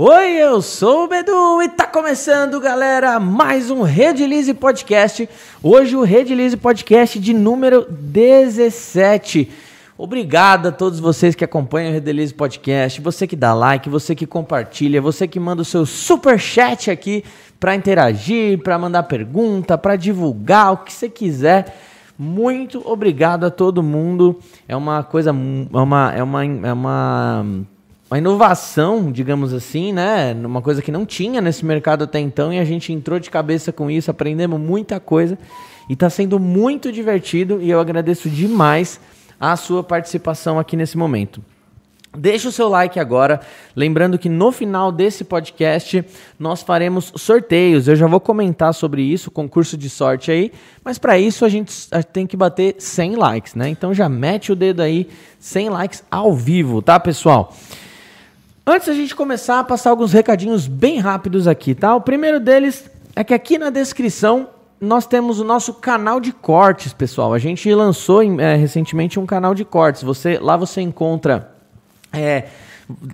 [0.00, 5.28] Oi, eu sou o Bedu e tá começando, galera, mais um Redilize Podcast.
[5.60, 9.50] Hoje o Redilize Podcast de número 17.
[9.98, 14.24] Obrigado a todos vocês que acompanham o Redilize Podcast, você que dá like, você que
[14.24, 17.24] compartilha, você que manda o seu super chat aqui
[17.58, 21.76] para interagir, para mandar pergunta, para divulgar o que você quiser.
[22.16, 24.38] Muito obrigado a todo mundo.
[24.68, 27.66] É uma coisa, é uma, é uma, é uma
[28.10, 30.32] uma inovação, digamos assim, né?
[30.32, 33.70] Uma coisa que não tinha nesse mercado até então e a gente entrou de cabeça
[33.70, 35.38] com isso, aprendemos muita coisa
[35.88, 38.98] e está sendo muito divertido e eu agradeço demais
[39.38, 41.42] a sua participação aqui nesse momento.
[42.16, 43.40] Deixa o seu like agora,
[43.76, 46.02] lembrando que no final desse podcast
[46.38, 47.86] nós faremos sorteios.
[47.86, 50.50] Eu já vou comentar sobre isso, concurso de sorte aí,
[50.82, 51.70] mas para isso a gente
[52.10, 53.68] tem que bater 100 likes, né?
[53.68, 55.06] Então já mete o dedo aí,
[55.38, 57.54] 100 likes ao vivo, tá, pessoal?
[58.70, 61.96] Antes a gente começar a passar alguns recadinhos bem rápidos aqui, tá?
[61.96, 62.84] O primeiro deles
[63.16, 64.46] é que aqui na descrição
[64.78, 67.32] nós temos o nosso canal de cortes, pessoal.
[67.32, 70.02] A gente lançou é, recentemente um canal de cortes.
[70.02, 71.50] Você lá você encontra
[72.12, 72.48] é,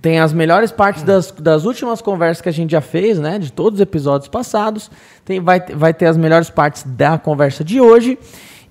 [0.03, 3.39] tem as melhores partes das, das últimas conversas que a gente já fez, né?
[3.39, 4.91] De todos os episódios passados.
[5.25, 8.19] Tem, vai, vai ter as melhores partes da conversa de hoje.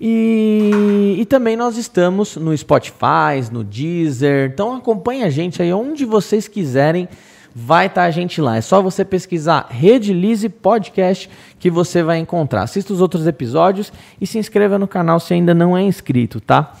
[0.06, 4.50] E, e também nós estamos no Spotify, no Deezer.
[4.52, 7.08] Então acompanhe a gente aí onde vocês quiserem.
[7.54, 8.58] Vai estar tá a gente lá.
[8.58, 12.64] É só você pesquisar Rede Lise Podcast que você vai encontrar.
[12.64, 16.74] Assista os outros episódios e se inscreva no canal se ainda não é inscrito, tá?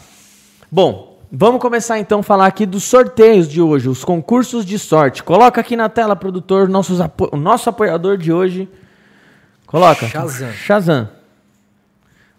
[0.70, 5.22] Bom, vamos começar então a falar aqui dos sorteios de hoje, os concursos de sorte.
[5.22, 8.68] Coloca aqui na tela, produtor, nossos apo o nosso apoiador de hoje.
[9.66, 10.06] Coloca.
[10.08, 10.52] Shazam.
[10.52, 11.23] Shazam.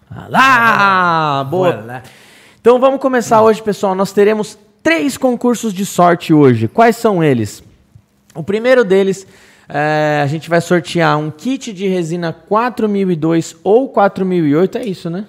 [0.10, 1.44] Lá!
[1.44, 2.04] Boa!
[2.62, 3.96] Então vamos começar hoje, pessoal.
[3.96, 6.68] Nós teremos três concursos de sorte hoje.
[6.68, 7.64] Quais são eles?
[8.34, 9.26] O primeiro deles,
[9.68, 15.26] é, a gente vai sortear um kit de resina 4002 ou 4008, é isso, né?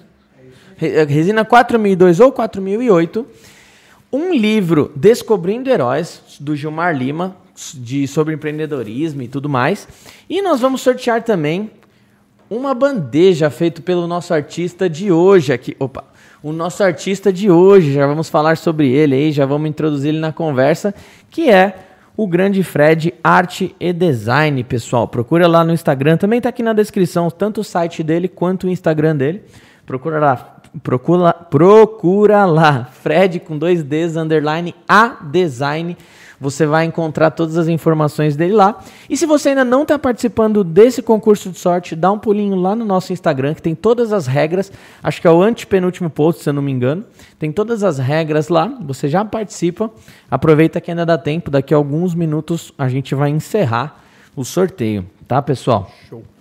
[0.79, 3.25] É resina 4002 ou 4008.
[4.13, 7.35] Um livro Descobrindo Heróis, do Gilmar Lima,
[7.73, 9.87] de, sobre empreendedorismo e tudo mais.
[10.29, 11.71] E nós vamos sortear também
[12.49, 15.75] uma bandeja feita pelo nosso artista de hoje aqui.
[15.79, 16.03] Opa!
[16.41, 20.19] O nosso artista de hoje, já vamos falar sobre ele aí, já vamos introduzir ele
[20.19, 20.93] na conversa,
[21.29, 21.75] que é
[22.15, 25.07] o grande Fred Arte e Design, pessoal.
[25.07, 28.69] Procura lá no Instagram, também está aqui na descrição, tanto o site dele quanto o
[28.69, 29.43] Instagram dele.
[29.85, 35.97] Procura lá, procura, procura lá, Fred com dois Ds, underline, a Design
[36.39, 38.79] você vai encontrar todas as informações dele lá.
[39.09, 42.75] E se você ainda não está participando desse concurso de sorte, dá um pulinho lá
[42.75, 44.71] no nosso Instagram, que tem todas as regras.
[45.01, 47.03] Acho que é o antepenúltimo post, se eu não me engano.
[47.39, 48.67] Tem todas as regras lá.
[48.81, 49.89] Você já participa.
[50.29, 51.49] Aproveita que ainda dá tempo.
[51.49, 54.03] Daqui a alguns minutos a gente vai encerrar
[54.35, 55.91] o sorteio, tá, pessoal?
[56.07, 56.36] Show.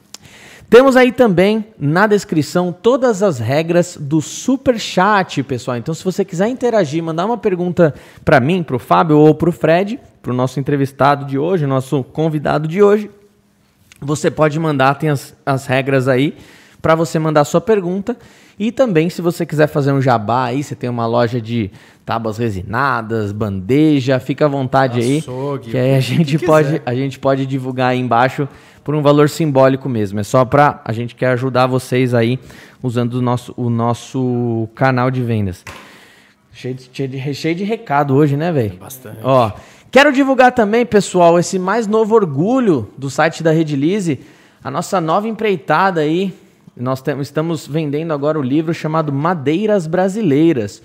[0.69, 5.77] Temos aí também na descrição todas as regras do super chat, pessoal.
[5.77, 7.95] Então, se você quiser interagir, mandar uma pergunta
[8.25, 11.67] para mim, para o Fábio ou para o Fred, para o nosso entrevistado de hoje,
[11.67, 13.09] nosso convidado de hoje,
[14.01, 16.37] você pode mandar, tem as, as regras aí
[16.83, 18.17] para você mandar sua pergunta.
[18.59, 21.71] E também, se você quiser fazer um jabá aí, você tem uma loja de
[22.05, 25.73] tábuas resinadas, bandeja, fica à vontade Açougue, aí.
[25.73, 28.49] Que aí a gente, pode, a gente pode divulgar aí embaixo
[28.87, 30.21] por um valor simbólico mesmo.
[30.21, 32.39] É só para a gente quer ajudar vocês aí
[32.81, 35.65] usando o nosso, o nosso canal de vendas.
[36.53, 38.77] Cheio de, cheio de, cheio de recado hoje, né, velho?
[38.77, 39.19] Bastante.
[39.25, 39.51] Ó,
[39.91, 44.21] quero divulgar também, pessoal, esse mais novo orgulho do site da Redilize,
[44.63, 46.33] a nossa nova empreitada aí.
[46.77, 50.81] Nós estamos vendendo agora o livro chamado Madeiras Brasileiras.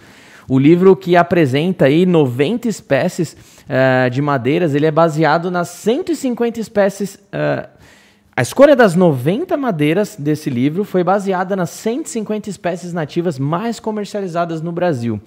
[0.49, 3.37] O livro que apresenta aí 90 espécies
[3.69, 7.80] uh, de madeiras, ele é baseado nas 150 espécies uh,
[8.41, 14.63] a escolha das 90 madeiras desse livro foi baseada nas 150 espécies nativas mais comercializadas
[14.63, 15.21] no Brasil.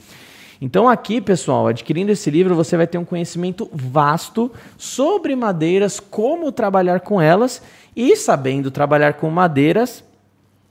[0.61, 6.51] Então, aqui, pessoal, adquirindo esse livro, você vai ter um conhecimento vasto sobre madeiras, como
[6.51, 7.63] trabalhar com elas
[7.95, 10.03] e sabendo trabalhar com madeiras.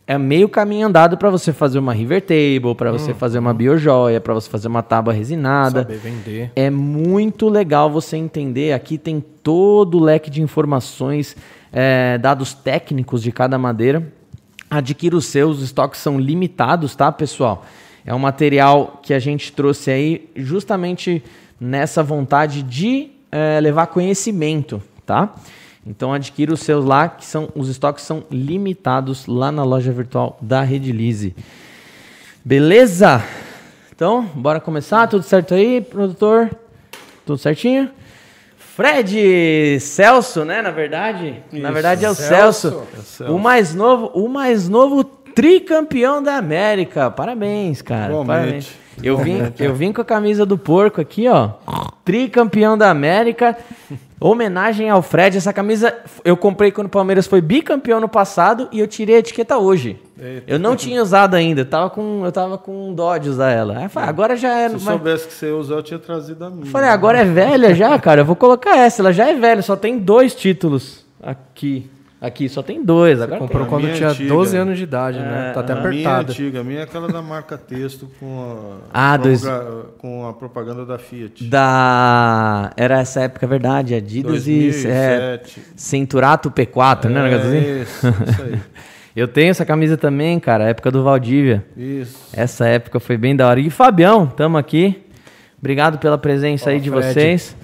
[0.05, 3.53] É meio caminho andado para você fazer uma river table, para você hum, fazer uma
[3.53, 5.83] biojoia, para você fazer uma tábua resinada.
[5.83, 6.51] Saber vender.
[6.57, 8.73] É muito legal você entender.
[8.73, 11.37] Aqui tem todo o leque de informações
[11.73, 14.07] é, dados técnicos de cada madeira.
[14.69, 17.65] Adquira os seus, os estoques são limitados, tá, pessoal?
[18.05, 21.23] É um material que a gente trouxe aí justamente
[21.59, 25.33] nessa vontade de é, levar conhecimento, tá?
[25.85, 30.37] Então adquira os seus lá, que são os estoques são limitados lá na loja virtual
[30.41, 31.35] da Redilize.
[32.43, 33.23] Beleza?
[33.95, 35.07] Então, bora começar?
[35.07, 36.49] Tudo certo aí, produtor?
[37.25, 37.89] Tudo certinho?
[38.75, 40.61] Fred Celso, né?
[40.61, 41.61] Na verdade, Isso.
[41.61, 42.87] na verdade é o Celso, Celso.
[42.91, 47.11] É Celso, o mais novo, o mais novo tricampeão da América.
[47.11, 48.13] Parabéns, cara.
[48.25, 48.71] Parabéns.
[49.01, 51.51] Eu vim, eu vim com a camisa do porco aqui, ó.
[52.03, 53.55] Tricampeão da América.
[54.23, 55.37] Homenagem ao Fred.
[55.37, 55.93] Essa camisa
[56.23, 59.99] eu comprei quando o Palmeiras foi bicampeão no passado e eu tirei a etiqueta hoje.
[60.17, 60.49] Eita.
[60.49, 61.61] Eu não tinha usado ainda.
[61.61, 63.77] Eu tava com, eu tava com dó de usar ela.
[63.79, 64.69] Aí eu falei, agora já é.
[64.69, 64.93] Se eu mas...
[64.93, 66.65] soubesse que você ia usar, eu tinha trazido a minha.
[66.67, 68.21] falei, agora é velha já, cara.
[68.21, 69.01] Eu vou colocar essa.
[69.01, 71.89] Ela já é velha, só tem dois títulos aqui.
[72.23, 73.19] Aqui só tem dois.
[73.19, 73.69] Agora comprou tem.
[73.69, 74.29] quando tinha antiga.
[74.29, 75.25] 12 anos de idade, né?
[75.25, 75.51] é, né?
[75.51, 75.93] Tá até a apertada.
[75.93, 79.43] Minha antiga, a minha é aquela da marca texto com a, ah, dois...
[79.97, 81.43] com a propaganda da Fiat.
[81.43, 84.85] Da era essa época, é verdade, Adidas 2007.
[84.85, 85.41] e é,
[85.75, 87.81] Cinturato P4, né, é, né?
[87.81, 88.59] Isso, isso aí.
[89.13, 91.63] Eu tenho essa camisa também, cara, época do Valdívia.
[91.75, 92.29] Isso.
[92.31, 93.59] Essa época foi bem da hora.
[93.59, 95.03] E Fabião, tamo aqui.
[95.59, 97.13] Obrigado pela presença aí de Fred.
[97.13, 97.55] vocês.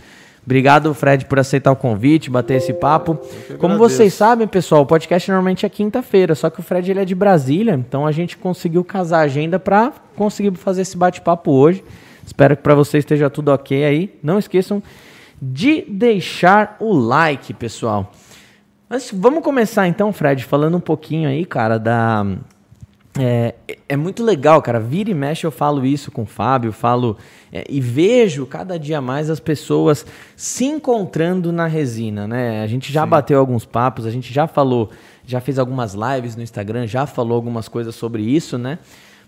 [0.50, 3.20] Obrigado, Fred, por aceitar o convite, bater esse papo.
[3.60, 7.06] Como vocês sabem, pessoal, o podcast normalmente é quinta-feira, só que o Fred ele é
[7.06, 11.84] de Brasília, então a gente conseguiu casar a agenda para conseguir fazer esse bate-papo hoje.
[12.26, 14.18] Espero que para vocês esteja tudo ok aí.
[14.24, 14.82] Não esqueçam
[15.40, 18.12] de deixar o like, pessoal.
[18.90, 22.26] Mas vamos começar então, Fred, falando um pouquinho aí, cara, da
[23.20, 23.56] é,
[23.88, 24.80] é muito legal, cara.
[24.80, 27.18] Vira e mexe eu falo isso com o Fábio, falo
[27.52, 30.06] é, e vejo cada dia mais as pessoas
[30.36, 32.62] se encontrando na resina, né?
[32.62, 33.10] A gente já Sim.
[33.10, 34.90] bateu alguns papos, a gente já falou,
[35.26, 38.80] já fez algumas lives no Instagram, já falou algumas coisas sobre isso, né?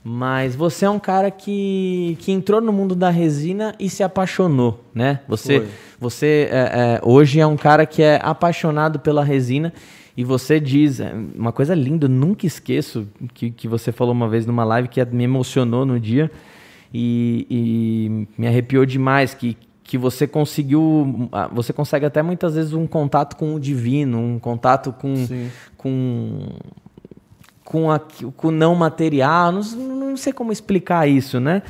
[0.04, 4.84] Mas você é um cara que, que entrou no mundo da resina e se apaixonou,
[4.96, 5.20] né?
[5.28, 5.68] Você,
[6.00, 9.72] você é, é, hoje é um cara que é apaixonado pela resina
[10.16, 14.28] e você diz, é, uma coisa linda, eu nunca esqueço que, que você falou uma
[14.28, 16.30] vez numa live que me emocionou no dia
[16.94, 22.86] e, e me arrepiou demais, que, que você conseguiu, você consegue até muitas vezes um
[22.86, 25.14] contato com o divino, um contato com,
[25.78, 26.50] com,
[27.64, 31.62] com, a, com o não material, não, não sei como explicar isso, né?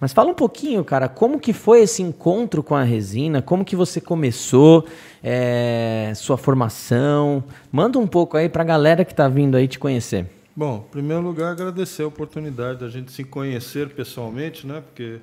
[0.00, 3.42] Mas fala um pouquinho, cara, como que foi esse encontro com a resina?
[3.42, 4.86] Como que você começou?
[5.22, 7.42] É, sua formação?
[7.72, 10.26] Manda um pouco aí para a galera que está vindo aí te conhecer.
[10.54, 14.80] Bom, em primeiro lugar, agradecer a oportunidade da gente se conhecer pessoalmente, né?
[14.80, 15.18] Porque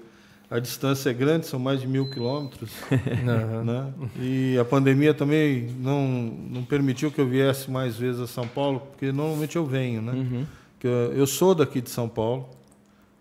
[0.49, 2.71] a distância é grande, são mais de mil quilômetros.
[2.91, 3.93] né?
[4.19, 8.81] E a pandemia também não, não permitiu que eu viesse mais vezes a São Paulo,
[8.91, 10.11] porque normalmente eu venho, né?
[10.13, 10.45] Uhum.
[10.83, 12.47] Eu, eu sou daqui de São Paulo,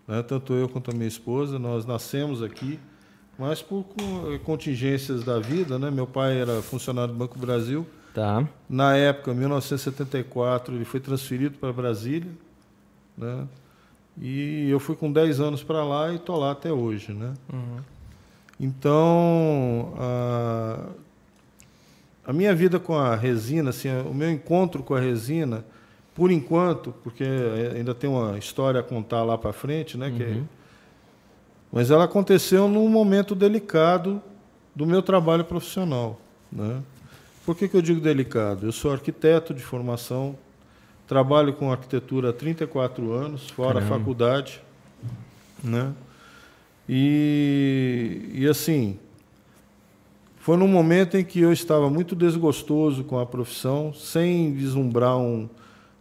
[0.07, 0.21] né?
[0.23, 2.79] Tanto eu quanto a minha esposa, nós nascemos aqui,
[3.37, 3.85] mas por
[4.43, 5.91] contingências da vida, né?
[5.91, 7.85] Meu pai era funcionário do Banco Brasil.
[8.13, 8.47] Tá.
[8.69, 12.31] Na época, 1974, ele foi transferido para Brasília,
[13.17, 13.47] né?
[14.21, 17.33] E eu fui com 10 anos para lá e estou lá até hoje, né?
[17.51, 17.79] Uhum.
[18.57, 20.79] Então, a,
[22.25, 25.65] a minha vida com a resina, assim, o meu encontro com a resina
[26.15, 27.25] por enquanto, porque
[27.75, 30.07] ainda tem uma história a contar lá para frente, né?
[30.07, 30.17] Uhum.
[30.17, 30.43] Que,
[31.71, 34.21] mas ela aconteceu num momento delicado
[34.73, 36.19] do meu trabalho profissional,
[36.49, 36.81] né?
[37.45, 38.65] Por que, que eu digo delicado?
[38.65, 40.37] Eu sou arquiteto de formação,
[41.05, 43.95] trabalho com arquitetura há 34 anos, fora Caramba.
[43.95, 44.61] a faculdade,
[45.61, 45.93] né?
[46.87, 48.97] E, e assim,
[50.37, 55.49] foi num momento em que eu estava muito desgostoso com a profissão, sem vislumbrar um,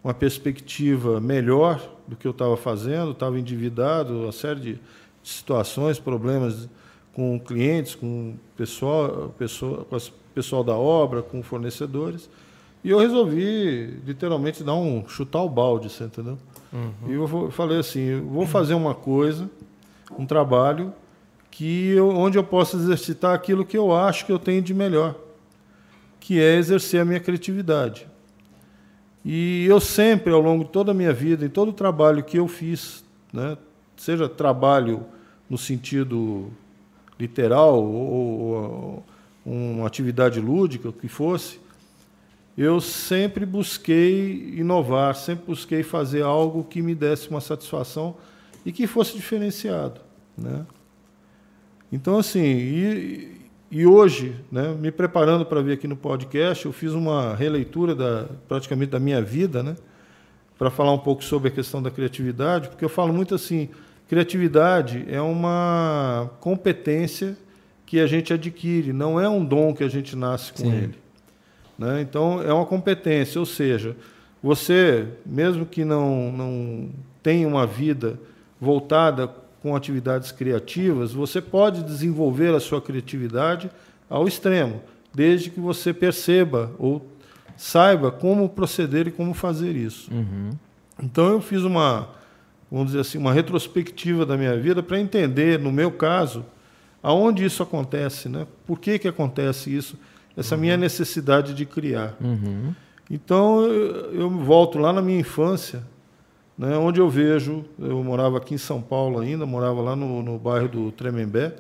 [0.04, 4.78] uma perspectiva melhor do que eu estava fazendo, estava endividado, uma série de
[5.23, 6.68] situações, problemas
[7.14, 10.00] com clientes, com pessoal, pessoal, com o
[10.34, 12.28] pessoal da obra, com fornecedores.
[12.82, 16.37] E eu resolvi, literalmente, dar um chutar o balde, você entendeu?
[16.70, 16.92] Uhum.
[17.08, 19.49] E eu falei assim, eu vou fazer uma coisa,
[20.18, 20.92] um trabalho
[21.50, 25.14] que eu, onde eu possa exercitar aquilo que eu acho que eu tenho de melhor,
[26.20, 28.06] que é exercer a minha criatividade.
[29.25, 32.38] E eu sempre, ao longo de toda a minha vida, em todo o trabalho que
[32.38, 33.57] eu fiz, né,
[33.97, 35.07] seja trabalho
[35.49, 36.50] no sentido
[37.19, 38.12] literal ou,
[38.52, 39.04] ou
[39.47, 41.59] uma atividade lúdica, o que fosse,
[42.57, 48.16] eu sempre busquei inovar, sempre busquei fazer algo que me desse uma satisfação
[48.64, 50.00] e que fosse diferenciado.
[50.37, 50.64] Né?
[51.93, 53.34] Então, assim, e,
[53.75, 58.26] e hoje, né, me preparando para vir aqui no podcast, eu fiz uma releitura da,
[58.47, 59.75] praticamente da minha vida, né,
[60.57, 63.69] para falar um pouco sobre a questão da criatividade, porque eu falo muito assim,
[64.09, 67.37] criatividade é uma competência
[67.85, 70.73] que a gente adquire, não é um dom que a gente nasce com Sim.
[70.73, 70.95] ele.
[71.76, 72.00] Né?
[72.00, 73.97] Então, é uma competência, ou seja,
[74.40, 76.90] você, mesmo que não, não
[77.25, 78.21] tenha uma vida
[78.61, 79.28] voltada
[79.64, 83.71] com atividades criativas, você pode desenvolver a sua criatividade
[84.11, 84.83] ao extremo.
[85.14, 87.09] desde que você perceba ou
[87.56, 90.12] saiba como proceder e como fazer isso.
[90.12, 90.50] Uhum.
[91.00, 92.11] Então eu fiz uma,
[92.71, 96.44] vamos dizer assim, uma retrospectiva da minha vida para entender, no meu caso,
[97.00, 98.44] aonde isso acontece, né?
[98.66, 99.97] Por que que acontece isso?
[100.37, 100.62] Essa uhum.
[100.62, 102.16] minha necessidade de criar.
[102.21, 102.75] Uhum.
[103.09, 105.83] Então eu, eu, volto lá na minha infância,
[106.56, 110.38] né, onde eu vejo, eu morava aqui em São Paulo ainda, morava lá no, no
[110.38, 111.56] bairro do Tremembé,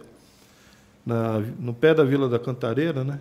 [1.04, 3.20] na, no pé da Vila da Cantareira, né?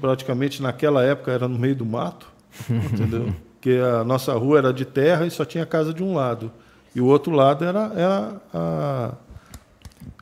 [0.00, 2.28] praticamente naquela época era no meio do mato,
[2.92, 3.34] entendeu?
[3.54, 6.52] Porque a nossa rua era de terra e só tinha casa de um lado.
[6.94, 9.14] E o outro lado era, era a.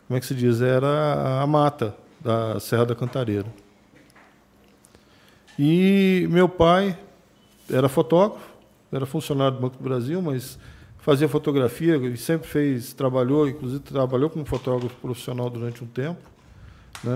[0.06, 0.60] Como é que se diz?
[0.60, 3.46] Era a mata da Serra da Cantareira.
[5.58, 6.98] E meu pai
[7.70, 8.49] era fotógrafo,
[8.92, 10.58] era funcionário do Banco do Brasil, mas
[10.98, 16.20] fazia fotografia e sempre fez, trabalhou, inclusive trabalhou como fotógrafo profissional durante um tempo.
[17.02, 17.14] Né?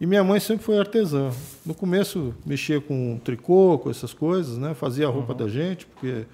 [0.00, 1.30] E minha mãe sempre foi artesã.
[1.64, 4.74] No começo mexia com tricô, com essas coisas, né?
[4.74, 5.38] fazia a roupa uhum.
[5.38, 6.26] da gente, porque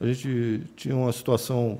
[0.00, 1.78] a gente tinha uma situação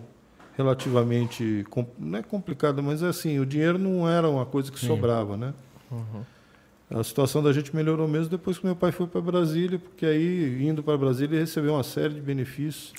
[0.56, 1.64] relativamente
[1.98, 4.86] não é complicada, mas é assim, o dinheiro não era uma coisa que Sim.
[4.86, 5.54] sobrava, né?
[5.90, 6.22] Uhum.
[6.94, 10.62] A situação da gente melhorou mesmo depois que meu pai foi para Brasília, porque aí
[10.62, 12.92] indo para Brasília ele recebeu uma série de benefícios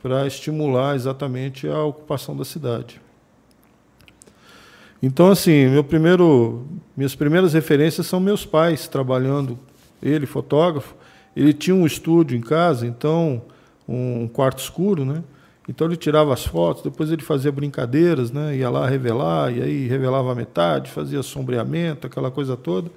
[0.00, 3.00] para estimular exatamente a ocupação da cidade.
[5.02, 6.64] Então, assim, meu primeiro,
[6.96, 9.58] minhas primeiras referências são meus pais trabalhando.
[10.00, 10.94] Ele, fotógrafo,
[11.34, 13.42] ele tinha um estúdio em casa, então,
[13.88, 15.24] um quarto escuro, né?
[15.68, 18.56] Então ele tirava as fotos, depois ele fazia brincadeiras, né?
[18.56, 22.88] Ia lá revelar, e aí revelava a metade, fazia sombreamento, aquela coisa toda.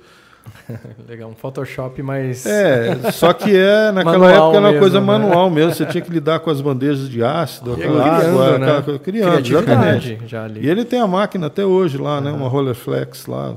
[1.08, 2.46] Legal, um Photoshop mais.
[2.46, 5.06] É, só que é, naquela época era uma coisa né?
[5.06, 5.74] manual mesmo.
[5.74, 8.78] Você tinha que lidar com as bandejas de ácido, aquela criando, água, né?
[8.78, 9.00] aquela.
[9.00, 10.20] Criando, exatamente.
[10.26, 10.66] Já ali.
[10.66, 12.24] E ele tem a máquina até hoje lá, uhum.
[12.24, 12.32] né?
[12.32, 13.56] Uma Rollerflex lá.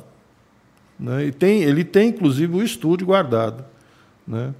[0.99, 1.27] Né?
[1.27, 3.65] E tem, ele tem, inclusive, o estúdio guardado,
[4.27, 4.53] né?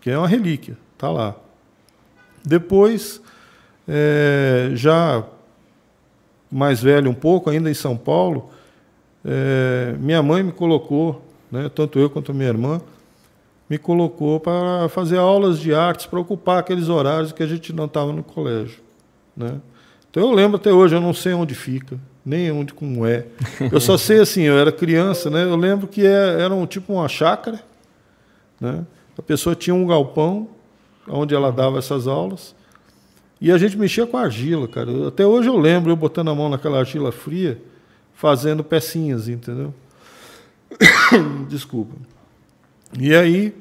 [0.00, 1.34] Que é uma relíquia, tá lá.
[2.44, 3.22] Depois,
[3.88, 5.24] é, já
[6.50, 8.50] mais velho um pouco, ainda em São Paulo,
[9.24, 12.80] é, minha mãe me colocou né, tanto eu quanto minha irmã,
[13.68, 17.84] me colocou para fazer aulas de artes, para ocupar aqueles horários que a gente não
[17.84, 18.80] estava no colégio.
[19.36, 19.60] Né?
[20.10, 23.26] Então eu lembro até hoje, eu não sei onde fica, nem onde como é.
[23.70, 25.44] Eu só sei assim, eu era criança, né?
[25.44, 27.62] Eu lembro que é, era um tipo uma chácara,
[28.60, 28.84] né?
[29.16, 30.48] A pessoa tinha um galpão
[31.08, 32.54] onde ela dava essas aulas.
[33.40, 35.08] E a gente mexia com argila, cara.
[35.08, 37.60] Até hoje eu lembro eu botando a mão naquela argila fria,
[38.14, 39.74] fazendo pecinhas, entendeu?
[41.48, 41.94] Desculpa.
[42.98, 43.54] E aí,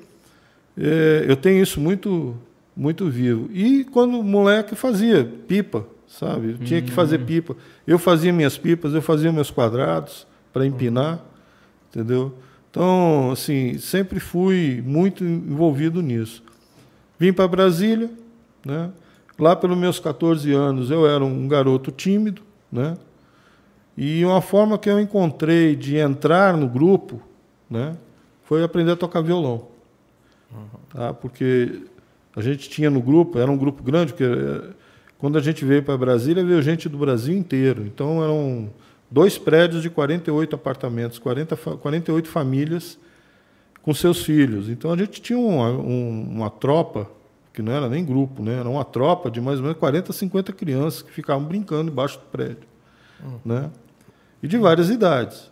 [0.77, 2.35] é, eu tenho isso muito,
[2.75, 3.49] muito vivo.
[3.53, 6.51] E quando moleque fazia pipa, sabe?
[6.51, 7.25] Eu tinha que fazer uhum.
[7.25, 7.55] pipa.
[7.87, 11.19] Eu fazia minhas pipas, eu fazia meus quadrados para empinar,
[11.89, 12.33] entendeu?
[12.69, 16.43] Então, assim, sempre fui muito envolvido nisso.
[17.19, 18.09] Vim para Brasília,
[18.65, 18.89] né?
[19.37, 22.41] Lá pelos meus 14 anos eu era um garoto tímido,
[22.71, 22.95] né?
[23.97, 27.21] E uma forma que eu encontrei de entrar no grupo
[27.69, 27.95] né,
[28.43, 29.67] foi aprender a tocar violão.
[30.89, 31.13] Tá?
[31.13, 31.83] Porque
[32.35, 34.73] a gente tinha no grupo, era um grupo grande, porque eh,
[35.17, 37.85] quando a gente veio para Brasília, veio gente do Brasil inteiro.
[37.85, 38.69] Então eram
[39.09, 42.97] dois prédios de 48 apartamentos, 40, 48 famílias
[43.81, 44.69] com seus filhos.
[44.69, 47.09] Então a gente tinha uma, uma tropa,
[47.53, 48.59] que não era nem grupo, né?
[48.59, 52.25] era uma tropa de mais ou menos 40, 50 crianças que ficavam brincando embaixo do
[52.25, 52.70] prédio.
[53.45, 53.69] Né?
[54.41, 55.51] E de várias idades.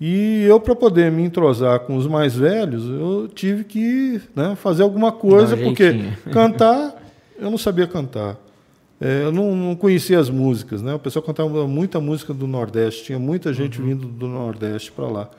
[0.00, 4.82] E eu, para poder me entrosar com os mais velhos, eu tive que né, fazer
[4.82, 7.00] alguma coisa, porque cantar,
[7.38, 8.36] eu não sabia cantar.
[9.00, 10.82] É, eu não, não, conhecia as músicas.
[10.82, 10.94] Né?
[10.94, 13.88] O pessoal cantava muita música do Nordeste, tinha muita gente uhum.
[13.88, 15.30] vindo do Nordeste para lá.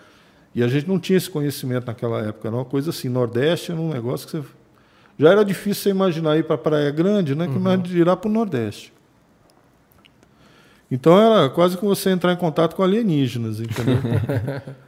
[0.53, 2.47] E a gente não tinha esse conhecimento naquela época.
[2.47, 4.43] Era uma coisa assim, Nordeste era um negócio que você...
[5.17, 7.47] Já era difícil você imaginar ir para Praia Grande, né?
[7.47, 7.81] que uhum.
[7.81, 8.91] dirá para o Nordeste.
[10.89, 13.97] Então era quase que você entrar em contato com alienígenas, entendeu?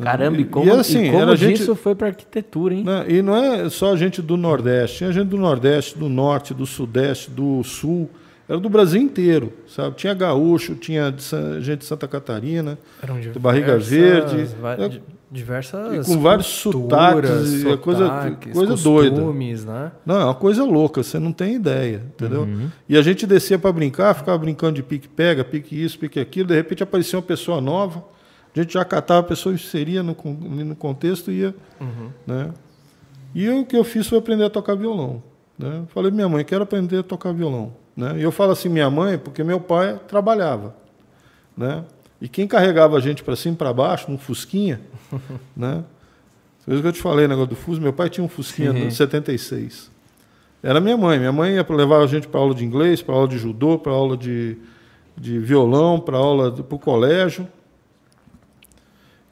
[0.00, 2.82] Caramba, e como, e, assim, e como gente, isso foi para arquitetura, hein?
[2.82, 6.64] Né, e não é só gente do Nordeste, tinha gente do Nordeste, do Norte, do
[6.64, 8.08] Sudeste, do Sul,
[8.48, 9.96] era do Brasil inteiro, sabe?
[9.96, 11.14] Tinha gaúcho, tinha
[11.60, 12.78] gente de Santa Catarina,
[13.32, 14.48] de Barriga Verde,
[15.32, 19.20] é, diversas com vários sotaques, sotaques coisa, coisa doida.
[19.64, 19.92] Né?
[20.04, 22.42] Não, é uma coisa louca, você não tem ideia, entendeu?
[22.42, 22.68] Uhum.
[22.88, 26.48] E a gente descia para brincar, ficava brincando de pique pega, pique isso, pique aquilo,
[26.48, 28.04] de repente aparecia uma pessoa nova,
[28.54, 32.10] a gente já catava a pessoa, inseria no, no contexto e ia, uhum.
[32.26, 32.50] né?
[33.34, 35.22] E o que eu fiz foi aprender a tocar violão,
[35.58, 35.84] né?
[35.88, 38.14] Falei minha mãe, quero aprender a tocar violão, né?
[38.18, 40.76] E eu falo assim minha mãe porque meu pai trabalhava,
[41.56, 41.82] né?
[42.22, 44.80] E quem carregava a gente para cima e para baixo, num Fusquinha,
[45.56, 45.84] né?
[46.64, 47.82] Por isso que eu te falei, negócio do Fusca.
[47.82, 48.88] Meu pai tinha um Fusquinha Sim.
[48.88, 49.90] de 76.
[50.62, 51.18] Era minha mãe.
[51.18, 53.92] Minha mãe ia levar a gente para aula de inglês, para aula de judô, para
[53.92, 54.56] aula de,
[55.16, 57.48] de violão, para aula para o colégio.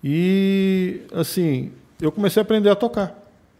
[0.02, 1.70] E, assim,
[2.00, 3.16] eu comecei a aprender a tocar,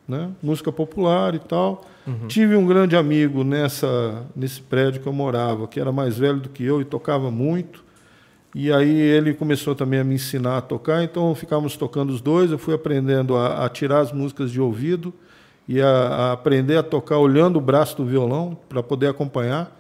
[0.09, 0.31] né?
[0.43, 1.85] Música popular e tal.
[2.27, 6.49] Tive um grande amigo nessa, nesse prédio que eu morava, que era mais velho do
[6.49, 7.85] que eu e tocava muito.
[8.55, 12.51] E aí ele começou também a me ensinar a tocar, então ficávamos tocando os dois.
[12.51, 15.13] Eu fui aprendendo a, a tirar as músicas de ouvido
[15.69, 19.77] e a, a aprender a tocar olhando o braço do violão para poder acompanhar.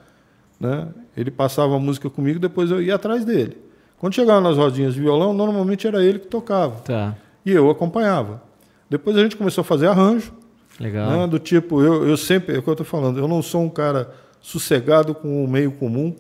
[0.61, 0.87] Né?
[1.17, 3.57] Ele passava a música comigo, depois eu ia atrás dele.
[3.99, 7.17] Quando chegava nas rodinhas de violão, normalmente era ele que tocava Tá.
[7.45, 8.41] e eu acompanhava.
[8.89, 10.33] Depois a gente começou a fazer arranjo,
[10.79, 11.11] Legal.
[11.11, 11.27] né?
[11.27, 13.69] do tipo, eu, eu sempre, é o que eu estou falando, eu não sou um
[13.69, 14.11] cara
[14.41, 16.15] sossegado com o meio comum,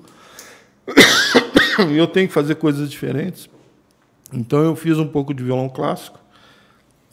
[1.90, 3.48] e eu tenho que fazer coisas diferentes.
[4.32, 6.18] Então eu fiz um pouco de violão clássico,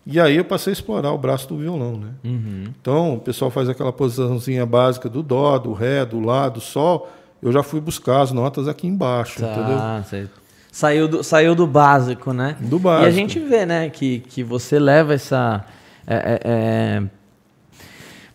[0.05, 1.97] e aí eu passei a explorar o braço do violão.
[1.97, 2.09] Né?
[2.23, 2.63] Uhum.
[2.81, 7.09] Então o pessoal faz aquela posiçãozinha básica do dó, do ré, do lá, do sol,
[7.41, 9.77] eu já fui buscar as notas aqui embaixo, entendeu?
[9.77, 10.27] Tá, sei.
[10.71, 12.55] Saiu do, saiu do básico, né?
[12.59, 13.11] Do E a básico.
[13.11, 15.65] gente vê, né, que, que você leva essa.
[16.05, 17.03] é, é, é,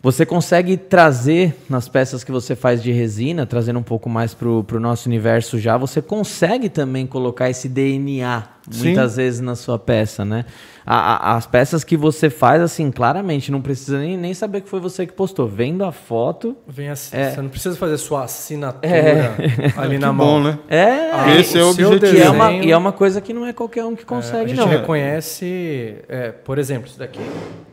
[0.02, 4.64] você consegue trazer nas peças que você faz de resina, trazendo um pouco mais pro,
[4.64, 8.87] pro nosso universo já, você consegue também colocar esse DNA Sim.
[8.87, 10.44] muitas vezes na sua peça, né?
[10.85, 14.68] A- a- as peças que você faz, assim, claramente, não precisa nem, nem saber que
[14.68, 15.47] foi você que postou.
[15.47, 16.56] Vendo a foto.
[16.66, 17.30] Vem assim, É.
[17.30, 19.32] Você não precisa fazer sua assinatura É.
[19.76, 20.26] ali Que na mão.
[20.26, 20.59] bom, né?
[20.68, 22.18] É, Ah, Esse é o seu objetivo.
[22.18, 24.44] e é, uma, e é uma coisa que não é qualquer um que É, consegue,
[24.44, 24.66] a gente não.
[24.66, 27.21] reconhece, é, por exemplo, isso daqui,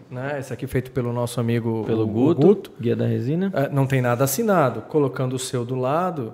[0.10, 0.38] né?
[0.40, 3.52] Esse aqui feito pelo nosso amigo Pelo o- o Guto, guia da resina.
[3.54, 4.82] É, não tem nada assinado.
[4.82, 6.34] Colocando o seu do lado,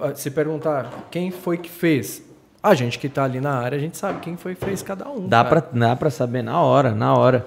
[0.00, 2.22] ah, se perguntar quem foi que fez,
[2.62, 5.08] a gente que está ali na área, a gente sabe quem foi que fez cada
[5.08, 5.26] um.
[5.28, 7.46] Dá pra, dá pra saber na hora, na hora.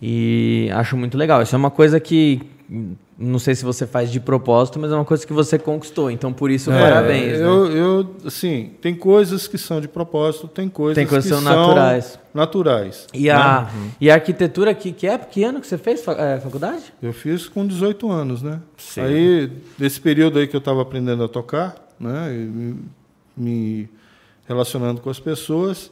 [0.00, 1.40] E acho muito legal.
[1.42, 2.42] Isso é uma coisa que.
[3.18, 6.10] Não sei se você faz de propósito, mas é uma coisa que você conquistou.
[6.10, 7.38] Então, por isso, É, parabéns.
[7.38, 7.46] né?
[7.46, 11.40] Eu, eu, assim, tem coisas que são de propósito, tem coisas, Tem coisas que são
[11.42, 12.18] naturais.
[12.34, 13.32] naturais, E, né?
[13.32, 15.16] a, e a arquitetura, que, que é?
[15.16, 16.82] Que ano que você fez é, faculdade?
[17.00, 18.60] Eu fiz com 18 anos, né?
[18.76, 19.06] Cedo.
[19.06, 22.28] Aí, desse período aí que eu estava aprendendo a tocar, né?
[23.36, 23.88] me
[24.48, 25.90] relacionando com as pessoas,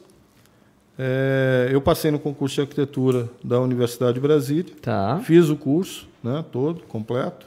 [0.97, 5.19] é, eu passei no concurso de arquitetura da Universidade de Brasília, Tá.
[5.23, 6.43] fiz o curso, né?
[6.51, 7.45] Todo, completo.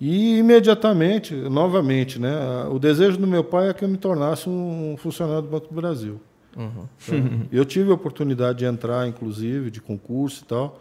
[0.00, 2.32] E imediatamente, novamente, né?
[2.70, 5.74] O desejo do meu pai é que eu me tornasse um funcionário do Banco do
[5.74, 6.20] Brasil.
[6.56, 6.86] Uhum.
[7.06, 7.46] Tá?
[7.52, 10.80] Eu tive a oportunidade de entrar, inclusive, de concurso e tal,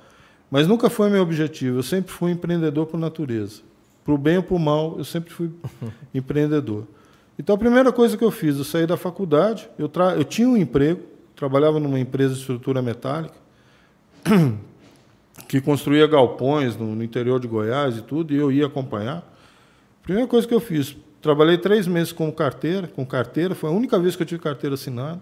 [0.50, 1.78] mas nunca foi meu objetivo.
[1.80, 3.62] Eu sempre fui empreendedor por natureza.
[4.04, 5.50] Para o bem ou para o mal, eu sempre fui
[6.14, 6.86] empreendedor.
[7.38, 10.16] Então, a primeira coisa que eu fiz, eu saí da faculdade, eu, tra...
[10.16, 11.02] eu tinha um emprego,
[11.36, 13.36] trabalhava numa empresa de estrutura metálica,
[15.48, 19.24] que construía galpões no, no interior de Goiás e tudo, e eu ia acompanhar.
[20.04, 23.98] Primeira coisa que eu fiz, trabalhei três meses com carteira, com carteira, foi a única
[24.00, 25.22] vez que eu tive carteira assinada.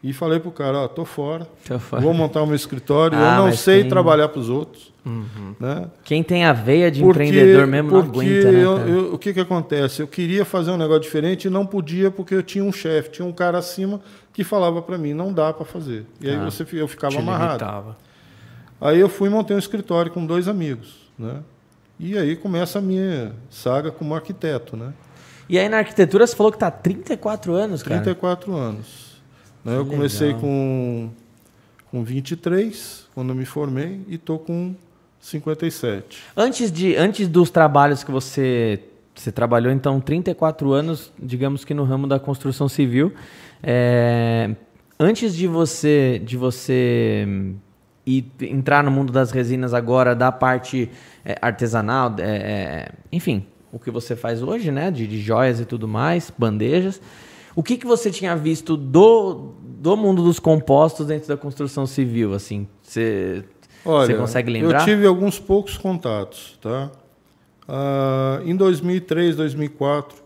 [0.00, 1.44] E falei pro cara, ó, tô fora,
[1.80, 4.92] fa- vou montar o meu escritório, Ah, eu não sei tem- trabalhar para os outros,
[5.04, 5.56] Uhum.
[5.58, 5.88] né?
[6.04, 8.62] Quem tem a veia de empreendedor mesmo não porque aguenta, né?
[8.96, 10.00] eu- o que que acontece?
[10.00, 13.26] Eu queria fazer um negócio diferente e não podia porque eu tinha um chefe, tinha
[13.26, 14.00] um cara acima
[14.38, 16.06] que falava para mim, não dá para fazer.
[16.20, 16.44] E aí Ah.
[16.44, 17.64] você, eu ficava amarrado.
[17.64, 17.96] limitava.
[18.80, 21.40] Aí eu fui e montei um escritório com dois amigos, né?
[21.98, 24.92] E aí começa a minha saga como arquiteto, né?
[25.48, 27.96] E aí na arquitetura você falou que tá há 34 anos, cara.
[28.00, 29.20] 34 anos.
[29.64, 29.76] Né?
[29.76, 30.42] Eu comecei legal.
[30.42, 31.10] com,
[31.90, 34.72] com 23, quando eu me formei, e estou com
[35.20, 36.22] 57.
[36.36, 38.84] Antes, de, antes dos trabalhos que você,
[39.16, 43.12] você trabalhou, então, 34 anos, digamos que no ramo da construção civil.
[43.62, 44.50] É,
[44.98, 47.26] antes de você, de você
[48.06, 50.90] ir, entrar no mundo das resinas agora, da parte
[51.24, 54.90] é, artesanal, é, é, enfim, o que você faz hoje, né?
[54.90, 57.00] De, de joias e tudo mais, bandejas.
[57.54, 62.32] O que, que você tinha visto do, do mundo dos compostos dentro da construção civil,
[62.32, 62.68] assim?
[62.82, 63.44] Você...
[63.84, 64.80] Olha, Você consegue lembrar?
[64.80, 66.90] Eu tive alguns poucos contatos, tá?
[67.66, 70.16] Ah, em 2003, 2004,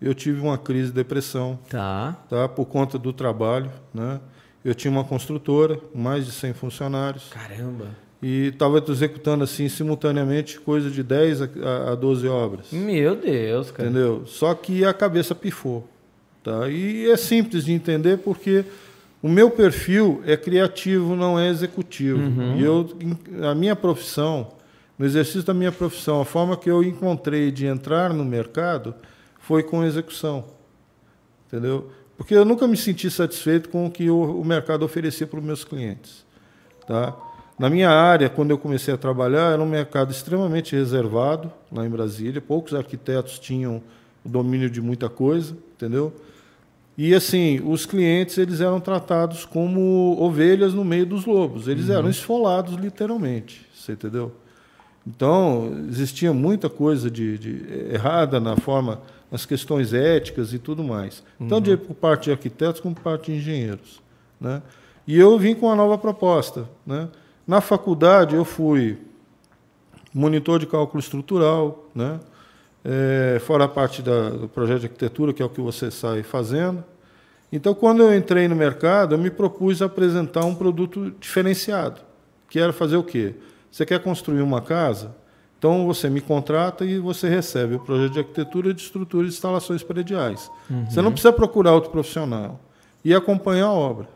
[0.00, 2.16] eu tive uma crise de depressão, Tá.
[2.28, 2.48] tá?
[2.48, 4.20] Por conta do trabalho, né?
[4.64, 7.86] Eu tinha uma construtora, mais de 100 funcionários, Caramba.
[8.20, 11.48] e estava executando assim simultaneamente coisa de 10 a,
[11.92, 12.72] a 12 obras.
[12.72, 13.88] Meu Deus, cara.
[13.88, 14.24] Entendeu?
[14.26, 15.88] Só que a cabeça pifou.
[16.42, 16.68] Tá?
[16.68, 18.64] E é simples de entender porque
[19.22, 22.20] o meu perfil é criativo, não é executivo.
[22.56, 22.88] E eu,
[23.48, 24.48] a minha profissão,
[24.98, 28.94] no exercício da minha profissão, a forma que eu encontrei de entrar no mercado
[29.46, 30.44] foi com execução.
[31.46, 31.88] Entendeu?
[32.16, 35.44] Porque eu nunca me senti satisfeito com o que o, o mercado oferecia para os
[35.44, 36.26] meus clientes.
[36.86, 37.16] Tá?
[37.56, 41.88] Na minha área, quando eu comecei a trabalhar, era um mercado extremamente reservado lá em
[41.88, 42.40] Brasília.
[42.40, 43.80] Poucos arquitetos tinham
[44.24, 46.12] o domínio de muita coisa, entendeu?
[46.98, 51.68] E assim, os clientes eles eram tratados como ovelhas no meio dos lobos.
[51.68, 54.32] Eles eram esfolados literalmente, você entendeu?
[55.06, 59.00] Então existia muita coisa de, de errada na forma,
[59.36, 61.22] nas questões éticas e tudo mais.
[61.38, 64.00] Então, de por parte de arquitetos como por parte de engenheiros,
[64.40, 64.62] né?
[65.06, 67.08] E eu vim com uma nova proposta, né?
[67.46, 68.98] Na faculdade eu fui
[70.12, 72.18] monitor de cálculo estrutural, né?
[72.82, 76.22] É, fora a parte da, do projeto de arquitetura, que é o que você sai
[76.22, 76.82] fazendo.
[77.52, 82.00] Então, quando eu entrei no mercado, eu me propus a apresentar um produto diferenciado,
[82.48, 83.34] que era fazer o quê?
[83.70, 85.14] Você quer construir uma casa?
[85.66, 89.82] Então, você me contrata e você recebe o projeto de arquitetura de estrutura e instalações
[89.82, 90.48] prediais.
[90.88, 92.60] Você não precisa procurar outro profissional.
[93.04, 94.08] E acompanhar a obra.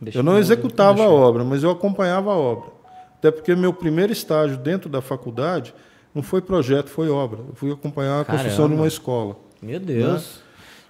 [0.00, 2.70] Deixa eu não executava a obra, mas eu acompanhava a obra.
[3.18, 5.72] Até porque meu primeiro estágio dentro da faculdade
[6.12, 7.38] não foi projeto, foi obra.
[7.48, 8.82] Eu fui acompanhar a construção de Caramba.
[8.82, 9.36] uma escola.
[9.62, 10.40] Meu Deus.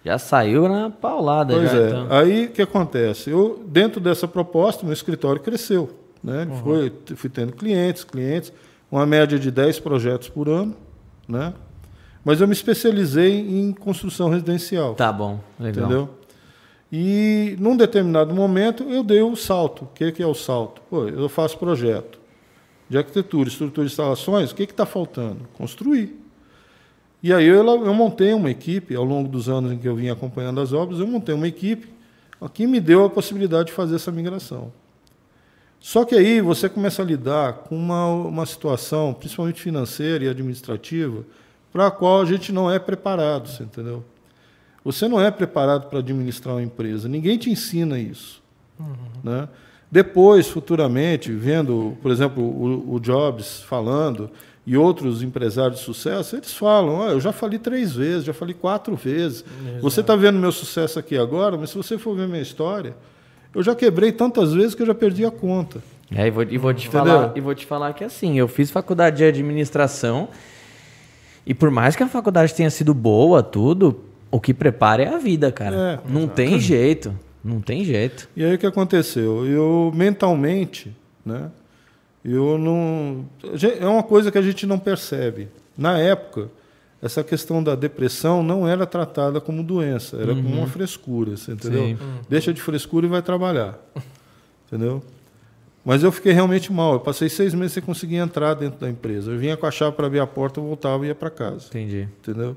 [0.03, 1.89] Já saiu na paulada Pois já, é.
[1.89, 2.07] então.
[2.09, 3.31] Aí o que acontece?
[3.31, 5.91] Eu, dentro dessa proposta, meu escritório cresceu.
[6.23, 6.43] Né?
[6.43, 8.51] Ele Foi, fui tendo clientes, clientes,
[8.91, 10.77] uma média de 10 projetos por ano.
[11.29, 11.55] Né?
[12.25, 14.95] Mas eu me especializei em construção residencial.
[14.95, 15.85] Tá bom, legal.
[15.85, 16.11] Entendeu?
[16.93, 19.85] E num determinado momento eu dei o salto.
[19.85, 20.83] O que, que é o salto?
[20.91, 22.19] Pô, eu faço projeto
[22.89, 25.49] de arquitetura, estrutura de instalações, o que está faltando?
[25.55, 26.19] Construir.
[27.23, 30.09] E aí eu, eu montei uma equipe, ao longo dos anos em que eu vim
[30.09, 31.89] acompanhando as obras, eu montei uma equipe
[32.53, 34.73] que me deu a possibilidade de fazer essa migração.
[35.81, 41.25] Só que aí você começa a lidar com uma, uma situação, principalmente financeira e administrativa,
[41.73, 44.05] para a qual a gente não é preparado, você entendeu?
[44.85, 48.43] Você não é preparado para administrar uma empresa, ninguém te ensina isso.
[49.25, 49.49] Né?
[49.91, 54.31] Depois, futuramente, vendo, por exemplo, o, o Jobs falando
[54.67, 58.55] e outros empresários de sucesso, eles falam: "Ó, eu já falei três vezes, já falei
[58.55, 59.45] quatro vezes.
[59.81, 62.95] Você está vendo meu sucesso aqui agora, mas se você for ver minha história,
[63.55, 65.83] eu já quebrei tantas vezes que eu já perdi a conta.
[66.15, 67.07] É, e vou, e vou te Entendeu?
[67.07, 70.29] falar, e vou te falar que assim, eu fiz faculdade de administração
[71.47, 75.19] e por mais que a faculdade tenha sido boa, tudo, o que prepara é a
[75.19, 76.01] vida, cara.
[76.05, 78.29] É, não tem jeito, não tem jeito.
[78.37, 79.47] E aí o que aconteceu?
[79.47, 81.51] Eu mentalmente, né?
[82.25, 83.25] Eu não
[83.81, 85.49] é uma coisa que a gente não percebe.
[85.77, 86.51] Na época,
[87.03, 91.83] essa questão da depressão não era tratada como doença, era como uma frescura, você entendeu?
[91.83, 91.99] Sim.
[92.29, 93.79] Deixa de frescura e vai trabalhar,
[94.67, 95.03] entendeu?
[95.83, 96.93] Mas eu fiquei realmente mal.
[96.95, 99.31] Eu passei seis meses sem conseguir entrar dentro da empresa.
[99.31, 101.69] Eu vinha com a chave para abrir a porta, eu voltava e ia para casa
[101.69, 102.07] Entendi.
[102.21, 102.55] entendeu?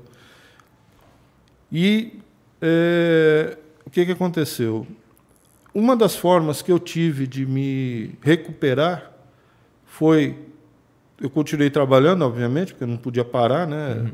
[1.72, 2.20] E
[2.60, 4.86] é, o que, que aconteceu?
[5.74, 9.10] Uma das formas que eu tive de me recuperar
[9.86, 10.36] foi.
[11.20, 14.10] Eu continuei trabalhando, obviamente, porque eu não podia parar, né?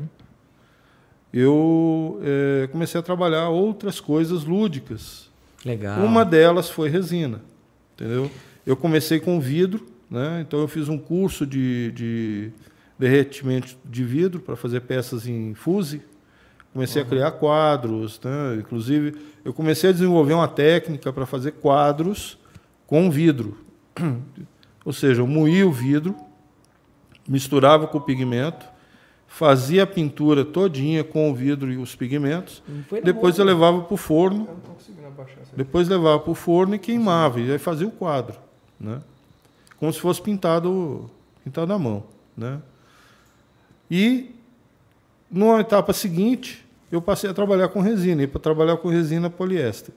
[1.33, 5.29] Eu é, comecei a trabalhar outras coisas lúdicas.
[5.65, 6.03] Legal.
[6.03, 7.41] Uma delas foi resina,
[7.93, 8.29] entendeu?
[8.65, 10.43] Eu comecei com vidro, né?
[10.45, 12.51] Então eu fiz um curso de, de
[12.99, 16.01] derretimento de vidro para fazer peças em fuse.
[16.73, 18.57] Comecei a criar quadros, né?
[18.59, 22.37] Inclusive eu comecei a desenvolver uma técnica para fazer quadros
[22.85, 23.57] com vidro.
[24.83, 26.15] Ou seja, eu moía o vidro,
[27.27, 28.65] misturava com o pigmento,
[29.31, 32.61] fazia a pintura todinha com o vidro e os pigmentos.
[33.03, 34.47] Depois eu levava para o forno
[35.55, 38.37] depois levava para o forno e queimava, e aí fazia o quadro,
[38.79, 39.01] né?
[39.77, 41.09] Como se fosse pintado,
[41.43, 42.03] pintado à mão,
[42.35, 42.59] né?
[43.89, 44.33] E
[45.29, 49.93] numa etapa seguinte, eu passei a trabalhar com resina, e para trabalhar com resina poliéster.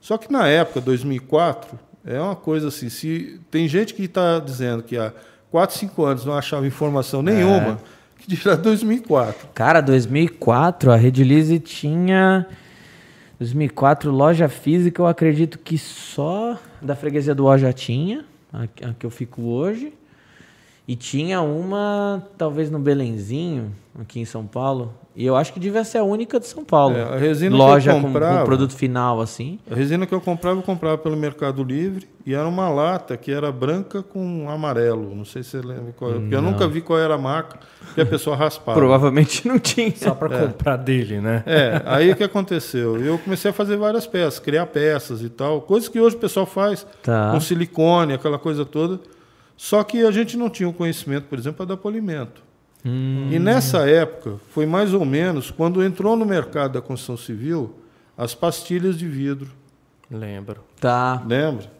[0.00, 4.82] Só que na época, 2004, é uma coisa assim, se tem gente que está dizendo
[4.82, 5.12] que há
[5.50, 7.97] 4, 5 anos não achava informação nenhuma, que
[8.28, 9.48] dirá 2004.
[9.54, 12.46] Cara, 2004, a Redilize tinha
[13.38, 18.94] 2004 loja física, eu acredito que só da freguesia do Ó já tinha, a, a
[18.94, 19.94] que eu fico hoje.
[20.86, 24.94] E tinha uma, talvez no Belenzinho, aqui em São Paulo.
[25.20, 26.96] E eu acho que devia ser a única de São Paulo.
[26.96, 29.58] É, a resina que loja eu com- com, comprava- produto final, assim.
[29.68, 33.32] A resina que eu comprava, eu comprava pelo Mercado Livre e era uma lata que
[33.32, 35.12] era branca com amarelo.
[35.16, 37.58] Não sei se você lembra qual era, porque eu nunca vi qual era a marca
[37.96, 38.78] que a pessoa raspava.
[38.78, 39.92] Provavelmente não tinha.
[39.96, 41.42] Só para comprar dele, né?
[41.46, 42.96] É, aí o que aconteceu?
[43.04, 46.46] Eu comecei a fazer várias peças, criar peças e tal, coisas que hoje o pessoal
[46.46, 47.32] faz Tá.
[47.32, 49.00] com silicone, aquela coisa toda.
[49.56, 52.46] Só que a gente não tinha o conhecimento, por exemplo, para dar polimento.
[52.84, 53.28] Hum.
[53.30, 57.74] E nessa época, foi mais ou menos quando entrou no mercado da construção civil
[58.16, 59.50] as pastilhas de vidro.
[60.10, 60.60] Lembro.
[60.80, 61.22] Tá.
[61.26, 61.70] Lembra?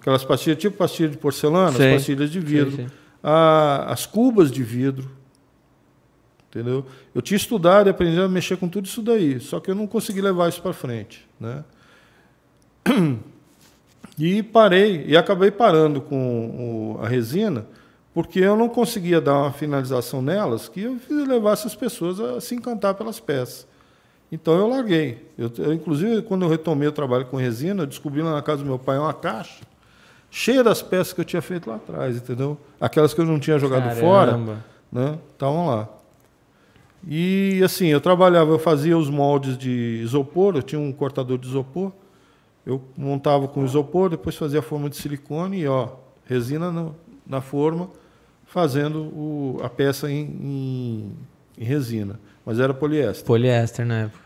[0.00, 1.88] Aquelas pastilhas, tipo pastilha de porcelana, Sei.
[1.90, 2.76] as pastilhas de vidro.
[2.76, 2.96] Sei, sei.
[3.22, 5.10] A- as cubas de vidro.
[6.48, 6.86] Entendeu?
[7.14, 9.86] Eu tinha estudado e aprendido a mexer com tudo isso daí, só que eu não
[9.86, 11.28] consegui levar isso para frente.
[11.38, 11.62] Né?
[14.18, 17.64] E parei, e acabei parando com o- a resina,
[18.18, 22.52] porque eu não conseguia dar uma finalização nelas que eu levasse as pessoas a se
[22.52, 23.64] encantar pelas peças.
[24.32, 25.24] Então eu larguei.
[25.38, 28.64] Eu, eu, inclusive, quando eu retomei o trabalho com resina, eu descobri lá na casa
[28.64, 29.60] do meu pai uma caixa
[30.32, 32.58] cheia das peças que eu tinha feito lá atrás, entendeu?
[32.80, 34.64] Aquelas que eu não tinha jogado fora, Caramba.
[34.90, 35.16] né?
[35.32, 35.88] Estavam lá.
[37.06, 41.46] E assim, eu trabalhava, eu fazia os moldes de isopor, eu tinha um cortador de
[41.46, 41.92] isopor,
[42.66, 45.90] eu montava com isopor, depois fazia a forma de silicone e ó,
[46.26, 47.88] resina no- na forma,
[48.48, 51.12] fazendo o- a peça em, em-
[51.58, 53.24] em resina, mas era poliéster.
[53.26, 54.18] Poliéster na época.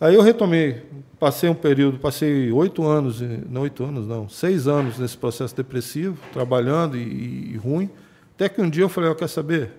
[0.00, 0.82] Aí eu retomei,
[1.18, 6.16] passei um período, passei oito anos, não oito anos, não, seis anos nesse processo depressivo,
[6.32, 7.90] trabalhando e, e ruim,
[8.34, 9.72] até que um dia eu falei, ó, quer saber?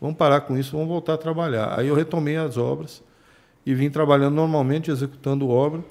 [0.00, 1.78] Vamos parar com isso, vamos voltar a trabalhar.
[1.78, 3.02] Aí eu retomei as obras
[3.64, 5.82] e vim trabalhando normalmente, executando obra,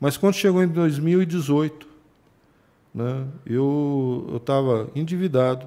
[0.00, 1.88] mas quando chegou em 2018,
[2.94, 5.66] né, eu estava endividado,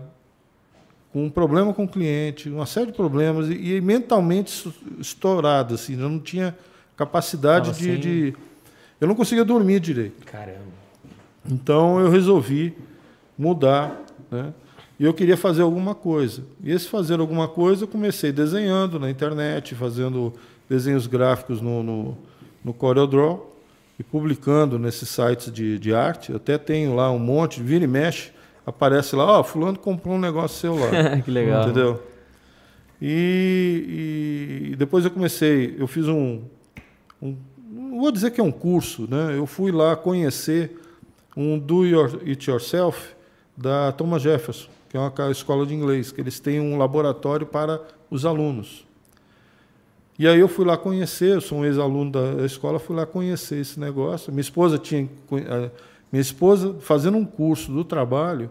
[1.11, 5.93] com um problema com o cliente, uma série de problemas, e, e mentalmente estourado, assim,
[5.99, 6.55] eu não tinha
[6.95, 8.33] capacidade de, sem- de-
[9.01, 10.25] Eu não conseguia dormir direito.
[10.25, 10.79] Caramba.
[11.49, 12.73] Então eu resolvi
[13.37, 14.53] mudar, né?
[14.99, 16.43] E eu queria fazer alguma coisa.
[16.61, 20.33] E esse fazer alguma coisa, eu comecei desenhando na internet, fazendo
[20.69, 22.17] desenhos gráficos no, no,
[22.65, 23.49] no CorelDRAW
[23.97, 26.31] e publicando nesses sites de, de arte.
[26.31, 28.31] Eu até tenho lá um monte, vira e mexe,
[28.65, 31.19] aparece lá, ó, fulano comprou um negócio seu lá.
[31.23, 31.63] que legal.
[31.63, 32.01] Entendeu?
[33.01, 36.41] E, e depois eu comecei, eu fiz um,
[37.21, 37.35] um-
[37.71, 39.35] não vou dizer que é um curso, né?
[39.37, 40.77] Eu fui lá conhecer
[41.35, 43.15] um do your, it yourself
[43.55, 47.79] da Thomas Jefferson, que é uma escola de inglês, que eles têm um laboratório para
[48.09, 48.85] os alunos.
[50.17, 53.61] E aí eu fui lá conhecer, eu sou um ex-aluno da escola, fui lá conhecer
[53.61, 54.31] esse negócio.
[54.33, 55.69] Minha esposa tinha, eh,
[56.11, 58.49] minha esposa fazendo um curso do trabalho,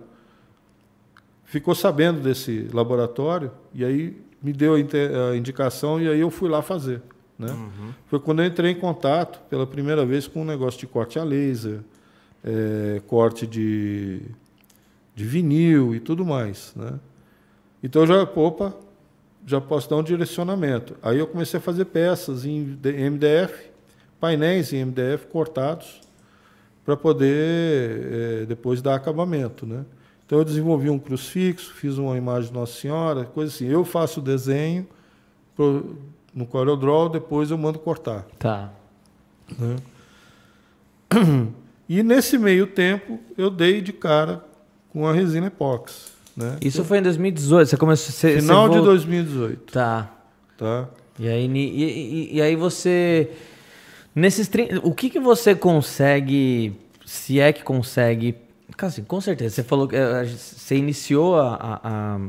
[1.45, 6.63] ficou sabendo desse laboratório e aí me deu a, indicação e aí eu fui lá
[6.63, 7.03] fazer.
[7.39, 7.49] Né?
[8.07, 11.25] Foi quando eu entrei em contato pela primeira vez com um negócio de corte a
[11.25, 11.81] laser,
[12.45, 14.23] eh, corte de,
[15.15, 16.73] de vinil e tudo mais.
[16.77, 16.99] Né?
[17.83, 18.75] Então já, opa,
[19.47, 20.97] já posso dar um direcionamento.
[21.03, 22.79] Aí eu comecei a fazer peças em
[23.11, 23.71] MDF,
[24.21, 26.01] painéis em MDF cortados,
[26.89, 28.01] para poder
[28.41, 29.67] eh, depois dar acabamento.
[29.67, 29.85] Né?
[30.25, 33.67] Então eu desenvolvi um crucifixo, fiz uma imagem de Nossa Senhora, coisa assim.
[33.67, 34.87] Eu faço o desenho
[35.55, 35.99] pro,
[36.35, 38.27] no CorelDRAW, depois eu mando cortar.
[38.39, 38.73] Tá.
[39.59, 39.77] né?
[41.91, 44.45] E nesse meio tempo eu dei de cara
[44.91, 46.09] com a resina epóxi.
[46.37, 46.57] Né?
[46.63, 47.69] Isso foi em 2018.
[47.69, 48.13] Você começou.
[48.13, 49.73] Você, Final você de vol- 2018.
[49.73, 50.11] Tá.
[50.59, 50.89] Tá?
[51.19, 53.31] E aí, e, e- e aí você.
[54.19, 56.73] Nesses 30, O que, que você consegue.
[57.07, 58.35] Se é que consegue.
[58.81, 59.55] Assim, com certeza.
[59.55, 59.97] Você falou que.
[59.97, 62.21] eh, Você iniciou a, a, a,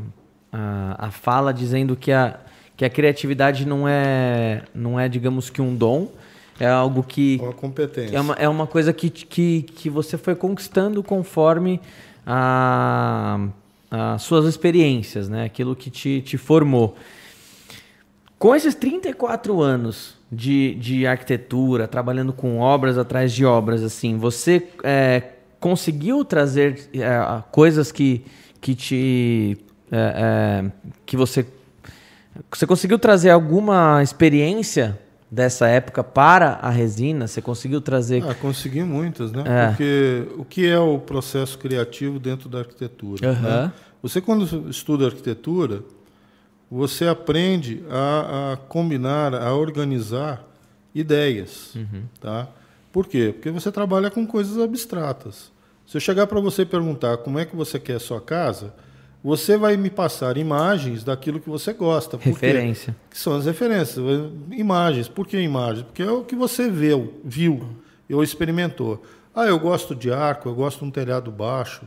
[0.54, 2.40] a- a fala dizendo que a,
[2.78, 6.12] que a criatividade não é, não é, digamos que um dom.
[6.60, 7.40] É algo que.
[7.42, 8.16] Uma competência.
[8.16, 11.80] É uma, é uma coisa que, que, que você foi conquistando conforme
[12.26, 13.48] a,
[13.90, 15.46] as suas experiências, né?
[15.46, 16.96] Aquilo que te, te formou.
[18.38, 24.68] Com esses 34 anos de, de arquitetura, trabalhando com obras atrás de obras, assim, você
[24.84, 25.24] é,
[25.60, 28.24] conseguiu trazer é, coisas que,
[28.62, 29.58] que te.
[29.92, 30.72] é, é,
[31.06, 31.46] que você.
[32.52, 34.98] Você conseguiu trazer alguma experiência
[35.30, 37.28] dessa época para a resina?
[37.28, 38.24] Você conseguiu trazer.
[38.26, 39.44] Ah, consegui muitas, né?
[39.46, 39.68] É.
[39.68, 43.30] Porque o que é o processo criativo dentro da arquitetura?
[43.30, 43.64] Aham.
[43.64, 43.74] né?
[44.02, 45.84] Você, quando estuda arquitetura,
[46.70, 50.44] você aprende a, a combinar, a organizar
[50.94, 51.74] ideias.
[52.20, 52.48] Tá?
[52.92, 53.32] Por quê?
[53.34, 55.52] Porque você trabalha com coisas abstratas.
[55.86, 58.74] Se eu chegar para você e perguntar como é que você quer a sua casa,
[59.24, 62.18] você vai me passar imagens daquilo que você gosta.
[62.18, 62.96] Referência.
[63.10, 64.04] que são as referências,
[64.52, 65.08] imagens.
[65.08, 65.86] Por que imagens?
[65.86, 67.76] Porque é o que você viu, viu
[68.12, 69.04] ou experimentou.
[69.36, 71.82] Ah, eu gosto de arco, eu gosto de um telhado baixo,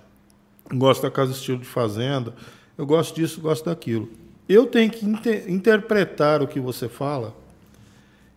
[0.73, 2.33] gosto da casa estilo de fazenda,
[2.79, 4.09] eu gosto disso, gosto daquilo.
[4.53, 7.35] Eu tenho que inter- interpretar o que você fala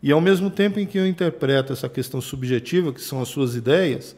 [0.02, 3.56] e ao mesmo tempo em que eu interpreto essa questão subjetiva, que são as suas
[3.56, 4.16] ideias,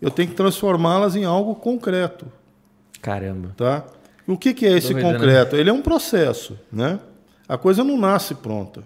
[0.00, 2.26] eu tenho que transformá-las em algo concreto.
[3.00, 3.52] Caramba.
[3.56, 3.84] Tá?
[4.26, 5.00] O que, que é esse né?
[5.00, 5.54] concreto?
[5.54, 6.98] Ele é um processo, né?
[7.48, 8.82] A coisa não nasce pronta.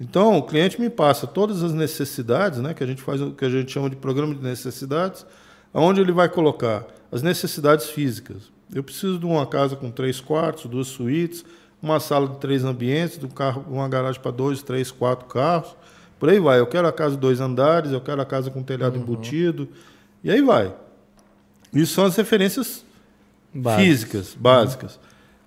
[0.00, 3.44] Então, o cliente me passa todas as necessidades, né, que a gente faz o que
[3.44, 5.24] a gente chama de programa de necessidades,
[5.72, 8.50] aonde ele vai colocar as necessidades físicas.
[8.74, 11.44] Eu preciso de uma casa com três quartos, duas suítes,
[11.82, 15.74] uma sala de três ambientes, um carro, uma garagem para dois, três, quatro carros.
[16.18, 16.60] Por aí vai.
[16.60, 19.02] Eu quero a casa de dois andares, eu quero a casa com telhado uhum.
[19.02, 19.68] embutido.
[20.22, 20.72] E aí vai.
[21.74, 22.84] Isso são as referências
[23.52, 23.84] Básicas.
[23.84, 24.94] físicas, básicas.
[24.94, 25.00] Uhum.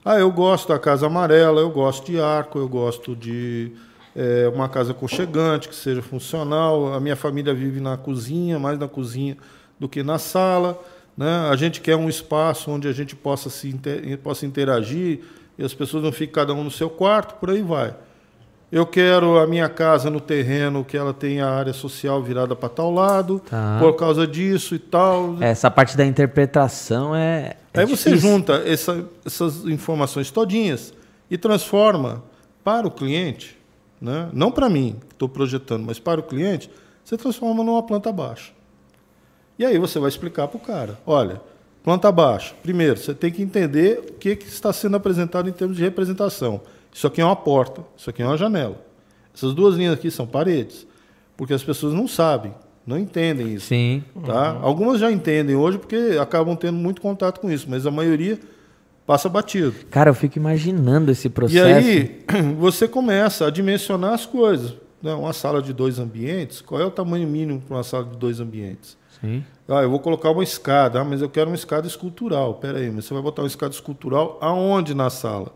[0.04, 3.72] Ah, eu gosto da casa amarela, eu gosto de arco, eu gosto de
[4.16, 6.94] é, uma casa aconchegante, que seja funcional.
[6.94, 9.38] A minha família vive na cozinha, mais na cozinha
[9.80, 10.80] do que na sala.
[11.18, 11.50] Né?
[11.50, 13.74] A gente quer um espaço onde a gente possa, se
[14.22, 15.22] possa interagir
[15.58, 17.96] e as pessoas não fiquem cada um no seu quarto, por aí vai.
[18.72, 22.68] Eu quero a minha casa no terreno que ela tenha a área social virada para
[22.68, 23.78] tal lado, tá.
[23.80, 25.38] por causa disso e tal.
[25.40, 27.56] Essa parte da interpretação é.
[27.74, 28.12] é Aí difícil.
[28.12, 30.94] você junta essa, essas informações todinhas
[31.30, 32.24] e transforma
[32.64, 33.56] para o cliente
[34.06, 34.30] né?
[34.34, 36.70] não para mim, que estou projetando, mas para o cliente,
[37.04, 38.52] você transforma numa planta baixa.
[39.58, 41.42] E aí você vai explicar para o cara: olha,
[41.86, 42.56] planta baixa.
[42.64, 46.62] Primeiro, você tem que entender o que, que está sendo apresentado em termos de representação.
[46.92, 48.84] Isso aqui é uma porta, isso aqui é uma janela.
[49.34, 50.88] Essas duas linhas aqui são paredes,
[51.38, 52.52] porque as pessoas não sabem,
[52.88, 53.68] não entendem isso.
[53.68, 54.04] Sim.
[54.26, 54.54] Tá?
[54.54, 54.66] Uhum.
[54.66, 58.40] Algumas já entendem hoje porque acabam tendo muito contato com isso, mas a maioria
[59.06, 59.76] passa batido.
[59.92, 61.68] Cara, eu fico imaginando esse processo.
[61.68, 62.24] E aí
[62.58, 64.74] você começa a dimensionar as coisas.
[65.04, 65.14] Né?
[65.14, 68.40] Uma sala de dois ambientes, qual é o tamanho mínimo para uma sala de dois
[68.40, 68.98] ambientes?
[69.26, 69.44] Sim.
[69.68, 72.56] Ah, eu vou colocar uma escada, ah, mas eu quero uma escada escultural.
[72.56, 75.52] Pera aí, mas você vai botar uma escada escultural aonde na sala?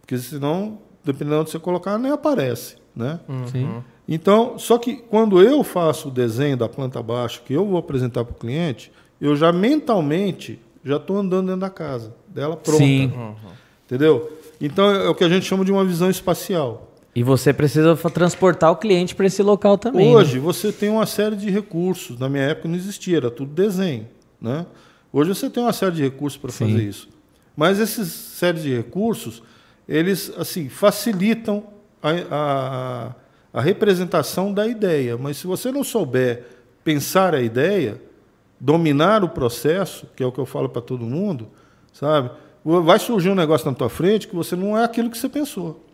[0.00, 3.20] Porque senão, dependendo de onde você colocar, nem aparece, né?
[3.28, 3.46] Uhum.
[3.46, 3.84] Sim.
[4.08, 8.24] Então, só que quando eu faço o desenho da planta baixa que eu vou apresentar
[8.24, 12.78] para o cliente, eu já mentalmente já estou andando dentro da casa dela pronta.
[12.78, 13.12] Sim.
[13.86, 14.38] Entendeu?
[14.60, 16.91] Então é o que a gente chama de uma visão espacial.
[17.14, 20.08] E você precisa transportar o cliente para esse local também.
[20.08, 20.16] Né?
[20.16, 20.40] Hoje né?
[20.40, 22.18] você tem uma série de recursos.
[22.18, 24.08] Na minha época não existia, era tudo desenho.
[24.40, 24.64] Né?
[25.12, 27.08] Hoje você tem uma série de recursos para fazer isso.
[27.54, 29.42] Mas esses séries de recursos,
[29.86, 31.64] eles assim facilitam
[32.02, 35.18] a, a, a representação da ideia.
[35.18, 36.46] Mas se você não souber
[36.82, 38.00] pensar a ideia,
[38.58, 41.48] dominar o processo, que é o que eu falo para todo mundo,
[41.92, 42.30] sabe?
[42.64, 45.84] Vai surgir um negócio na tua frente que você não é aquilo que você pensou.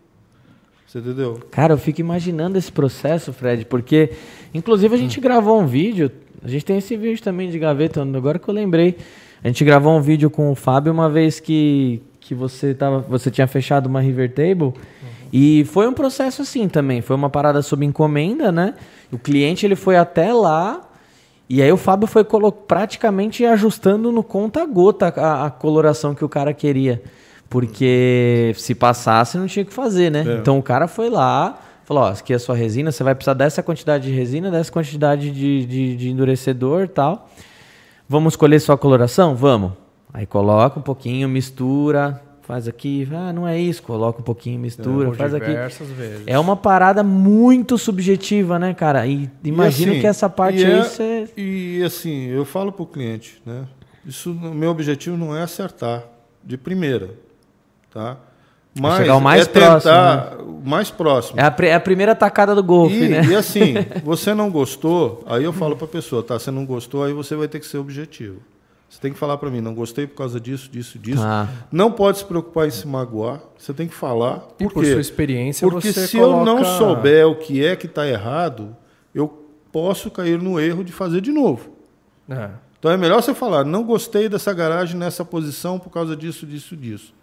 [0.89, 1.39] Você entendeu?
[1.51, 4.09] Cara, eu fico imaginando esse processo, Fred, porque
[4.55, 5.21] inclusive a gente hum.
[5.21, 6.11] gravou um vídeo,
[6.43, 8.97] a gente tem esse vídeo também de gaveta, agora que eu lembrei.
[9.43, 13.29] A gente gravou um vídeo com o Fábio uma vez que, que você, tava, você
[13.29, 14.63] tinha fechado uma River Table.
[14.63, 14.73] Uhum.
[15.31, 17.01] E foi um processo assim também.
[17.01, 18.73] Foi uma parada sob encomenda, né?
[19.11, 20.89] O cliente ele foi até lá
[21.47, 22.25] e aí o Fábio foi
[22.67, 27.01] praticamente ajustando no conta-gota a, a, coloração que o cara queria.
[27.49, 30.23] Porque se passasse, não tinha o que fazer, né?
[30.27, 30.35] É.
[30.35, 33.33] Então o cara foi lá, falou, ó, aqui é a sua resina, você vai precisar
[33.33, 37.27] dessa quantidade de resina, dessa quantidade de, de, de endurecedor e tal.
[38.07, 39.35] Vamos escolher sua coloração?
[39.35, 39.71] Vamos.
[40.13, 45.09] Aí coloca um pouquinho, mistura, faz aqui, ah, não é isso, coloca um pouquinho, mistura,
[45.09, 45.53] é, faz aqui.
[45.93, 46.23] Vezes.
[46.25, 49.05] É uma parada muito subjetiva, né, cara?
[49.05, 51.29] E imagino assim, que essa parte aí é, você...
[51.37, 53.65] E assim, eu falo para o cliente, né?
[54.03, 56.03] Isso, meu objetivo não é acertar
[56.43, 57.11] de primeira,
[57.91, 58.17] tá?
[58.79, 60.37] Mas chegar o mais é próximo, né?
[60.41, 61.39] o mais próximo.
[61.39, 63.25] É a, é a, primeira tacada do golfe, e, né?
[63.25, 63.73] E assim,
[64.03, 66.37] você não gostou, aí eu falo para a pessoa, tá?
[66.37, 68.41] Você não gostou, aí você vai ter que ser objetivo.
[68.89, 71.21] Você tem que falar para mim, não gostei por causa disso, disso, disso.
[71.23, 71.47] Ah.
[71.71, 73.39] Não pode se preocupar em se magoar.
[73.55, 74.39] Você tem que falar.
[74.39, 74.91] Por e por quê?
[74.93, 76.39] sua experiência, Porque se coloca...
[76.39, 78.75] eu não souber o que é que está errado,
[79.13, 81.69] eu posso cair no erro de fazer de novo.
[82.27, 82.49] É.
[82.79, 86.75] Então é melhor você falar, não gostei dessa garagem nessa posição por causa disso, disso,
[86.75, 87.13] disso.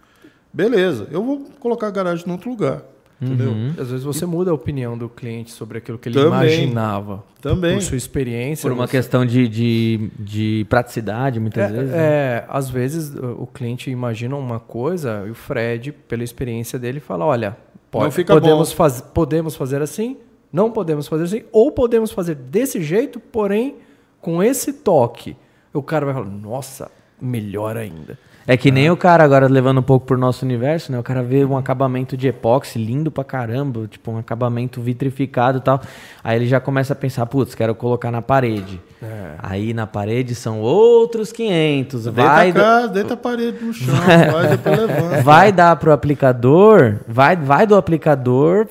[0.57, 2.83] Beleza, eu vou colocar a garagem em outro lugar.
[3.21, 3.51] Entendeu?
[3.51, 3.75] Uhum.
[3.79, 7.23] Às vezes você muda a opinião do cliente sobre aquilo que ele também, imaginava.
[7.42, 7.75] Também.
[7.75, 8.62] Por sua experiência.
[8.62, 8.92] Por uma você...
[8.92, 11.90] questão de, de, de, praticidade, muitas é, vezes.
[11.90, 11.99] Né?
[11.99, 17.27] É, às vezes o cliente imagina uma coisa e o Fred, pela experiência dele, fala:
[17.27, 17.57] olha,
[17.90, 20.17] pode, podemos, faz, podemos fazer assim,
[20.50, 23.77] não podemos fazer assim, ou podemos fazer desse jeito, porém
[24.23, 25.37] com esse toque.
[25.73, 26.90] O cara vai falar: nossa,
[27.21, 28.19] melhor ainda.
[28.47, 30.99] É que nem o cara agora levando um pouco pro nosso universo, né?
[30.99, 35.61] O cara vê um acabamento de epóxi lindo pra caramba, tipo um acabamento vitrificado e
[35.61, 35.81] tal.
[36.23, 38.81] Aí ele já começa a pensar, putz, quero colocar na parede.
[39.03, 39.33] É.
[39.38, 42.05] Aí na parede são outros 500.
[42.05, 45.23] Deita vai a casa, deita a parede no chão, vai depois levanta.
[45.27, 48.69] Vai dar pro aplicador, vai, vai do aplicador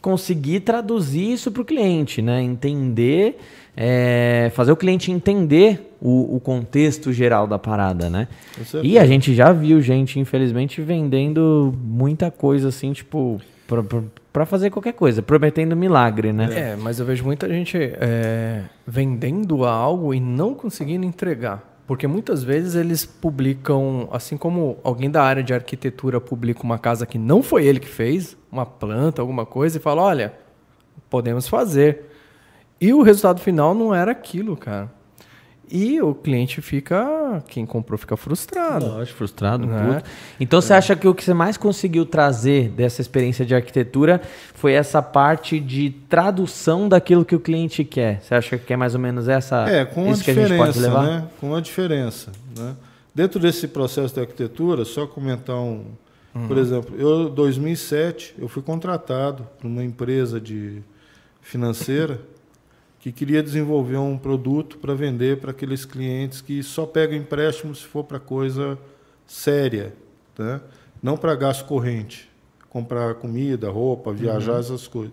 [0.00, 2.42] conseguir traduzir isso pro cliente, né?
[2.42, 3.38] Entender
[3.76, 8.28] é, fazer o cliente entender o, o, contexto geral da parada, né?
[8.82, 13.40] E a gente já viu gente, infelizmente, vendendo muita coisa assim, tipo,
[14.32, 16.72] para fazer qualquer coisa, prometendo milagre, né?
[16.72, 21.74] É, mas eu vejo muita gente é, vendendo algo e não conseguindo entregar.
[21.86, 27.04] Porque muitas vezes eles publicam, assim como alguém da área de arquitetura publica uma casa
[27.04, 30.32] que não foi ele que fez, uma planta, alguma coisa, e fala: olha,
[31.10, 32.13] podemos fazer.
[32.80, 34.90] E o resultado final não era aquilo, cara.
[35.70, 38.86] E o cliente fica, quem comprou fica frustrado.
[38.86, 39.94] Lógico, frustrado, né?
[39.94, 40.10] puto.
[40.38, 44.20] Então você acha que o que você mais conseguiu trazer dessa experiência de arquitetura
[44.54, 48.20] foi essa parte de tradução daquilo que o cliente quer?
[48.22, 50.66] Você acha que é mais ou menos essa É, com isso a diferença, que a
[50.66, 51.06] gente pode levar?
[51.06, 51.28] Né?
[51.40, 52.76] Com uma diferença, né?
[53.14, 55.84] Dentro desse processo de arquitetura, só comentar um,
[56.34, 56.48] uhum.
[56.48, 60.82] por exemplo, eu 2007 eu fui contratado por uma empresa de
[61.40, 62.20] financeira
[63.04, 67.84] que queria desenvolver um produto para vender para aqueles clientes que só pegam empréstimo se
[67.84, 68.78] for para coisa
[69.26, 69.92] séria,
[70.38, 70.58] né?
[71.02, 72.30] não para gasto corrente,
[72.70, 74.58] comprar comida, roupa, viajar, uhum.
[74.58, 75.12] essas coisas.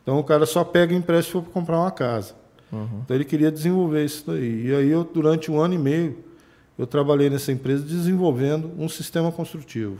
[0.00, 2.36] Então o cara só pega empréstimo se for para comprar uma casa.
[2.70, 3.00] Uhum.
[3.04, 4.68] Então ele queria desenvolver isso daí.
[4.68, 6.16] E aí eu, durante um ano e meio,
[6.78, 9.98] eu trabalhei nessa empresa desenvolvendo um sistema construtivo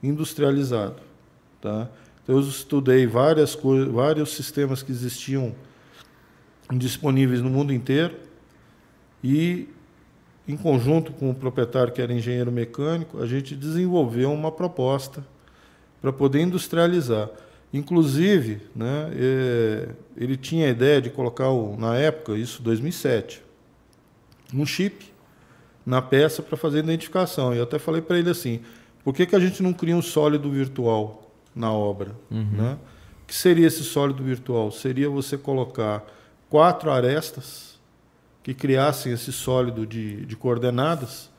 [0.00, 1.02] industrializado.
[1.60, 1.88] Tá?
[2.22, 3.58] Então eu estudei várias
[3.90, 5.52] vários sistemas que existiam
[6.72, 8.16] disponíveis no mundo inteiro
[9.22, 9.68] e,
[10.46, 15.24] em conjunto com o proprietário, que era engenheiro mecânico, a gente desenvolveu uma proposta
[16.00, 17.28] para poder industrializar.
[17.72, 21.48] Inclusive, né, é, ele tinha a ideia de colocar,
[21.78, 23.42] na época, isso 2007,
[24.54, 25.12] um chip
[25.84, 27.54] na peça para fazer identificação.
[27.54, 28.60] E eu até falei para ele assim:
[29.04, 32.12] por que, que a gente não cria um sólido virtual na obra?
[32.30, 32.48] Uhum.
[32.52, 32.78] Né?
[33.22, 34.70] O que seria esse sólido virtual?
[34.70, 36.04] Seria você colocar
[36.48, 37.78] quatro arestas
[38.42, 41.30] que criassem esse sólido de, de coordenadas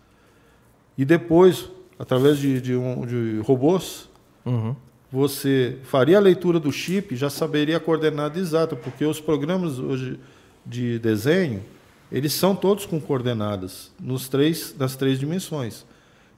[0.97, 4.09] e depois, através de, de, um, de robôs,
[4.45, 4.75] uhum.
[5.11, 10.19] você faria a leitura do chip já saberia a coordenada exata, porque os programas hoje
[10.65, 11.63] de desenho,
[12.11, 15.85] eles são todos com coordenadas nos três, nas três dimensões.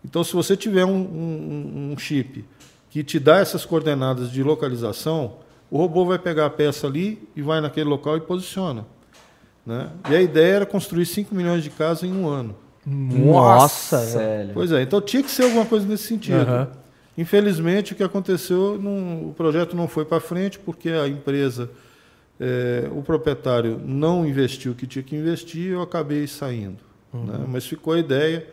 [0.04, 2.46] Então, se você tiver um, um, um chip
[2.90, 5.38] que te dá essas coordenadas de localização,
[5.72, 8.86] o robô vai pegar a peça ali e vai naquele local e posiciona.
[9.66, 9.90] Né?
[10.10, 12.56] E a ideia era construir 5 milhões de casas em um ano.
[12.86, 14.52] Nossa, velho.
[14.54, 16.50] Pois é, então tinha que ser alguma coisa nesse sentido.
[16.50, 16.68] Uhum.
[17.18, 21.70] Infelizmente, o que aconteceu, não, o projeto não foi para frente porque a empresa,
[22.40, 26.80] é, o proprietário não investiu o que tinha que investir e eu acabei saindo.
[27.14, 27.26] Uhum.
[27.26, 27.46] Né?
[27.48, 28.48] Mas ficou a ideia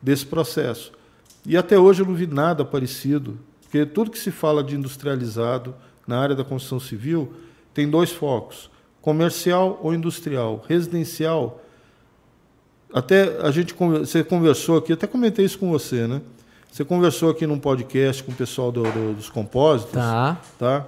[0.00, 0.92] desse processo.
[1.46, 5.74] E até hoje eu não vi nada parecido, porque tudo que se fala de industrializado,
[6.10, 7.32] na área da construção civil
[7.72, 8.68] tem dois focos:
[9.00, 10.62] comercial ou industrial.
[10.68, 11.62] Residencial,
[12.92, 16.20] até a gente você conversou aqui, até comentei isso com você, né?
[16.70, 19.94] Você conversou aqui num podcast com o pessoal do, do, dos compósitos.
[19.94, 20.40] Tá.
[20.58, 20.86] tá?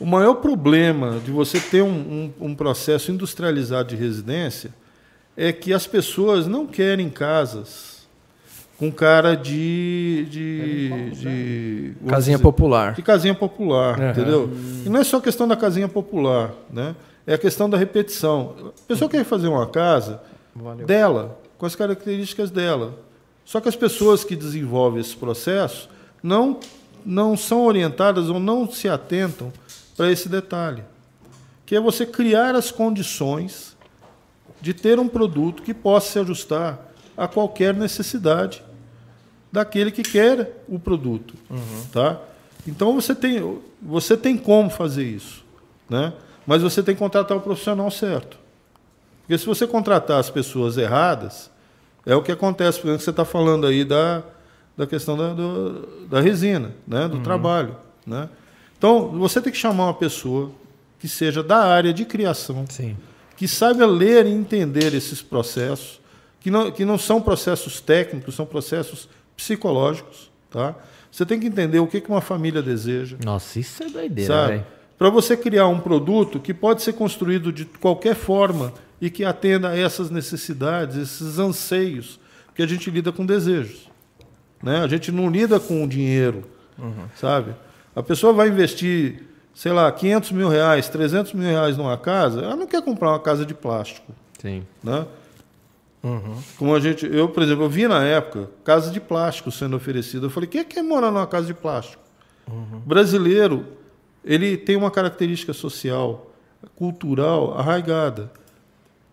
[0.00, 4.72] O maior problema de você ter um, um, um processo industrializado de residência
[5.36, 7.97] é que as pessoas não querem casas
[8.78, 10.26] com cara de.
[10.30, 12.94] de, de casinha dizer, popular.
[12.94, 14.10] De casinha popular, uhum.
[14.10, 14.50] entendeu?
[14.86, 16.94] E não é só questão da casinha popular, né?
[17.26, 18.54] É a questão da repetição.
[18.68, 20.22] A pessoa quer fazer uma casa
[20.54, 20.86] Valeu.
[20.86, 22.94] dela, com as características dela.
[23.44, 25.90] Só que as pessoas que desenvolvem esse processo
[26.22, 26.60] não,
[27.04, 29.52] não são orientadas ou não se atentam
[29.96, 30.84] para esse detalhe,
[31.66, 33.76] que é você criar as condições
[34.60, 36.78] de ter um produto que possa se ajustar
[37.16, 38.62] a qualquer necessidade
[39.50, 41.86] daquele que quer o produto, uhum.
[41.92, 42.20] tá?
[42.66, 45.44] Então você tem você tem como fazer isso,
[45.88, 46.12] né?
[46.46, 48.38] Mas você tem que contratar o profissional certo,
[49.20, 51.50] porque se você contratar as pessoas erradas,
[52.06, 54.22] é o que acontece, por exemplo, você está falando aí da,
[54.76, 57.06] da questão da, do, da resina, né?
[57.06, 57.22] Do uhum.
[57.22, 57.76] trabalho,
[58.06, 58.28] né?
[58.78, 60.50] Então você tem que chamar uma pessoa
[60.98, 62.96] que seja da área de criação, Sim.
[63.36, 66.00] que saiba ler e entender esses processos,
[66.40, 69.08] que não, que não são processos técnicos, são processos
[69.38, 70.74] psicológicos, tá?
[71.10, 73.16] Você tem que entender o que uma família deseja.
[73.24, 74.66] Nossa, isso é doideira,
[74.98, 79.70] Para você criar um produto que pode ser construído de qualquer forma e que atenda
[79.70, 82.20] a essas necessidades, esses anseios,
[82.54, 83.88] que a gente lida com desejos.
[84.62, 84.82] Né?
[84.82, 86.44] A gente não lida com o dinheiro,
[86.76, 87.06] uhum.
[87.14, 87.54] sabe?
[87.94, 89.22] A pessoa vai investir,
[89.54, 93.20] sei lá, 500 mil reais, 300 mil reais numa casa, ela não quer comprar uma
[93.20, 94.12] casa de plástico.
[94.40, 94.64] Sim.
[94.82, 95.06] Né?
[96.02, 96.36] Uhum.
[96.56, 100.26] Como a gente, eu, por exemplo, eu vi na época casa de plástico sendo oferecida.
[100.26, 102.02] Eu falei, quem é que quer morar numa casa de plástico?
[102.50, 102.80] Uhum.
[102.86, 103.66] Brasileiro,
[104.24, 106.30] ele tem uma característica social,
[106.76, 108.30] cultural arraigada.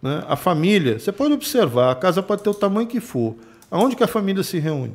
[0.01, 0.23] Né?
[0.27, 3.35] A família, você pode observar, a casa pode ter o tamanho que for.
[3.71, 4.93] Aonde que a família se reúne?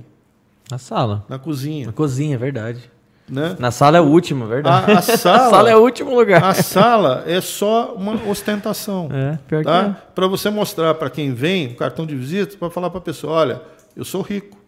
[0.71, 1.25] Na sala.
[1.29, 1.87] Na cozinha.
[1.87, 2.91] Na cozinha, é verdade.
[3.31, 3.57] Né?
[3.59, 4.91] Na sala é o último, verdade.
[4.91, 6.43] A, a, sala, a sala é o último lugar.
[6.43, 9.09] A sala é só uma ostentação.
[9.13, 9.85] É, pior tá?
[9.85, 9.97] que é.
[10.15, 13.35] Para você mostrar para quem vem o cartão de visita, para falar para a pessoa,
[13.35, 13.63] olha,
[13.97, 14.59] eu sou rico.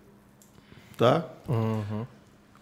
[0.97, 1.25] Tá?
[1.49, 2.07] Uhum.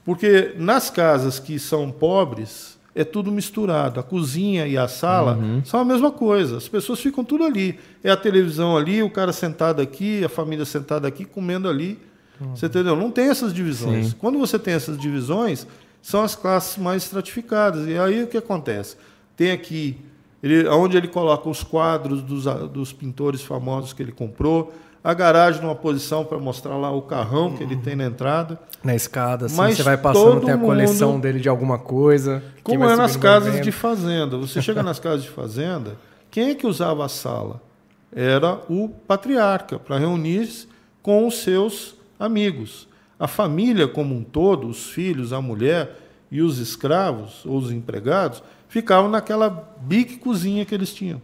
[0.05, 4.01] Porque nas casas que são pobres, é tudo misturado.
[4.01, 5.63] A cozinha e a sala uhum.
[5.65, 6.57] são a mesma coisa.
[6.57, 7.79] As pessoas ficam tudo ali.
[8.03, 11.99] É a televisão ali, o cara sentado aqui, a família sentada aqui, comendo ali.
[12.41, 12.57] Uhum.
[12.57, 12.97] Você entendeu?
[12.97, 14.09] Não tem essas divisões.
[14.09, 14.15] Sim.
[14.19, 15.67] Quando você tem essas divisões,
[16.03, 17.87] são as classes mais estratificadas.
[17.87, 18.97] E aí o que acontece?
[19.37, 19.99] Tem aqui,
[20.43, 24.73] ele, onde ele coloca os quadros dos, dos pintores famosos que ele comprou,
[25.03, 28.59] a garagem numa posição para mostrar lá o carrão que ele tem na entrada.
[28.85, 32.43] Na escada, assim, Mas você vai passando, tem a coleção mundo, dele de alguma coisa.
[32.63, 34.37] Como é nas casas de fazenda.
[34.37, 35.97] Você chega nas casas de fazenda,
[36.31, 37.63] quem é que usava a sala?
[38.15, 40.69] Era o patriarca, para reunir-se
[41.03, 42.90] com os seus amigos.
[43.21, 45.99] A família como um todo, os filhos, a mulher
[46.31, 49.51] e os escravos ou os empregados, ficavam naquela
[49.83, 51.21] bique cozinha que eles tinham.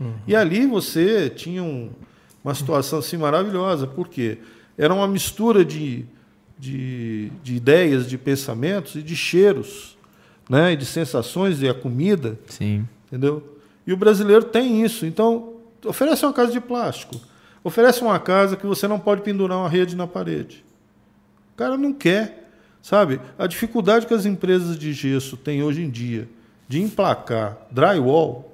[0.00, 0.14] Uhum.
[0.26, 1.90] E ali você tinha um,
[2.42, 4.38] uma situação assim maravilhosa, porque
[4.76, 6.04] era uma mistura de,
[6.58, 9.96] de, de ideias, de pensamentos e de cheiros,
[10.50, 10.72] né?
[10.72, 12.38] e de sensações, e a comida.
[12.48, 12.86] Sim.
[13.06, 13.58] Entendeu?
[13.86, 15.06] E o brasileiro tem isso.
[15.06, 15.54] Então,
[15.84, 17.14] oferece uma casa de plástico.
[17.62, 20.64] Oferece uma casa que você não pode pendurar uma rede na parede.
[21.52, 22.50] O cara não quer,
[22.80, 23.20] sabe?
[23.38, 26.28] A dificuldade que as empresas de gesso têm hoje em dia
[26.68, 28.50] de emplacar drywall,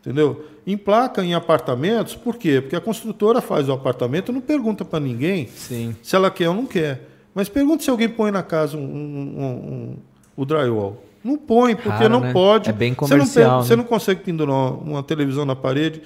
[0.00, 0.44] entendeu?
[0.66, 2.60] Emplaca em apartamentos, por quê?
[2.60, 5.94] Porque a construtora faz o apartamento, não pergunta para ninguém Sim.
[6.02, 7.08] se ela quer ou não quer.
[7.32, 9.96] Mas pergunta se alguém põe na casa um, um, um,
[10.36, 11.00] o drywall.
[11.22, 12.32] Não põe, porque Raro, não né?
[12.32, 12.70] pode.
[12.70, 13.26] É bem comercial.
[13.28, 13.62] Você não, né?
[13.64, 16.02] você não consegue pendurar uma televisão na parede.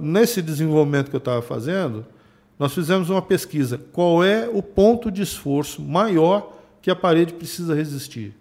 [0.00, 2.06] Nesse desenvolvimento que eu estava fazendo,
[2.58, 3.80] nós fizemos uma pesquisa.
[3.92, 8.34] Qual é o ponto de esforço maior que a parede precisa resistir?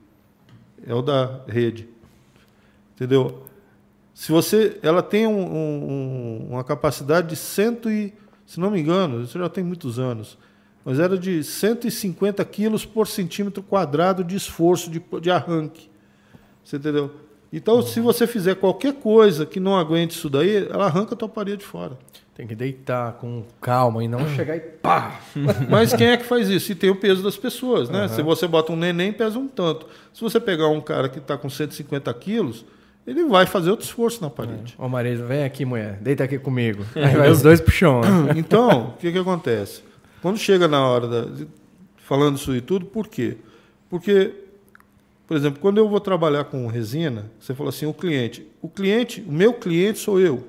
[0.85, 1.89] É o da rede.
[2.95, 3.43] Entendeu?
[4.13, 8.13] Se você, ela tem um, um, uma capacidade de cento e,
[8.45, 10.37] se não me engano, isso já tem muitos anos,
[10.85, 15.89] mas era de 150 quilos por centímetro quadrado de esforço de, de arranque.
[16.63, 17.11] Você entendeu?
[17.51, 21.29] Então, se você fizer qualquer coisa que não aguente isso daí, ela arranca a tua
[21.29, 21.97] parede fora.
[22.35, 25.21] Tem que deitar com calma e não chegar e pá.
[25.69, 26.69] Mas quem é que faz isso?
[26.73, 28.03] E tem o peso das pessoas, né?
[28.03, 28.07] Uhum.
[28.09, 29.87] Se você bota um neném, pesa um tanto.
[30.13, 32.65] Se você pegar um cara que está com 150 quilos,
[33.07, 34.75] ele vai fazer outro esforço na parede.
[34.77, 34.83] É.
[34.83, 36.83] Ô Marisa, vem aqui, mulher, deita aqui comigo.
[36.93, 38.01] Aí vai os dois pro chão.
[38.01, 38.33] Né?
[38.35, 39.81] Então, o que, que acontece?
[40.21, 41.45] Quando chega na hora da.
[41.97, 43.37] Falando isso e tudo, por quê?
[43.89, 44.33] Porque,
[45.25, 48.45] por exemplo, quando eu vou trabalhar com resina, você falou assim, o cliente.
[48.61, 50.45] O cliente, o meu cliente sou eu.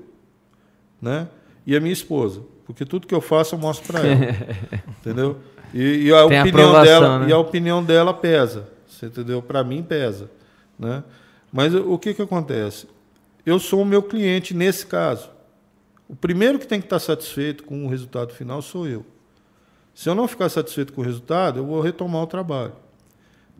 [1.01, 1.29] Né?
[1.67, 4.25] E a minha esposa, porque tudo que eu faço eu mostro para ela,
[5.01, 5.39] entendeu?
[5.75, 7.29] E, e a Tem opinião dela né?
[7.29, 9.43] e a opinião dela pesa, você entendeu?
[9.43, 10.31] Para mim pesa,
[10.79, 11.03] né?
[11.53, 12.87] Mas o que que acontece?
[13.45, 15.31] Eu sou o meu cliente nesse caso.
[16.09, 19.05] O primeiro que tem que estar satisfeito com o resultado final sou eu.
[19.95, 22.75] Se eu não ficar satisfeito com o resultado, eu vou retomar o trabalho,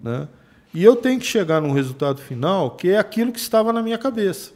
[0.03, 0.29] né?
[0.75, 3.97] E eu tenho que chegar num resultado final que é aquilo que estava na minha
[3.97, 4.53] cabeça.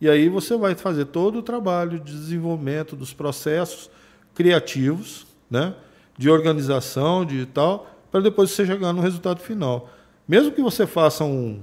[0.00, 3.90] E aí você vai fazer todo o trabalho de desenvolvimento dos processos
[4.34, 5.74] criativos, né?
[6.16, 9.90] de organização, de tal, para depois você chegar no resultado final.
[10.26, 11.60] Mesmo que você faça um,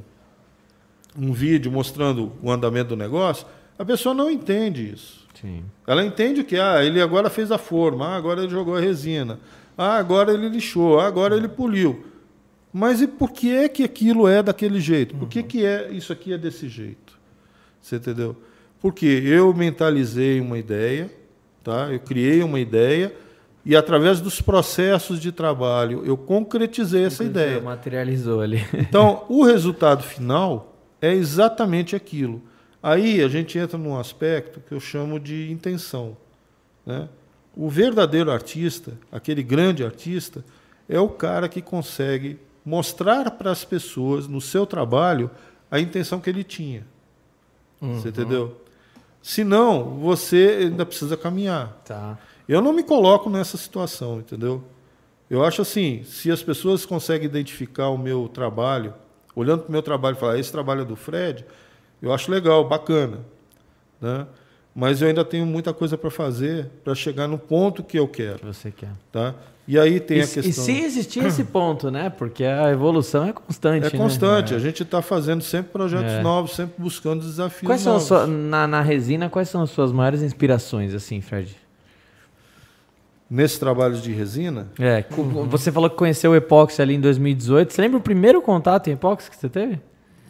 [1.18, 5.26] um vídeo mostrando o andamento do negócio, a pessoa não entende isso.
[5.40, 5.64] Sim.
[5.86, 9.40] Ela entende que ah, ele agora fez a forma, ah, agora ele jogou a resina,
[9.78, 12.06] ah, agora ele lixou, ah, agora ele poliu.
[12.74, 15.16] Mas e por que é que aquilo é daquele jeito?
[15.16, 15.48] Por que, uhum.
[15.48, 17.17] que é isso aqui é desse jeito?
[17.82, 18.36] Você entendeu?
[18.80, 21.10] Porque eu mentalizei uma ideia,
[21.64, 21.90] tá?
[21.92, 23.14] eu criei uma ideia
[23.66, 27.60] e, através dos processos de trabalho, eu concretizei essa ideia.
[27.60, 28.66] materializou ali.
[28.74, 32.42] Então, o resultado final é exatamente aquilo.
[32.82, 36.16] Aí a gente entra num aspecto que eu chamo de intenção.
[36.86, 37.10] Né?
[37.56, 40.46] O verdadeiro artista, aquele grande artista,
[40.88, 45.30] é o cara que consegue mostrar para as pessoas no seu trabalho
[45.70, 46.86] a intenção que ele tinha.
[47.82, 48.00] Uhum.
[48.00, 48.62] Você entendeu?
[49.22, 51.82] Se não, você ainda precisa caminhar.
[51.86, 52.18] Tá.
[52.48, 54.64] Eu não me coloco nessa situação, entendeu?
[55.30, 58.94] Eu acho assim, se as pessoas conseguem identificar o meu trabalho,
[59.36, 61.46] olhando para o meu trabalho e falar, esse trabalho é do Fred,
[62.02, 63.20] eu acho legal, bacana.
[64.00, 64.26] Né?
[64.74, 68.40] Mas eu ainda tenho muita coisa para fazer para chegar no ponto que eu quero.
[68.40, 68.92] Que você quer.
[69.12, 69.36] Tá?
[69.68, 70.50] E aí tem e, a questão.
[70.50, 72.10] E se existir esse ponto, né?
[72.10, 73.88] Porque a evolução é constante.
[73.88, 73.98] É né?
[73.98, 74.52] constante.
[74.52, 74.58] Né?
[74.58, 76.22] A gente está fazendo sempre projetos é.
[76.22, 78.04] novos, sempre buscando desafios quais novos.
[78.04, 81.58] São sua, na, na resina, quais são as suas maiores inspirações, assim, Fred?
[83.30, 84.70] nesses trabalhos de resina.
[84.80, 85.04] É,
[85.50, 87.74] você falou que conheceu o epóxi ali em 2018.
[87.74, 89.82] Você lembra o primeiro contato em epóxi que você teve?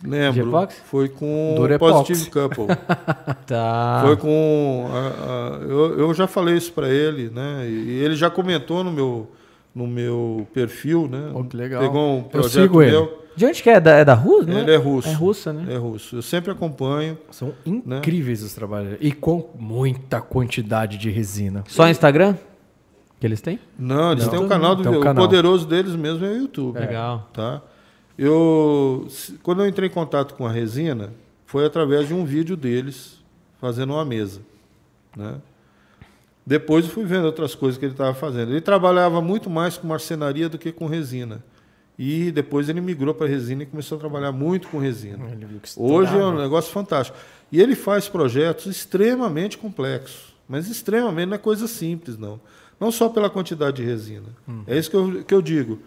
[0.03, 0.67] Lembro.
[0.85, 2.67] Foi com o Positive Couple.
[3.47, 4.01] tá.
[4.05, 4.87] Foi com.
[4.91, 7.67] A, a, eu, eu já falei isso para ele, né?
[7.67, 9.31] E ele já comentou no meu,
[9.73, 11.31] no meu perfil, né?
[11.33, 11.81] Oh, que legal.
[11.81, 12.81] Pegou um projeto meu.
[12.81, 13.27] Ele.
[13.35, 13.79] De onde que é?
[13.79, 14.51] Da, é da Rússia?
[14.51, 15.07] Ele é russo.
[15.09, 15.73] É russa, né?
[15.73, 16.15] É russo.
[16.15, 17.17] Eu sempre acompanho.
[17.29, 17.53] São
[17.85, 17.99] né?
[17.99, 18.47] incríveis né?
[18.47, 18.97] os trabalhos.
[18.99, 21.63] E com muita quantidade de resina.
[21.67, 22.35] Só Instagram?
[23.19, 23.59] Que eles têm?
[23.77, 24.31] Não, eles Não.
[24.31, 25.23] têm um canal do canal.
[25.23, 26.79] O poderoso deles mesmo é o YouTube.
[26.79, 27.29] Legal.
[27.31, 27.61] Tá?
[28.17, 29.07] Eu,
[29.43, 31.13] quando eu entrei em contato com a resina,
[31.45, 33.23] foi através de um vídeo deles
[33.61, 34.41] fazendo uma mesa.
[35.15, 35.35] Né?
[36.45, 38.51] Depois eu fui vendo outras coisas que ele estava fazendo.
[38.51, 41.43] Ele trabalhava muito mais com marcenaria do que com resina.
[41.99, 45.25] E depois ele migrou para resina e começou a trabalhar muito com resina.
[45.75, 47.17] Hoje é um negócio fantástico.
[47.51, 52.39] E ele faz projetos extremamente complexos, mas extremamente não é coisa simples, não.
[52.79, 54.27] Não só pela quantidade de resina.
[54.47, 54.63] Hum.
[54.67, 55.79] É isso que eu, que eu digo.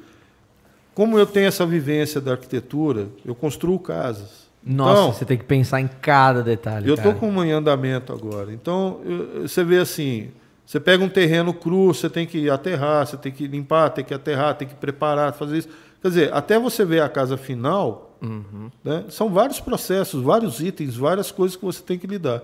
[1.00, 4.50] Como eu tenho essa vivência da arquitetura, eu construo casas.
[4.62, 6.86] Nossa, então, você tem que pensar em cada detalhe.
[6.86, 8.52] Eu estou com um em andamento agora.
[8.52, 10.28] Então, eu, você vê assim:
[10.66, 14.12] você pega um terreno cru, você tem que aterrar, você tem que limpar, tem que
[14.12, 15.68] aterrar, tem que preparar, fazer isso.
[16.02, 18.70] Quer dizer, até você ver a casa final, uhum.
[18.84, 22.42] né, são vários processos, vários itens, várias coisas que você tem que lidar.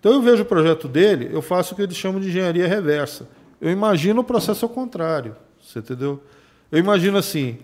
[0.00, 3.28] Então, eu vejo o projeto dele, eu faço o que eles chamam de engenharia reversa.
[3.60, 5.36] Eu imagino o processo ao contrário.
[5.62, 6.20] Você entendeu?
[6.72, 7.58] Eu imagino assim: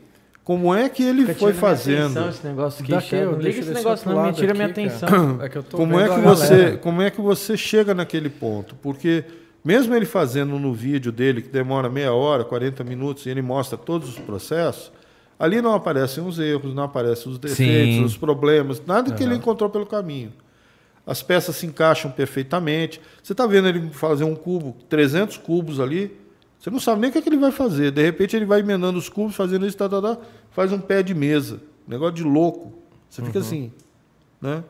[0.49, 2.19] como é que ele foi fazendo?
[2.19, 5.43] Atenção, esse negócio aqui, Daqui, eu liga esse negócio, não me tira minha atenção.
[5.45, 8.75] É que como é que você, como é que você chega naquele ponto?
[8.77, 9.27] Porque
[9.63, 13.77] mesmo ele fazendo no vídeo dele que demora meia hora, 40 minutos e ele mostra
[13.77, 14.91] todos os processos,
[15.39, 18.05] ali não aparecem os erros, não aparecem os defeitos, Sim.
[18.05, 19.17] os problemas, nada uhum.
[19.19, 20.33] que ele encontrou pelo caminho.
[21.07, 23.03] As peças se encaixam perfeitamente.
[23.23, 26.17] Você está vendo ele fazer um cubo, 300 cubos ali,
[26.59, 27.93] você não sabe nem o que, é que ele vai fazer.
[27.93, 30.19] De repente ele vai emendando os cubos, fazendo isso, tá, tá, tá,
[30.51, 31.61] faz um pé de mesa.
[31.87, 32.73] Negócio de louco.
[33.09, 33.45] Você fica uhum.
[33.45, 33.73] assim.
[34.41, 34.63] Né?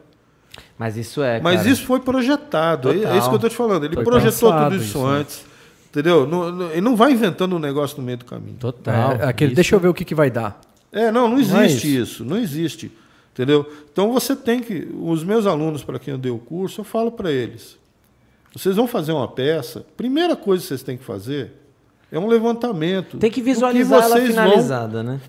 [0.79, 1.41] Mas isso é.
[1.41, 2.93] Mas cara, isso foi projetado.
[2.93, 3.13] Total.
[3.13, 3.85] É isso que eu estou te falando.
[3.85, 5.45] Ele foi projetou tudo isso, isso antes.
[5.91, 6.27] Entendeu?
[6.27, 8.57] Não, não, ele não vai inventando um negócio no meio do caminho.
[8.59, 9.13] Total.
[9.13, 10.61] É, aquele, deixa eu ver o que, que vai dar.
[10.93, 11.87] É, não, não existe não é isso.
[11.87, 12.25] isso.
[12.25, 12.93] Não existe.
[13.33, 13.71] Entendeu?
[13.91, 14.89] Então você tem que.
[15.01, 17.79] Os meus alunos, para quem eu dei o curso, eu falo para eles:
[18.53, 21.53] vocês vão fazer uma peça, primeira coisa que vocês têm que fazer
[22.11, 23.19] é um levantamento.
[23.19, 25.15] Tem que visualizar que ela finalizada, vão...
[25.15, 25.21] né?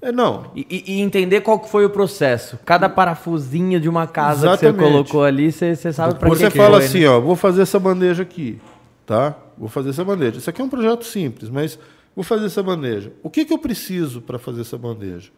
[0.00, 0.52] É, não.
[0.54, 2.58] E, e, entender qual foi o processo.
[2.64, 4.76] Cada parafusinho de uma casa Exatamente.
[4.76, 7.08] que você colocou ali, você, você sabe para que Você fala assim, né?
[7.08, 8.60] ó, vou fazer essa bandeja aqui,
[9.04, 9.34] tá?
[9.56, 10.38] Vou fazer essa bandeja.
[10.38, 11.76] Isso aqui é um projeto simples, mas
[12.14, 13.12] vou fazer essa bandeja.
[13.24, 15.30] O que, que eu preciso para fazer essa bandeja?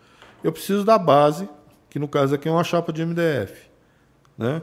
[0.44, 1.48] Eu preciso da base,
[1.88, 3.54] que no caso aqui é uma chapa de MDF.
[4.36, 4.60] Né?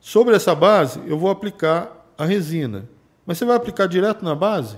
[0.00, 2.88] Sobre essa base, eu vou aplicar a resina.
[3.24, 4.76] Mas você vai aplicar direto na base?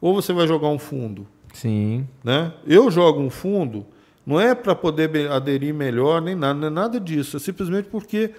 [0.00, 1.26] Ou você vai jogar um fundo.
[1.52, 2.06] Sim.
[2.22, 2.52] Né?
[2.66, 3.86] Eu jogo um fundo,
[4.26, 7.36] não é para poder aderir melhor, nem nada, não é nada disso.
[7.36, 8.32] É simplesmente porque,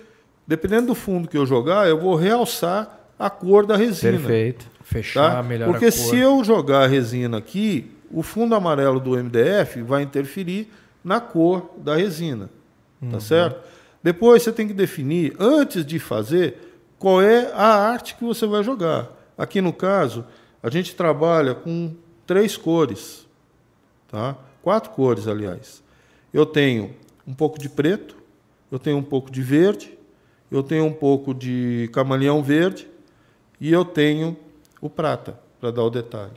[0.47, 4.17] dependendo do fundo que eu jogar, eu vou realçar a cor da resina.
[4.17, 4.69] Perfeito.
[4.81, 5.43] Fechar tá?
[5.43, 10.69] melhor Porque se eu jogar a resina aqui, o fundo amarelo do MDF vai interferir
[11.03, 12.45] na cor da resina.
[12.45, 13.11] Tá uhum.
[13.11, 13.63] Tá certo?
[14.03, 18.63] Depois você tem que definir, antes de fazer, qual é a arte que você vai
[18.63, 19.09] jogar.
[19.37, 20.25] Aqui no caso,
[20.65, 21.93] a gente trabalha com
[22.25, 23.27] três cores,
[24.07, 24.35] tá?
[24.63, 25.83] quatro cores, aliás.
[26.33, 26.89] Eu tenho
[27.27, 28.15] um pouco de preto,
[28.71, 29.95] eu tenho um pouco de verde,
[30.49, 32.87] eu tenho um pouco de camaleão verde
[33.61, 34.35] e eu tenho
[34.81, 36.33] o prata, para dar o detalhe.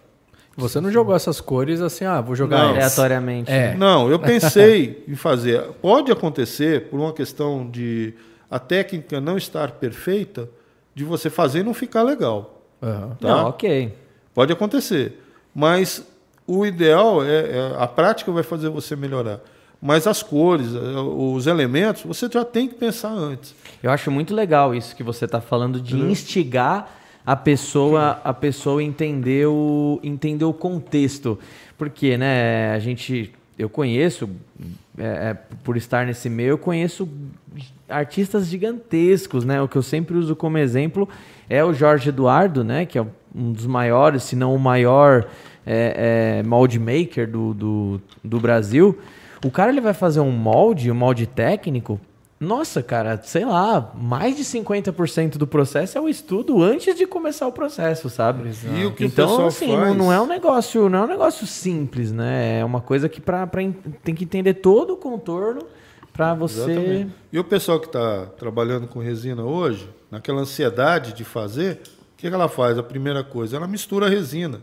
[0.59, 2.69] Você não jogou essas cores assim, ah, vou jogar não.
[2.73, 3.51] aleatoriamente.
[3.51, 3.75] É.
[3.77, 5.63] Não, eu pensei em fazer.
[5.81, 8.13] Pode acontecer, por uma questão de
[8.51, 10.51] a técnica não estar perfeita,
[10.95, 12.63] de você fazer e não ficar legal.
[12.83, 13.15] Uhum.
[13.15, 13.29] Tá?
[13.29, 13.95] Não, ok.
[14.39, 15.21] Pode acontecer.
[15.53, 16.07] Mas
[16.47, 19.41] o ideal é, é, a prática vai fazer você melhorar.
[19.83, 23.53] Mas as cores, é, os elementos, você já tem que pensar antes.
[23.83, 26.11] Eu acho muito legal isso que você está falando de uhum.
[26.11, 26.89] instigar
[27.27, 31.37] a pessoa a pessoa entender o entender o contexto
[31.77, 34.31] porque né a gente eu conheço
[34.97, 37.07] é, é por estar nesse meio eu conheço
[37.87, 41.07] artistas gigantescos né o que eu sempre uso como exemplo
[41.51, 43.05] é o Jorge Eduardo né que é
[43.35, 45.27] um dos maiores, se não o maior
[45.67, 48.99] é, é, molde maker do, do, do, Brasil.
[49.45, 52.01] O cara ele vai fazer um molde, um molde técnico.
[52.41, 57.47] Nossa, cara, sei lá, mais de 50% do processo é o estudo antes de começar
[57.49, 58.51] o processo, sabe?
[58.79, 59.89] E o que então, o assim, faz...
[59.89, 62.61] não, não, é um negócio, não é um negócio simples, né?
[62.61, 65.63] É uma coisa que para tem que entender todo o contorno
[66.13, 66.71] para você.
[66.71, 67.15] Exatamente.
[67.33, 71.81] E o pessoal que está trabalhando com resina hoje, naquela ansiedade de fazer,
[72.19, 72.77] que, que ela faz?
[72.77, 74.61] A primeira coisa, ela mistura a resina.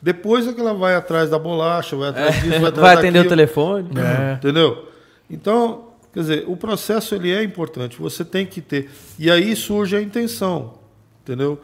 [0.00, 3.18] Depois é que ela vai atrás da bolacha, vai atrás é, disso, vai, vai atender
[3.18, 3.26] daquilo.
[3.26, 3.90] o telefone.
[3.98, 4.34] É.
[4.34, 4.88] Entendeu?
[5.28, 7.98] Então, quer dizer, o processo ele é importante.
[7.98, 8.88] Você tem que ter.
[9.18, 10.74] E aí surge a intenção.
[11.22, 11.60] Entendeu?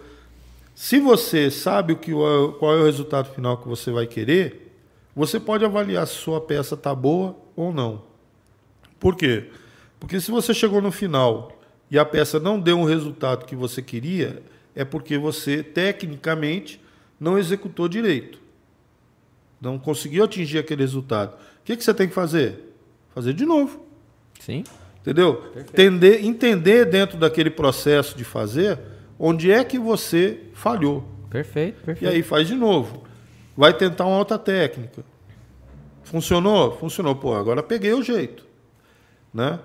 [0.75, 2.11] Se você sabe o que,
[2.59, 4.75] qual é o resultado final que você vai querer,
[5.15, 8.03] você pode avaliar se sua peça está boa ou não.
[8.99, 9.51] Por quê?
[10.01, 11.53] Porque se você chegou no final
[11.89, 14.43] e a peça não deu um resultado que você queria,
[14.75, 16.81] é porque você, tecnicamente,
[17.19, 18.41] não executou direito.
[19.61, 21.35] Não conseguiu atingir aquele resultado.
[21.35, 22.75] O que, que você tem que fazer?
[23.15, 23.87] Fazer de novo.
[24.41, 24.65] Sim.
[25.01, 25.53] Entendeu?
[25.57, 28.79] Entender, entender dentro daquele processo de fazer
[29.19, 31.05] onde é que você falhou.
[31.31, 32.05] Perfeito, perfeito.
[32.05, 33.05] E aí faz de novo.
[33.57, 35.05] Vai tentar uma outra técnica.
[36.05, 36.77] Funcionou?
[36.79, 37.15] Funcionou.
[37.15, 38.45] Pô, agora peguei o jeito.
[39.33, 39.59] Né?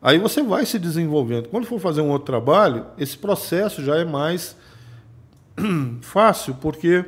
[0.00, 1.48] Aí você vai se desenvolvendo.
[1.48, 4.56] Quando for fazer um outro trabalho, esse processo já é mais
[6.02, 7.04] fácil, porque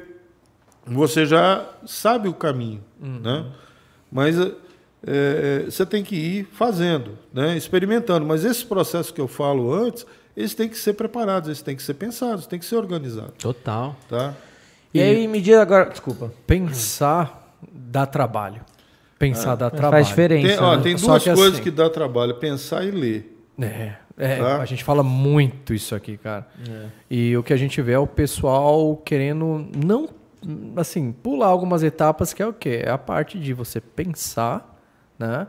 [0.87, 2.83] você já sabe o caminho.
[3.01, 3.21] Uhum.
[3.21, 3.47] Né?
[4.11, 4.37] Mas
[5.07, 7.57] é, você tem que ir fazendo, né?
[7.57, 8.27] experimentando.
[8.27, 11.83] Mas esse processo que eu falo antes, eles têm que ser preparados, eles têm que
[11.83, 13.35] ser pensados, têm que ser organizados.
[13.39, 13.95] Total.
[14.09, 14.35] Tá?
[14.93, 16.33] E, e aí, me diz agora, desculpa.
[16.47, 17.39] Pensar
[17.73, 18.61] dá trabalho.
[19.19, 20.05] Pensar é, dá trabalho.
[20.05, 20.49] Faz diferença.
[20.49, 20.83] Tem, ó, né?
[20.83, 23.37] tem duas que coisas assim, que dá trabalho: pensar e ler.
[23.61, 24.61] É, é tá?
[24.61, 26.47] a gente fala muito isso aqui, cara.
[26.69, 26.87] É.
[27.11, 30.09] E o que a gente vê é o pessoal querendo não,
[30.77, 32.83] assim, pular algumas etapas, que é o quê?
[32.85, 34.79] É a parte de você pensar,
[35.19, 35.49] né?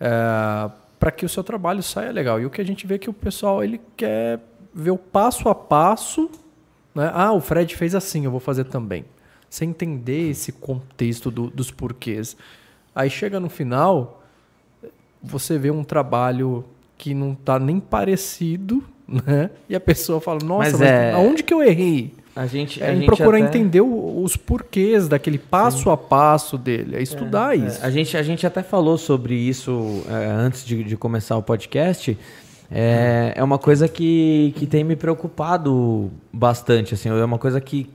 [0.00, 2.40] É, para que o seu trabalho saia legal.
[2.40, 4.40] E o que a gente vê é que o pessoal ele quer
[4.74, 6.30] ver o passo a passo.
[6.94, 7.10] Né?
[7.12, 9.04] Ah, o Fred fez assim, eu vou fazer também.
[9.48, 12.36] Sem entender esse contexto do, dos porquês.
[12.98, 14.24] Aí chega no final,
[15.22, 16.64] você vê um trabalho
[16.96, 19.50] que não está nem parecido, né?
[19.68, 21.12] E a pessoa fala, nossa, mas, mas é...
[21.12, 22.12] aonde que eu errei?
[22.34, 23.46] A gente, é, a gente procurar até...
[23.46, 25.90] entender os porquês daquele passo Sim.
[25.90, 27.84] a passo dele, é estudar é, isso.
[27.84, 27.86] É.
[27.86, 32.18] A, gente, a gente até falou sobre isso é, antes de, de, começar o podcast.
[32.68, 36.94] É, é uma coisa que, que tem me preocupado bastante.
[36.94, 37.88] Assim, é uma coisa que,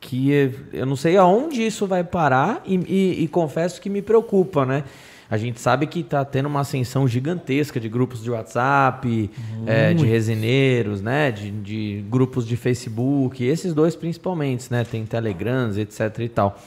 [0.00, 4.64] que eu não sei aonde isso vai parar e, e, e confesso que me preocupa,
[4.64, 4.84] né?
[5.30, 9.30] A gente sabe que está tendo uma ascensão gigantesca de grupos de WhatsApp,
[9.64, 11.30] é, de resineiros, né?
[11.30, 14.82] De, de, grupos de Facebook, esses dois principalmente, né?
[14.82, 16.60] Tem Telegrams, etc e tal.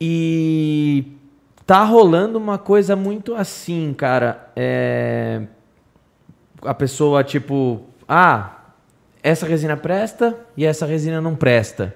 [0.00, 1.04] E
[1.66, 4.50] tá rolando uma coisa muito assim, cara.
[4.56, 5.42] É...
[6.62, 8.56] A pessoa, tipo, ah,
[9.22, 11.94] essa resina presta e essa resina não presta.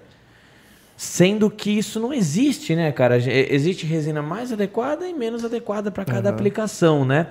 [0.96, 3.16] Sendo que isso não existe, né, cara?
[3.16, 6.34] Existe resina mais adequada e menos adequada para cada uhum.
[6.34, 7.28] aplicação, né?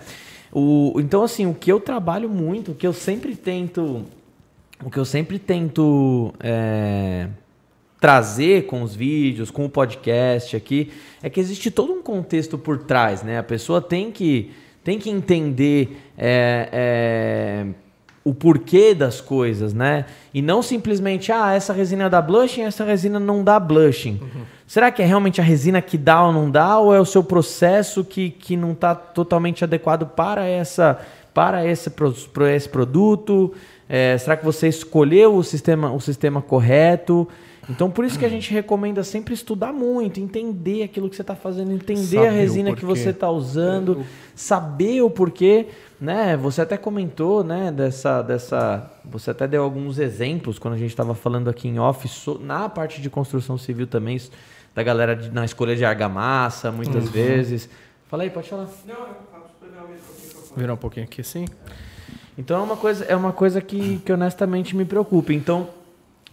[0.52, 4.06] O, então, assim, o que eu trabalho muito, o que eu sempre tento.
[4.84, 7.30] O que eu sempre tento é,
[8.00, 10.92] trazer com os vídeos, com o podcast aqui,
[11.22, 13.40] é que existe todo um contexto por trás, né?
[13.40, 14.52] A pessoa tem que,
[14.84, 15.98] tem que entender.
[16.18, 17.83] É, é,
[18.24, 20.06] o porquê das coisas, né?
[20.34, 24.20] E não simplesmente, ah, essa resina dá blushing, essa resina não dá blushing.
[24.22, 24.42] Uhum.
[24.66, 27.24] Será que é realmente a resina que dá ou não dá, ou é o seu
[27.24, 31.00] processo que, que não está totalmente adequado para essa
[31.34, 33.54] para esse, para esse produto?
[33.90, 37.28] É, será que você escolheu o sistema, o sistema correto?
[37.70, 41.36] Então, por isso que a gente recomenda sempre estudar muito, entender aquilo que você está
[41.36, 44.04] fazendo, entender Sabe a resina que você está usando, é,
[44.36, 45.68] saber o porquê.
[46.00, 46.36] Né?
[46.38, 48.92] Você até comentou né, dessa, dessa.
[49.06, 52.10] Você até deu alguns exemplos quando a gente estava falando aqui em off,
[52.42, 54.20] na parte de construção civil também,
[54.76, 57.12] da galera de, na escolha de argamassa, muitas uhum.
[57.12, 57.70] vezes.
[58.10, 58.68] Fala aí, pode falar.
[58.86, 61.46] Não, eu posso um Virar um pouquinho aqui, sim.
[62.38, 65.32] Então é uma coisa, é uma coisa que, que honestamente me preocupa.
[65.32, 65.70] Então,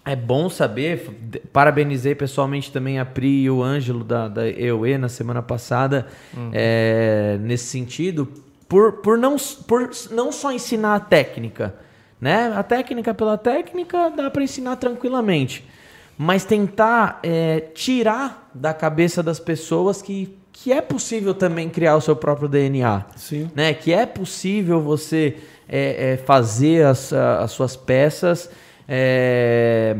[0.05, 1.11] é bom saber,
[1.53, 6.51] parabenizei pessoalmente também a Pri e o Ângelo da, da EOE na semana passada, uhum.
[6.53, 8.27] é, nesse sentido,
[8.69, 9.37] por, por, não,
[9.67, 11.75] por não só ensinar a técnica,
[12.21, 12.53] né?
[12.57, 15.69] A técnica pela técnica dá para ensinar tranquilamente,
[16.17, 22.01] mas tentar é, tirar da cabeça das pessoas que, que é possível também criar o
[22.01, 23.51] seu próprio DNA, Sim.
[23.55, 23.75] né?
[23.75, 25.37] Que é possível você
[25.73, 28.51] é fazer as, as suas peças
[28.93, 29.97] é,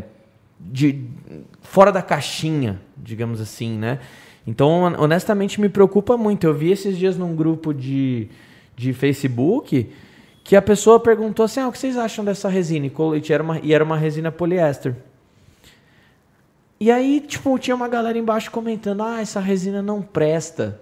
[0.59, 1.05] de,
[1.63, 4.01] fora da caixinha, digamos assim, né?
[4.45, 6.45] Então, honestamente, me preocupa muito.
[6.45, 8.29] Eu vi esses dias num grupo de,
[8.75, 9.89] de Facebook
[10.43, 12.87] que a pessoa perguntou assim: ah, o que vocês acham dessa resina?
[12.87, 14.97] E era uma, e era uma resina poliéster.
[16.81, 20.81] E aí, tipo, tinha uma galera embaixo comentando: ah, essa resina não presta.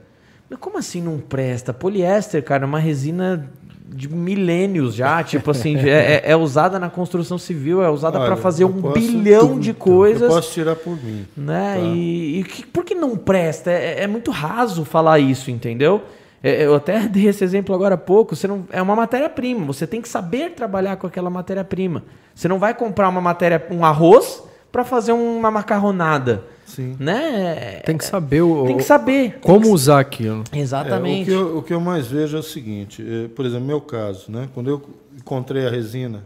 [0.49, 1.75] Mas como assim não presta?
[1.75, 3.53] Poliéster, cara, é uma resina
[3.89, 8.36] de milênios já, tipo assim, é, é, é, usada na construção civil, é usada para
[8.36, 10.22] fazer um posso, bilhão de coisas.
[10.22, 11.26] Eu posso tirar por mim.
[11.36, 11.74] Né?
[11.74, 11.80] Tá?
[11.80, 13.70] E, e que, por que não presta?
[13.70, 16.03] É, é muito raso falar isso, entendeu?
[16.43, 18.36] É, eu até dei esse exemplo agora há pouco.
[18.36, 19.64] Você não, é uma matéria-prima.
[19.66, 22.05] Você tem que saber trabalhar com aquela matéria-prima.
[22.34, 24.43] Você não vai comprar uma matéria, um arroz
[24.79, 26.45] para fazer uma macarronada.
[26.64, 26.97] Sim.
[27.01, 27.81] Né?
[27.85, 29.68] Tem que saber o, tem que saber como que...
[29.70, 30.45] usar aquilo.
[30.53, 31.29] Exatamente.
[31.29, 33.66] É, o, que eu, o, que eu, mais vejo é o seguinte, é, por exemplo,
[33.66, 34.49] meu caso, né?
[34.55, 34.81] Quando eu
[35.16, 36.22] encontrei a resina,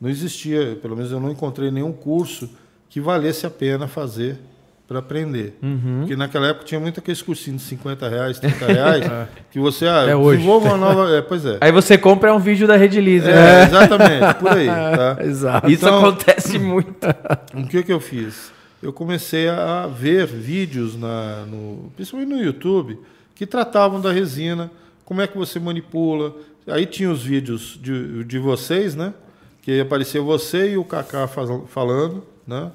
[0.00, 2.48] não existia, pelo menos eu não encontrei nenhum curso
[2.88, 4.38] que valesse a pena fazer
[4.86, 5.56] para aprender.
[5.62, 6.00] Uhum.
[6.00, 9.28] Porque naquela época tinha muito aqueles cursinhos de 50 reais, 30 reais, é.
[9.50, 10.38] que você ah, é hoje.
[10.38, 11.16] desenvolva uma nova.
[11.16, 11.58] É, pois é.
[11.60, 13.30] Aí você compra um vídeo da Rede Lisa.
[13.30, 13.62] É, né?
[13.64, 14.64] exatamente, por aí.
[14.94, 15.16] Tá?
[15.24, 15.70] Exato.
[15.70, 17.06] Isso então, acontece muito.
[17.54, 18.52] O que, que eu fiz?
[18.82, 22.98] Eu comecei a ver vídeos, na, no, principalmente no YouTube,
[23.34, 24.70] que tratavam da resina,
[25.04, 26.34] como é que você manipula.
[26.66, 29.14] Aí tinha os vídeos de, de vocês, né?
[29.62, 32.70] Que aparecia você e o Kaká falando, né?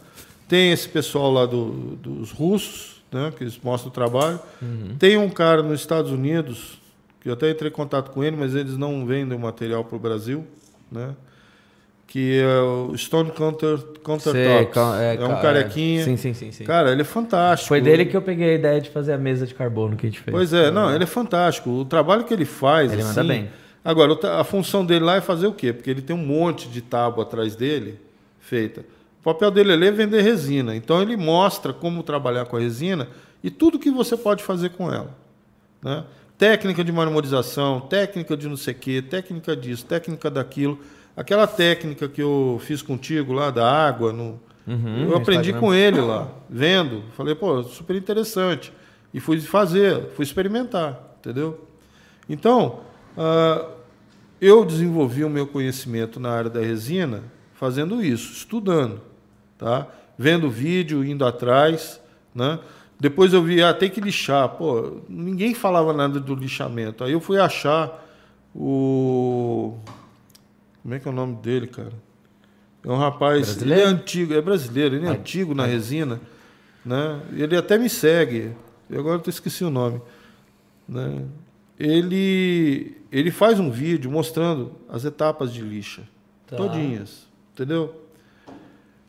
[0.50, 4.40] Tem esse pessoal lá do, dos russos, né, que eles mostram o trabalho.
[4.62, 4.96] Uhum.
[5.00, 6.82] Tem um cara nos Estados Unidos,
[7.22, 9.96] que eu até entrei em contato com ele, mas eles não vendem o material para
[9.96, 10.46] o Brasil,
[10.92, 11.16] né?
[12.10, 15.00] que é o Stone Counter, Countertops.
[15.00, 15.42] É, é, um é.
[15.42, 16.04] carequinha.
[16.04, 17.68] Sim, sim, sim, sim, Cara, ele é fantástico.
[17.68, 20.10] Foi dele que eu peguei a ideia de fazer a mesa de carbono que a
[20.10, 20.36] gente fez.
[20.36, 21.70] Pois é, não, ele é fantástico.
[21.70, 22.92] O trabalho que ele faz.
[22.92, 23.50] Ele assim, manda bem.
[23.86, 25.72] Agora, a função dele lá é fazer o quê?
[25.72, 28.00] Porque ele tem um monte de tábua atrás dele
[28.40, 28.84] feita.
[29.20, 30.76] O papel dele é vender resina.
[30.76, 33.08] Então ele mostra como trabalhar com a resina
[33.44, 35.14] e tudo que você pode fazer com ela.
[35.82, 36.06] Né?
[36.38, 40.80] Técnica de marmorização, técnica de não sei o quê, técnica disso, técnica daquilo.
[41.18, 44.40] Aquela técnica que eu fiz contigo lá da água, no...
[44.66, 47.04] Uhum, eu aprendi com ele lá, vendo.
[47.18, 48.72] Falei, pô, super interessante.
[49.14, 51.68] E fui fazer, fui experimentar, entendeu?
[52.30, 52.82] Então,
[53.18, 53.68] uh,
[54.40, 59.09] eu desenvolvi o meu conhecimento na área da resina fazendo isso, estudando
[59.60, 59.86] tá?
[60.18, 62.02] Vendo vídeo, indo atrás,
[62.34, 62.60] né?
[63.00, 64.50] Depois eu vi, ah, tem que lixar.
[64.50, 67.04] Pô, ninguém falava nada do lixamento.
[67.04, 68.06] Aí eu fui achar
[68.54, 69.78] o.
[70.82, 71.94] Como é que é o nome dele, cara?
[72.84, 73.46] É um rapaz.
[73.46, 73.82] Brasileiro?
[73.82, 76.20] Ele é antigo, é brasileiro, ele é antigo na resina.
[76.84, 77.22] Né?
[77.34, 78.52] Ele até me segue.
[78.90, 80.02] Eu agora eu esqueci o nome.
[80.88, 81.24] Né?
[81.78, 86.02] Ele, ele faz um vídeo mostrando as etapas de lixa.
[86.48, 86.58] Tá.
[86.58, 87.28] Todinhas.
[87.54, 88.09] Entendeu?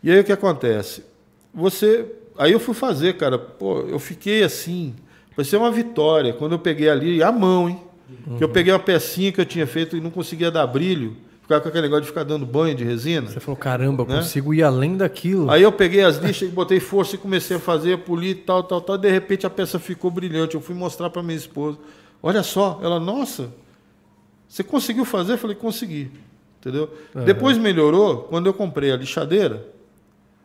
[0.03, 1.05] E aí o que acontece?
[1.53, 2.07] Você.
[2.39, 3.39] Aí eu fui fazer, cara.
[3.39, 4.95] Pô, eu fiquei assim.
[5.35, 6.33] Parecia uma vitória.
[6.33, 7.81] Quando eu peguei ali, a mão, hein?
[8.27, 8.39] Uhum.
[8.39, 11.17] Que eu peguei uma pecinha que eu tinha feito e não conseguia dar brilho.
[11.43, 13.29] Ficava com aquele negócio de ficar dando banho de resina.
[13.29, 14.17] Você falou, caramba, né?
[14.17, 15.51] consigo ir além daquilo.
[15.51, 18.81] Aí eu peguei as lixas e botei força e comecei a fazer, polir, tal, tal,
[18.81, 18.97] tal.
[18.97, 20.55] De repente a peça ficou brilhante.
[20.55, 21.77] Eu fui mostrar para minha esposa.
[22.23, 22.79] Olha só.
[22.83, 23.51] Ela, nossa,
[24.49, 25.33] você conseguiu fazer?
[25.35, 26.11] Eu falei, consegui.
[26.61, 26.91] Entendeu?
[27.15, 27.25] Uhum.
[27.25, 29.67] Depois melhorou quando eu comprei a lixadeira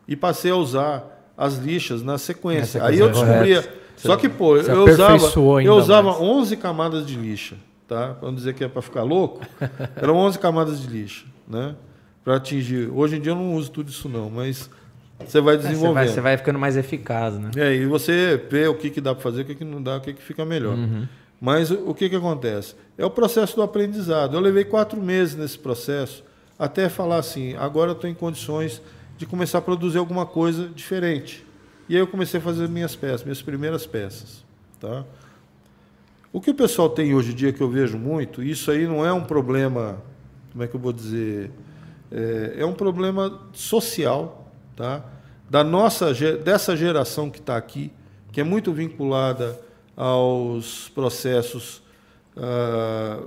[0.07, 2.83] e passei a usar as lixas na sequência.
[2.83, 3.63] Aí eu descobria.
[3.95, 7.55] Só que, pô, eu usava, eu usava 11 camadas de lixa,
[7.87, 8.15] tá?
[8.19, 9.41] Para não dizer que é para ficar louco,
[9.95, 11.75] eram 11 camadas de lixa, né?
[12.23, 12.89] Para atingir.
[12.93, 14.69] Hoje em dia eu não uso tudo isso não, mas
[15.25, 16.03] você vai desenvolvendo.
[16.03, 17.51] É, você, vai, você, vai, ficando mais eficaz, né?
[17.55, 19.97] É, e você vê o que, que dá para fazer, o que, que não dá,
[19.97, 20.75] o que, que fica melhor.
[20.75, 21.07] Uhum.
[21.39, 22.75] Mas o que, que acontece?
[22.97, 24.35] É o processo do aprendizado.
[24.35, 26.23] Eu levei quatro meses nesse processo
[26.57, 28.81] até falar assim, agora eu estou em condições
[29.17, 31.45] de começar a produzir alguma coisa diferente.
[31.87, 34.43] E aí eu comecei a fazer minhas peças, minhas primeiras peças.
[34.79, 35.05] Tá?
[36.33, 39.05] O que o pessoal tem hoje em dia, que eu vejo muito, isso aí não
[39.05, 40.01] é um problema,
[40.51, 41.51] como é que eu vou dizer,
[42.11, 45.03] é, é um problema social, tá?
[45.49, 46.13] da nossa,
[46.43, 47.91] dessa geração que está aqui,
[48.31, 49.59] que é muito vinculada
[49.95, 51.81] aos processos
[52.35, 53.21] ah,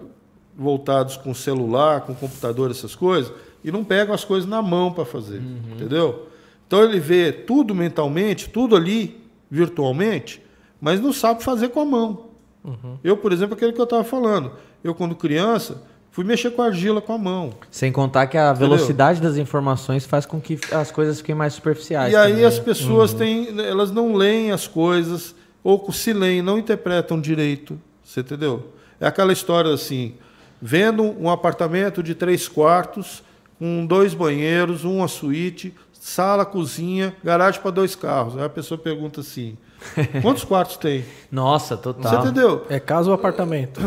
[0.57, 3.32] voltados com celular, com computador, essas coisas,
[3.63, 5.75] e não pegam as coisas na mão para fazer, uhum.
[5.75, 6.29] entendeu?
[6.67, 10.43] Então ele vê tudo mentalmente, tudo ali virtualmente,
[10.81, 12.27] mas não sabe fazer com a mão.
[12.65, 12.99] Uhum.
[13.03, 14.53] Eu, por exemplo, aquele que eu estava falando,
[14.85, 17.51] eu quando criança fui mexer com argila com a mão.
[17.71, 19.31] Sem contar que a velocidade Entendeu?
[19.31, 22.13] das informações faz com que as coisas fiquem mais superficiais.
[22.13, 22.35] E também.
[22.35, 23.19] aí as pessoas uhum.
[23.19, 27.79] têm, elas não leem as coisas ou se leem, não interpretam direito.
[28.03, 28.73] Você entendeu?
[29.01, 30.15] É aquela história assim,
[30.61, 33.23] vendo um apartamento de três quartos
[33.59, 38.37] com dois banheiros, uma suíte, sala, cozinha, garagem para dois carros.
[38.37, 39.57] Aí a pessoa pergunta assim:
[40.23, 41.05] quantos quartos tem?
[41.31, 42.11] Nossa, total.
[42.11, 42.67] Você entendeu?
[42.69, 43.81] É casa ou apartamento?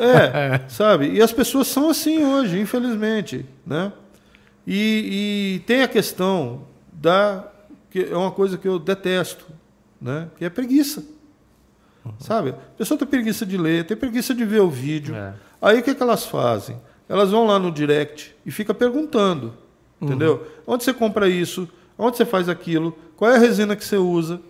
[0.00, 1.10] é, é, sabe?
[1.10, 3.92] E as pessoas são assim hoje, infelizmente, né?
[4.66, 7.52] E, e tem a questão da
[7.90, 9.46] que é uma coisa que eu detesto,
[10.00, 10.28] né?
[10.36, 11.04] Que é preguiça.
[12.04, 12.12] Uhum.
[12.18, 12.50] Sabe?
[12.50, 15.14] A pessoa tem preguiça de ler, tem preguiça de ver o vídeo.
[15.14, 15.34] É.
[15.62, 16.76] Aí o que, que elas fazem?
[17.08, 19.54] Elas vão lá no direct e fica perguntando,
[20.00, 20.08] uhum.
[20.08, 20.46] entendeu?
[20.66, 21.68] Onde você compra isso?
[21.98, 22.96] Onde você faz aquilo?
[23.16, 24.40] Qual é a resina que você usa?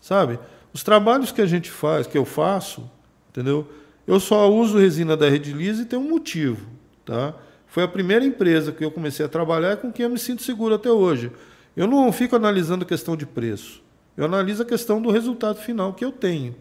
[0.00, 0.38] Sabe?
[0.72, 2.90] Os trabalhos que a gente faz, que eu faço,
[3.30, 3.68] entendeu?
[4.06, 6.66] Eu só uso resina da Redilize e tem um motivo,
[7.04, 7.34] tá?
[7.66, 10.74] Foi a primeira empresa que eu comecei a trabalhar com quem eu me sinto seguro
[10.74, 11.30] até hoje.
[11.76, 13.82] Eu não fico analisando a questão de preço.
[14.16, 16.54] Eu analiso a questão do resultado final que eu tenho.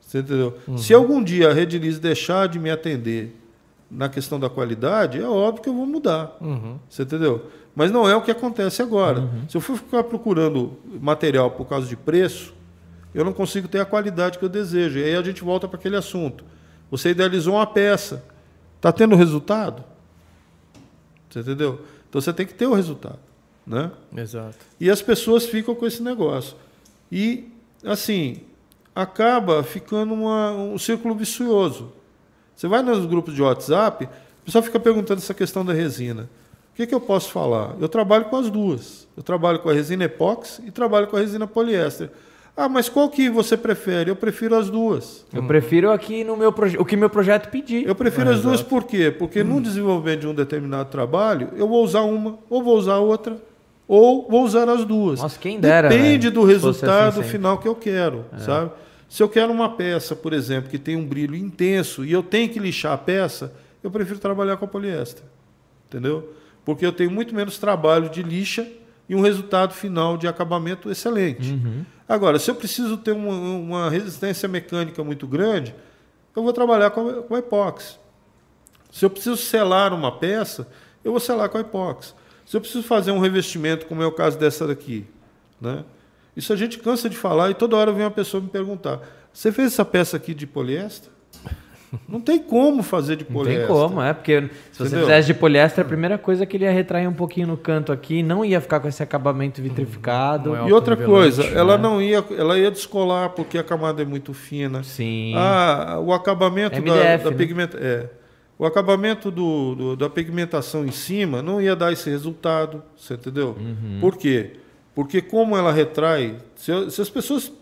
[0.00, 0.58] Você entendeu?
[0.66, 0.76] Uhum.
[0.76, 3.39] Se algum dia a Redilize deixar de me atender
[3.90, 6.36] na questão da qualidade, é óbvio que eu vou mudar.
[6.40, 6.78] Uhum.
[6.88, 7.50] Você entendeu?
[7.74, 9.20] Mas não é o que acontece agora.
[9.20, 9.48] Uhum.
[9.48, 12.54] Se eu for ficar procurando material por causa de preço,
[13.14, 14.98] eu não consigo ter a qualidade que eu desejo.
[14.98, 16.44] E aí a gente volta para aquele assunto.
[16.90, 18.24] Você idealizou uma peça.
[18.76, 19.84] Está tendo resultado?
[21.28, 21.80] Você entendeu?
[22.08, 23.18] Então você tem que ter o resultado.
[23.66, 23.90] Né?
[24.16, 24.56] Exato.
[24.78, 26.56] E as pessoas ficam com esse negócio.
[27.10, 27.52] E,
[27.84, 28.42] assim,
[28.94, 31.92] acaba ficando uma, um círculo vicioso.
[32.60, 36.28] Você vai nos grupos de WhatsApp, o pessoal fica perguntando essa questão da resina.
[36.74, 37.74] O que, que eu posso falar?
[37.80, 39.08] Eu trabalho com as duas.
[39.16, 42.10] Eu trabalho com a resina epóxi e trabalho com a resina poliéster.
[42.54, 44.10] Ah, mas qual que você prefere?
[44.10, 45.24] Eu prefiro as duas.
[45.32, 47.88] Eu prefiro aqui no meu o que meu projeto pedir.
[47.88, 49.10] Eu prefiro é, as duas por quê?
[49.10, 49.54] Porque hum.
[49.54, 53.38] no desenvolvimento de um determinado trabalho, eu vou usar uma, ou vou usar outra,
[53.88, 55.18] ou vou usar as duas.
[55.18, 55.88] Nossa, quem dera.
[55.88, 56.30] Depende né?
[56.30, 58.38] do resultado assim final que eu quero, é.
[58.40, 58.70] sabe?
[59.10, 62.48] Se eu quero uma peça, por exemplo, que tem um brilho intenso e eu tenho
[62.48, 63.52] que lixar a peça,
[63.82, 65.24] eu prefiro trabalhar com a poliéster.
[65.88, 66.32] Entendeu?
[66.64, 68.70] Porque eu tenho muito menos trabalho de lixa
[69.08, 71.50] e um resultado final de acabamento excelente.
[71.50, 71.84] Uhum.
[72.08, 75.74] Agora, se eu preciso ter uma, uma, resistência mecânica muito grande,
[76.36, 77.98] eu vou trabalhar com a, com a epóxi.
[78.92, 80.68] Se eu preciso selar uma peça,
[81.02, 82.14] eu vou selar com a epóxi.
[82.46, 85.04] Se eu preciso fazer um revestimento, como é o caso dessa daqui,
[85.60, 85.84] né?
[86.40, 88.98] Isso a gente cansa de falar e toda hora vem uma pessoa me perguntar:
[89.30, 91.10] você fez essa peça aqui de poliéster?
[92.08, 93.68] Não tem como fazer de poliéster.
[93.68, 95.00] Não tem como, é, porque se você Entendeu?
[95.00, 97.92] fizesse de poliéster, a primeira coisa é que ele ia retrair um pouquinho no canto
[97.92, 100.54] aqui, não ia ficar com esse acabamento vitrificado.
[100.54, 101.52] É e outra coisa, né?
[101.52, 104.82] ela não ia, ela ia descolar porque a camada é muito fina.
[104.82, 105.34] Sim.
[105.36, 107.36] Ah, o acabamento MDF, da, da né?
[107.36, 108.08] pigmenta, é,
[108.56, 113.56] o acabamento do, do, da pigmentação em cima não ia dar esse resultado, você entendeu?
[113.58, 113.98] Uhum.
[114.00, 114.59] Por quê?
[114.94, 117.52] Porque como ela retrai, se, se as pessoas,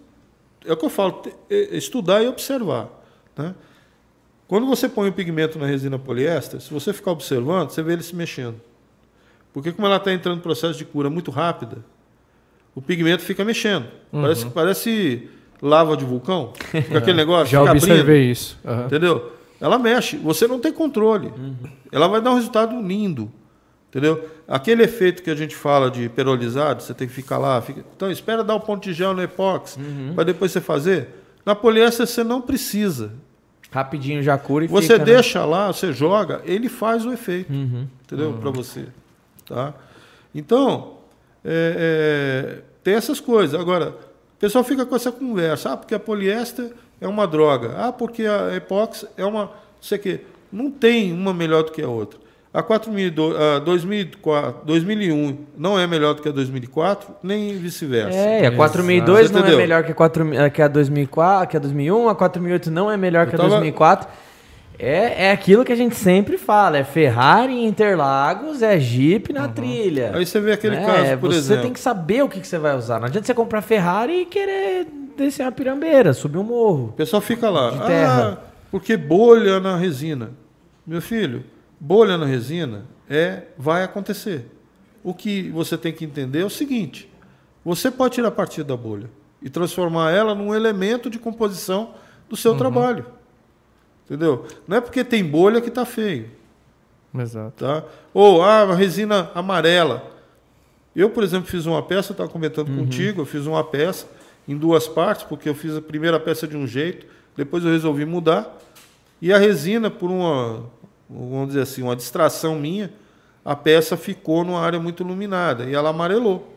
[0.65, 2.89] é o que eu falo, é, estudar e observar.
[3.37, 3.55] Né?
[4.47, 8.03] Quando você põe o pigmento na resina poliéster, se você ficar observando, você vê ele
[8.03, 8.61] se mexendo.
[9.53, 11.85] Porque como ela está entrando em processo de cura muito rápida,
[12.75, 13.87] o pigmento fica mexendo.
[14.13, 14.23] Uhum.
[14.23, 15.29] Parece, parece
[15.61, 16.53] lava de vulcão.
[16.55, 17.49] Fica aquele negócio.
[17.49, 18.59] Já observei abrindo, isso.
[18.65, 18.87] Uhum.
[18.87, 19.33] Entendeu?
[19.61, 20.17] Ela mexe.
[20.17, 21.29] Você não tem controle.
[21.29, 21.57] Uhum.
[21.91, 23.31] Ela vai dar um resultado lindo.
[23.89, 24.29] Entendeu?
[24.47, 27.61] Aquele efeito que a gente fala de perolizado, você tem que ficar lá.
[27.63, 27.83] Fica...
[27.97, 30.13] Então, espera dar o um ponto de gel no epóxi, uhum.
[30.15, 31.09] para depois você fazer.
[31.45, 33.13] Na poliéster você não precisa.
[33.71, 35.05] Rapidinho já cura e Você fica, né?
[35.05, 35.47] deixa né?
[35.47, 37.53] lá, você joga, ele faz o efeito.
[37.53, 37.87] Uhum.
[38.03, 38.31] Entendeu?
[38.31, 38.39] Uhum.
[38.39, 38.87] Para você.
[39.47, 39.73] Tá?
[40.35, 40.99] Então,
[41.45, 43.59] é, é, tem essas coisas.
[43.59, 45.73] Agora, o pessoal fica com essa conversa.
[45.73, 47.75] Ah, porque a poliéster é uma droga.
[47.77, 49.45] Ah, porque a epóxi é uma.
[49.45, 50.21] Não sei o quê.
[50.53, 52.19] Não tem uma melhor do que a outra.
[52.53, 58.19] A, 4002, a 2004, 2001 não é melhor do que a 2004, nem vice-versa.
[58.19, 60.25] É, a 4002 não é melhor que a, 4,
[60.55, 63.51] que a 2004, que a 2001, a 4008 não é melhor Eu que a tava...
[63.51, 64.09] 2004.
[64.79, 69.47] É, é aquilo que a gente sempre fala, é Ferrari em Interlagos, é Jeep na
[69.47, 69.53] uhum.
[69.53, 70.13] trilha.
[70.15, 71.57] Aí você vê aquele é, caso, por você exemplo.
[71.57, 73.01] Você tem que saber o que, que você vai usar.
[73.01, 74.87] Não adianta você comprar Ferrari e querer
[75.17, 76.91] descer uma pirambeira, subir um morro.
[76.91, 78.39] O pessoal fica lá, de terra.
[78.41, 80.31] Ah, porque bolha na resina.
[80.87, 81.43] Meu filho,
[81.81, 84.47] bolha na resina é vai acontecer.
[85.03, 87.11] O que você tem que entender é o seguinte:
[87.65, 89.11] você pode tirar partido da bolha
[89.43, 91.95] e transformar ela num elemento de composição
[92.29, 92.59] do seu uhum.
[92.59, 93.07] trabalho.
[94.05, 94.47] Entendeu?
[94.67, 96.31] Não é porque tem bolha que está feio.
[97.17, 97.65] Exato.
[97.65, 97.85] Tá?
[98.13, 100.11] Ou ah, a resina amarela.
[100.95, 102.79] Eu, por exemplo, fiz uma peça, estava comentando uhum.
[102.79, 104.07] contigo, eu fiz uma peça
[104.49, 107.07] em duas partes, porque eu fiz a primeira peça de um jeito,
[107.37, 108.59] depois eu resolvi mudar.
[109.21, 110.65] E a resina, por uma
[111.09, 112.93] vamos dizer assim, uma distração minha,
[113.45, 116.55] a peça ficou numa área muito iluminada e ela amarelou.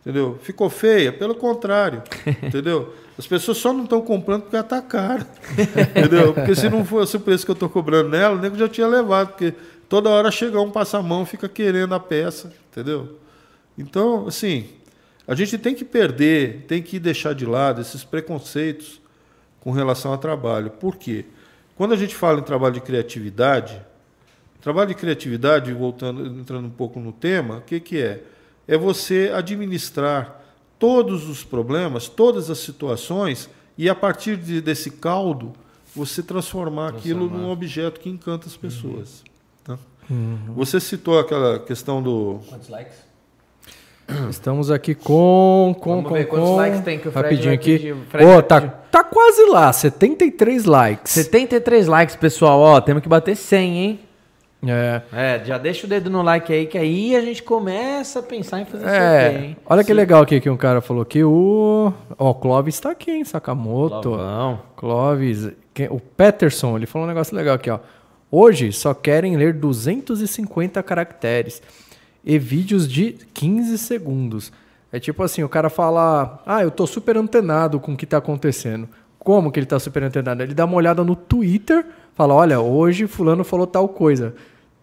[0.00, 0.38] Entendeu?
[0.42, 1.12] Ficou feia?
[1.12, 2.02] Pelo contrário.
[2.42, 2.92] entendeu?
[3.16, 5.24] As pessoas só não estão comprando porque ela está cara.
[5.96, 6.34] entendeu?
[6.34, 8.86] Porque se não fosse o preço que eu estou cobrando nela, o nego já tinha
[8.88, 9.28] levado.
[9.28, 9.54] Porque
[9.88, 12.52] toda hora chega um passamão fica querendo a peça.
[12.70, 13.16] Entendeu?
[13.78, 14.66] Então, assim,
[15.26, 19.00] a gente tem que perder, tem que deixar de lado esses preconceitos
[19.60, 20.70] com relação ao trabalho.
[20.70, 21.24] Por quê?
[21.76, 23.80] Quando a gente fala em trabalho de criatividade,
[24.60, 28.22] trabalho de criatividade, voltando, entrando um pouco no tema, o que, que é?
[28.66, 30.40] É você administrar
[30.78, 35.52] todos os problemas, todas as situações, e a partir de, desse caldo,
[35.94, 36.98] você transformar, transformar.
[36.98, 39.20] aquilo num objeto que encanta as pessoas.
[39.20, 39.32] Uhum.
[39.64, 39.78] Tá?
[40.10, 40.54] Uhum.
[40.54, 42.40] Você citou aquela questão do.
[42.48, 43.11] Quantos likes?
[44.30, 45.74] Estamos aqui com.
[45.80, 47.94] com Vamos com, ver quantos com, likes tem que o Fred Rapidinho aqui.
[48.10, 51.12] Pô, tá, tá quase lá, 73 likes.
[51.12, 52.60] 73 likes, pessoal.
[52.60, 54.00] Ó, temos que bater 100, hein?
[54.64, 55.02] É.
[55.12, 58.60] É, já deixa o dedo no like aí, que aí a gente começa a pensar
[58.60, 59.22] em fazer é.
[59.22, 59.56] sorteio, hein?
[59.66, 59.86] Olha Sim.
[59.86, 61.92] que legal aqui que um cara falou que o.
[62.16, 63.24] Ó, o Clóvis tá aqui, hein?
[63.24, 64.10] Sakamoto.
[64.10, 64.60] Clovão.
[64.76, 65.50] Clóvis.
[65.90, 67.80] O Peterson, ele falou um negócio legal aqui, ó.
[68.30, 71.60] Hoje só querem ler 250 caracteres
[72.24, 74.52] e vídeos de 15 segundos.
[74.92, 78.18] É tipo assim, o cara fala: Ah, eu tô super antenado com o que tá
[78.18, 78.88] acontecendo.
[79.18, 80.42] Como que ele tá super antenado?
[80.42, 84.34] Ele dá uma olhada no Twitter, fala: Olha, hoje Fulano falou tal coisa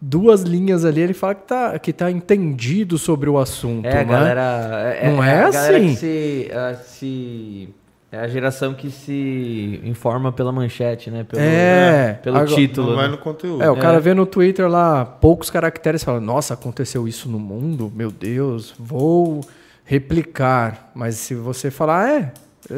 [0.02, 3.86] duas linhas ali, ele fala que tá, que tá entendido sobre o assunto.
[3.86, 4.06] É, né?
[4.06, 4.98] galera.
[5.00, 5.96] É, não é, é assim?
[5.96, 6.50] se,
[6.86, 7.70] se,
[8.12, 11.24] é a geração que se informa pela manchete, né?
[11.24, 12.14] Pelo, é, né?
[12.16, 12.90] pelo agora, título.
[12.90, 13.12] Não vai né?
[13.12, 13.64] no conteúdo.
[13.64, 14.00] É, o cara é.
[14.00, 17.92] vê no Twitter lá poucos caracteres e fala: Nossa, aconteceu isso no mundo?
[17.96, 19.42] Meu Deus, vou
[19.84, 20.92] replicar.
[20.96, 22.34] Mas se você falar, é.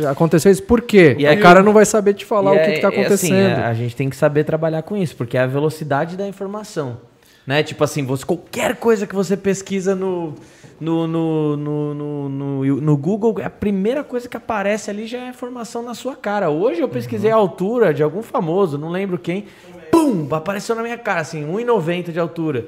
[0.10, 1.16] Aconteceu isso por quê?
[1.18, 3.36] E o cara não vai saber te falar o que está acontecendo.
[3.36, 6.28] É assim, a gente tem que saber trabalhar com isso, porque é a velocidade da
[6.28, 6.98] informação.
[7.46, 7.64] Né?
[7.64, 10.36] Tipo assim, você, qualquer coisa que você pesquisa no,
[10.82, 15.94] no, no, no, no, Google, a primeira coisa que aparece ali já é informação na
[15.94, 16.50] sua cara.
[16.50, 17.38] Hoje eu pesquisei uhum.
[17.38, 19.46] a altura de algum famoso, não lembro quem.
[19.92, 20.28] Pum!
[20.32, 22.66] Apareceu na minha cara, assim, 1,90 de altura.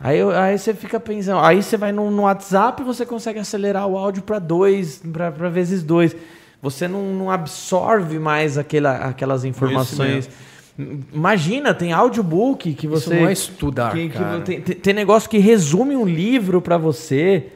[0.00, 3.86] Aí, aí você fica pensando, aí você vai no, no WhatsApp e você consegue acelerar
[3.86, 6.16] o áudio para dois, para vezes dois.
[6.62, 10.30] Você não, não absorve mais aquela, aquelas informações.
[10.78, 13.10] Imagina, tem audiobook que você.
[13.10, 13.92] Isso não é estudar.
[13.92, 17.46] Que, que tem, tem, negócio que resume um livro para você.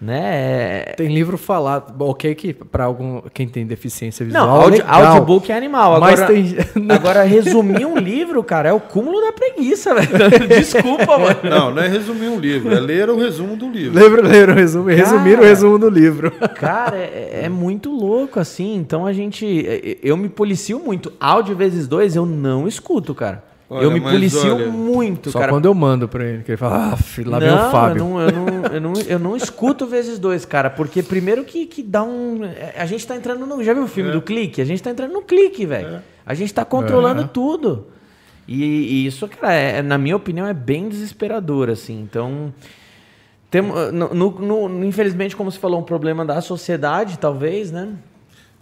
[0.00, 0.94] Né?
[0.96, 4.46] Tem livro falado, ok que para algum quem tem deficiência visual.
[4.46, 5.96] Não, audio, audiobook é animal.
[5.96, 6.56] Agora, mas tem...
[6.88, 10.08] agora resumir um livro, cara, é o cúmulo da preguiça, velho.
[10.48, 11.40] Desculpa, mano.
[11.42, 13.98] Não, não é resumir um livro, é ler o resumo do livro.
[13.98, 16.30] Ler, ler o resumo, cara, resumir o resumo do livro.
[16.54, 18.76] Cara, é, é, muito louco assim.
[18.76, 21.12] Então a gente, eu me policio muito.
[21.20, 23.49] Áudio vezes dois eu não escuto, cara.
[23.72, 25.52] Olha, eu me policio olha, muito, só cara.
[25.52, 28.02] quando eu mando pra ele, que ele fala, ah, lá não, vem o Fábio.
[28.02, 31.66] Eu não, eu, não, eu, não, eu não escuto vezes dois, cara, porque primeiro que,
[31.66, 32.40] que dá um...
[32.76, 33.62] A gente tá entrando no...
[33.62, 34.12] Já viu o filme é.
[34.12, 34.60] do clique?
[34.60, 35.86] A gente tá entrando no clique, velho.
[35.86, 36.02] É.
[36.26, 37.28] A gente tá controlando é.
[37.32, 37.86] tudo.
[38.48, 42.00] E, e, isso, cara, é, na minha opinião, é bem desesperador, assim.
[42.00, 42.52] Então...
[43.48, 47.88] Tem, no, no, no, infelizmente, como você falou, um problema da sociedade, talvez, né?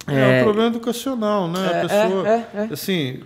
[0.06, 1.66] É, um problema educacional, né?
[1.66, 3.20] a pessoa, assim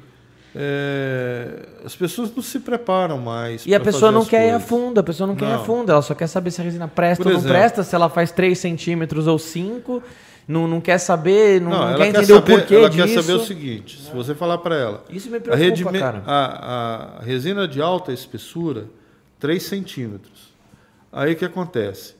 [0.54, 3.64] é, as pessoas não se preparam mais.
[3.66, 4.50] E a pessoa não quer coisas.
[4.50, 6.50] ir a fundo, a pessoa não, não, quer ir a fundo, ela só quer saber
[6.50, 10.02] se a resina presta Por ou não presta, se ela faz 3 centímetros ou 5,
[10.46, 13.02] não, não quer saber, não, não, não quer entender quer saber, o porquê ela disso.
[13.02, 15.04] Ela quer saber o seguinte, se você falar para ela...
[15.08, 16.22] Isso me preocupa, a, redime, cara.
[16.26, 18.86] A, a resina de alta espessura,
[19.40, 20.52] 3 centímetros.
[21.10, 22.14] Aí o que acontece?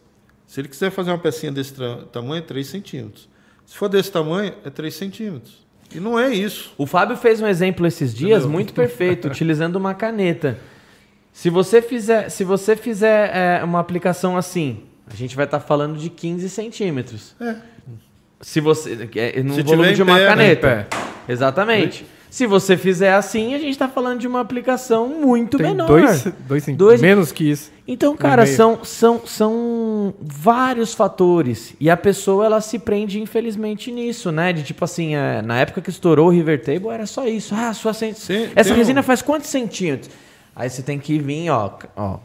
[0.46, 1.74] Se ele quiser fazer uma pecinha desse
[2.10, 3.28] tamanho, é 3 centímetros.
[3.66, 5.61] Se for desse tamanho, é 3 centímetros.
[5.94, 6.72] E não é isso.
[6.76, 8.50] O Fábio fez um exemplo esses dias Entendeu?
[8.50, 10.58] muito perfeito, utilizando uma caneta.
[11.32, 15.64] Se você fizer, se você fizer é, uma aplicação assim, a gente vai estar tá
[15.64, 17.34] falando de 15 centímetros.
[17.40, 17.56] É.
[18.40, 19.08] Se você.
[19.14, 20.88] É, no se volume de uma pé, caneta.
[21.28, 22.04] Exatamente.
[22.32, 25.86] Se você fizer assim, a gente está falando de uma aplicação muito Tem menor.
[25.86, 27.70] Dois, dois, dois, menos que isso.
[27.86, 31.74] Então, cara, são, são, são vários fatores.
[31.78, 34.50] E a pessoa, ela se prende, infelizmente, nisso, né?
[34.50, 37.54] De tipo assim, é, na época que estourou o River Table, era só isso.
[37.54, 38.16] Ah, sua cent...
[38.16, 39.04] Sim, essa resina um...
[39.04, 40.10] faz quantos centímetros?
[40.56, 42.18] Aí você tem que vir, ó, ó.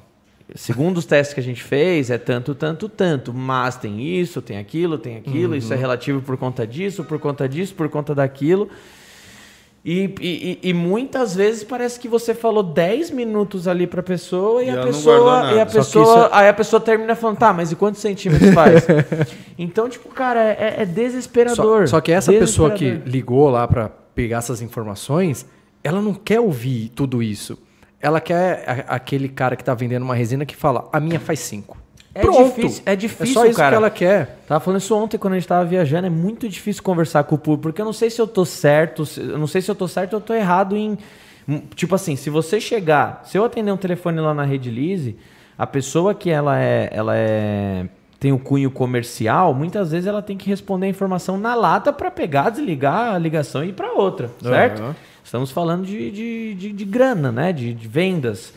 [0.56, 3.34] Segundo os testes que a gente fez, é tanto, tanto, tanto.
[3.34, 5.52] Mas tem isso, tem aquilo, tem aquilo.
[5.52, 5.58] Uhum.
[5.58, 8.70] Isso é relativo por conta disso, por conta disso, por conta daquilo.
[9.90, 14.62] E, e, e, muitas vezes parece que você falou 10 minutos ali para a pessoa
[14.62, 16.30] e, a pessoa e a pessoa é...
[16.40, 18.86] aí a pessoa termina falando tá mas e quantos centímetros faz?
[19.58, 23.88] Então tipo cara é, é desesperador só, só, que essa pessoa que ligou lá para
[24.14, 25.46] pegar essas informações
[25.82, 27.58] ela não quer ouvir tudo isso.
[28.02, 31.78] Ela quer aquele cara que está vendendo uma resina que fala a minha faz 5
[32.18, 32.56] é Pronto.
[32.56, 33.70] difícil, é difícil, é só isso cara.
[33.72, 34.40] que ela quer.
[34.48, 37.38] Tava falando isso ontem quando a gente tava viajando, é muito difícil conversar com o
[37.38, 39.88] público, porque eu não sei se eu tô certo, eu não sei se eu tô
[39.88, 40.98] certo ou eu tô errado em
[41.76, 45.16] tipo assim, se você chegar, se eu atender um telefone lá na Rede Lise,
[45.58, 47.86] a pessoa que ela é, ela é
[48.20, 52.10] tem o cunho comercial, muitas vezes ela tem que responder a informação na lata para
[52.10, 54.82] pegar, desligar a ligação e ir para outra, certo?
[54.82, 54.96] Uhum.
[55.24, 57.54] Estamos falando de, de, de, de grana, né?
[57.54, 58.54] De, de vendas.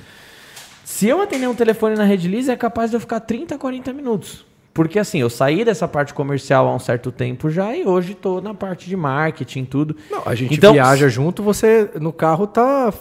[0.91, 3.93] Se eu atender um telefone na Rede Lisa, é capaz de eu ficar 30, 40
[3.93, 4.45] minutos.
[4.75, 8.43] Porque assim, eu saí dessa parte comercial há um certo tempo já e hoje estou
[8.43, 9.97] na parte de marketing, tudo.
[10.11, 12.93] Não, a gente então, viaja junto, você no carro tá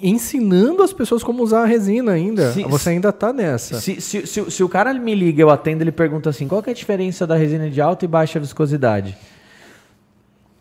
[0.00, 2.52] ensinando as pessoas como usar a resina ainda.
[2.52, 3.80] Se, você ainda tá nessa.
[3.80, 6.70] Se, se, se, se o cara me liga, eu atendo, ele pergunta assim: qual é
[6.70, 9.16] a diferença da resina de alta e baixa viscosidade?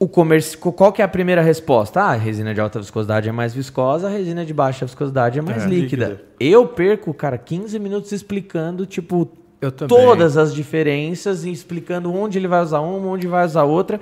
[0.04, 2.02] O comércio, qual que é a primeira resposta?
[2.02, 5.42] Ah, a resina de alta viscosidade é mais viscosa, a resina de baixa viscosidade é
[5.42, 6.08] mais é, líquida.
[6.08, 6.24] líquida.
[6.40, 9.32] Eu perco, cara, 15 minutos explicando, tipo,
[9.88, 14.00] todas as diferenças e explicando onde ele vai usar uma, onde vai usar outra.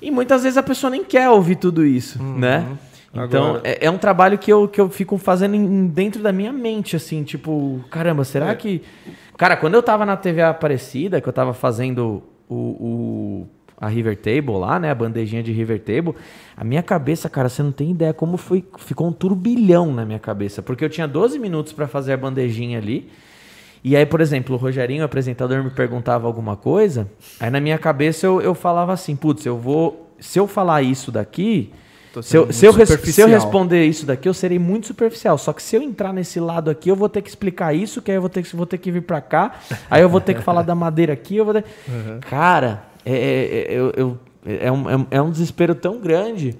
[0.00, 2.38] E muitas vezes a pessoa nem quer ouvir tudo isso, uhum.
[2.38, 2.66] né?
[3.14, 3.60] Então, Agora...
[3.62, 6.96] é, é, um trabalho que eu, que eu fico fazendo em, dentro da minha mente,
[6.96, 8.54] assim, tipo, caramba, será é.
[8.56, 8.82] que.
[9.38, 13.46] Cara, quando eu tava na TV Aparecida, que eu tava fazendo o, o
[13.82, 14.92] a River Table lá, né?
[14.92, 16.14] A bandejinha de River Table.
[16.56, 18.64] A minha cabeça, cara, você não tem ideia como foi.
[18.78, 20.62] Ficou um turbilhão na minha cabeça.
[20.62, 23.10] Porque eu tinha 12 minutos para fazer a bandejinha ali.
[23.82, 27.10] E aí, por exemplo, o Rogerinho, o apresentador, me perguntava alguma coisa.
[27.40, 30.14] Aí na minha cabeça eu, eu falava assim: putz, eu vou.
[30.20, 31.72] Se eu falar isso daqui.
[32.22, 35.36] Se eu, se, eu se eu responder isso daqui, eu serei muito superficial.
[35.38, 38.10] Só que se eu entrar nesse lado aqui, eu vou ter que explicar isso, que
[38.10, 39.54] aí eu vou ter que, vou ter que vir para cá.
[39.90, 41.38] Aí eu vou ter que falar da madeira aqui.
[41.38, 41.64] Eu vou ter...
[41.88, 42.20] Uhum.
[42.20, 46.56] Cara, é, é, é, eu, eu, é, um, é, é um desespero tão grande.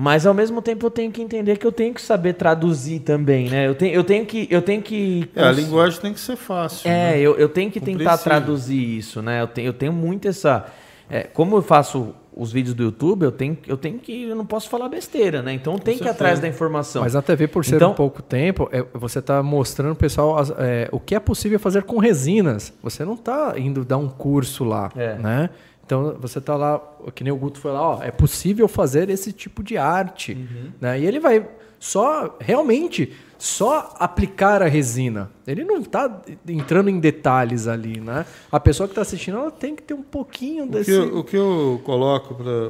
[0.00, 3.50] Mas ao mesmo tempo eu tenho que entender que eu tenho que saber traduzir também,
[3.50, 3.66] né?
[3.66, 4.46] Eu tenho, eu tenho que.
[4.48, 6.88] Eu tenho que é, a linguagem tem que ser fácil.
[6.88, 7.18] É, né?
[7.18, 9.42] eu, eu tenho que tentar traduzir isso, né?
[9.42, 10.66] Eu tenho, eu tenho muito essa.
[11.10, 14.22] É, como eu faço os vídeos do YouTube, eu tenho, eu tenho que.
[14.22, 15.52] Eu não posso falar besteira, né?
[15.52, 17.02] Então tem que ir atrás da informação.
[17.02, 20.50] Mas a TV, por ser então, um pouco tempo, é, você está mostrando pessoal as,
[20.56, 22.72] é, o que é possível fazer com resinas.
[22.80, 25.14] Você não está indo dar um curso lá, é.
[25.18, 25.50] né?
[25.84, 26.80] Então você está lá,
[27.14, 30.34] que nem o Guto foi lá, ó, é possível fazer esse tipo de arte.
[30.34, 30.70] Uhum.
[30.80, 31.00] Né?
[31.00, 31.44] E ele vai
[31.80, 35.30] só realmente só aplicar a resina.
[35.46, 38.26] Ele não está entrando em detalhes ali, né?
[38.50, 40.86] A pessoa que está assistindo, ela tem que ter um pouquinho o desse.
[40.86, 42.68] Que eu, o que eu coloco para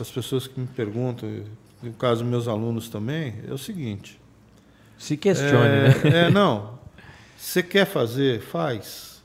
[0.00, 1.28] as pessoas que me perguntam,
[1.80, 4.20] no caso meus alunos também, é o seguinte.
[4.98, 6.26] Se questione, é, né?
[6.26, 6.78] É, não.
[7.36, 9.22] Você quer fazer, faz.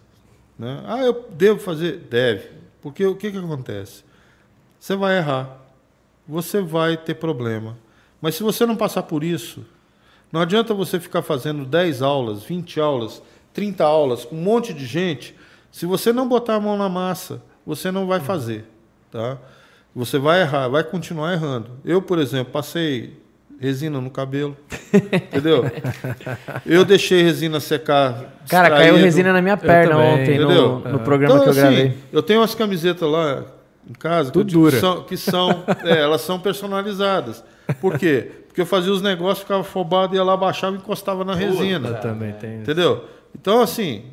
[0.58, 0.84] Né?
[0.86, 1.98] Ah, eu devo fazer?
[2.10, 2.50] Deve.
[2.82, 4.04] Porque o que, que acontece?
[4.80, 5.58] Você vai errar.
[6.28, 7.78] Você vai ter problema.
[8.22, 9.66] Mas se você não passar por isso,
[10.32, 13.22] não adianta você ficar fazendo 10 aulas, 20 aulas,
[13.54, 15.36] 30 aulas com um monte de gente.
[15.72, 18.66] Se você não botar a mão na massa, você não vai fazer.
[19.12, 19.38] Tá?
[19.96, 21.72] Você vai errar, vai continuar errando.
[21.84, 23.18] Eu, por exemplo, passei
[23.60, 24.56] resina no cabelo.
[24.94, 25.66] entendeu?
[26.66, 28.38] Eu deixei resina secar.
[28.48, 31.98] Cara, caiu resina na minha perna ontem no, no, programa então, que eu assim, gravei.
[32.12, 33.44] Eu tenho umas camisetas lá
[33.88, 34.72] em casa Tudo que, dura.
[34.72, 37.44] que são, que são é, elas são personalizadas.
[37.82, 38.32] Por quê?
[38.60, 41.90] Porque eu fazia os negócios, ficava afobado, ia lá, baixava e encostava na resina.
[41.90, 42.62] Eu também tenho.
[42.62, 43.06] Entendeu?
[43.34, 44.04] Então, assim,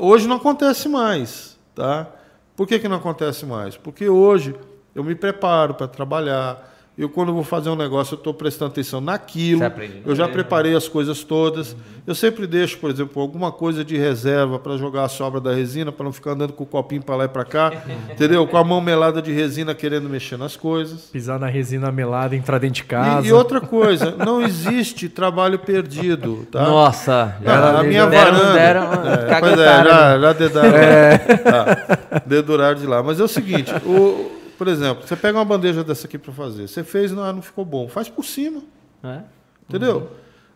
[0.00, 2.08] hoje não acontece mais, tá?
[2.54, 3.74] Por que, que não acontece mais?
[3.74, 4.54] Porque hoje
[4.94, 9.00] eu me preparo para trabalhar, eu, quando vou fazer um negócio, eu estou prestando atenção
[9.00, 9.62] naquilo.
[10.04, 11.72] Eu já preparei as coisas todas.
[11.72, 11.78] Uhum.
[12.06, 15.90] Eu sempre deixo, por exemplo, alguma coisa de reserva para jogar a sobra da resina,
[15.90, 17.72] para não ficar andando com o copinho para lá e para cá.
[18.12, 18.46] entendeu?
[18.46, 21.04] Com a mão melada de resina querendo mexer nas coisas.
[21.10, 23.26] Pisar na resina melada, entrar dentro de casa.
[23.26, 26.46] E, e outra coisa, não existe trabalho perdido.
[26.52, 26.62] Tá?
[26.62, 28.52] Nossa, já a minha deram, varanda.
[28.52, 30.76] Deram, é, pois é, já, já dedaram.
[30.76, 31.18] É.
[31.18, 33.02] Tá, deduraram de lá.
[33.02, 36.68] Mas é o seguinte, o por exemplo, você pega uma bandeja dessa aqui para fazer.
[36.68, 37.88] Você fez, não, não ficou bom.
[37.88, 38.62] Faz por cima.
[39.02, 39.20] É?
[39.68, 39.98] Entendeu?
[39.98, 40.08] Uhum.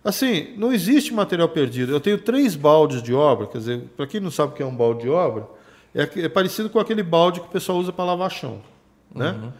[0.04, 1.92] Assim, não existe material perdido.
[1.92, 3.46] Eu tenho três baldes de obra.
[3.46, 5.48] Quer dizer, para quem não sabe o que é um balde de obra,
[5.94, 8.60] é, é parecido com aquele balde que o pessoal usa para lavar chão.
[9.14, 9.30] Né?
[9.30, 9.52] Uhum.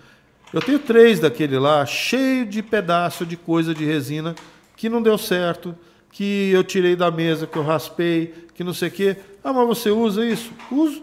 [0.53, 4.35] Eu tenho três daquele lá, cheio de pedaço de coisa de resina
[4.77, 5.75] que não deu certo,
[6.13, 9.17] que eu tirei da mesa, que eu raspei, que não sei o quê.
[9.43, 10.53] Ah, mas você usa isso?
[10.71, 11.03] Uso.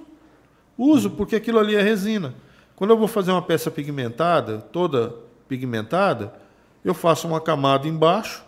[0.78, 2.34] Uso, porque aquilo ali é resina.
[2.84, 5.16] Quando eu vou fazer uma peça pigmentada, toda
[5.48, 6.34] pigmentada,
[6.84, 8.44] eu faço uma camada embaixo,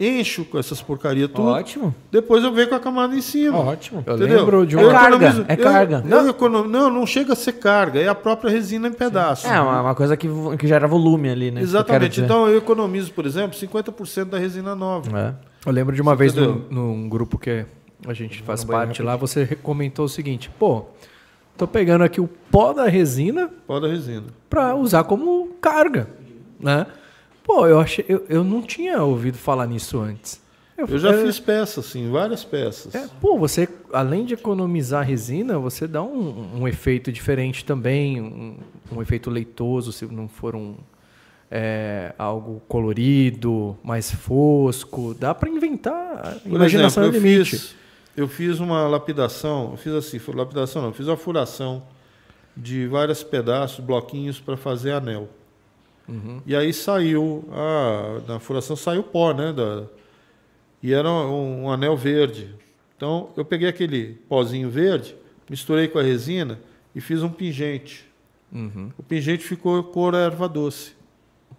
[0.00, 1.46] encho com essas porcarias tudo.
[1.46, 1.94] Ótimo.
[2.10, 3.56] Depois eu venho com a camada em cima.
[3.56, 4.02] Ótimo.
[4.04, 4.38] Eu entendeu?
[4.38, 5.44] lembro de uma eu carga.
[5.46, 6.04] É carga.
[6.10, 9.48] Eu, eu não, não chega a ser carga, é a própria resina em pedaços.
[9.48, 10.26] É, uma, uma, coisa que,
[10.58, 11.60] que gera volume ali, né?
[11.60, 12.20] Exatamente.
[12.20, 15.16] Então eu economizo, por exemplo, 50% da resina nova.
[15.16, 15.34] É.
[15.64, 17.64] Eu lembro de uma você vez num, num, grupo que
[18.04, 20.86] a gente faz parte lá, você comentou o seguinte, pô,
[21.58, 23.50] Tô pegando aqui o pó da resina.
[23.66, 24.26] Pó da resina.
[24.48, 26.08] Para usar como carga,
[26.58, 26.86] né?
[27.42, 30.40] Pô, eu achei, eu, eu não tinha ouvido falar nisso antes.
[30.76, 32.94] Eu, eu já fiz peças, sim, várias peças.
[32.94, 38.56] É, pô, você, além de economizar resina, você dá um, um efeito diferente também, um,
[38.92, 40.76] um, efeito leitoso, se não for um,
[41.50, 45.12] é, algo colorido, mais fosco.
[45.18, 46.36] Dá para inventar.
[46.44, 47.50] Por imaginação exemplo, é limite.
[47.50, 47.74] Fiz,
[48.18, 51.84] eu fiz uma lapidação, eu fiz assim, lapidação não, fiz uma furação
[52.56, 55.28] de vários pedaços, bloquinhos para fazer anel.
[56.08, 56.42] Uhum.
[56.44, 59.52] E aí saiu, a, na furação saiu pó, né?
[59.52, 59.84] Da,
[60.82, 62.52] e era um, um, anel verde.
[62.96, 65.14] Então eu peguei aquele pozinho verde,
[65.48, 66.58] misturei com a resina
[66.96, 68.04] e fiz um pingente.
[68.50, 68.90] Uhum.
[68.98, 70.92] O pingente ficou cor erva doce.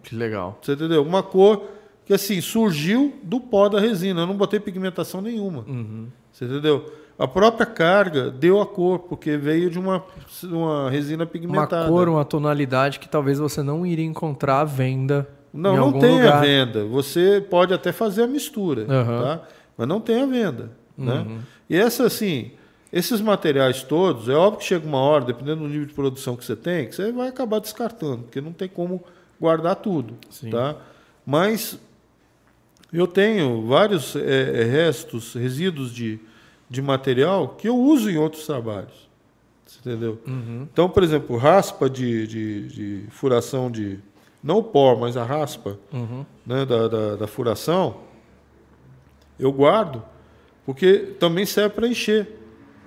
[0.04, 0.60] Que legal.
[0.62, 1.04] Você entendeu?
[1.04, 1.70] Uma cor
[2.06, 4.22] que assim surgiu do pó da resina.
[4.22, 5.64] Eu não botei pigmentação nenhuma.
[5.66, 6.08] Uhum.
[6.40, 6.90] Você entendeu?
[7.18, 10.02] A própria carga deu a cor, porque veio de uma,
[10.44, 11.82] uma resina pigmentada.
[11.82, 15.28] Uma cor, uma tonalidade que talvez você não iria encontrar à venda.
[15.54, 16.38] Não, não tem lugar.
[16.38, 16.86] a venda.
[16.86, 19.22] Você pode até fazer a mistura, uhum.
[19.22, 19.42] tá?
[19.78, 20.72] mas não tem a venda.
[20.98, 21.14] Né?
[21.14, 21.26] Uhum.
[21.26, 21.40] Né?
[21.70, 22.52] E essa, assim,
[22.94, 26.46] esses materiais todos, é óbvio que chega uma hora, dependendo do nível de produção que
[26.46, 29.04] você tem, que você vai acabar descartando, porque não tem como
[29.42, 30.14] guardar tudo.
[30.30, 30.52] Sim.
[30.52, 30.78] Tá?
[31.26, 31.78] Mas
[32.94, 36.29] eu tenho vários é, restos, resíduos de
[36.70, 39.10] de material que eu uso em outros trabalhos.
[39.80, 40.20] Entendeu?
[40.28, 40.68] Uhum.
[40.72, 44.00] Então, por exemplo, raspa de, de, de, furação de.
[44.44, 46.26] Não o pó, mas a raspa uhum.
[46.46, 47.98] né, da, da, da, furação,
[49.38, 50.02] eu guardo,
[50.66, 52.28] porque também serve para encher,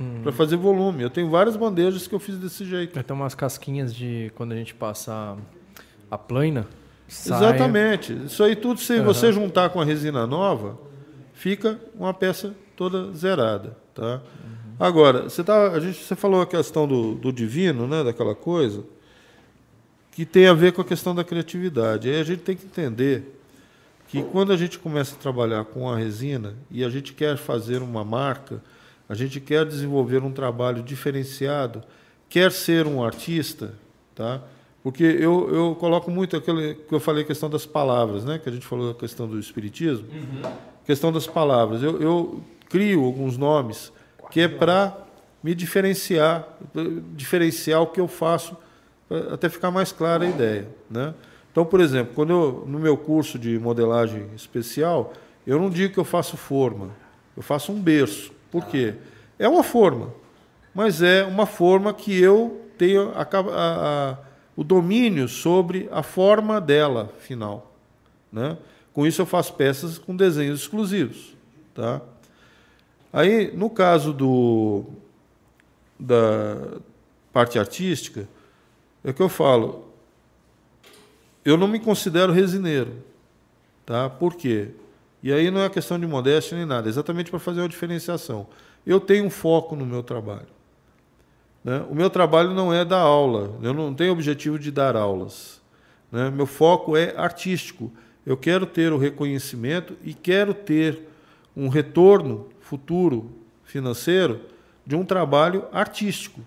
[0.01, 0.23] uhum.
[0.23, 1.03] para fazer volume.
[1.03, 3.01] Eu tenho várias bandejas que eu fiz desse jeito.
[3.03, 5.37] Tem umas casquinhas de quando a gente passa
[6.11, 6.67] a plana.
[7.07, 7.37] Sai...
[7.37, 8.13] Exatamente.
[8.27, 10.79] Isso aí tudo, se você juntar com a resina nova,
[11.33, 13.77] fica uma peça toda zerada.
[13.95, 14.15] Tá?
[14.15, 14.63] Uhum.
[14.79, 18.85] Agora, você, tá, a gente, você falou a questão do, do divino, né, daquela coisa,
[20.11, 22.09] que tem a ver com a questão da criatividade.
[22.09, 23.39] Aí a gente tem que entender
[24.09, 27.81] que quando a gente começa a trabalhar com a resina e a gente quer fazer
[27.81, 28.63] uma marca,
[29.09, 31.83] a gente quer desenvolver um trabalho diferenciado,
[32.29, 33.75] quer ser um artista,
[34.15, 34.43] tá?
[34.83, 38.39] Porque eu, eu coloco muito aquele que eu falei, a questão das palavras, né?
[38.39, 40.53] Que a gente falou a questão do espiritismo, uhum.
[40.85, 41.83] questão das palavras.
[41.83, 42.43] Eu, eu
[42.73, 43.93] crio alguns nomes
[44.31, 44.97] que é para
[45.43, 46.49] me diferenciar,
[47.15, 48.57] diferenciar o que eu faço,
[49.31, 50.67] até ficar mais clara a ideia.
[50.91, 51.13] Né?
[51.51, 55.13] Então, por exemplo, quando eu, no meu curso de modelagem especial,
[55.47, 56.89] eu não digo que eu faço forma,
[57.37, 58.33] eu faço um berço.
[58.51, 58.95] Por quê?
[59.39, 60.15] É uma forma,
[60.75, 64.19] mas é uma forma que eu tenho a, a, a,
[64.57, 67.75] o domínio sobre a forma dela final.
[68.33, 68.57] Né?
[68.95, 71.37] Com isso, eu faço peças com desenhos exclusivos.
[71.75, 72.01] Tá?
[73.13, 74.85] Aí, no caso do,
[75.99, 76.81] da
[77.33, 78.29] parte artística,
[79.05, 79.89] é que eu falo.
[81.45, 83.03] Eu não me considero resineiro.
[83.85, 84.09] Tá?
[84.09, 84.71] Por quê?
[85.23, 88.47] E aí não é questão de modéstia nem nada, é exatamente para fazer uma diferenciação.
[88.85, 90.49] Eu tenho um foco no meu trabalho.
[91.63, 91.85] Né?
[91.89, 95.61] O meu trabalho não é dar aula, eu não tenho objetivo de dar aulas.
[96.11, 96.31] Né?
[96.31, 97.93] Meu foco é artístico.
[98.27, 101.09] Eu quero ter o reconhecimento e quero ter
[101.57, 103.31] um retorno futuro
[103.65, 104.41] financeiro
[104.87, 106.41] de um trabalho artístico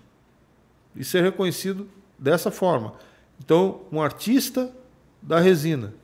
[0.96, 1.88] e ser reconhecido
[2.18, 2.94] dessa forma.
[3.38, 4.72] Então, um artista
[5.22, 5.94] da resina.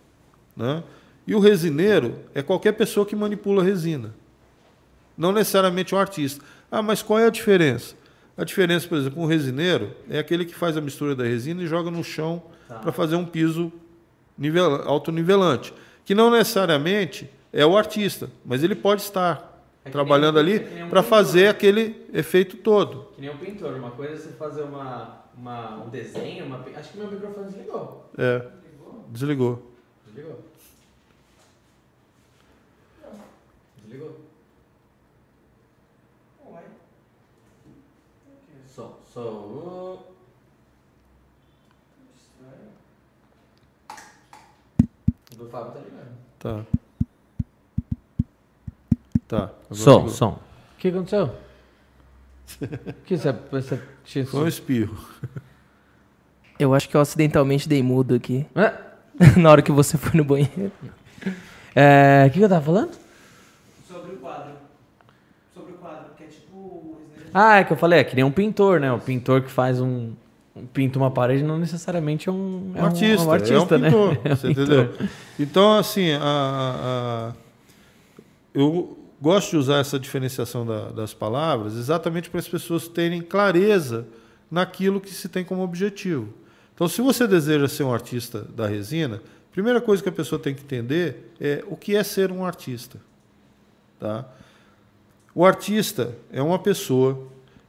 [0.56, 0.84] Né?
[1.26, 4.14] E o resineiro é qualquer pessoa que manipula resina.
[5.18, 6.44] Não necessariamente um artista.
[6.70, 7.96] Ah, mas qual é a diferença?
[8.36, 11.66] A diferença, por exemplo, um resineiro é aquele que faz a mistura da resina e
[11.66, 12.76] joga no chão tá.
[12.76, 13.72] para fazer um piso
[14.38, 15.74] nivel, autonivelante.
[16.04, 19.51] Que não necessariamente é o artista, mas ele pode estar
[19.84, 23.08] é trabalhando nem, ali é um para fazer aquele efeito todo.
[23.14, 23.74] Que nem um pintor.
[23.74, 28.10] Uma coisa é você fazer uma, uma, um desenho, uma, acho que meu microfone desligou.
[28.16, 28.46] É.
[29.08, 29.62] Desligou.
[30.06, 30.44] Desligou.
[33.84, 34.20] Desligou.
[36.46, 36.62] Ué.
[38.68, 40.06] Som, som.
[45.32, 46.12] O do Fábio tá ligado.
[46.38, 46.81] Tá.
[49.32, 49.50] Tá.
[49.70, 50.28] Som, som.
[50.32, 50.38] O
[50.76, 51.30] que aconteceu?
[53.06, 54.94] que você, você tinha Foi um espirro.
[56.58, 58.44] Eu acho que eu acidentalmente dei mudo aqui.
[58.54, 58.74] É?
[59.40, 60.70] Na hora que você foi no banheiro.
[61.74, 62.90] É, o que, que eu tava falando?
[63.88, 64.52] Sobre o quadro.
[65.54, 66.98] Sobre o quadro, que é tipo.
[67.32, 68.92] Ah, é que eu falei, é que nem um pintor, né?
[68.92, 70.12] O pintor que faz um.
[70.74, 73.88] Pinta uma parede não necessariamente é um, um, artista, é um artista, é um né?
[73.88, 74.64] pintor, é um você pintor.
[74.64, 75.08] entendeu?
[75.40, 77.32] Então, assim, a, a,
[78.52, 84.04] eu gosto de usar essa diferenciação da, das palavras exatamente para as pessoas terem clareza
[84.50, 86.34] naquilo que se tem como objetivo.
[86.74, 90.40] Então, se você deseja ser um artista da resina, a primeira coisa que a pessoa
[90.40, 92.98] tem que entender é o que é ser um artista.
[94.00, 94.26] Tá?
[95.32, 97.28] O artista é uma pessoa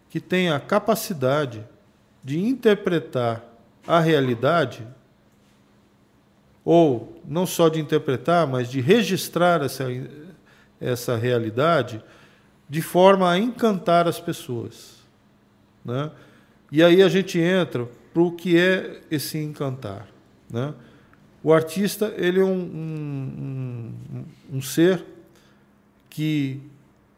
[0.09, 1.63] que tem a capacidade
[2.23, 3.43] de interpretar
[3.85, 4.87] a realidade,
[6.65, 9.83] ou não só de interpretar, mas de registrar essa
[10.83, 12.03] essa realidade
[12.69, 14.97] de forma a encantar as pessoas.
[15.83, 16.11] Né?
[16.71, 20.07] E aí a gente entra para o que é esse encantar.
[20.49, 20.73] Né?
[21.43, 23.93] O artista ele é um, um,
[24.51, 25.03] um, um ser
[26.09, 26.61] que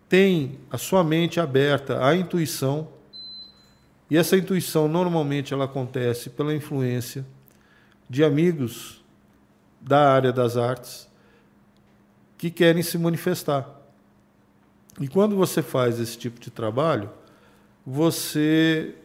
[0.08, 2.88] tem a sua mente aberta à intuição,
[4.10, 7.26] e essa intuição normalmente ela acontece pela influência
[8.10, 9.04] de amigos
[9.82, 11.05] da área das artes
[12.38, 13.70] que querem se manifestar.
[14.99, 17.10] E quando você faz esse tipo de trabalho,
[17.86, 18.95] você,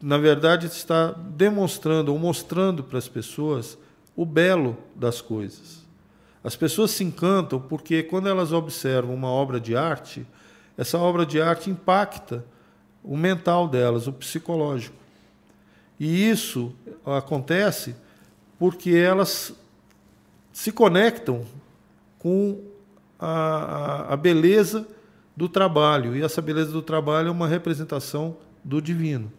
[0.00, 3.76] na verdade, está demonstrando ou mostrando para as pessoas
[4.16, 5.80] o belo das coisas.
[6.42, 10.26] As pessoas se encantam porque, quando elas observam uma obra de arte,
[10.76, 12.44] essa obra de arte impacta
[13.02, 14.96] o mental delas, o psicológico.
[15.98, 17.94] E isso acontece
[18.58, 19.52] porque elas
[20.52, 21.44] se conectam
[22.18, 22.58] com
[23.20, 24.86] a, a, beleza
[25.36, 26.16] do trabalho.
[26.16, 29.30] E essa beleza do trabalho é uma representação do divino.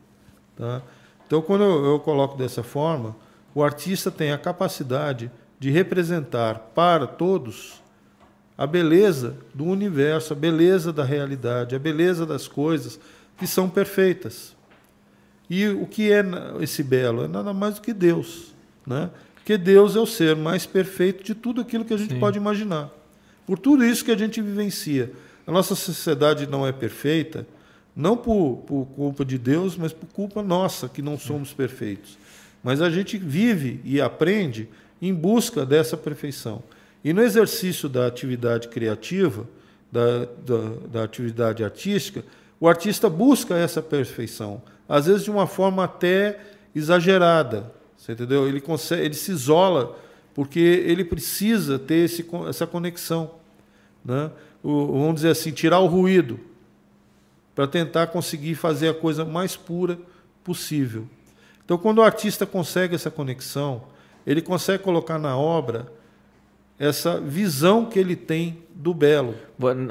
[0.56, 0.82] Tá?
[1.26, 3.16] Então, quando eu, eu coloco dessa forma,
[3.56, 7.82] o artista tem a capacidade de representar para todos
[8.58, 13.00] a beleza do universo, a beleza da realidade, a beleza das coisas
[13.38, 14.56] que são perfeitas.
[15.50, 16.24] E o que é
[16.62, 17.24] esse belo?
[17.24, 18.54] É nada mais do que Deus.
[18.86, 19.10] Né?
[19.36, 22.20] Porque Deus é o ser mais perfeito de tudo aquilo que a gente Sim.
[22.20, 22.90] pode imaginar.
[23.46, 25.12] Por tudo isso que a gente vivencia.
[25.46, 27.46] A nossa sociedade não é perfeita,
[27.96, 32.18] não por, por culpa de Deus, mas por culpa nossa, que não somos perfeitos.
[32.64, 34.70] Mas a gente vive e aprende
[35.02, 36.64] em busca dessa perfeição.
[37.04, 39.48] E no exercício da atividade criativa,
[39.92, 42.24] da, da, da atividade artística,
[42.60, 46.40] o artista busca essa perfeição, às vezes de uma forma até
[46.76, 48.48] exagerada, você entendeu?
[48.48, 49.98] Ele consegue, ele se isola
[50.42, 53.30] porque ele precisa ter esse, essa conexão,
[54.04, 54.32] né?
[54.64, 56.40] O, vamos dizer assim, tirar o ruído
[57.54, 60.00] para tentar conseguir fazer a coisa mais pura
[60.44, 61.06] possível.
[61.64, 63.84] Então, quando o artista consegue essa conexão,
[64.26, 65.94] ele consegue colocar na obra
[66.80, 69.36] essa visão que ele tem do belo.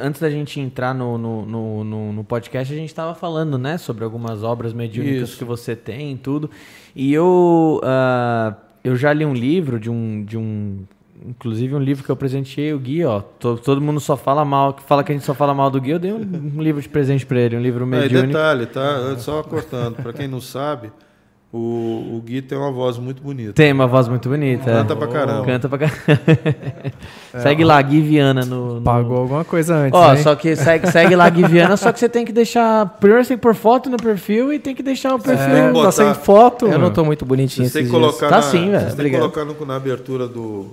[0.01, 4.03] Antes da gente entrar no, no, no, no podcast, a gente estava falando né, sobre
[4.03, 5.39] algumas obras mediúnicas Isso.
[5.39, 6.51] que você tem e tudo.
[6.97, 10.85] E eu, uh, eu já li um livro de um, de um.
[11.27, 13.21] Inclusive um livro que eu presenteei o Gui, ó.
[13.21, 15.81] Todo, todo mundo só fala mal, que fala que a gente só fala mal do
[15.81, 15.91] Gui.
[15.91, 18.31] Eu dei um, um livro de presente para ele, um livro mediúnico.
[18.31, 19.19] É, detalhe, tá?
[19.19, 20.91] Só cortando, para quem não sabe,
[21.53, 23.53] o, o Gui tem uma voz muito bonita.
[23.55, 24.67] Tem uma voz muito bonita.
[24.67, 24.97] Canta é.
[24.97, 25.45] pra caramba.
[25.45, 26.01] Canta pra caramba.
[27.35, 29.99] é, segue lá, Gui Viana no, no, Pagou alguma coisa antes.
[29.99, 32.87] Ó, só que segue, segue lá, Gui Viana, só que você tem que deixar.
[33.01, 35.57] Primeiro você tem que pôr foto no perfil e tem que deixar o perfil.
[35.57, 36.69] É, tá sem foto.
[36.69, 37.69] Eu não tô muito bonitinho.
[37.69, 38.89] Você tem que colocar, tá sim, velho.
[38.89, 40.69] Você tem que colocar no, na abertura do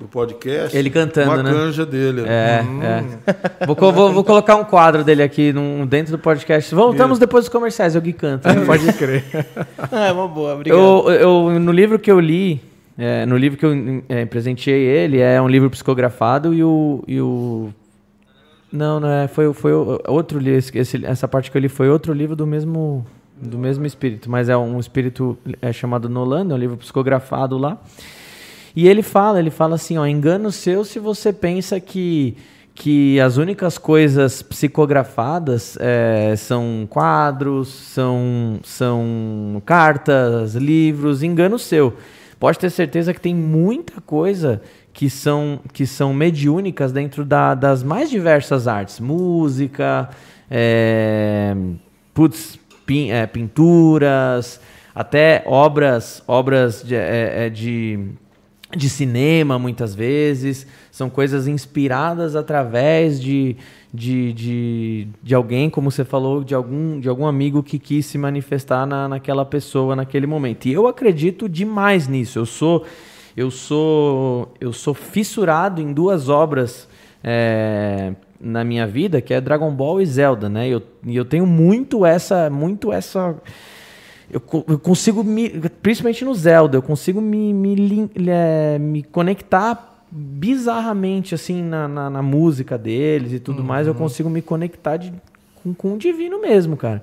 [0.00, 0.76] do podcast.
[0.76, 1.50] Ele cantando, uma né?
[1.50, 2.22] Uma canja dele.
[2.26, 2.82] É, hum.
[2.82, 3.66] é.
[3.66, 6.74] Vou, vou, vou, colocar um quadro dele aqui num, dentro do podcast.
[6.74, 7.20] Voltamos Isso.
[7.20, 8.54] depois dos comerciais, o Gui canta.
[8.64, 9.24] Pode crer.
[9.90, 10.78] é uma boa, obrigado.
[10.78, 12.60] Eu, eu, no livro que eu li,
[12.96, 17.02] é, no livro que eu é, presenteei ele, é um livro psicografado e o...
[17.06, 17.70] E o
[18.72, 19.72] não, não é, foi, foi
[20.06, 23.04] outro livro, esse, essa parte que eu li foi outro livro do mesmo,
[23.40, 27.78] do mesmo espírito, mas é um espírito é chamado Nolan, é um livro psicografado lá.
[28.74, 32.36] E ele fala, ele fala assim, ó, engano seu se você pensa que
[32.78, 41.96] que as únicas coisas psicografadas é, são quadros, são, são cartas, livros, engano seu.
[42.38, 44.62] Pode ter certeza que tem muita coisa
[44.92, 49.00] que são, que são mediúnicas dentro da, das mais diversas artes.
[49.00, 50.08] Música,
[50.48, 51.56] é,
[52.14, 54.60] putz, pin, é, pinturas,
[54.94, 56.94] até obras, obras de,
[57.52, 58.08] de
[58.76, 60.66] de cinema, muitas vezes.
[60.90, 63.56] São coisas inspiradas através de,
[63.92, 68.18] de, de, de alguém, como você falou, de algum, de algum amigo que quis se
[68.18, 70.66] manifestar na, naquela pessoa naquele momento.
[70.66, 72.38] E eu acredito demais nisso.
[72.38, 72.84] Eu sou,
[73.36, 76.88] eu sou, eu sou fissurado em duas obras
[77.24, 80.68] é, na minha vida, que é Dragon Ball e Zelda, né?
[80.68, 83.34] E eu, eu tenho muito essa, muito essa
[84.30, 85.48] eu, eu, consigo me,
[85.82, 92.22] principalmente no Zelda, eu consigo me, me, é, me conectar bizarramente assim na, na, na,
[92.22, 93.66] música deles e tudo uhum.
[93.66, 93.98] mais, eu uhum.
[93.98, 95.12] consigo me conectar de,
[95.62, 97.02] com, com o divino mesmo, cara.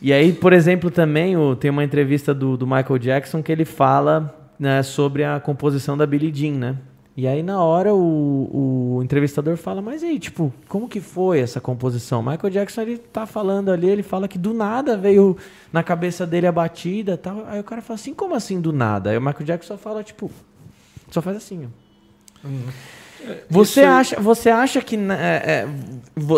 [0.00, 3.64] E aí, por exemplo, também o, tem uma entrevista do, do Michael Jackson que ele
[3.64, 6.76] fala né, sobre a composição da Billie Jean, né?
[7.18, 11.60] E aí, na hora, o, o entrevistador fala, mas aí, tipo, como que foi essa
[11.60, 12.22] composição?
[12.22, 15.36] Michael Jackson, ele tá falando ali, ele fala que do nada veio
[15.72, 17.44] na cabeça dele a batida tal.
[17.48, 19.10] Aí o cara fala assim, como assim do nada?
[19.10, 20.30] Aí o Michael Jackson só fala, tipo,
[21.10, 22.46] só faz assim, ó.
[22.46, 22.68] Uhum.
[23.50, 24.94] Você acha, você acha que.
[24.94, 25.68] É, é,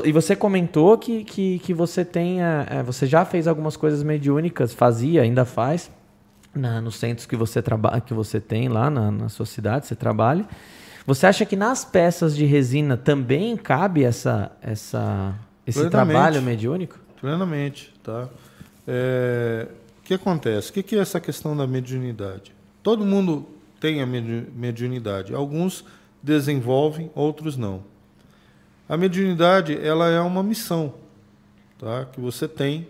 [0.07, 2.39] e você comentou que, que, que você tem.
[2.41, 5.91] É, você já fez algumas coisas mediúnicas, fazia, ainda faz,
[6.55, 9.95] na, nos centros que você, trabalha, que você tem lá na, na sua cidade, você
[9.95, 10.47] trabalha.
[11.07, 15.35] Você acha que nas peças de resina também cabe essa, essa,
[15.67, 16.13] esse Plenamente.
[16.13, 16.99] trabalho mediúnico?
[17.21, 18.29] Plenamente, tá?
[18.87, 19.69] É,
[19.99, 20.71] o que acontece?
[20.71, 22.53] O que é essa questão da mediunidade?
[22.83, 23.47] Todo mundo
[23.81, 25.35] tem a mediunidade.
[25.35, 25.85] Alguns
[26.23, 27.83] desenvolvem, outros não.
[28.89, 30.95] A mediunidade ela é uma missão
[31.81, 32.05] tá?
[32.05, 32.87] que você tem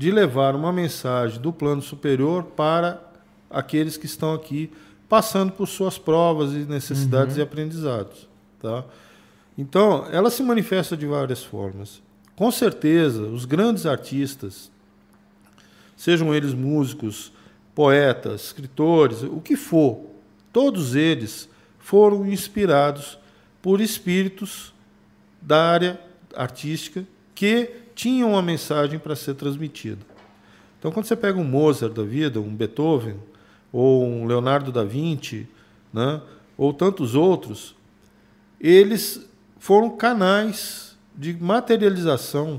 [0.00, 3.02] de levar uma mensagem do plano superior para
[3.50, 4.72] aqueles que estão aqui
[5.06, 7.40] passando por suas provas e necessidades uhum.
[7.40, 8.26] e aprendizados.
[8.62, 8.82] Tá?
[9.58, 12.00] Então, ela se manifesta de várias formas.
[12.34, 14.70] Com certeza, os grandes artistas,
[15.94, 17.30] sejam eles músicos,
[17.74, 20.00] poetas, escritores, o que for,
[20.50, 21.46] todos eles
[21.78, 23.18] foram inspirados
[23.60, 24.72] por espíritos
[25.42, 26.00] da área
[26.34, 27.04] artística
[27.34, 30.00] que tinham uma mensagem para ser transmitida.
[30.78, 33.16] Então, quando você pega um Mozart da vida, um Beethoven,
[33.70, 35.46] ou um Leonardo da Vinci,
[35.92, 36.22] né,
[36.56, 37.76] ou tantos outros,
[38.58, 39.28] eles
[39.58, 42.58] foram canais de materialização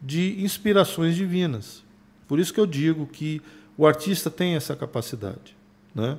[0.00, 1.82] de inspirações divinas.
[2.28, 3.42] Por isso que eu digo que
[3.76, 5.56] o artista tem essa capacidade.
[5.92, 6.16] Né?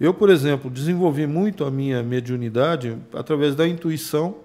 [0.00, 4.36] Eu, por exemplo, desenvolvi muito a minha mediunidade através da intuição,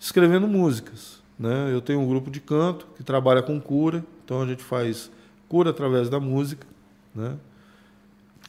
[0.00, 1.22] escrevendo músicas.
[1.38, 1.72] Né?
[1.72, 5.10] Eu tenho um grupo de canto que trabalha com cura, então a gente faz
[5.48, 6.66] cura através da música.
[7.14, 7.36] Né?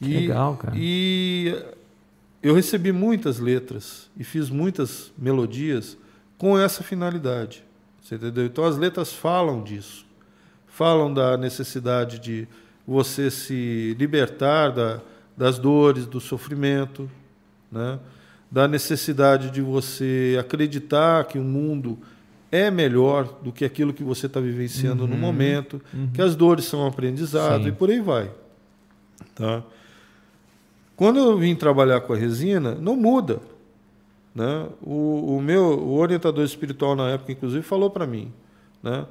[0.00, 0.74] E, legal, cara.
[0.76, 1.56] E
[2.42, 5.96] eu recebi muitas letras e fiz muitas melodias
[6.38, 7.64] com essa finalidade.
[8.02, 8.46] Você entendeu?
[8.46, 10.06] Então as letras falam disso.
[10.66, 12.46] Falam da necessidade de
[12.86, 15.00] você se libertar da,
[15.36, 17.10] das dores, do sofrimento,
[17.72, 17.98] né?
[18.50, 21.98] da necessidade de você acreditar que o mundo
[22.50, 26.10] é melhor do que aquilo que você está vivenciando uhum, no momento, uhum.
[26.12, 27.68] que as dores são aprendizado Sim.
[27.68, 28.30] e por aí vai.
[29.34, 29.62] Tá?
[30.94, 33.40] Quando eu vim trabalhar com a resina, não muda.
[34.34, 34.66] Né?
[34.82, 38.32] O, o meu o orientador espiritual na época, inclusive, falou para mim,
[38.82, 39.06] né?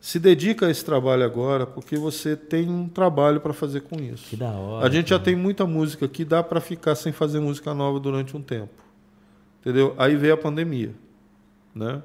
[0.00, 4.28] se dedica a esse trabalho agora, porque você tem um trabalho para fazer com isso.
[4.28, 4.86] Que da hora.
[4.86, 5.18] A gente cara.
[5.18, 8.72] já tem muita música que dá para ficar sem fazer música nova durante um tempo.
[9.60, 9.94] Entendeu?
[9.98, 10.94] Aí veio a pandemia,
[11.74, 12.00] né?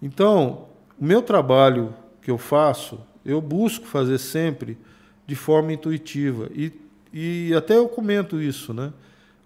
[0.00, 0.66] Então,
[1.00, 4.78] o meu trabalho que eu faço, eu busco fazer sempre
[5.26, 6.72] de forma intuitiva e
[7.18, 8.92] e até eu comento isso, né?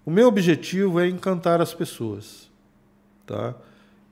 [0.05, 2.49] O meu objetivo é encantar as pessoas,
[3.25, 3.55] tá?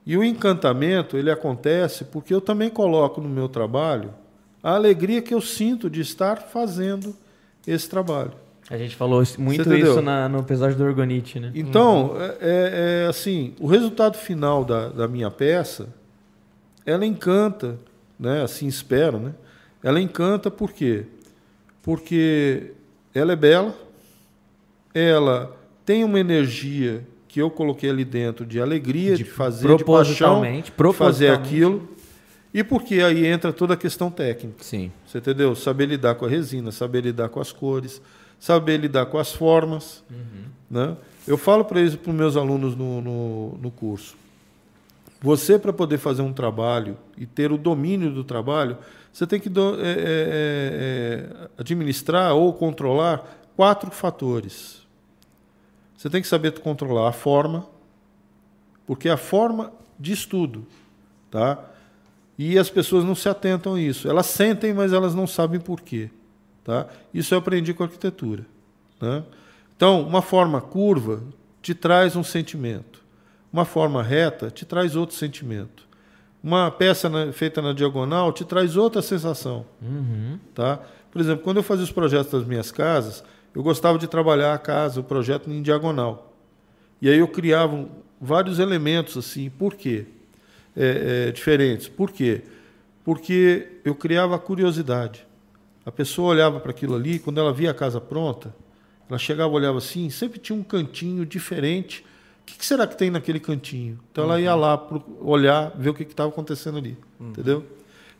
[0.06, 4.14] E o encantamento, ele acontece porque eu também coloco no meu trabalho
[4.62, 7.14] a alegria que eu sinto de estar fazendo
[7.66, 8.32] esse trabalho.
[8.70, 11.52] A gente falou muito isso na, no episódio do Orgonite, né?
[11.54, 12.22] Então, uhum.
[12.22, 15.88] é, é, é, assim, o resultado final da, da minha peça,
[16.84, 17.78] ela encanta,
[18.18, 18.42] né?
[18.42, 19.34] Assim espero, né?
[19.82, 21.06] Ela encanta por quê?
[21.82, 22.72] Porque
[23.14, 23.74] ela é bela,
[24.94, 29.84] ela tem uma energia que eu coloquei ali dentro de alegria, de, de fazer, de
[29.84, 31.88] paixão, de fazer aquilo.
[32.52, 34.62] E porque aí entra toda a questão técnica.
[34.64, 34.90] Sim.
[35.06, 35.54] Você entendeu?
[35.54, 38.02] Saber lidar com a resina, saber lidar com as cores,
[38.40, 40.02] saber lidar com as formas.
[40.10, 40.44] Uhum.
[40.68, 40.96] Né?
[41.28, 44.16] Eu falo para eles, para os meus alunos no, no, no curso.
[45.22, 48.78] Você, para poder fazer um trabalho e ter o domínio do trabalho,
[49.12, 49.98] você tem que do, é, é, é,
[51.44, 54.80] é, administrar ou controlar quatro fatores.
[55.96, 57.66] Você tem que saber controlar a forma,
[58.86, 60.66] porque a forma diz tudo,
[61.30, 61.62] tá?
[62.38, 64.08] E as pessoas não se atentam a isso.
[64.08, 66.08] Elas sentem, mas elas não sabem por quê,
[66.64, 66.86] tá?
[67.12, 68.46] Isso eu aprendi com a arquitetura,
[68.98, 69.22] né?
[69.76, 71.22] Então, uma forma curva
[71.60, 72.89] te traz um sentimento.
[73.52, 75.88] Uma forma reta te traz outro sentimento.
[76.42, 79.66] Uma peça na, feita na diagonal te traz outra sensação.
[79.82, 80.38] Uhum.
[80.54, 80.80] Tá?
[81.10, 83.24] Por exemplo, quando eu fazia os projetos das minhas casas,
[83.54, 86.32] eu gostava de trabalhar a casa, o projeto em diagonal.
[87.02, 87.88] E aí eu criava
[88.20, 89.50] vários elementos assim.
[89.50, 90.06] Por quê?
[90.76, 91.88] É, é, diferentes.
[91.88, 92.42] Por quê?
[93.04, 95.26] Porque eu criava a curiosidade.
[95.84, 98.54] A pessoa olhava para aquilo ali, quando ela via a casa pronta,
[99.08, 102.04] ela chegava, olhava assim, sempre tinha um cantinho diferente
[102.46, 103.98] que, que, será que tem naquele cantinho?
[104.10, 104.30] Então uhum.
[104.30, 104.88] ela ia lá
[105.20, 107.30] olhar, ver o que estava acontecendo ali, uhum.
[107.30, 107.64] entendeu?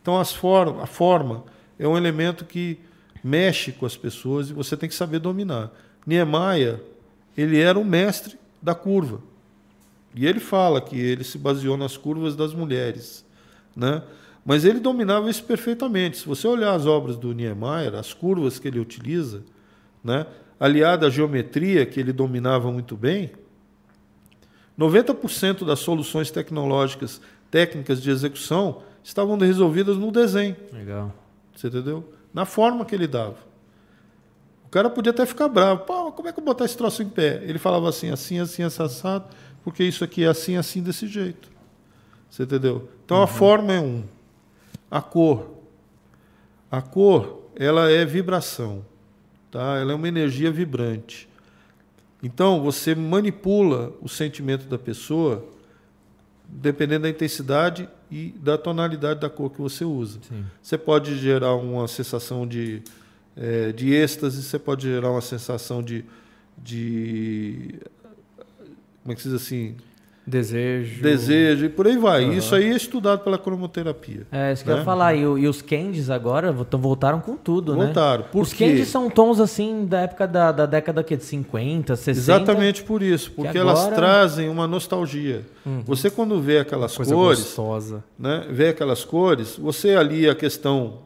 [0.01, 1.45] Então as forma, a forma
[1.79, 2.79] é um elemento que
[3.23, 5.71] mexe com as pessoas e você tem que saber dominar.
[6.07, 6.81] Niemeyer,
[7.37, 9.21] ele era um mestre da curva.
[10.15, 13.25] E ele fala que ele se baseou nas curvas das mulheres,
[13.77, 14.03] né?
[14.45, 16.19] Mas ele dominava isso perfeitamente.
[16.19, 19.43] Se você olhar as obras do Niemeyer, as curvas que ele utiliza,
[20.03, 20.27] né,
[20.59, 23.31] aliada à geometria que ele dominava muito bem,
[24.81, 27.21] 90% das soluções tecnológicas,
[27.51, 30.57] técnicas de execução, estavam resolvidas no desenho.
[30.73, 31.13] Legal.
[31.55, 32.11] Você entendeu?
[32.33, 33.37] Na forma que ele dava.
[34.65, 35.85] O cara podia até ficar bravo.
[35.85, 37.43] Pô, como é que eu vou botar esse troço em pé?
[37.45, 39.27] Ele falava assim, assim, assim, assado,
[39.63, 41.51] porque isso aqui é assim, assim, desse jeito.
[42.31, 42.89] Você entendeu?
[43.05, 43.25] Então uhum.
[43.25, 44.05] a forma é um.
[44.91, 45.51] A cor.
[46.71, 48.87] A cor, ela é vibração.
[49.51, 49.77] Tá?
[49.79, 51.29] Ela é uma energia vibrante.
[52.23, 55.49] Então, você manipula o sentimento da pessoa
[56.53, 60.19] dependendo da intensidade e da tonalidade da cor que você usa.
[60.29, 60.45] Sim.
[60.61, 62.83] Você pode gerar uma sensação de,
[63.37, 66.05] é, de êxtase, você pode gerar uma sensação de,
[66.59, 67.79] de.
[69.03, 69.77] Como é que se diz assim?
[70.27, 71.03] Desejo.
[71.03, 72.25] Desejo, e por aí vai.
[72.25, 72.33] Uhum.
[72.35, 74.27] Isso aí é estudado pela cromoterapia.
[74.31, 74.77] É, isso que né?
[74.77, 75.15] eu ia falar.
[75.15, 77.79] E, e, os candies agora voltaram com tudo, voltaram.
[77.79, 77.95] né?
[77.95, 78.25] Voltaram.
[78.31, 78.67] Por os quê?
[78.67, 82.19] candies são tons assim da época da, da década de 50, 60.
[82.19, 83.33] Exatamente por isso.
[83.33, 83.79] Porque agora...
[83.79, 85.45] elas trazem uma nostalgia.
[85.65, 85.83] Uhum.
[85.87, 87.41] Você quando vê aquelas Coisa cores.
[87.41, 88.05] Gostosa.
[88.19, 90.99] Né, vê aquelas cores, você ali a questão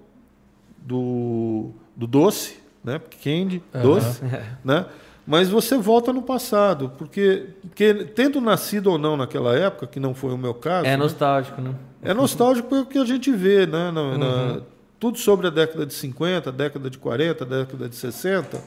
[0.79, 3.01] do, do doce, né?
[3.23, 3.83] Candy, uhum.
[3.83, 4.21] doce,
[4.63, 4.85] né?
[5.27, 10.15] Mas você volta no passado, porque, porque tendo nascido ou não naquela época, que não
[10.15, 10.87] foi o meu caso.
[10.87, 10.97] É né?
[10.99, 11.75] nostálgico, né?
[12.03, 13.91] É nostálgico porque a gente vê, né?
[13.91, 14.19] Na, uhum.
[14.19, 14.61] na,
[15.01, 18.61] tudo sobre a década de 50, década de 40, década de 60,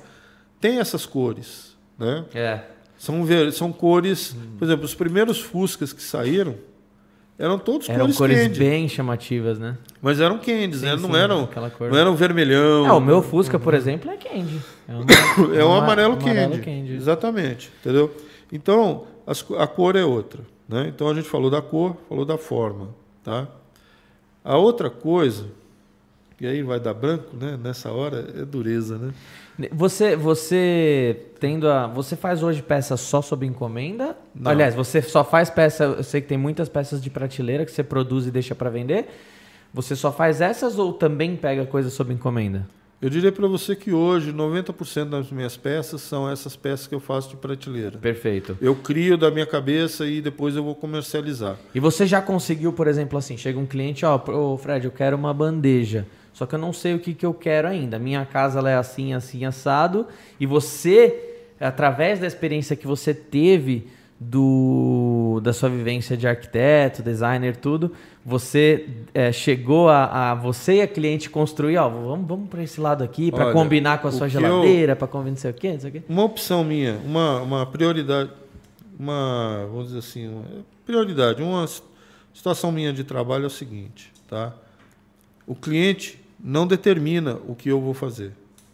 [0.59, 2.25] tem essas cores, né?
[2.33, 2.61] É.
[2.97, 6.55] São, são cores, por exemplo, os primeiros Fuscas que saíram,
[7.39, 8.59] eram todos eram cores, cores candy.
[8.59, 9.77] bem chamativas, né?
[10.01, 10.95] Mas eram candies, né?
[10.95, 11.47] Não, eram,
[11.79, 12.87] não eram vermelhão.
[12.87, 14.59] É, o meu Fusca, por exemplo, é candy.
[14.87, 16.59] É um, é um amarelo, amarelo candy.
[16.59, 16.93] candy.
[16.93, 18.11] Exatamente, entendeu?
[18.51, 20.41] Então, as, a cor é outra.
[20.67, 20.87] Né?
[20.87, 22.89] Então, a gente falou da cor, falou da forma.
[23.23, 23.47] Tá?
[24.43, 25.45] A outra coisa,
[26.39, 27.57] e aí vai dar branco, né?
[27.61, 29.11] Nessa hora, é dureza, né?
[29.71, 34.15] Você, você tendo a, você faz hoje peças só sob encomenda?
[34.35, 34.51] Não.
[34.51, 35.83] Aliás, você só faz peça.
[35.83, 39.07] Eu sei que tem muitas peças de prateleira que você produz e deixa para vender.
[39.73, 42.67] Você só faz essas ou também pega coisas sob encomenda?
[42.99, 46.99] Eu diria para você que hoje 90% das minhas peças são essas peças que eu
[46.99, 47.99] faço de prateleira.
[47.99, 48.57] Perfeito.
[48.59, 51.57] Eu crio da minha cabeça e depois eu vou comercializar.
[51.75, 55.15] E você já conseguiu, por exemplo, assim, chega um cliente, ó, oh, Fred, eu quero
[55.15, 56.07] uma bandeja.
[56.37, 57.97] Só que eu não sei o que, que eu quero ainda.
[57.97, 60.05] Minha casa ela é assim, assim, assado.
[60.39, 63.87] E você, através da experiência que você teve
[64.19, 67.91] do, da sua vivência de arquiteto, designer, tudo,
[68.23, 72.79] você é, chegou a, a, você e a cliente construir, ó, vamos, vamos para esse
[72.79, 75.79] lado aqui para combinar com a sua geladeira, para combinar não sei o quê, não
[75.79, 76.03] sei o quê.
[76.07, 78.29] Uma opção minha, uma, uma prioridade,
[78.99, 80.43] uma, vamos dizer assim, uma
[80.85, 81.65] prioridade, uma
[82.31, 84.53] situação minha de trabalho é o seguinte, tá?
[85.47, 88.33] O cliente não determina o que eu vou fazer.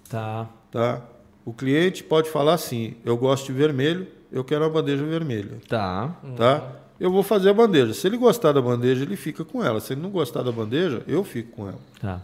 [0.09, 0.47] Tá.
[0.71, 1.01] Tá?
[1.45, 5.57] O cliente pode falar assim: eu gosto de vermelho, eu quero uma bandeja vermelha.
[5.67, 6.15] Tá.
[6.35, 6.63] Tá?
[6.99, 7.93] Eu vou fazer a bandeja.
[7.93, 9.79] Se ele gostar da bandeja, ele fica com ela.
[9.79, 11.79] Se ele não gostar da bandeja, eu fico com ela.
[11.99, 12.21] Tá.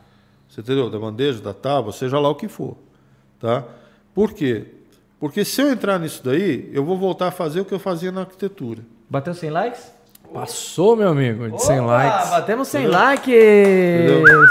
[0.48, 0.90] Você entendeu?
[0.90, 2.78] Da bandeja, da tábua, seja lá o que for.
[3.40, 3.64] Tá?
[4.14, 4.66] Por quê?
[5.20, 8.12] Porque se eu entrar nisso daí, eu vou voltar a fazer o que eu fazia
[8.12, 8.82] na arquitetura.
[9.10, 9.92] Bateu 100 likes?
[10.34, 12.30] Passou, meu amigo, de 100 likes.
[12.30, 13.34] Batemos 100 likes.
[13.36, 14.46] Entendeu?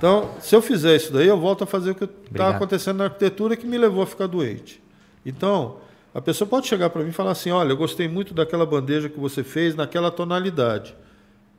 [0.00, 3.04] Então, se eu fizer isso daí, eu volto a fazer o que está acontecendo na
[3.04, 4.82] arquitetura que me levou a ficar doente.
[5.26, 5.76] Então,
[6.14, 9.10] a pessoa pode chegar para mim e falar assim: olha, eu gostei muito daquela bandeja
[9.10, 10.96] que você fez naquela tonalidade.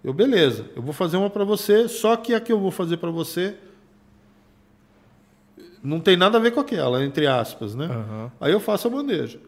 [0.04, 2.98] Eu, beleza, eu vou fazer uma para você, só que a que eu vou fazer
[2.98, 3.56] para você
[5.84, 7.86] não tem nada a ver com aquela, entre aspas, né?
[7.86, 8.32] Uhum.
[8.42, 9.40] Aí eu faço a bandeja.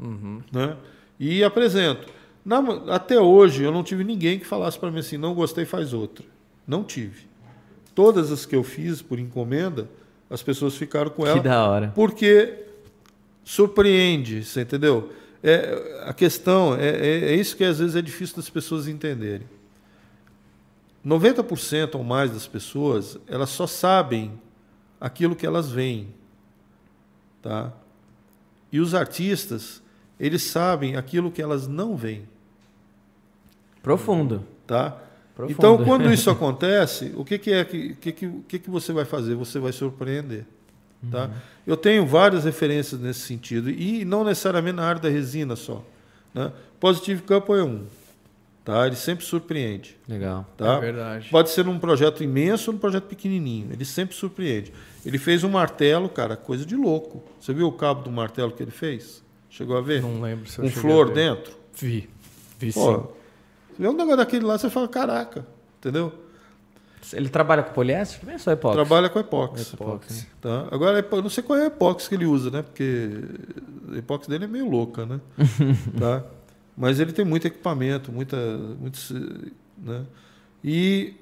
[0.00, 0.40] Uhum.
[0.50, 0.78] Né?
[1.20, 2.08] E apresento.
[2.42, 2.58] Na,
[2.88, 6.24] até hoje, eu não tive ninguém que falasse para mim assim: não gostei, faz outra.
[6.66, 7.27] Não tive.
[7.98, 9.90] Todas as que eu fiz por encomenda,
[10.30, 11.36] as pessoas ficaram com ela.
[11.36, 11.92] Que da hora.
[11.96, 12.66] Porque
[13.42, 15.12] surpreende, você entendeu?
[15.42, 19.48] É, a questão é, é, é isso que às vezes é difícil das pessoas entenderem.
[21.04, 24.40] 90% ou mais das pessoas, elas só sabem
[25.00, 26.14] aquilo que elas veem.
[27.42, 27.72] Tá?
[28.70, 29.82] E os artistas,
[30.20, 32.28] eles sabem aquilo que elas não veem.
[33.82, 34.46] Profundo.
[34.68, 35.02] Tá?
[35.38, 35.56] Profundo.
[35.56, 39.36] Então, quando isso acontece, o que, que é que, que, que, que você vai fazer?
[39.36, 40.44] Você vai surpreender.
[41.12, 41.26] Tá?
[41.26, 41.30] Uhum.
[41.64, 45.84] Eu tenho várias referências nesse sentido, e não necessariamente na área da resina só.
[46.34, 46.50] Né?
[46.80, 47.84] Positive Couple é um.
[48.64, 48.84] Tá?
[48.84, 49.96] Ele sempre surpreende.
[50.08, 50.44] Legal.
[50.56, 50.74] Tá?
[50.74, 51.28] É verdade.
[51.30, 53.68] Pode ser num projeto imenso ou num projeto pequenininho.
[53.72, 54.72] Ele sempre surpreende.
[55.06, 57.22] Ele fez um martelo, cara, coisa de louco.
[57.40, 59.22] Você viu o cabo do martelo que ele fez?
[59.48, 60.02] Chegou a ver?
[60.02, 60.50] Não lembro.
[60.50, 61.56] Se um flor dentro?
[61.76, 62.10] Vi.
[62.58, 63.17] Vi Pô, sim.
[63.78, 65.46] Vê um negócio daquele lá, você fala, caraca,
[65.78, 66.12] entendeu?
[67.12, 68.74] Ele trabalha com poliéster também ou só epóxi?
[68.74, 69.74] Trabalha com epóxi.
[69.74, 70.26] epóxi.
[70.40, 70.66] Tá?
[70.70, 72.62] Agora, eu não sei qual é a epóxi que ele usa, né?
[72.62, 73.10] Porque
[73.92, 75.20] A epóxi dele é meio louca, né?
[75.98, 76.24] tá?
[76.76, 78.36] Mas ele tem muito equipamento, muita,
[78.80, 78.98] muito,
[79.78, 80.04] né?
[80.62, 81.14] E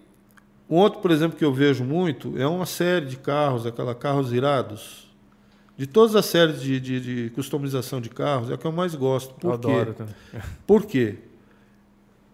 [0.69, 4.33] um outro, por exemplo, que eu vejo muito é uma série de carros, aquela carros
[4.33, 5.07] irados.
[5.77, 8.95] De todas as séries de, de, de customização de carros, é a que eu mais
[8.95, 9.35] gosto.
[9.35, 9.69] Por eu quê?
[9.71, 10.15] adoro também.
[10.67, 11.19] Por quê?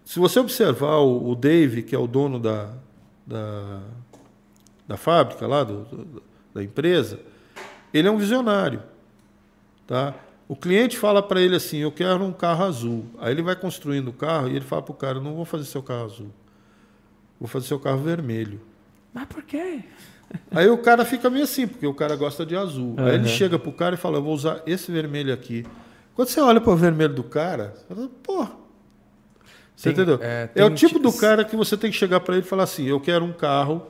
[0.05, 2.69] Se você observar o, o Dave, que é o dono da,
[3.25, 3.81] da,
[4.87, 6.23] da fábrica lá, do, do,
[6.53, 7.19] da empresa,
[7.93, 8.81] ele é um visionário.
[9.87, 10.13] Tá?
[10.47, 13.05] O cliente fala para ele assim: Eu quero um carro azul.
[13.19, 15.65] Aí ele vai construindo o carro e ele fala para o cara: Não vou fazer
[15.65, 16.29] seu carro azul.
[17.39, 18.61] Vou fazer seu carro vermelho.
[19.13, 19.83] Mas por quê?
[20.51, 22.95] Aí o cara fica meio assim, porque o cara gosta de azul.
[22.97, 23.05] Uhum.
[23.05, 25.65] Aí ele chega pro cara e fala: Eu vou usar esse vermelho aqui.
[26.15, 28.62] Quando você olha para o vermelho do cara, você fala, pô.
[29.83, 30.19] Você tem, entendeu?
[30.21, 32.63] É, é o tipo do cara que você tem que chegar para ele e falar
[32.63, 33.85] assim: Eu quero um carro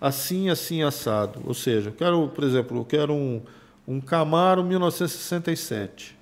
[0.00, 1.42] assim, assim, assado.
[1.44, 3.42] Ou seja, eu quero, por exemplo, eu quero um,
[3.86, 6.18] um Camaro 1967.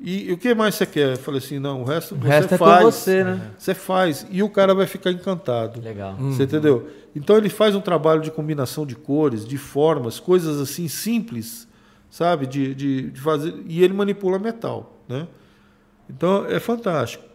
[0.00, 1.12] E, e, o que mais você quer?
[1.12, 2.84] Eu falei assim, não, o resto o você resto é faz.
[2.84, 3.50] você, né?
[3.58, 4.26] Você faz.
[4.30, 5.80] E o cara vai ficar encantado.
[5.80, 6.14] Legal.
[6.16, 6.48] Você uhum.
[6.48, 6.88] entendeu?
[7.16, 11.66] Então ele faz um trabalho de combinação de cores, de formas, coisas assim simples,
[12.10, 12.46] sabe?
[12.46, 13.54] De, de, de fazer.
[13.66, 15.02] E ele manipula metal.
[15.08, 15.26] Né?
[16.08, 17.27] Então é fantástico.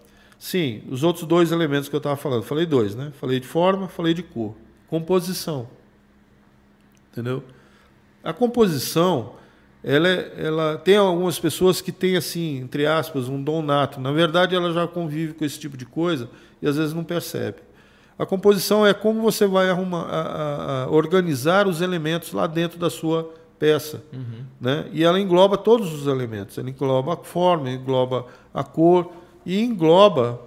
[0.44, 2.44] Sim, os outros dois elementos que eu estava falando.
[2.44, 3.14] Falei dois, né?
[3.18, 4.54] Falei de forma, falei de cor.
[4.90, 5.70] Composição.
[7.10, 7.42] Entendeu?
[8.22, 9.36] A composição
[9.82, 14.02] ela, é, ela tem algumas pessoas que têm, assim, entre aspas, um dom nato.
[14.02, 16.30] Na verdade, ela já convive com esse tipo de coisa
[16.62, 17.60] e às vezes não percebe.
[18.20, 22.90] A composição é como você vai arrumar, a, a, organizar os elementos lá dentro da
[22.90, 24.04] sua peça.
[24.12, 24.44] Uhum.
[24.60, 24.90] Né?
[24.92, 26.58] E ela engloba todos os elementos.
[26.58, 30.42] Ela engloba a forma, engloba a cor e engloba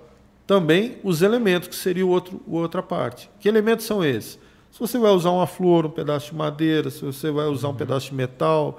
[0.47, 3.31] também os elementos, que seria o outro, outra parte.
[3.40, 4.39] Que elementos são esses?
[4.70, 7.70] Se você vai usar uma flor, um pedaço de madeira, se você vai usar um
[7.70, 7.77] uhum.
[7.77, 8.78] pedaço de metal,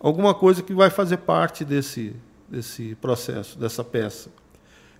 [0.00, 2.14] alguma coisa que vai fazer parte desse,
[2.48, 4.28] desse processo, dessa peça.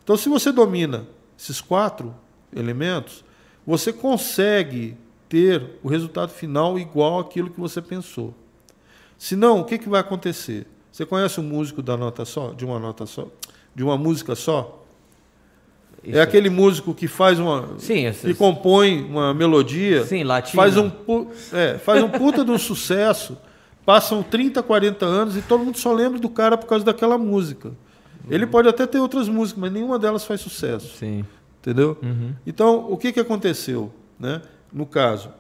[0.03, 1.07] Então, se você domina
[1.39, 2.15] esses quatro
[2.55, 3.25] elementos,
[3.67, 4.97] você consegue
[5.29, 8.35] ter o resultado final igual àquilo que você pensou.
[9.19, 10.67] Se não, o que, que vai acontecer?
[10.93, 13.27] Você conhece um músico da nota só, de uma nota só,
[13.75, 14.83] de uma música só?
[16.03, 16.19] Isso.
[16.19, 17.79] É aquele músico que faz uma.
[17.79, 20.05] Sim, que compõe uma melodia.
[20.05, 20.55] Sim, latino.
[20.55, 20.91] Faz um,
[21.53, 23.39] é, faz um puta de um sucesso.
[23.87, 27.73] Passam 30, 40 anos e todo mundo só lembra do cara por causa daquela música.
[28.31, 30.97] Ele pode até ter outras músicas, mas nenhuma delas faz sucesso.
[30.97, 31.25] Sim.
[31.61, 31.97] Entendeu?
[32.03, 32.33] Uhum.
[32.47, 33.93] Então, o que, que aconteceu?
[34.19, 34.41] Né?
[34.73, 35.31] No caso,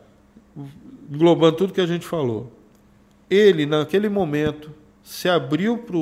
[1.11, 2.52] englobando tudo que a gente falou,
[3.31, 4.70] ele, naquele momento,
[5.02, 5.97] se abriu para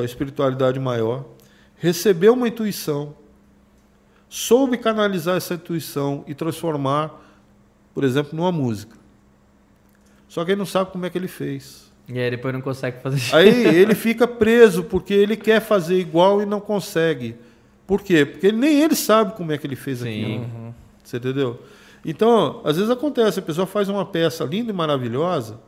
[0.00, 1.24] a espiritualidade maior,
[1.76, 3.14] recebeu uma intuição,
[4.28, 7.12] soube canalizar essa intuição e transformar,
[7.94, 8.96] por exemplo, numa música.
[10.28, 11.88] Só que ele não sabe como é que ele fez.
[12.08, 16.42] E aí depois não consegue fazer Aí ele fica preso porque ele quer fazer igual
[16.42, 17.36] e não consegue.
[17.86, 18.24] Por quê?
[18.24, 20.08] Porque nem ele sabe como é que ele fez Sim.
[20.08, 20.44] aquilo.
[20.44, 20.74] Uhum.
[21.02, 21.62] Você entendeu?
[22.04, 25.58] Então, às vezes acontece, a pessoa faz uma peça linda e maravilhosa,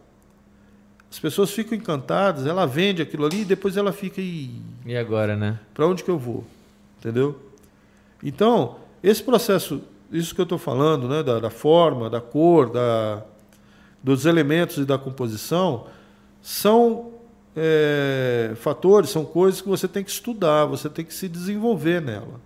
[1.10, 5.34] as pessoas ficam encantadas, ela vende aquilo ali e depois ela fica e E agora,
[5.34, 5.58] né?
[5.74, 6.44] Para onde que eu vou?
[6.98, 7.40] Entendeu?
[8.22, 9.82] Então, esse processo,
[10.12, 13.24] isso que eu estou falando, né, da, da forma, da cor, da,
[14.02, 15.86] dos elementos e da composição
[16.40, 17.12] são
[17.56, 22.40] é, fatores, são coisas que você tem que estudar, você tem que se desenvolver nela.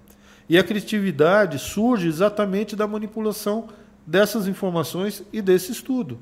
[0.48, 3.68] E a criatividade surge exatamente da manipulação
[4.06, 6.18] dessas informações e desse estudo.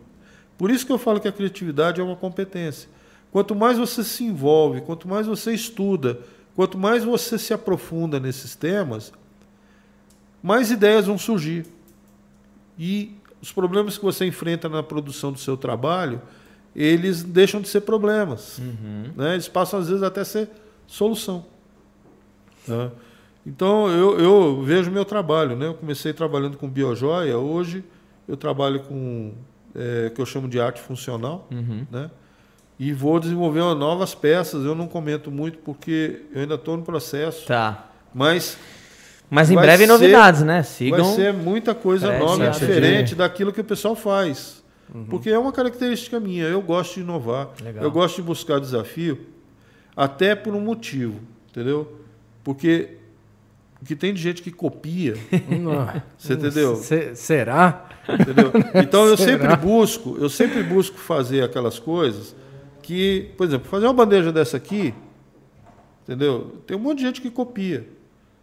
[0.56, 2.88] Por isso que eu falo que a criatividade é uma competência.
[3.30, 6.20] Quanto mais você se envolve, quanto mais você estuda,
[6.54, 9.12] quanto mais você se aprofunda nesses temas,
[10.42, 11.66] mais ideias vão surgir.
[12.78, 16.20] E os problemas que você enfrenta na produção do seu trabalho,
[16.76, 18.58] eles deixam de ser problemas.
[18.58, 19.10] Uhum.
[19.16, 19.34] Né?
[19.34, 20.50] Eles passam, às vezes, até a ser
[20.86, 21.44] solução.
[22.66, 22.90] Tá?
[23.46, 25.56] Então, eu, eu vejo meu trabalho.
[25.56, 25.66] Né?
[25.66, 27.84] Eu comecei trabalhando com biojoia, hoje
[28.28, 29.32] eu trabalho com
[29.74, 31.48] é, que eu chamo de arte funcional.
[31.50, 31.86] Uhum.
[31.90, 32.10] Né?
[32.78, 34.64] E vou desenvolver novas peças.
[34.64, 37.46] Eu não comento muito porque eu ainda estou no processo.
[37.46, 37.90] Tá.
[38.14, 38.58] Mas
[39.30, 40.62] mas em breve ser, novidades, né?
[40.62, 41.02] Sigam.
[41.02, 44.62] Vai ser muita coisa nova, diferente daquilo que o pessoal faz.
[44.94, 45.06] Uhum.
[45.06, 46.44] Porque é uma característica minha.
[46.44, 47.48] Eu gosto de inovar.
[47.62, 47.82] Legal.
[47.82, 49.26] Eu gosto de buscar desafio,
[49.96, 51.18] até por um motivo,
[51.48, 51.98] entendeu?
[52.44, 52.98] Porque
[53.82, 55.16] o que tem de gente que copia.
[56.16, 56.76] você entendeu?
[57.16, 57.88] será?
[58.08, 58.52] Entendeu?
[58.80, 59.32] Então eu será?
[59.32, 62.36] sempre busco, eu sempre busco fazer aquelas coisas
[62.80, 64.94] que, por exemplo, fazer uma bandeja dessa aqui,
[66.04, 66.58] entendeu?
[66.64, 67.88] Tem um monte de gente que copia.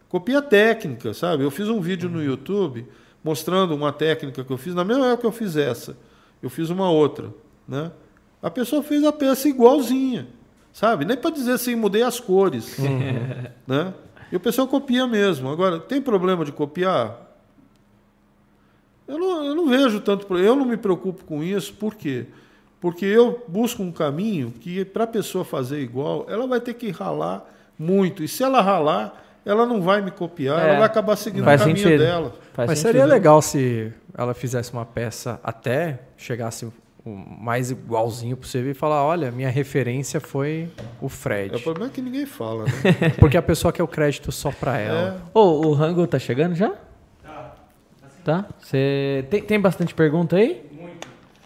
[0.09, 1.43] Copia técnica, sabe?
[1.43, 2.85] Eu fiz um vídeo no YouTube
[3.23, 5.95] mostrando uma técnica que eu fiz, na mesma época que eu fiz essa,
[6.43, 7.33] eu fiz uma outra,
[7.65, 7.91] né?
[8.41, 10.27] A pessoa fez a peça igualzinha,
[10.73, 11.05] sabe?
[11.05, 12.75] Nem para dizer assim, mudei as cores,
[13.65, 13.93] né?
[14.31, 15.49] E o pessoal copia mesmo.
[15.49, 17.17] Agora, tem problema de copiar?
[19.07, 20.49] Eu não, eu não vejo tanto problema.
[20.49, 22.27] Eu não me preocupo com isso, por quê?
[22.79, 26.91] Porque eu busco um caminho que, para a pessoa fazer igual, ela vai ter que
[26.91, 27.43] ralar
[27.77, 28.23] muito.
[28.23, 31.45] E se ela ralar, ela não vai me copiar, É, ela vai acabar seguindo o
[31.45, 31.97] caminho sentido.
[31.99, 32.33] dela.
[32.53, 32.91] Faz Mas sentido.
[32.93, 36.67] seria legal se ela fizesse uma peça até chegasse
[37.05, 40.69] o mais igualzinho possível e falar, olha, minha referência foi
[41.01, 41.59] o É, o Fred.
[41.63, 42.71] problema é que ninguém fala, né?
[43.19, 45.21] Porque a pessoa quer o crédito só pra ela.
[45.33, 46.73] É, Ô, o Rango tá chegando já?
[48.23, 48.45] Tá.
[48.59, 50.61] Você tem, tem bastante pergunta aí?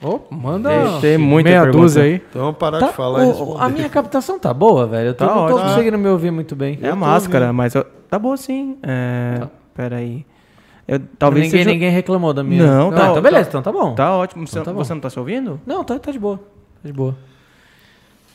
[0.01, 1.81] Ô, manda Tem- tem muita meia pergunta.
[1.81, 2.15] dúzia aí.
[2.15, 5.09] então vamos parar Tá, de falar o- a minha captação tá boa, velho.
[5.09, 5.69] Eu tô, Tá não tô ótimo.
[5.69, 6.77] conseguindo me ouvir muito bem.
[6.81, 7.55] É a máscara, ouvindo.
[7.57, 8.77] mas eu- tá boa sim.
[8.83, 10.25] É, Peraí.
[10.87, 11.71] Eu, talvez ninguém, seja...
[11.71, 12.65] ninguém reclamou da minha.
[12.65, 13.95] Não, tá- então beleza, tá- então tá bom.
[13.95, 14.45] Tá ótimo.
[14.45, 15.59] Você, Então tá você não tá se ouvindo?
[15.65, 16.37] Não, tá, tá de boa.
[16.37, 17.15] Tá de boa.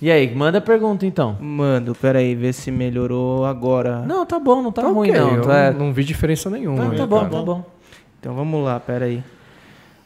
[0.00, 1.36] E aí, manda a pergunta então.
[1.40, 4.00] Mando, peraí, ver se melhorou agora.
[4.06, 5.40] Não, tá bom, não tá, Tá ruim ok, não.
[5.42, 6.90] Tá, não vi diferença nenhuma.
[6.90, 7.30] tá, tá bom, cara.
[7.30, 7.64] tá bom.
[8.20, 9.22] Então vamos lá, peraí.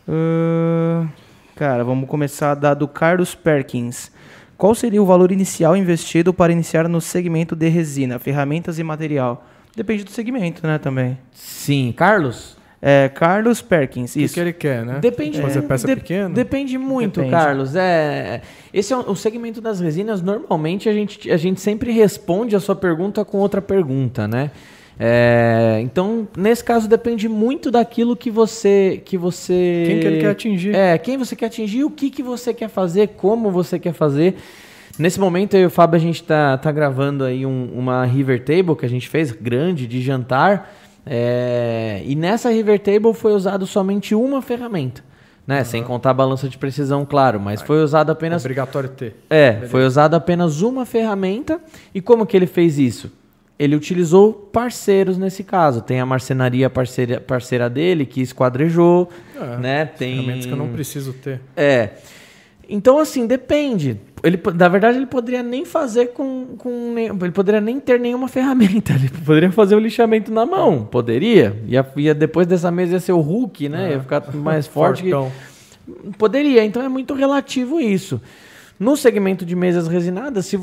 [0.09, 1.07] Ahn,
[1.55, 4.11] cara, vamos começar da do Carlos Perkins.
[4.57, 9.45] Qual seria o valor inicial investido para iniciar no segmento de resina, ferramentas e material?
[9.77, 11.19] Depende do segmento, né, também.
[11.33, 12.57] Sim, Carlos?
[12.85, 14.35] É, Carlos Perkins, O que, isso.
[14.35, 14.99] que ele quer, né?
[15.01, 16.29] Depende Fazer peça de- pequena?
[16.31, 17.31] Depende muito, Depende.
[17.31, 17.77] Carlos.
[17.77, 18.43] É,
[18.75, 20.21] esse é o, o segmento das resinas.
[20.21, 24.51] Normalmente a gente, a gente sempre responde a sua pergunta com outra pergunta, né?
[24.99, 29.01] É, então, nesse caso, depende muito daquilo que você.
[29.05, 30.75] Que você Quem que ele quer atingir?
[30.75, 34.35] É, quem você quer atingir, o que, que você quer fazer, como você quer fazer.
[34.99, 38.45] Nesse momento, eu e o Fábio, a gente tá, tá gravando aí um- uma River
[38.45, 40.73] Table que a gente fez, grande, de jantar.
[41.05, 45.03] É, e nessa River Table foi usado somente uma ferramenta.
[45.45, 45.65] Né?
[45.65, 49.17] Sem contar a balança de precisão, claro, mas foi usado apenas Obrigatório ter.
[49.29, 51.59] é, foi usado apenas uma ferramenta.
[51.93, 53.11] E como que ele fez isso?
[53.59, 55.83] Ele utilizou parceiros nesse caso.
[55.83, 59.85] Tem a marcenaria parceira, parceira dele que esquadrejou, É, né?
[59.85, 61.41] Tem Ferramentas que eu não preciso ter.
[61.57, 61.91] É.
[62.69, 63.99] Então assim, depende.
[64.23, 68.93] Ele, na verdade, ele poderia nem fazer com, com ele poderia nem ter nenhuma ferramenta.
[68.93, 71.61] Ele poderia fazer o lixamento na mão, poderia.
[71.67, 73.93] Ia, ia depois dessa mesa ia ser o Hulk, né?
[73.93, 75.03] Ia ficar mais forte.
[75.03, 75.11] que-.
[76.17, 78.21] Poderia, então é muito relativo isso.
[78.79, 80.59] No segmento de mesas resinadas, se,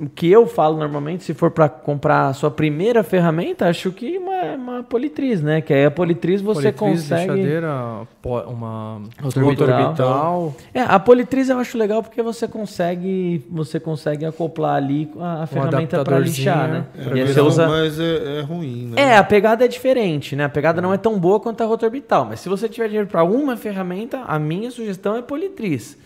[0.00, 4.18] o que eu falo normalmente, se for para comprar a sua primeira ferramenta, acho que
[4.18, 5.60] uma, uma politriz, né?
[5.60, 7.32] Que aí a politriz você Politriz, consegue.
[7.32, 9.68] lixadeira, uma Rotorbital.
[9.68, 10.54] rotorbital.
[10.74, 15.46] É, a politriz eu acho legal porque você consegue, você consegue acoplar ali a, a
[15.46, 16.84] ferramenta para lixar, né?
[16.94, 19.02] adaptadorzinho, É, e aí você usa mas é, é ruim, né?
[19.02, 20.44] é, a pegada é diferente, né?
[20.44, 23.22] A pegada não é tão boa quanto a rotorbital, mas se você tiver dinheiro para
[23.24, 25.96] uma ferramenta, a minha sugestão é politriz,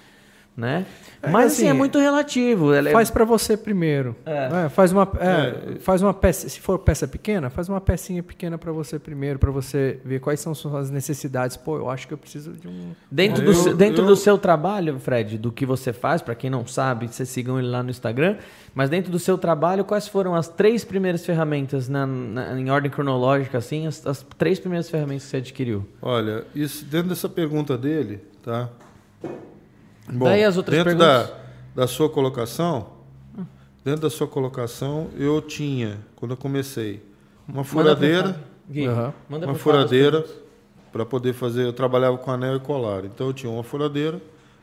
[0.56, 0.86] né?
[1.22, 2.72] É, mas assim, assim, é muito relativo.
[2.72, 4.16] Ela é- Faz pra você primeiro.
[4.24, 4.48] É.
[4.48, 4.68] né?
[4.68, 6.48] Faz uma, é, faz uma peça.
[6.48, 10.40] Se for peça pequena, faz uma pecinha pequena pra você primeiro, pra você ver quais
[10.40, 11.56] são suas necessidades.
[11.56, 12.92] Pô, eu acho que eu preciso de um.
[13.10, 16.34] Dentro, Eu- do, seu- dentro eu- do seu trabalho, Fred, do que você faz, para
[16.34, 18.36] quem não sabe, vocês sigam ele lá no Instagram,
[18.74, 22.90] mas dentro do seu trabalho, quais foram as três primeiras ferramentas, na, na- em ordem
[22.90, 25.86] cronológica, assim, as, as três primeiras ferramentas que você adquiriu?
[26.00, 28.68] Olha, isso, dentro dessa pergunta dele, tá?
[30.12, 31.28] Bom, Daí as outras dentro perguntas.
[31.74, 32.86] da, da sua colocação,
[33.84, 37.02] dentro da sua colocação, eu tinha, quando eu comecei,
[37.48, 38.86] uma furadeira, Gui,
[39.28, 40.24] manda uma furadeira
[40.92, 43.04] para poder fazer, eu trabalhava com anel e colar.
[43.04, 44.20] Então eu tinha uma furadeira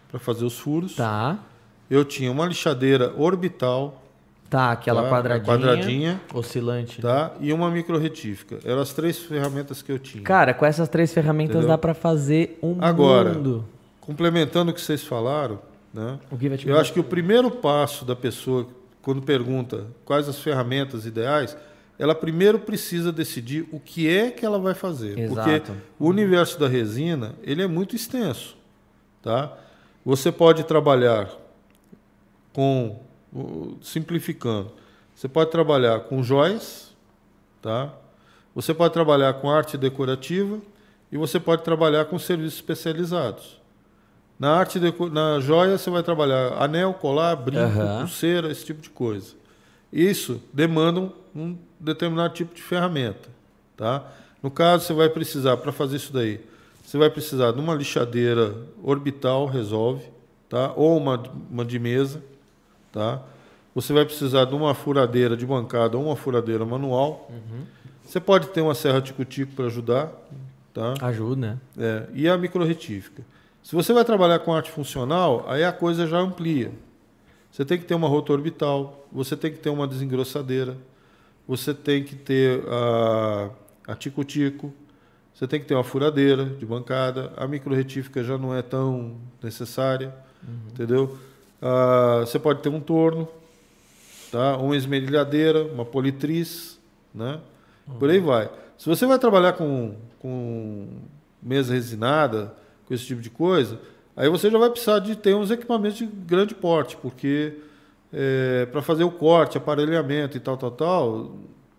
[0.09, 0.95] para fazer os furos.
[0.95, 1.37] Tá,
[1.89, 4.01] Eu tinha uma lixadeira orbital,
[4.49, 6.21] tá, aquela Tá, quadradinha, quadradinha.
[6.33, 7.01] oscilante.
[7.01, 7.33] tá?
[7.39, 8.59] E uma microretífica.
[8.65, 10.23] Eram as três ferramentas que eu tinha.
[10.23, 11.69] Cara, com essas três ferramentas Entendeu?
[11.69, 13.65] dá para fazer um Agora, mundo.
[14.05, 15.61] Complementando o que vocês falaram,
[15.93, 16.19] né?
[16.65, 18.67] Eu acho que o primeiro passo da pessoa,
[19.01, 21.55] quando pergunta quais as ferramentas ideais,
[21.97, 25.17] ela primeiro precisa decidir o que é que ela vai fazer.
[25.17, 25.49] Exato.
[25.49, 28.57] Porque o universo da resina, ele é muito extenso,
[29.21, 29.57] tá?
[30.03, 31.29] Você pode trabalhar
[32.51, 32.99] com,
[33.81, 34.69] simplificando,
[35.15, 36.93] você pode trabalhar com joias,
[37.61, 37.93] tá?
[38.53, 40.59] Você pode trabalhar com arte decorativa
[41.09, 43.62] e você pode trabalhar com serviços especializados.
[44.39, 48.01] Na arte deco- na joia você vai trabalhar anel, colar, brinco, Aham.
[48.01, 49.33] pulseira, esse tipo de coisa.
[49.91, 53.29] Isso demanda um, um determinado tipo de ferramenta,
[53.77, 54.03] tá?
[54.41, 56.39] No caso você vai precisar para fazer isso daí,
[56.83, 58.53] você vai precisar de uma lixadeira
[58.83, 60.03] orbital, resolve,
[60.49, 60.73] tá?
[60.75, 62.21] Ou uma, uma de mesa,
[62.91, 63.21] tá?
[63.75, 67.31] Você vai precisar de uma furadeira de bancada ou uma furadeira manual.
[68.05, 70.11] Você pode ter uma serra tico-tico para ajudar,
[70.73, 70.93] tá?
[71.01, 71.57] Ajuda, né?
[71.77, 73.23] É, e a microretífica.
[73.63, 76.71] Se você vai trabalhar com arte funcional, aí a coisa já amplia.
[77.49, 80.75] Você tem que ter uma rota orbital, você tem que ter uma desengrossadeira,
[81.47, 83.49] você tem que ter a,
[83.87, 84.73] a tico-tico,
[85.33, 90.13] você tem que ter uma furadeira de bancada, a microretífica já não é tão necessária,
[90.45, 90.69] uhum.
[90.69, 91.17] entendeu?
[91.61, 93.29] Ah, você pode ter um torno,
[94.29, 94.57] tá?
[94.57, 96.77] uma esmerilhadeira, uma politriz,
[97.15, 97.39] né?
[97.87, 97.95] Uhum.
[97.95, 98.49] por aí vai.
[98.77, 100.87] Se você vai trabalhar com, com
[101.41, 102.53] mesa resinada,
[102.85, 103.79] com esse tipo de coisa,
[104.15, 107.53] aí você já vai precisar de ter uns equipamentos de grande porte, porque
[108.11, 111.35] é, para fazer o corte, aparelhamento e tal, tal, tal,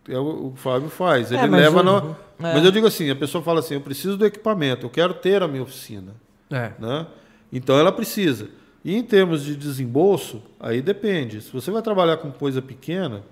[0.09, 1.31] é o, o Fábio faz.
[1.31, 2.11] Ele é, leva eu, no...
[2.11, 2.55] é.
[2.55, 5.43] Mas eu digo assim, a pessoa fala assim, eu preciso do equipamento, eu quero ter
[5.43, 6.15] a minha oficina.
[6.51, 6.73] É.
[6.79, 7.07] Né?
[7.53, 8.49] Então ela precisa.
[8.85, 11.41] E em termos de desembolso, aí depende.
[11.41, 13.23] Se você vai trabalhar com coisa pequena,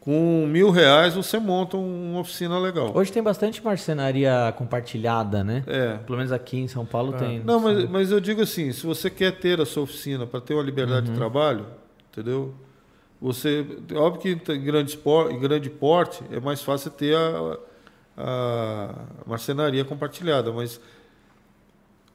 [0.00, 2.90] com mil reais você monta uma oficina legal.
[2.94, 5.62] Hoje tem bastante marcenaria compartilhada, né?
[5.66, 5.98] É.
[5.98, 7.18] Pelo menos aqui em São Paulo é.
[7.18, 7.40] tem.
[7.40, 10.54] Não, mas, mas eu digo assim, se você quer ter a sua oficina para ter
[10.54, 11.12] uma liberdade uhum.
[11.12, 11.66] de trabalho,
[12.10, 12.54] entendeu?
[13.20, 14.98] Você, óbvio que em grande,
[15.30, 17.58] em grande porte é mais fácil ter a,
[18.16, 18.94] a
[19.26, 20.80] marcenaria compartilhada, mas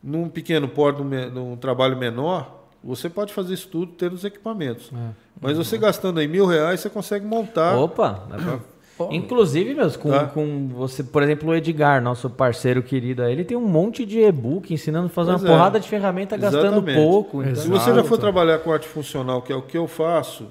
[0.01, 2.55] num pequeno porte, num, num trabalho menor,
[2.85, 4.91] você pode fazer isso tudo tendo os equipamentos.
[4.93, 5.09] É.
[5.41, 7.75] Mas você gastando aí mil reais, você consegue montar.
[7.77, 8.27] Opa!
[9.11, 10.25] Inclusive, meus, com, tá.
[10.27, 14.73] com você, por exemplo, o Edgar, nosso parceiro querido, ele tem um monte de e-book
[14.73, 15.51] ensinando a fazer pois uma é.
[15.51, 16.95] porrada de ferramenta gastando Exatamente.
[16.95, 17.43] pouco.
[17.43, 17.55] Então...
[17.55, 20.47] Se você já for trabalhar com arte funcional, que é o que eu faço,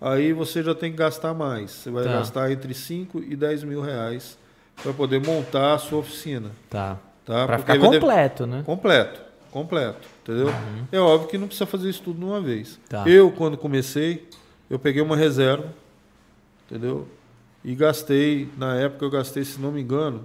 [0.00, 1.70] aí você já tem que gastar mais.
[1.70, 2.12] Você vai tá.
[2.12, 4.38] gastar entre 5 e 10 mil reais
[4.82, 6.52] para poder montar a sua oficina.
[6.70, 6.96] Tá.
[7.26, 7.46] tá?
[7.46, 8.62] Para ficar completo, né?
[8.64, 9.20] Completo,
[9.50, 10.08] completo.
[10.22, 10.48] Entendeu?
[10.48, 10.86] Uhum.
[10.90, 12.78] É óbvio que não precisa fazer isso tudo de uma vez.
[12.88, 13.08] Tá.
[13.08, 14.28] Eu, quando comecei,
[14.68, 15.72] eu peguei uma reserva,
[16.66, 17.06] entendeu?
[17.64, 20.24] E gastei, na época eu gastei, se não me engano,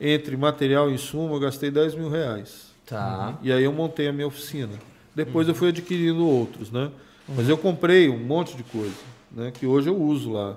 [0.00, 2.70] entre material e insumo, eu gastei 10 mil reais.
[2.86, 3.38] Tá.
[3.42, 4.72] E aí eu montei a minha oficina.
[5.14, 5.52] Depois uhum.
[5.52, 6.90] eu fui adquirindo outros, né?
[7.28, 7.34] Uhum.
[7.36, 8.96] Mas eu comprei um monte de coisa,
[9.30, 9.52] né?
[9.52, 10.56] Que hoje eu uso lá.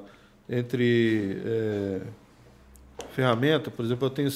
[0.50, 2.02] Entre é,
[3.12, 4.30] ferramenta, por exemplo, eu tenho,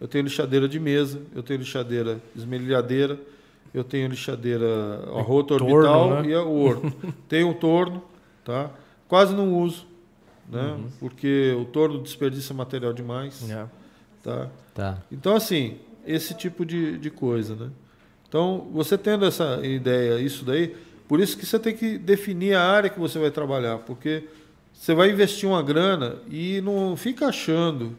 [0.00, 3.20] eu tenho lixadeira de mesa, eu tenho lixadeira esmerilhadeira,
[3.72, 6.30] eu tenho lixadeira a rota orbital né?
[6.30, 6.92] e a ouro.
[7.28, 8.02] tenho um torno,
[8.44, 8.70] tá?
[9.06, 9.86] Quase não uso,
[10.48, 10.72] né?
[10.72, 10.88] Uhum.
[10.98, 13.42] Porque o torno desperdiça material demais.
[13.42, 13.68] Yeah.
[13.68, 14.24] É.
[14.24, 14.50] Tá?
[14.74, 14.98] tá?
[15.12, 17.70] Então, assim, esse tipo de, de coisa, né?
[18.28, 20.76] Então, você tendo essa ideia, isso daí,
[21.08, 24.24] por isso que você tem que definir a área que você vai trabalhar, porque
[24.72, 27.96] você vai investir uma grana e não fica achando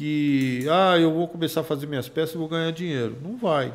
[0.00, 3.18] que, ah, eu vou começar a fazer minhas peças e vou ganhar dinheiro.
[3.22, 3.70] Não vai.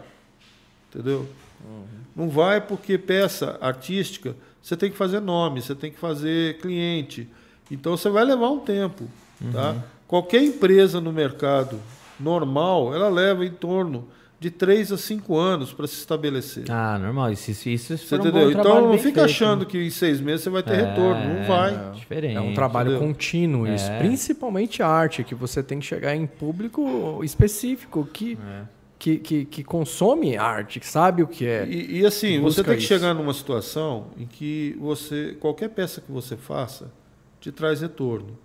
[0.90, 1.30] Entendeu?
[1.64, 1.84] Uhum.
[2.16, 7.30] Não vai porque peça artística, você tem que fazer nome, você tem que fazer cliente.
[7.70, 9.04] Então você vai levar um tempo.
[9.04, 9.46] Tá?
[9.46, 9.52] Uhum.
[9.52, 9.84] Tá?
[10.08, 11.80] Qualquer empresa no mercado
[12.20, 14.08] normal, ela leva em torno
[14.40, 16.66] de 3 a 5 anos para se estabelecer.
[16.70, 17.32] Ah, normal.
[17.32, 18.48] Isso, isso, isso você entendeu?
[18.48, 19.66] Um então não fica feito, achando né?
[19.66, 21.34] que em seis meses você vai ter é, retorno.
[21.34, 21.74] Não vai.
[21.74, 23.08] É, diferente, é um trabalho entendeu?
[23.08, 23.90] contínuo, isso.
[23.90, 24.00] É.
[24.00, 29.64] Principalmente arte, que você tem que chegar em público específico que é que, que, que,
[29.64, 31.68] consome arte, que sabe o que é.
[31.68, 32.88] E, e assim, você tem que isso.
[32.88, 36.92] chegar numa situação em que você qualquer peça que você faça
[37.40, 38.38] te traz retorno.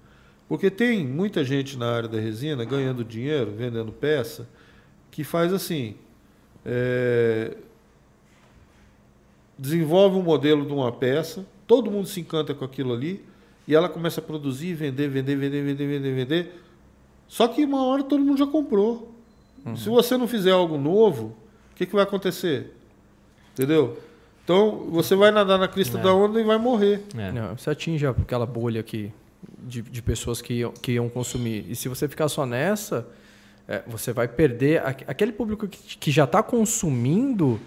[0.48, 4.48] Porque tem muita gente na área da resina ganhando dinheiro, vendendo peça,
[5.10, 5.96] que faz assim.
[6.64, 7.56] É,
[9.58, 13.24] desenvolve um modelo de uma peça, todo mundo se encanta com aquilo ali,
[13.68, 16.62] e ela começa a produzir, vender, vender, vender, vender, vender, vender.
[17.28, 19.14] Só que uma hora todo mundo já comprou.
[19.64, 19.76] Uhum.
[19.76, 21.36] Se você não fizer algo novo,
[21.72, 22.74] o que, que vai acontecer?
[23.52, 23.98] Entendeu?
[24.42, 26.02] Então, você vai nadar na crista é.
[26.02, 27.02] da onda e vai morrer.
[27.16, 27.30] É.
[27.30, 29.12] Não, você atinge aquela bolha aqui
[29.58, 31.66] de, de pessoas que iam, que iam consumir.
[31.68, 33.06] E se você ficar só nessa,
[33.70, 34.82] é, você vai perder.
[35.06, 37.60] Aquele público que, que já está consumindo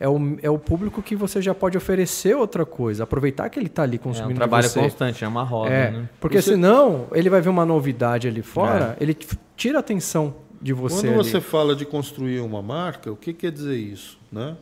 [0.00, 3.04] é o, é o público que você já pode oferecer outra coisa.
[3.04, 4.30] Aproveitar que ele está ali consumindo.
[4.30, 4.80] É um trabalho você.
[4.80, 5.70] constante, é uma roda.
[5.70, 6.08] É, né?
[6.18, 6.52] Porque você...
[6.52, 9.02] senão ele vai ver uma novidade ali fora, é.
[9.02, 9.14] ele
[9.54, 11.06] tira a atenção de você.
[11.08, 14.18] Quando você fala de construir uma marca, o que quer dizer isso?
[14.32, 14.56] Né?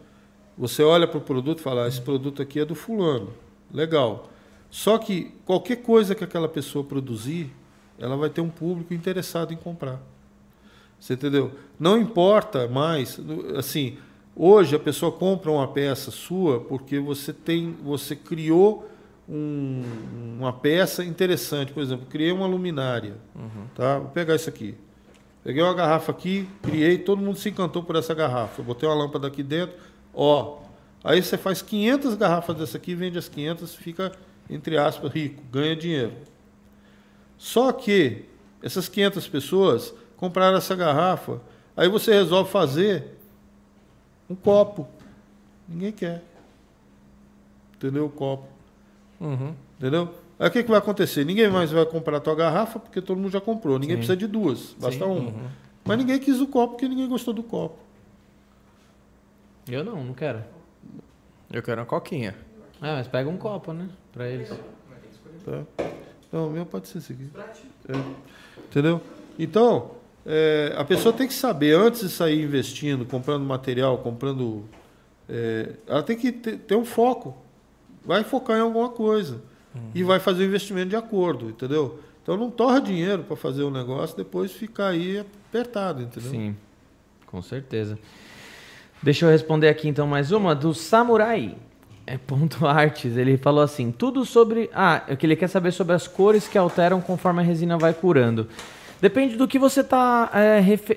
[0.58, 3.32] Você olha para o produto e fala: ah, esse produto aqui é do fulano.
[3.72, 4.28] Legal.
[4.68, 7.52] Só que qualquer coisa que aquela pessoa produzir,
[7.96, 10.00] ela vai ter um público interessado em comprar.
[10.98, 11.52] Você entendeu?
[11.78, 13.20] Não importa mais,
[13.56, 13.98] assim,
[14.34, 18.88] hoje a pessoa compra uma peça sua porque você tem, você criou
[19.28, 19.82] um,
[20.38, 21.72] uma peça interessante.
[21.72, 23.16] Por exemplo, criei uma luminária.
[23.34, 23.66] Uhum.
[23.74, 23.98] Tá?
[23.98, 24.74] Vou pegar isso aqui.
[25.44, 28.60] Peguei uma garrafa aqui, criei, todo mundo se encantou por essa garrafa.
[28.60, 29.76] Eu botei uma lâmpada aqui dentro,
[30.12, 30.58] ó.
[31.02, 34.12] Aí você faz 500 garrafas dessa aqui, vende as 500, fica,
[34.50, 36.12] entre aspas, rico, ganha dinheiro.
[37.38, 38.24] Só que
[38.62, 41.40] essas 500 pessoas compraram essa garrafa,
[41.74, 43.16] aí você resolve fazer
[44.28, 44.86] Um copo.
[45.66, 46.22] Ninguém quer.
[47.74, 48.04] Entendeu?
[48.04, 48.46] O copo.
[49.18, 49.54] Uhum.
[49.78, 50.14] Entendeu?
[50.38, 51.24] Aí o que, que vai acontecer?
[51.24, 53.78] Ninguém mais vai comprar a tua garrafa porque todo mundo já comprou.
[53.78, 54.00] Ninguém Sim.
[54.00, 55.10] precisa de duas, basta Sim.
[55.10, 55.30] uma.
[55.30, 55.48] Uhum.
[55.84, 57.78] Mas ninguém quis o copo porque ninguém gostou do copo.
[59.66, 60.44] Eu não, não quero.
[61.50, 62.34] Eu quero uma coquinha.
[62.80, 63.88] Ah, mas pega um copo, né?
[64.12, 64.50] Pra eles.
[65.44, 65.64] Tá?
[66.30, 67.30] Não, o meu pode ser esse aqui.
[67.88, 68.60] É.
[68.66, 69.00] Entendeu?
[69.38, 69.92] Então,
[70.30, 74.64] é, a pessoa tem que saber, antes de sair investindo, comprando material, comprando.
[75.26, 77.34] é, ela tem que ter, ter um foco.
[78.04, 79.40] Vai focar em alguma coisa.
[79.94, 82.00] E vai fazer o investimento de acordo, entendeu?
[82.22, 86.30] Então não torra dinheiro para fazer o negócio, depois ficar aí apertado, entendeu?
[86.30, 86.56] Sim,
[87.26, 87.96] com certeza.
[89.02, 91.56] Deixa eu responder aqui então mais uma do Samurai.
[92.06, 93.16] É ponto artes.
[93.16, 94.68] Ele falou assim: tudo sobre.
[94.74, 97.94] Ah, é que ele quer saber sobre as cores que alteram conforme a resina vai
[97.94, 98.48] curando.
[99.00, 100.30] Depende do que você está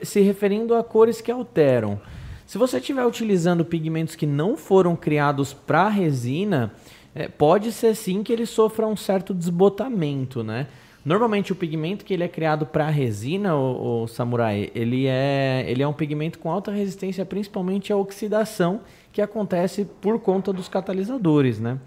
[0.03, 1.99] se referindo a cores que alteram.
[2.45, 6.73] Se você estiver utilizando pigmentos que não foram criados para resina,
[7.13, 10.67] é, pode ser sim que ele sofra um certo desbotamento, né?
[11.03, 15.81] Normalmente o pigmento que ele é criado para resina, o, o, samurai, ele é, ele
[15.81, 21.59] é um pigmento com alta resistência, principalmente à oxidação, que acontece por conta dos catalisadores,
[21.59, 21.79] né?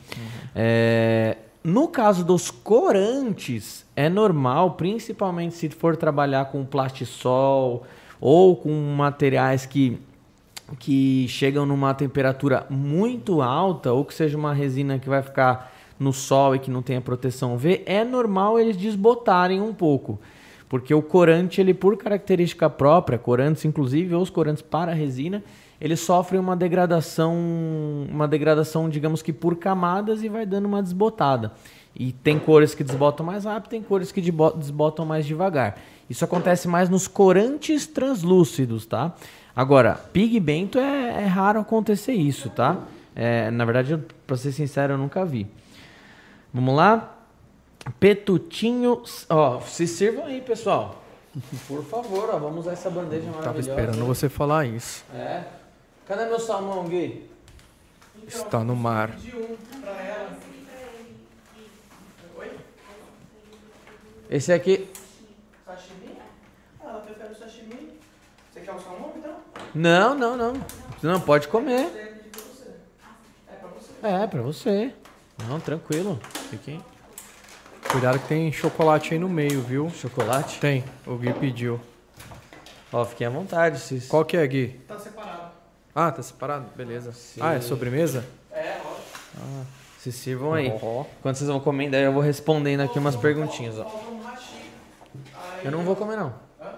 [0.54, 7.84] É, no caso dos corantes, é normal, principalmente se for trabalhar com plastisol
[8.20, 9.98] ou com materiais que
[10.78, 16.12] que chegam numa temperatura muito alta ou que seja uma resina que vai ficar no
[16.12, 20.18] sol e que não tenha proteção UV, é normal eles desbotarem um pouco.
[20.68, 25.44] Porque o corante, ele por característica própria, corantes inclusive, ou os corantes para resina,
[25.84, 27.36] eles sofrem uma degradação,
[28.10, 31.52] uma degradação, digamos que por camadas e vai dando uma desbotada.
[31.94, 35.78] E tem cores que desbotam mais rápido, tem cores que desbotam mais devagar.
[36.08, 39.12] Isso acontece mais nos corantes translúcidos, tá?
[39.54, 42.78] Agora, pigmento é, é raro acontecer isso, tá?
[43.14, 45.46] É, na verdade, para ser sincero, eu nunca vi.
[46.50, 47.14] Vamos lá?
[48.00, 49.02] Petutinho.
[49.28, 51.02] Ó, se sirvam aí, pessoal.
[51.68, 53.44] Por favor, ó, vamos usar essa bandeja maravilhosa.
[53.44, 55.04] Tava esperando você falar isso.
[55.14, 55.42] É.
[56.06, 57.28] Cadê meu salmão, Gui?
[58.26, 59.10] Está no mar.
[64.30, 64.88] Esse aqui.
[65.64, 66.18] Sashimi?
[66.80, 67.98] Ah, ela prefere o sashimi.
[68.52, 69.36] Você quer o salmão então?
[69.74, 70.52] Não, não, não.
[71.02, 71.86] Não, pode comer.
[71.86, 72.70] É pra você.
[73.48, 73.92] É pra você.
[74.02, 74.94] É, pra você.
[75.48, 76.18] Não, tranquilo.
[76.50, 76.82] Fiquem.
[77.90, 79.88] Cuidado que tem chocolate aí no meio, viu?
[79.90, 80.58] Chocolate?
[80.58, 80.84] Tem.
[81.06, 81.80] O Gui pediu.
[82.92, 83.78] Ó, fiquem à vontade.
[83.78, 84.00] Se...
[84.08, 84.80] Qual que é, Gui?
[84.88, 85.43] Tá separado.
[85.94, 86.66] Ah, tá separado?
[86.76, 87.12] Beleza.
[87.40, 88.24] Ah, é sobremesa?
[88.50, 89.66] É, lógico.
[89.98, 90.72] Se sirvam aí.
[90.82, 91.04] Ó.
[91.22, 93.86] Quando vocês vão comendo, aí eu vou respondendo aqui umas perguntinhas, ó.
[95.62, 96.34] Eu não vou comer, não.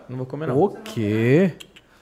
[0.09, 0.63] Não vou comer, não.
[0.63, 1.53] O quê?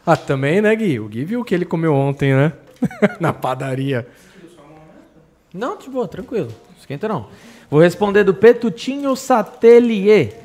[0.04, 1.00] Ah, também, né, Gui?
[1.00, 2.52] O Gui viu o que ele comeu ontem, né?
[3.20, 4.06] Na padaria.
[5.52, 6.52] Não, de boa, tranquilo.
[6.78, 7.28] Esquenta não.
[7.70, 10.43] Vou responder do Petutinho Satelier.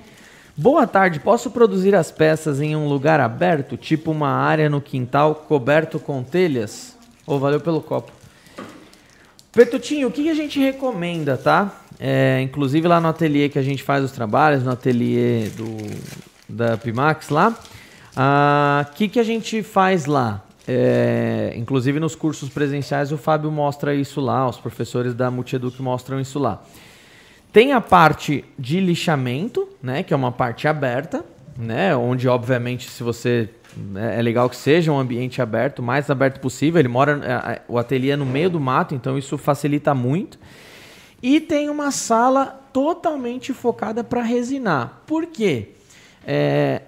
[0.61, 5.33] Boa tarde, posso produzir as peças em um lugar aberto, tipo uma área no quintal
[5.33, 6.97] coberto com telhas?
[7.25, 8.11] Ô, valeu pelo copo.
[9.53, 11.81] Petutinho, o que a gente recomenda, tá?
[11.97, 15.77] É, inclusive lá no ateliê que a gente faz os trabalhos, no ateliê do,
[16.49, 17.57] da Pimax lá,
[18.81, 20.43] o que, que a gente faz lá?
[20.67, 26.19] É, inclusive nos cursos presenciais o Fábio mostra isso lá, os professores da Multieduc mostram
[26.19, 26.61] isso lá.
[27.53, 31.23] Tem a parte de lixamento, né, que é uma parte aberta,
[31.57, 36.09] né, onde obviamente se você né, é legal que seja um ambiente aberto, o mais
[36.09, 36.79] aberto possível.
[36.79, 40.39] Ele mora é, é, o ateliê é no meio do mato, então isso facilita muito.
[41.21, 45.01] E tem uma sala totalmente focada para resinar.
[45.05, 45.69] Por quê?
[46.25, 46.83] É,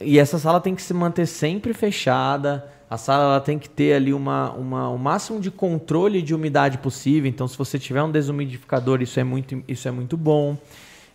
[0.00, 2.68] e essa sala tem que se manter sempre fechada.
[2.90, 7.28] A sala tem que ter ali uma, uma, o máximo de controle de umidade possível.
[7.28, 10.58] Então, se você tiver um desumidificador, isso é muito, isso é muito bom.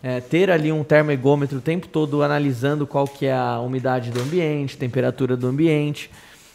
[0.02, 4.20] É, ter ali um termogômetro o tempo todo analisando qual que é a umidade do
[4.20, 6.10] ambiente, temperatura do ambiente.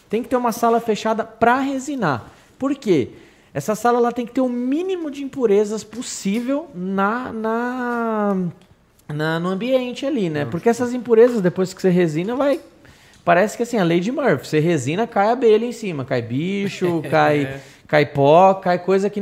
[0.08, 2.30] Tem que ter uma sala fechada para resinar.
[2.58, 3.10] Por quê?
[3.54, 8.36] Essa sala ela tem que ter o mínimo de impurezas possível na, na,
[9.08, 10.44] na, no ambiente ali, né?
[10.44, 12.60] Porque essas impurezas, depois que você resina, vai.
[13.24, 14.46] Parece que assim, a lei de Murphy.
[14.46, 19.20] Você resina, cai abelha em cima, cai bicho, cai, cai pó, cai coisa que,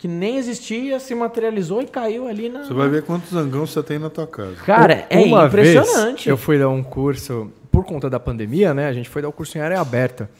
[0.00, 2.64] que nem existia, se materializou e caiu ali na.
[2.64, 4.56] Você vai ver quantos zangão você tem na tua casa.
[4.64, 6.24] Cara, é Uma impressionante.
[6.24, 8.88] Vez eu fui dar um curso, por conta da pandemia, né?
[8.88, 10.30] A gente foi dar o um curso em área aberta.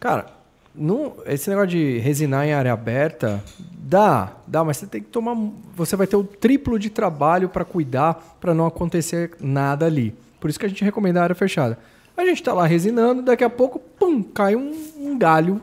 [0.00, 0.26] Cara,
[0.74, 3.40] não, esse negócio de resinar em área aberta
[3.78, 5.36] dá, dá, mas você tem que tomar.
[5.76, 10.12] Você vai ter o triplo de trabalho para cuidar, para não acontecer nada ali.
[10.40, 11.78] Por isso que a gente recomenda a área fechada.
[12.16, 15.60] A gente tá lá resinando, daqui a pouco, pum, cai um, um galho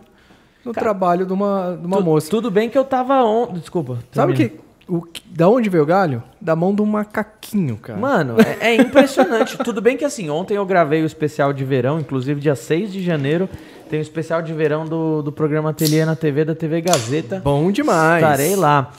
[0.66, 2.30] no Cara, trabalho de uma, de uma tu, moça.
[2.30, 3.54] Tudo bem que eu tava on...
[3.54, 4.00] Desculpa.
[4.12, 4.52] Sabe que,
[4.88, 6.24] o, da onde veio o galho?
[6.42, 8.00] Da mão um macaquinho, cara.
[8.00, 9.58] Mano, é, é impressionante.
[9.60, 13.04] tudo bem que assim, ontem eu gravei o especial de verão, inclusive dia 6 de
[13.04, 13.48] janeiro.
[13.90, 17.40] Tem o especial de verão do, do programa Ateliê na TV, da TV Gazeta.
[17.44, 18.24] Bom demais.
[18.24, 18.92] Estarei lá.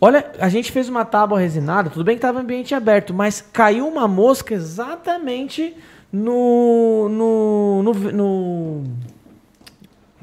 [0.00, 3.88] Olha, a gente fez uma tábua resinada, tudo bem que estava ambiente aberto, mas caiu
[3.88, 5.74] uma mosca exatamente
[6.12, 8.84] no, no, no, no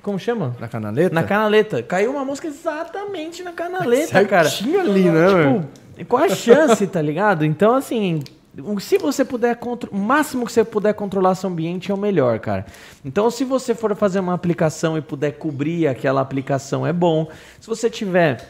[0.02, 0.56] como chama?
[0.60, 1.14] Na canaleta?
[1.14, 1.84] Na canaleta.
[1.84, 4.50] Caiu uma mosca exatamente na canaleta, cara.
[4.50, 5.28] Certinho ali, né?
[5.96, 7.46] Tipo, qual a chance, tá ligado?
[7.46, 8.24] Então, assim,
[8.80, 9.58] se você puder,
[9.92, 12.66] o máximo que você puder controlar seu ambiente é o melhor, cara.
[13.06, 17.30] Então, se você for fazer uma aplicação e puder cobrir aquela aplicação, é bom.
[17.60, 18.50] Se você tiver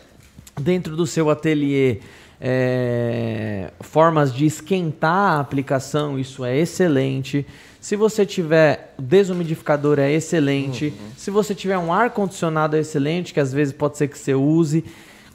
[0.59, 1.99] dentro do seu ateliê
[2.39, 7.45] é, formas de esquentar a aplicação, isso é excelente.
[7.81, 10.85] Se você tiver desumidificador é excelente.
[10.85, 11.11] Uhum.
[11.17, 14.35] Se você tiver um ar condicionado é excelente, que às vezes pode ser que você
[14.35, 14.85] use.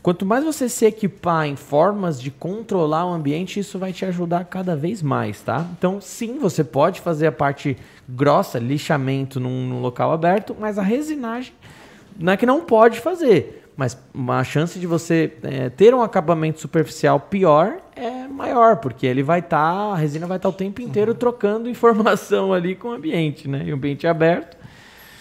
[0.01, 4.45] Quanto mais você se equipar em formas de controlar o ambiente, isso vai te ajudar
[4.45, 5.67] cada vez mais, tá?
[5.77, 7.77] Então, sim, você pode fazer a parte
[8.09, 11.53] grossa, lixamento num, num local aberto, mas a resinagem
[12.17, 13.99] não é que não pode fazer mas
[14.29, 19.41] a chance de você é, ter um acabamento superficial pior é maior, porque ele vai
[19.41, 21.19] estar, tá, a resina vai estar tá o tempo inteiro uhum.
[21.19, 23.63] trocando informação ali com o ambiente, né?
[23.65, 24.57] E o ambiente aberto.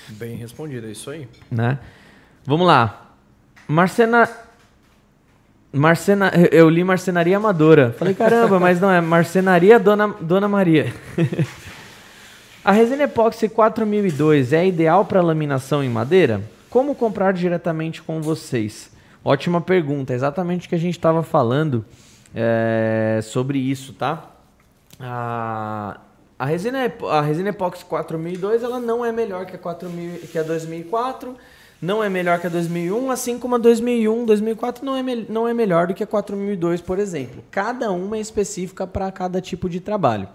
[0.10, 1.27] Bem respondido, é isso aí.
[1.49, 1.80] Né?
[2.45, 3.14] Vamos lá.
[3.68, 4.30] Marcena.
[5.72, 7.93] Marcena, eu li Marcenaria Amadora.
[7.97, 10.93] Falei, caramba, mas não é Marcenaria Dona, Dona Maria.
[12.64, 16.41] a resina epóxi 4002 é ideal para laminação em madeira?
[16.69, 18.89] Como comprar diretamente com vocês?
[19.23, 21.84] Ótima pergunta, exatamente o que a gente estava falando
[22.36, 24.32] é, sobre isso, tá?
[24.99, 25.99] A,
[26.38, 26.80] a, resina,
[27.10, 31.36] a resina Epoxy 4002 ela não é melhor que a, 4000, que a 2004,
[31.82, 35.53] não é melhor que a 2001, assim como a 2001, 2004 não é, não é
[35.53, 37.44] melhor do que a 4002, por exemplo.
[37.49, 40.28] Cada uma é específica para cada tipo de trabalho.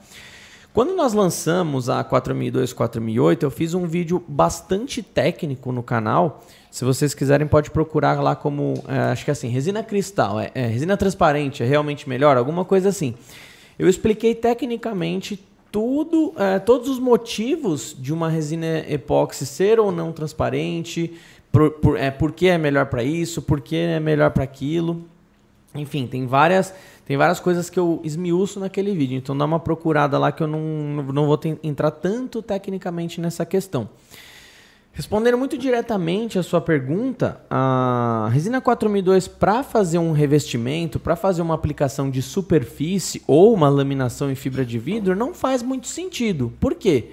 [0.73, 6.45] Quando nós lançamos a 4002, 4008, eu fiz um vídeo bastante técnico no canal.
[6.71, 10.53] Se vocês quiserem, pode procurar lá como, é, acho que é assim, resina cristal, é,
[10.55, 13.17] é, resina transparente, é realmente melhor, alguma coisa assim.
[13.77, 20.13] Eu expliquei tecnicamente tudo, é, todos os motivos de uma resina epóxi ser ou não
[20.13, 21.15] transparente,
[21.51, 25.05] por, por, é, por que é melhor para isso, por que é melhor para aquilo.
[25.75, 26.73] Enfim, tem várias
[27.11, 30.47] tem várias coisas que eu esmiuço naquele vídeo, então dá uma procurada lá que eu
[30.47, 30.61] não,
[31.12, 33.89] não vou entrar tanto tecnicamente nessa questão.
[34.93, 41.43] Respondendo muito diretamente a sua pergunta, a resina 4002 para fazer um revestimento, para fazer
[41.43, 46.53] uma aplicação de superfície ou uma laminação em fibra de vidro não faz muito sentido.
[46.61, 47.11] Por quê?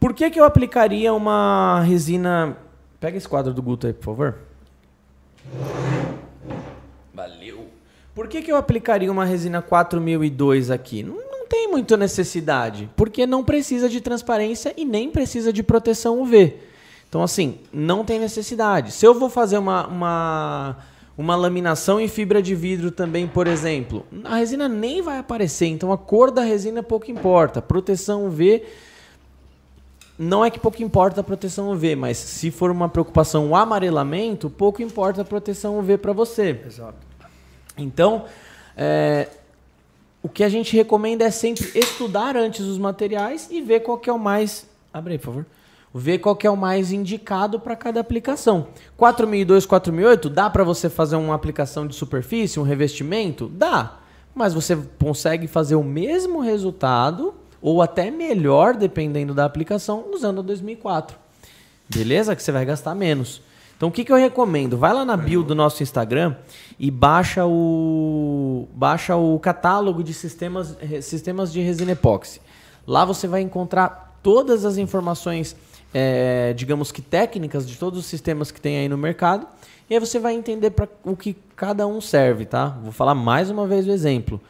[0.00, 2.56] Por que, que eu aplicaria uma resina.
[2.98, 4.38] Pega esse quadro do Guto aí, por favor.
[8.14, 11.02] Por que, que eu aplicaria uma resina 4002 aqui?
[11.02, 16.20] Não, não tem muita necessidade, porque não precisa de transparência e nem precisa de proteção
[16.20, 16.56] UV.
[17.08, 18.92] Então, assim, não tem necessidade.
[18.92, 20.76] Se eu vou fazer uma, uma,
[21.16, 25.92] uma laminação em fibra de vidro também, por exemplo, a resina nem vai aparecer, então
[25.92, 27.60] a cor da resina pouco importa.
[27.60, 28.62] Proteção UV
[30.18, 34.48] não é que pouco importa a proteção UV, mas se for uma preocupação o amarelamento,
[34.48, 36.60] pouco importa a proteção UV para você.
[36.66, 37.11] Exato.
[37.76, 38.24] Então,
[38.76, 39.28] é,
[40.22, 44.08] o que a gente recomenda é sempre estudar antes os materiais e ver qual que
[44.08, 44.66] é o mais.
[44.92, 45.46] Abre aí, por favor.
[45.94, 48.68] Ver qual que é o mais indicado para cada aplicação.
[48.96, 53.48] 4002, 4008, dá para você fazer uma aplicação de superfície, um revestimento?
[53.48, 53.98] Dá.
[54.34, 60.42] Mas você consegue fazer o mesmo resultado, ou até melhor, dependendo da aplicação, usando a
[60.42, 61.18] 2004.
[61.88, 62.34] Beleza?
[62.34, 63.42] Que você vai gastar menos.
[63.82, 64.78] Então o que, que eu recomendo?
[64.78, 66.36] Vai lá na bio do nosso Instagram
[66.78, 72.40] e baixa o, baixa o catálogo de sistemas, sistemas de resina epóxi.
[72.86, 75.56] Lá você vai encontrar todas as informações,
[75.92, 79.48] é, digamos que técnicas de todos os sistemas que tem aí no mercado.
[79.90, 82.78] E aí você vai entender para o que cada um serve, tá?
[82.84, 84.40] Vou falar mais uma vez o exemplo.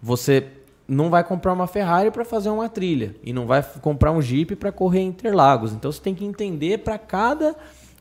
[0.00, 0.46] Você
[0.86, 4.54] não vai comprar uma Ferrari para fazer uma trilha e não vai comprar um Jeep
[4.54, 5.72] para correr Interlagos.
[5.72, 7.56] Então você tem que entender para cada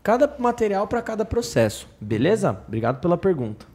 [0.05, 1.87] Cada material para cada processo.
[1.99, 2.55] Beleza?
[2.67, 3.65] Obrigado pela pergunta.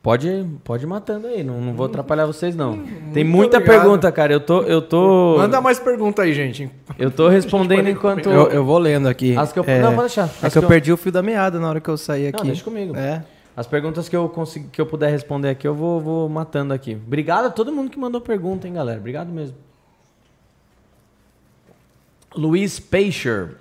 [0.00, 2.76] Pode, pode ir matando aí, não, não vou atrapalhar vocês não.
[2.76, 3.80] Muito Tem muita obrigado.
[3.80, 4.32] pergunta, cara.
[4.32, 5.34] Eu tô, eu tô.
[5.36, 6.70] Manda mais pergunta aí, gente.
[6.96, 8.30] Eu tô respondendo enquanto.
[8.30, 9.36] Eu, eu, vou lendo aqui.
[9.36, 9.64] As que eu...
[9.66, 9.80] É...
[9.80, 10.26] Não, pode deixar.
[10.26, 12.28] As é que eu, eu perdi o fio da meada na hora que eu saí
[12.28, 12.38] aqui.
[12.38, 12.96] Não, deixa comigo.
[12.96, 13.24] É.
[13.56, 16.94] As perguntas que eu consegui, que eu puder responder aqui, eu vou, vou matando aqui.
[16.94, 19.00] Obrigado a todo mundo que mandou pergunta, hein, galera.
[19.00, 19.56] Obrigado mesmo.
[22.34, 23.56] Luiz Peixer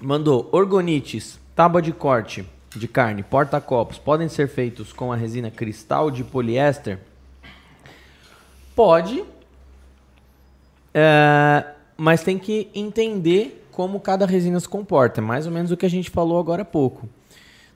[0.00, 2.44] mandou orgonites, tábua de corte
[2.76, 6.98] de carne, porta-copos podem ser feitos com a resina cristal de poliéster?
[8.76, 9.24] Pode,
[10.94, 11.64] é,
[11.96, 15.20] mas tem que entender como cada resina se comporta.
[15.20, 17.08] É mais ou menos o que a gente falou agora há pouco.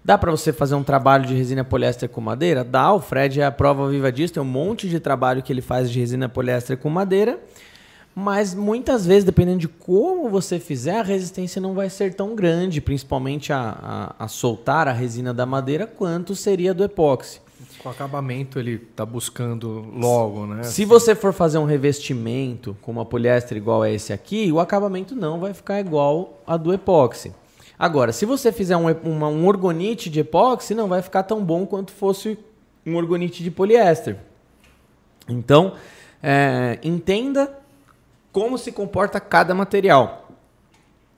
[0.04, 2.62] Dá para você fazer um trabalho de resina poliéster com madeira?
[2.62, 5.62] Dá, o Fred é a prova viva disso, tem um monte de trabalho que ele
[5.62, 7.40] faz de resina poliéster com madeira,
[8.14, 12.80] mas muitas vezes, dependendo de como você fizer, a resistência não vai ser tão grande,
[12.80, 17.40] principalmente a, a, a soltar a resina da madeira, quanto seria do epóxi.
[17.82, 20.62] Com acabamento ele está buscando logo, né?
[20.62, 25.16] Se você for fazer um revestimento com uma poliéster igual a esse aqui, o acabamento
[25.16, 27.32] não vai ficar igual a do epóxi.
[27.76, 31.66] Agora, se você fizer um, uma, um orgonite de epóxi, não vai ficar tão bom
[31.66, 32.38] quanto fosse
[32.86, 34.16] um orgonite de poliéster.
[35.28, 35.74] Então,
[36.22, 37.63] é, entenda
[38.34, 40.28] como se comporta cada material.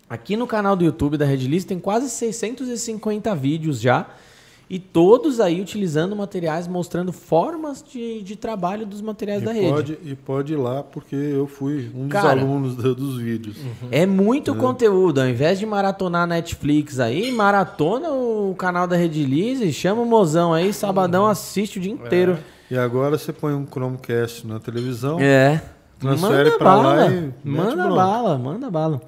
[0.09, 4.07] Aqui no canal do YouTube da Redlist tem quase 650 vídeos já
[4.69, 9.73] e todos aí utilizando materiais, mostrando formas de, de trabalho dos materiais e da rede.
[9.73, 13.57] Pode, e pode ir lá, porque eu fui um Cara, dos alunos do, dos vídeos.
[13.57, 13.89] Uhum.
[13.91, 14.55] É muito é.
[14.55, 15.23] conteúdo.
[15.23, 20.71] Ao invés de maratonar Netflix aí, maratona o canal da Redilize, chama o mozão aí,
[20.71, 21.31] sabadão uhum.
[21.31, 22.33] assiste o dia inteiro.
[22.71, 22.75] É.
[22.75, 25.19] E agora você põe um Chromecast na televisão.
[25.19, 25.63] É.
[25.99, 29.01] Transfere para lá e manda bala, manda bala.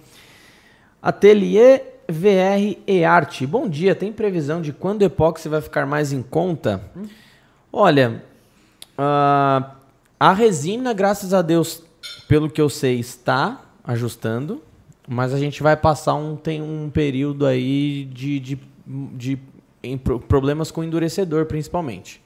[1.03, 3.47] Ateliê VR e Arte.
[3.47, 6.83] Bom dia, tem previsão de quando o epóxi vai ficar mais em conta?
[7.71, 8.25] Olha,
[8.99, 9.65] uh,
[10.19, 11.83] a resina, graças a Deus,
[12.27, 14.63] pelo que eu sei, está ajustando,
[15.07, 19.39] mas a gente vai passar um, tem um período aí de, de, de
[19.83, 22.23] em problemas com endurecedor, principalmente.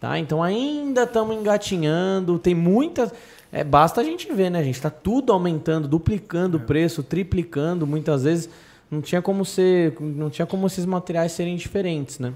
[0.00, 0.18] Tá?
[0.18, 3.12] Então ainda estamos engatinhando, tem muitas.
[3.52, 4.58] É, basta a gente ver, né?
[4.58, 6.64] A gente está tudo aumentando, duplicando o é.
[6.64, 8.48] preço, triplicando, muitas vezes
[8.90, 12.32] não tinha como ser, não tinha como esses materiais serem diferentes, né?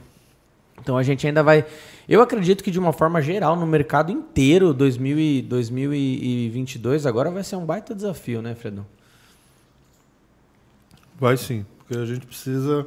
[0.79, 1.65] Então a gente ainda vai,
[2.07, 7.43] eu acredito que de uma forma geral no mercado inteiro 2000 e 2022 agora vai
[7.43, 8.87] ser um baita desafio, né, Fredão?
[11.19, 12.87] Vai sim, porque a gente precisa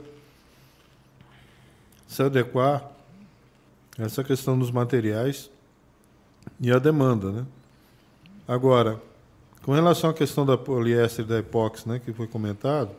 [2.08, 2.92] se adequar
[3.98, 5.50] a essa questão dos materiais
[6.60, 7.46] e a demanda, né?
[8.50, 9.00] Agora,
[9.62, 12.90] com relação à questão da poliéster da epóxi, né, que foi comentado,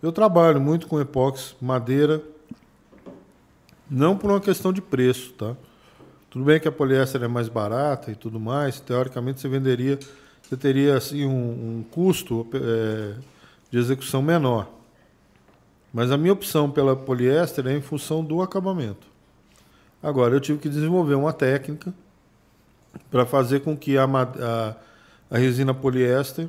[0.00, 2.22] eu trabalho muito com epóxi, madeira,
[3.90, 5.56] não por uma questão de preço, tá?
[6.30, 9.98] Tudo bem que a poliéster é mais barata e tudo mais, teoricamente você venderia,
[10.40, 13.16] você teria assim um, um custo é,
[13.72, 14.70] de execução menor.
[15.92, 19.08] Mas a minha opção pela poliéster é em função do acabamento.
[20.00, 21.92] Agora, eu tive que desenvolver uma técnica
[23.10, 24.74] para fazer com que a, a,
[25.30, 26.48] a resina poliéster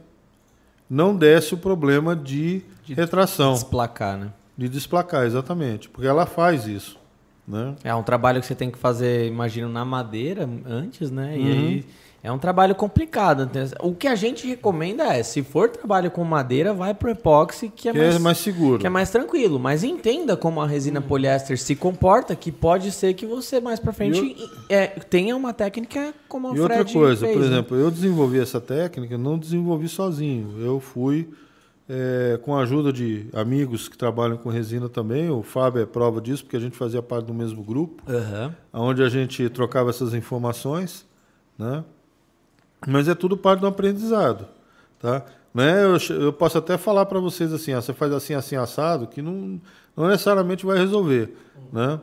[0.89, 3.53] não desse o problema de, de retração.
[3.53, 4.29] Desplacar, né?
[4.57, 5.87] De desplacar, exatamente.
[5.89, 6.99] Porque ela faz isso.
[7.47, 7.75] Né?
[7.83, 11.37] É um trabalho que você tem que fazer, imagino, na madeira antes, né?
[11.37, 11.47] E uhum.
[11.47, 11.85] aí
[12.23, 13.49] é um trabalho complicado.
[13.79, 17.89] O que a gente recomenda é, se for trabalho com madeira, vai pro epóxi, que
[17.89, 18.79] é, que mais, é mais seguro.
[18.79, 19.59] Que é mais tranquilo.
[19.59, 23.91] Mas entenda como a resina poliéster se comporta, que pode ser que você mais para
[23.91, 24.35] frente
[24.69, 27.47] é, tenha uma técnica como a E outra coisa, fez, por né?
[27.47, 30.59] exemplo, eu desenvolvi essa técnica, não desenvolvi sozinho.
[30.59, 31.27] Eu fui
[31.89, 35.31] é, com a ajuda de amigos que trabalham com resina também.
[35.31, 38.53] O Fábio é prova disso, porque a gente fazia parte do mesmo grupo, uhum.
[38.71, 41.03] onde a gente trocava essas informações,
[41.57, 41.83] né?
[42.87, 44.47] Mas é tudo parte do aprendizado,
[44.99, 45.23] tá?
[45.53, 45.83] Né?
[45.83, 49.21] Eu, eu posso até falar para vocês assim, ó, você faz assim, assim, assado, que
[49.21, 49.59] não,
[49.95, 51.35] não necessariamente vai resolver,
[51.71, 51.99] né?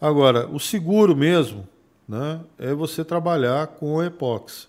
[0.00, 1.66] Agora, o seguro mesmo,
[2.06, 4.68] né, é você trabalhar com epóxi.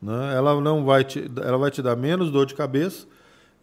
[0.00, 0.34] Né?
[0.34, 3.06] Ela não vai te, ela vai te dar menos dor de cabeça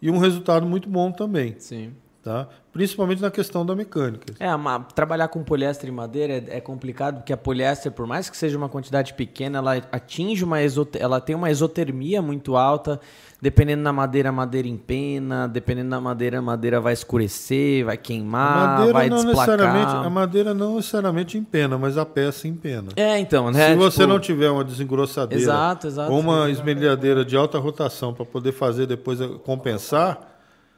[0.00, 1.54] e um resultado muito bom também.
[1.58, 1.92] Sim.
[2.26, 2.48] Tá?
[2.72, 4.34] Principalmente na questão da mecânica.
[4.40, 4.48] É,
[4.96, 8.58] trabalhar com poliéster e madeira é, é, complicado, porque a poliéster, por mais que seja
[8.58, 10.56] uma quantidade pequena, ela atinge uma
[10.98, 13.00] ela tem uma exotermia muito alta.
[13.40, 15.46] Dependendo da madeira, a madeira empena.
[15.46, 20.04] Dependendo da madeira, a madeira vai escurecer, vai queimar, vai não desplacar.
[20.04, 22.88] A madeira não necessariamente empena, mas a peça empena.
[22.96, 23.68] É, então, né?
[23.68, 23.84] Se tipo...
[23.84, 28.50] você não tiver uma desengrossadeira exato, exato, ou uma esmerilhadeira de alta rotação para poder
[28.50, 30.35] fazer depois compensar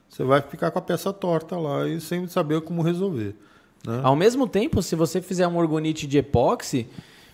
[0.08, 3.34] você vai ficar com a peça torta lá e sem saber como resolver.
[3.86, 4.00] Né?
[4.02, 6.86] Ao mesmo tempo, se você fizer um orgonite de epóxi,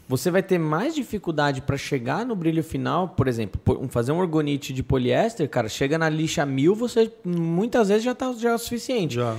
[0.09, 3.09] você vai ter mais dificuldade para chegar no brilho final.
[3.09, 8.05] Por exemplo, fazer um orgonite de poliéster, cara, chega na lixa mil, você muitas vezes
[8.05, 9.15] já está já é o suficiente.
[9.15, 9.37] Já.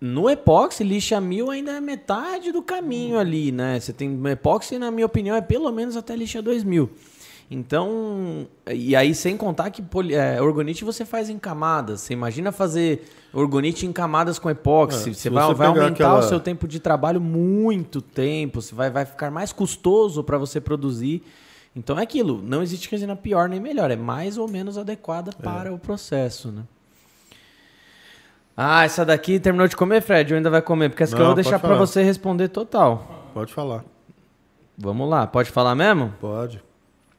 [0.00, 3.80] No epóxi, lixa mil ainda é metade do caminho ali, né?
[3.80, 6.88] Você tem epóxi, na minha opinião, é pelo menos até lixa 2000.
[7.50, 12.02] Então, e aí sem contar que poli, é, orgonite você faz em camadas.
[12.02, 15.10] Você imagina fazer orgonite em camadas com epóxi.
[15.10, 16.18] É, você vai, vai aumentar aquela...
[16.18, 18.60] o seu tempo de trabalho muito tempo.
[18.60, 21.22] Você vai, vai ficar mais custoso para você produzir.
[21.74, 22.42] Então é aquilo.
[22.42, 23.90] Não existe resina pior nem melhor.
[23.90, 25.42] É mais ou menos adequada é.
[25.42, 26.64] para o processo, né?
[28.54, 30.34] Ah, essa daqui terminou de comer, Fred?
[30.34, 30.90] Ou ainda vai comer?
[30.90, 33.30] Porque essa Não, que eu vou deixar para você responder total.
[33.32, 33.84] Pode falar.
[34.76, 35.26] Vamos lá.
[35.26, 36.12] Pode falar mesmo?
[36.20, 36.67] Pode.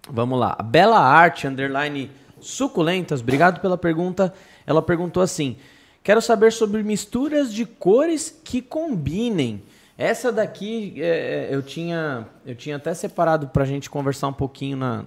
[0.07, 0.55] Vamos lá.
[0.57, 4.33] A Bela Arte, underline suculentas, obrigado pela pergunta.
[4.65, 5.57] Ela perguntou assim:
[6.03, 9.63] quero saber sobre misturas de cores que combinem.
[9.97, 14.33] Essa daqui é, é eu, tinha, eu tinha até separado para a gente conversar um
[14.33, 15.03] pouquinho na,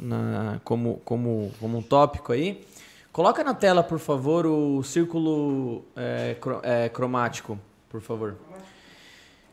[0.00, 2.64] na, como, como, como um tópico aí.
[3.12, 7.58] Coloca na tela, por favor, o círculo é, é, cromático,
[7.88, 8.36] por favor.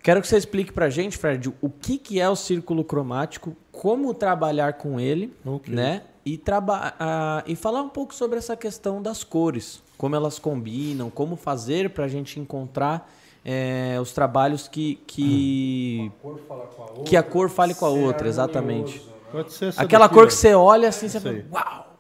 [0.02, 3.56] Quero que você explique para a gente, Fred, o que, que é o círculo cromático,
[3.80, 5.74] como trabalhar com ele, okay.
[5.74, 6.04] né?
[6.26, 11.10] E, traba uh, e falar um pouco sobre essa questão das cores, como elas combinam,
[11.10, 13.10] como fazer para a gente encontrar
[13.44, 19.02] é, os trabalhos que que, a que a cor fale com a outra, exatamente.
[19.32, 21.98] Pode ser Aquela daqui, cor que você olha assim, você fala, uau!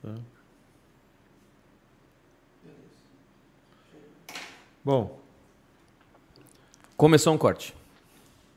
[0.00, 0.14] Tá.
[4.84, 5.18] Bom,
[6.96, 7.74] Começou um corte.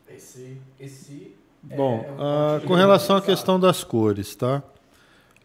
[0.07, 1.28] Esse, esse é
[1.75, 4.63] Bom, é um uh, com relação à questão das cores, tá?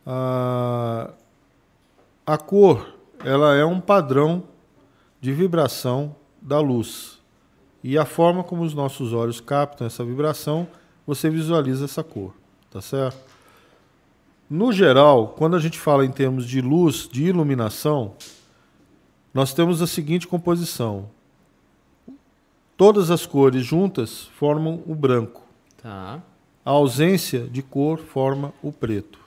[0.07, 1.13] Uh,
[2.27, 2.95] a cor,
[3.25, 4.43] ela é um padrão
[5.21, 7.19] de vibração da luz.
[7.83, 10.67] E a forma como os nossos olhos captam essa vibração,
[11.07, 12.33] você visualiza essa cor,
[12.71, 13.19] tá certo?
[14.49, 18.15] No geral, quando a gente fala em termos de luz, de iluminação,
[19.35, 21.11] nós temos a seguinte composição:
[22.77, 25.44] Todas as cores juntas formam o branco.
[25.85, 26.23] Tá.
[26.65, 29.19] A ausência de cor forma o preto.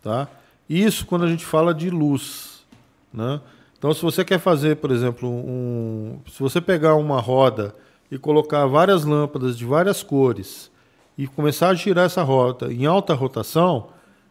[0.00, 0.28] Tá?
[0.70, 2.64] Isso quando a gente fala de luz.
[3.12, 3.40] Né?
[3.76, 7.74] Então, se você quer fazer, por exemplo, um, se você pegar uma roda
[8.08, 10.70] e colocar várias lâmpadas de várias cores
[11.18, 13.88] e começar a girar essa roda em alta rotação,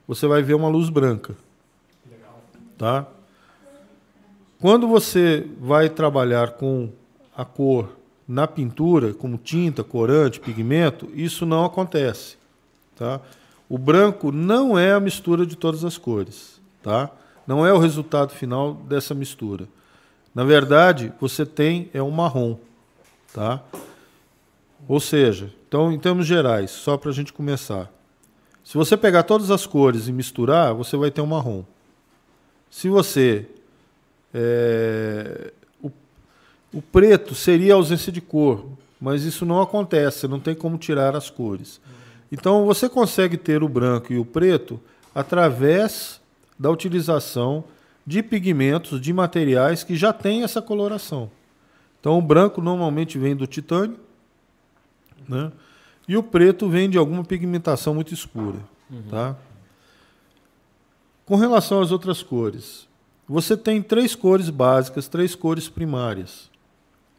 [0.07, 1.35] você vai ver uma luz branca.
[2.09, 2.41] Legal.
[2.77, 3.07] Tá?
[4.61, 6.89] Quando você vai trabalhar com
[7.35, 7.89] a cor
[8.27, 12.37] na pintura, como tinta, corante, pigmento, isso não acontece.
[12.95, 13.21] Tá?
[13.69, 16.59] O branco não é a mistura de todas as cores.
[16.81, 17.09] Tá?
[17.45, 19.67] Não é o resultado final dessa mistura.
[20.33, 22.57] Na verdade, você tem é um marrom.
[23.33, 23.61] Tá?
[24.87, 27.91] Ou seja, então, em termos gerais, só para a gente começar.
[28.63, 31.63] Se você pegar todas as cores e misturar, você vai ter um marrom.
[32.69, 33.47] Se você
[34.33, 35.53] é,
[36.75, 38.65] o preto seria a ausência de cor,
[38.99, 41.79] mas isso não acontece, não tem como tirar as cores.
[42.29, 44.77] Então você consegue ter o branco e o preto
[45.13, 46.19] através
[46.59, 47.63] da utilização
[48.05, 51.31] de pigmentos, de materiais que já têm essa coloração.
[52.01, 53.97] Então o branco normalmente vem do titânio,
[55.29, 55.53] né?
[56.07, 58.59] E o preto vem de alguma pigmentação muito escura,
[58.91, 59.01] uhum.
[59.09, 59.37] tá?
[61.25, 62.85] Com relação às outras cores,
[63.27, 66.53] você tem três cores básicas, três cores primárias.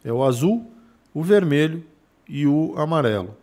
[0.07, 0.71] É o azul,
[1.13, 1.85] o vermelho
[2.29, 3.37] e o amarelo.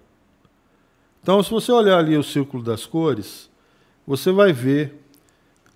[1.22, 3.49] Então, se você olhar ali o círculo das cores,
[4.07, 5.03] você vai ver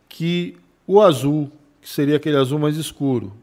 [0.08, 0.58] que
[0.88, 1.52] o azul,
[1.82, 3.34] que seria aquele azul mais escuro,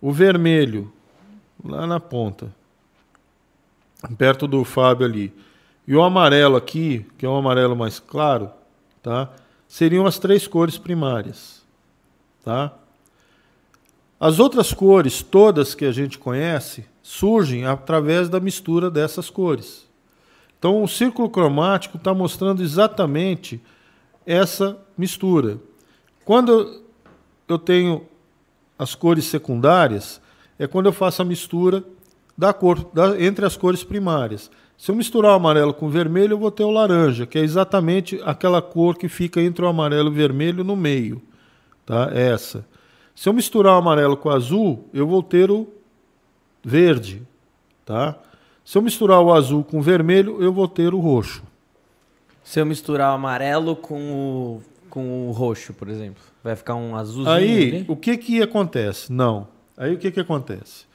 [0.00, 0.92] o vermelho,
[1.64, 2.54] lá na ponta,
[4.16, 5.32] perto do Fábio ali,
[5.86, 8.50] e o amarelo aqui, que é um amarelo mais claro,
[9.02, 9.32] tá?
[9.66, 11.64] seriam as três cores primárias.
[12.44, 12.72] Tá?
[14.18, 19.86] As outras cores, todas que a gente conhece, surgem através da mistura dessas cores.
[20.58, 23.60] Então, o círculo cromático está mostrando exatamente
[24.24, 25.58] essa mistura.
[26.24, 26.82] Quando
[27.46, 28.06] eu tenho
[28.78, 30.20] as cores secundárias,
[30.58, 31.84] é quando eu faço a mistura
[32.36, 34.50] da cor da, entre as cores primárias.
[34.76, 37.42] Se eu misturar o amarelo com o vermelho, eu vou ter o laranja, que é
[37.42, 41.22] exatamente aquela cor que fica entre o amarelo e o vermelho no meio.
[41.86, 42.10] Tá?
[42.12, 42.66] Essa.
[43.14, 45.68] Se eu misturar o amarelo com o azul, eu vou ter o
[46.62, 47.22] verde,
[47.84, 48.18] tá?
[48.64, 51.42] Se eu misturar o azul com o vermelho, eu vou ter o roxo.
[52.42, 56.96] Se eu misturar o amarelo com o, com o roxo, por exemplo, vai ficar um
[56.96, 57.84] azulzinho Aí, ali?
[57.88, 59.12] o que que acontece?
[59.12, 59.46] Não.
[59.76, 60.86] Aí o que que acontece?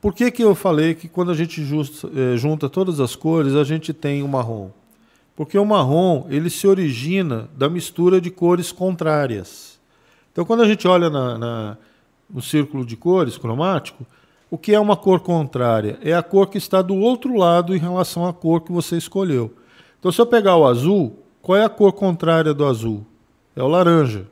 [0.00, 3.64] Por que que eu falei que quando a gente eh, junta todas as cores, a
[3.64, 4.70] gente tem o marrom?
[5.34, 9.79] Porque o marrom, ele se origina da mistura de cores contrárias.
[10.32, 11.76] Então, quando a gente olha na, na,
[12.28, 14.06] no círculo de cores cromático,
[14.50, 15.98] o que é uma cor contrária?
[16.02, 19.54] É a cor que está do outro lado em relação à cor que você escolheu.
[19.98, 23.06] Então, se eu pegar o azul, qual é a cor contrária do azul?
[23.54, 24.26] É o laranja.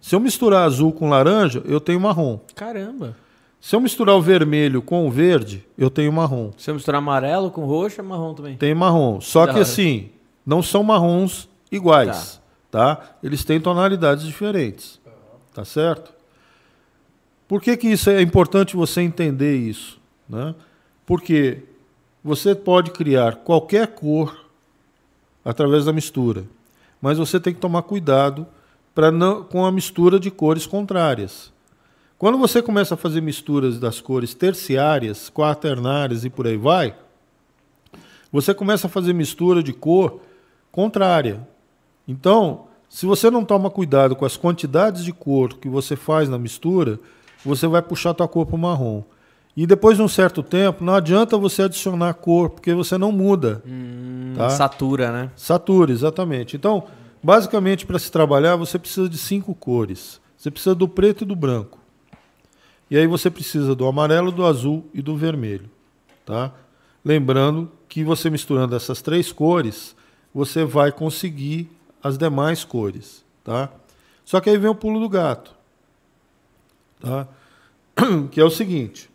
[0.00, 2.40] Se eu misturar azul com laranja, eu tenho marrom.
[2.54, 3.16] Caramba.
[3.60, 6.50] Se eu misturar o vermelho com o verde, eu tenho marrom.
[6.58, 8.56] Se eu misturar amarelo com roxo, é marrom também.
[8.56, 9.20] Tem marrom.
[9.20, 10.10] Só que assim,
[10.44, 12.41] não são marrons iguais, tá.
[12.72, 13.16] Tá?
[13.22, 14.98] Eles têm tonalidades diferentes.
[15.54, 16.12] Tá certo?
[17.46, 20.00] Por que, que isso é importante você entender isso?
[20.26, 20.54] Né?
[21.04, 21.64] Porque
[22.24, 24.46] você pode criar qualquer cor
[25.44, 26.44] através da mistura,
[27.00, 28.46] mas você tem que tomar cuidado
[28.94, 29.12] para
[29.50, 31.52] com a mistura de cores contrárias.
[32.16, 36.96] Quando você começa a fazer misturas das cores terciárias, quaternárias e por aí vai,
[38.30, 40.20] você começa a fazer mistura de cor
[40.70, 41.46] contrária.
[42.06, 46.38] Então, se você não toma cuidado com as quantidades de cor que você faz na
[46.38, 46.98] mistura,
[47.44, 49.02] você vai puxar a tua cor para o marrom.
[49.56, 53.62] E depois de um certo tempo, não adianta você adicionar cor, porque você não muda.
[53.66, 54.48] Hum, tá?
[54.50, 55.30] Satura, né?
[55.36, 56.56] Satura, exatamente.
[56.56, 56.84] Então,
[57.22, 60.20] basicamente, para se trabalhar, você precisa de cinco cores.
[60.36, 61.78] Você precisa do preto e do branco.
[62.90, 65.70] E aí você precisa do amarelo, do azul e do vermelho.
[66.24, 66.52] Tá?
[67.04, 69.94] Lembrando que você misturando essas três cores,
[70.34, 71.70] você vai conseguir
[72.02, 73.24] as demais cores.
[73.44, 73.70] Tá?
[74.24, 75.54] Só que aí vem o pulo do gato.
[77.00, 77.26] Tá?
[78.30, 79.10] Que é o seguinte: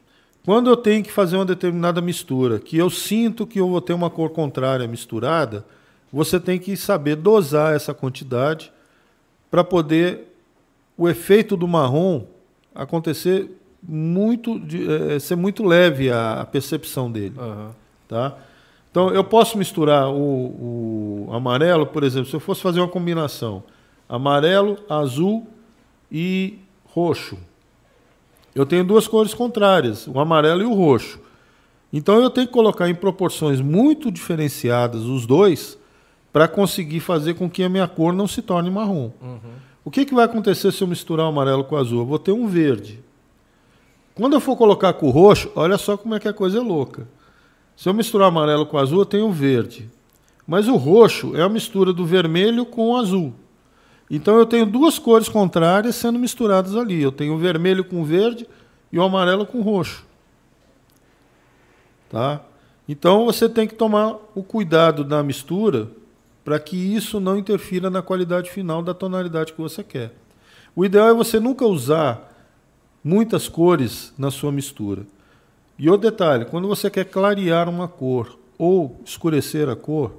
[0.45, 3.93] quando eu tenho que fazer uma determinada mistura, que eu sinto que eu vou ter
[3.93, 5.65] uma cor contrária misturada,
[6.11, 8.71] você tem que saber dosar essa quantidade
[9.51, 10.33] para poder
[10.97, 12.25] o efeito do marrom
[12.73, 13.51] acontecer
[13.81, 14.61] muito
[15.13, 17.69] é, ser muito leve a, a percepção dele, uhum.
[18.07, 18.37] tá?
[18.97, 23.61] Então eu posso misturar o, o, amarelo, por exemplo, se eu fosse fazer uma combinação
[24.09, 25.45] amarelo, azul
[26.11, 27.37] e roxo,
[28.55, 31.19] eu tenho duas cores contrárias, o amarelo e o roxo.
[31.93, 35.77] Então eu tenho que colocar em proporções muito diferenciadas os dois
[36.33, 39.11] para conseguir fazer com que a minha cor não se torne marrom.
[39.21, 39.39] Uhum.
[39.85, 41.99] O que, que vai acontecer se eu misturar o amarelo com o azul?
[41.99, 42.99] Eu vou ter um verde.
[44.15, 46.61] Quando eu for colocar com o roxo, olha só como é que a coisa é
[46.61, 47.07] louca.
[47.77, 49.87] Se eu misturar amarelo com azul, eu tenho verde.
[50.47, 53.33] Mas o roxo é a mistura do vermelho com o azul.
[54.09, 56.99] Então eu tenho duas cores contrárias sendo misturadas ali.
[56.99, 58.47] Eu tenho o vermelho com verde
[58.91, 60.03] e o amarelo com roxo.
[62.09, 62.41] Tá?
[62.89, 65.87] Então você tem que tomar o cuidado na mistura
[66.43, 70.15] para que isso não interfira na qualidade final da tonalidade que você quer.
[70.75, 72.33] O ideal é você nunca usar
[73.03, 75.05] muitas cores na sua mistura.
[75.79, 80.13] E outro detalhe, quando você quer clarear uma cor ou escurecer a cor,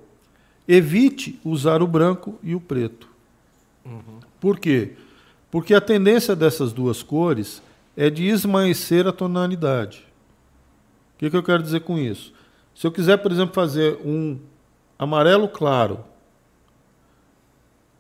[0.67, 3.09] evite usar o branco e o preto.
[3.85, 4.21] Uhum.
[4.41, 4.93] Por quê?
[5.51, 7.63] Porque a tendência dessas duas cores
[7.97, 10.07] é de esmaecer a tonalidade.
[11.17, 12.33] O que, que eu quero dizer com isso?
[12.75, 14.39] Se eu quiser, por exemplo, fazer um
[14.97, 16.05] amarelo claro.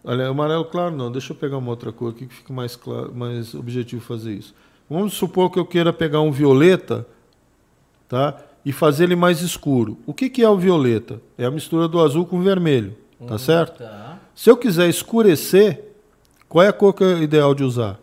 [0.05, 3.12] Olha, amarelo claro não, deixa eu pegar uma outra cor aqui que fica mais, claro,
[3.12, 4.55] mais objetivo fazer isso.
[4.89, 7.05] Vamos supor que eu queira pegar um violeta
[8.09, 8.36] tá?
[8.64, 9.97] e fazer ele mais escuro.
[10.06, 11.20] O que, que é o violeta?
[11.36, 12.94] É a mistura do azul com o vermelho.
[13.26, 13.78] Tá hum, certo?
[13.78, 14.18] Tá.
[14.35, 15.85] Se eu quiser escurecer,
[16.48, 17.98] qual é a cor que é ideal de usar?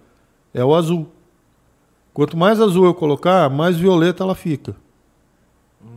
[0.54, 1.08] É o azul.
[2.14, 4.76] Quanto mais azul eu colocar, mais violeta ela fica.
[5.84, 5.88] Hum,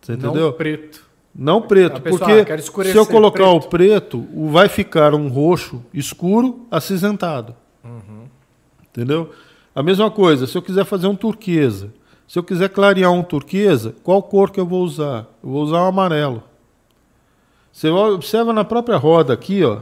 [0.00, 0.46] Você entendeu?
[0.46, 1.04] Não preto.
[1.34, 3.66] Não preto, porque ah, se eu colocar preto.
[3.66, 7.56] o preto, vai ficar um roxo escuro acinzentado.
[7.82, 8.26] Uhum.
[8.88, 9.32] Entendeu?
[9.74, 11.90] A mesma coisa, se eu quiser fazer um turquesa,
[12.26, 15.26] se eu quiser clarear um turquesa, qual cor que eu vou usar?
[15.42, 16.42] Eu vou usar o amarelo.
[17.72, 19.80] Você observa na própria roda aqui, ó,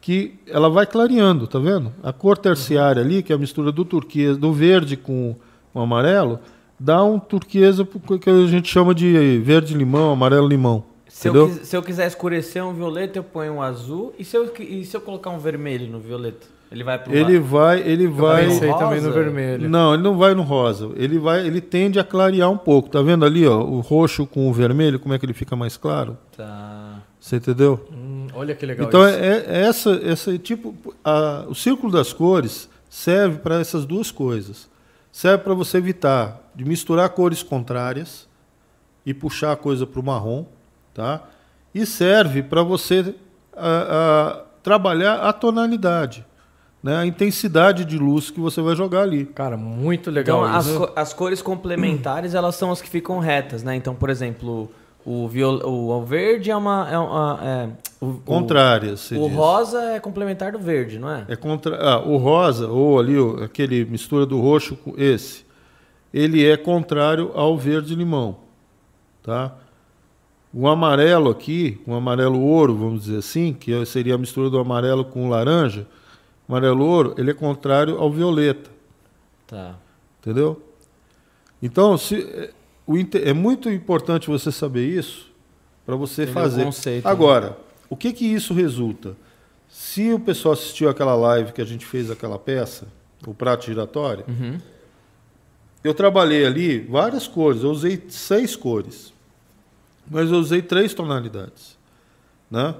[0.00, 1.92] que ela vai clareando, tá vendo?
[2.02, 5.34] A cor terciária ali, que é a mistura do turquesa, do verde com
[5.72, 6.38] o amarelo,
[6.78, 7.86] dá um turquesa
[8.20, 10.84] que a gente chama de verde limão, amarelo limão.
[11.08, 14.14] Se eu, se eu, quiser escurecer um violeta, eu ponho um azul.
[14.18, 16.46] E se eu, e se eu colocar um vermelho no violeta?
[16.72, 18.46] Ele vai pro Ele vai, ele vai.
[18.46, 19.68] Eu também no vermelho.
[19.68, 20.90] Não, ele não vai no rosa.
[20.96, 22.88] Ele vai, ele tende a clarear um pouco.
[22.88, 25.76] Tá vendo ali, ó, o roxo com o vermelho, como é que ele fica mais
[25.76, 26.16] claro?
[26.34, 27.02] Tá.
[27.20, 27.86] Você entendeu?
[27.92, 28.88] Hum, olha que legal.
[28.88, 29.18] Então isso.
[29.18, 30.74] É, é essa, essa tipo,
[31.04, 34.68] a, o círculo das cores serve para essas duas coisas.
[35.12, 38.26] Serve para você evitar de misturar cores contrárias
[39.04, 40.46] e puxar a coisa para o marrom,
[40.94, 41.22] tá?
[41.74, 43.14] E serve para você
[43.54, 46.24] a, a, trabalhar a tonalidade
[46.82, 49.24] né, a intensidade de luz que você vai jogar ali.
[49.26, 50.44] Cara, muito legal.
[50.44, 53.76] Então, as, co as, cores complementares, elas são as que ficam retas, né?
[53.76, 54.68] Então, por exemplo,
[55.04, 56.90] o, viol o, verde é uma...
[56.90, 57.68] É uma é,
[58.00, 61.24] o, Contrárias, O, o rosa é complementar do verde, não é?
[61.28, 63.14] é contra, ah, o rosa, ou ali,
[63.44, 65.44] aquele mistura do roxo com esse,
[66.12, 68.38] ele é contrário ao verde-limão,
[69.22, 69.54] tá?
[70.52, 75.04] O amarelo aqui, um amarelo ouro, vamos dizer assim, que seria a mistura do amarelo
[75.04, 75.86] com o laranja, o
[76.52, 78.70] amarelo ouro, ele é contrário ao violeta.
[79.46, 79.76] Tá.
[80.20, 80.62] Entendeu?
[81.62, 82.50] Então, se, é,
[82.86, 85.30] o, é muito importante você saber isso
[85.86, 86.64] para você Entendeu fazer.
[86.64, 87.10] Conceito, né?
[87.10, 87.56] Agora, né?
[87.88, 89.16] o que que isso resulta?
[89.68, 92.86] Se o pessoal assistiu aquela live que a gente fez aquela peça,
[93.26, 94.58] o prato giratório, uhum.
[95.82, 99.12] eu trabalhei ali várias cores, eu usei seis cores,
[100.10, 101.78] mas eu usei três tonalidades.
[102.50, 102.74] Né?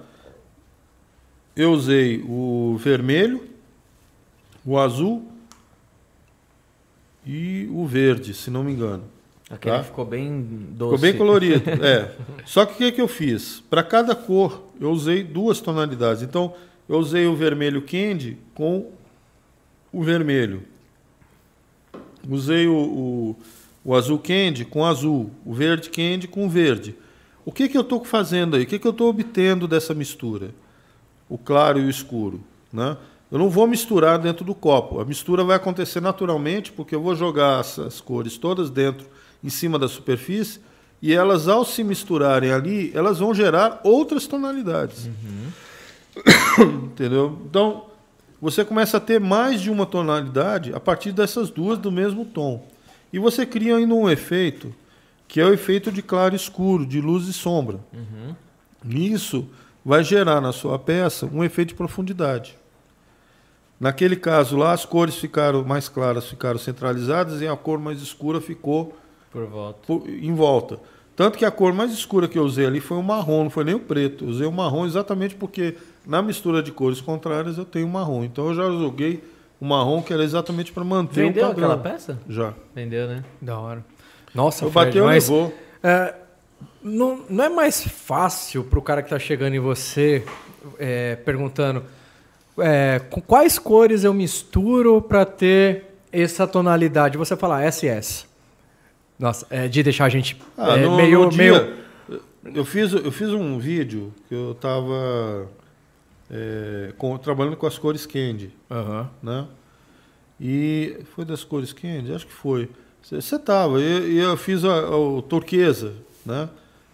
[1.56, 3.51] Eu usei o vermelho,
[4.64, 5.28] o azul
[7.26, 9.04] e o verde, se não me engano.
[9.50, 9.84] Aquele tá?
[9.84, 10.40] ficou bem
[10.70, 10.96] doce.
[10.96, 12.14] Ficou bem colorido, é.
[12.44, 13.62] Só que o que, que eu fiz?
[13.68, 16.22] Para cada cor, eu usei duas tonalidades.
[16.22, 16.54] Então,
[16.88, 18.90] eu usei o vermelho candy com
[19.92, 20.62] o vermelho.
[22.28, 23.36] Usei o, o,
[23.84, 26.94] o azul candy com azul, o verde candy com verde.
[27.44, 28.62] O que, que eu estou fazendo aí?
[28.62, 30.50] O que, que eu estou obtendo dessa mistura?
[31.28, 32.40] O claro e o escuro.
[32.72, 32.96] Né?
[33.32, 35.00] Eu não vou misturar dentro do copo.
[35.00, 39.06] A mistura vai acontecer naturalmente, porque eu vou jogar essas cores todas dentro,
[39.42, 40.60] em cima da superfície,
[41.00, 45.06] e elas, ao se misturarem ali, elas vão gerar outras tonalidades.
[45.06, 46.84] Uhum.
[46.84, 47.40] Entendeu?
[47.48, 47.86] Então,
[48.38, 52.62] você começa a ter mais de uma tonalidade a partir dessas duas do mesmo tom.
[53.10, 54.74] E você cria ainda um efeito,
[55.26, 57.80] que é o efeito de claro e escuro, de luz e sombra.
[57.94, 58.36] Uhum.
[58.90, 59.48] Isso
[59.82, 62.60] vai gerar na sua peça um efeito de profundidade.
[63.82, 68.40] Naquele caso lá, as cores ficaram mais claras, ficaram centralizadas e a cor mais escura
[68.40, 68.96] ficou
[69.28, 69.80] por volta.
[69.84, 70.78] Por, em volta.
[71.16, 73.64] Tanto que a cor mais escura que eu usei ali foi o marrom, não foi
[73.64, 74.24] nem o preto.
[74.24, 75.76] Eu usei o marrom exatamente porque
[76.06, 78.22] na mistura de cores contrárias eu tenho marrom.
[78.22, 79.24] Então eu já joguei
[79.60, 81.72] o marrom que era exatamente para manter Vendeu o padrão.
[81.72, 82.20] aquela peça?
[82.28, 82.54] Já.
[82.72, 83.24] Vendeu, né?
[83.40, 83.84] Da hora.
[84.32, 85.52] Nossa, eu Fred, bateu mas, levou.
[85.82, 86.14] É,
[86.80, 90.24] não, não é mais fácil para o cara que está chegando em você
[90.78, 91.82] é, perguntando
[92.58, 97.16] é, com quais cores eu misturo para ter essa tonalidade?
[97.16, 98.26] Você falar SS.
[99.18, 101.82] Nossa, é de deixar a gente ah, é, no, meio, no dia, meio.
[102.54, 105.48] Eu fiz, eu fiz um vídeo que eu estava
[106.30, 108.52] é, com, trabalhando com as cores candy.
[108.68, 109.06] Uhum.
[109.22, 109.46] Né?
[110.40, 112.12] E foi das cores candy?
[112.12, 112.68] Acho que foi.
[113.02, 115.94] Você estava, e eu, eu, fiz a, a, turquesa,
[116.24, 116.48] né?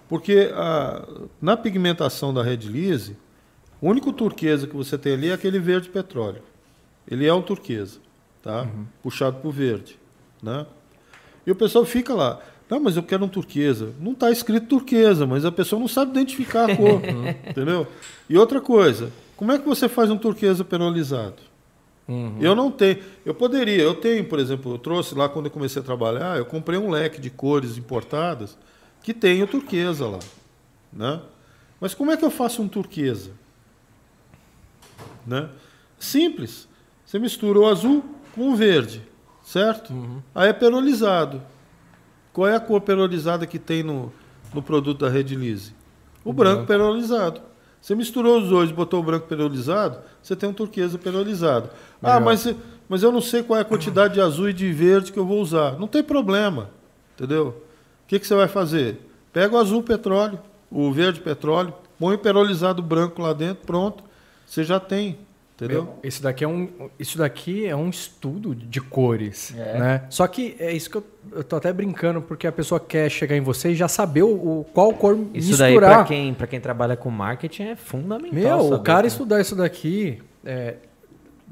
[0.08, 1.07] Porque a,
[1.41, 3.16] na pigmentação da Red Lise,
[3.81, 6.42] o único turquesa que você tem ali é aquele verde petróleo.
[7.10, 7.98] Ele é um turquesa,
[8.42, 8.62] tá?
[8.62, 8.86] Uhum.
[9.02, 9.98] Puxado para o verde,
[10.42, 10.66] né?
[11.47, 12.40] E o pessoal fica lá.
[12.68, 13.94] Não, mas eu quero um turquesa.
[13.98, 17.00] Não está escrito turquesa, mas a pessoa não sabe identificar a cor,
[17.48, 17.86] entendeu?
[18.28, 21.48] E outra coisa, como é que você faz um turquesa perolizado?
[22.07, 22.36] Uhum.
[22.40, 22.98] Eu não tenho.
[23.24, 26.44] Eu poderia, eu tenho, por exemplo, eu trouxe lá quando eu comecei a trabalhar, eu
[26.44, 28.58] comprei um leque de cores importadas
[29.02, 30.18] que tem o turquesa lá.
[30.92, 31.20] Né?
[31.81, 33.31] Mas como é que eu faço um turquesa?
[35.28, 35.48] Né?
[35.98, 36.66] Simples.
[37.05, 39.02] Você mistura o azul com o verde,
[39.42, 39.92] certo?
[39.92, 40.23] Uhum.
[40.34, 41.42] Aí é perolizado.
[42.32, 44.12] Qual é a cor perolizada que tem no,
[44.55, 45.74] no produto da Red Lise?
[46.24, 47.40] O, o branco, branco perolizado.
[47.81, 51.70] Você misturou os dois e botou o branco perolizado, você tem um turquesa perolizado.
[52.02, 52.52] Ah, mas,
[52.89, 55.26] mas eu não sei qual é a quantidade de azul e de verde que eu
[55.26, 55.78] vou usar.
[55.78, 56.70] Não tem problema,
[57.15, 57.62] entendeu?
[58.05, 59.00] O que, que você vai fazer?
[59.32, 60.40] Pega o azul petróleo,
[60.70, 64.08] o verde petróleo, põe o perolizado branco lá dentro, pronto.
[64.49, 65.18] Você já tem.
[65.55, 65.83] Entendeu?
[65.83, 66.68] Meu, isso daqui é um,
[67.01, 69.78] isso daqui é um estudo de cores, é.
[69.78, 70.02] né?
[70.09, 73.36] Só que é isso que eu, eu tô até brincando porque a pessoa quer chegar
[73.36, 75.51] em você e já saber o, o qual cor isso misturar.
[75.51, 78.68] Isso daí para quem para quem trabalha com marketing é fundamental.
[78.68, 80.77] Meu, o cara estudar isso daqui é,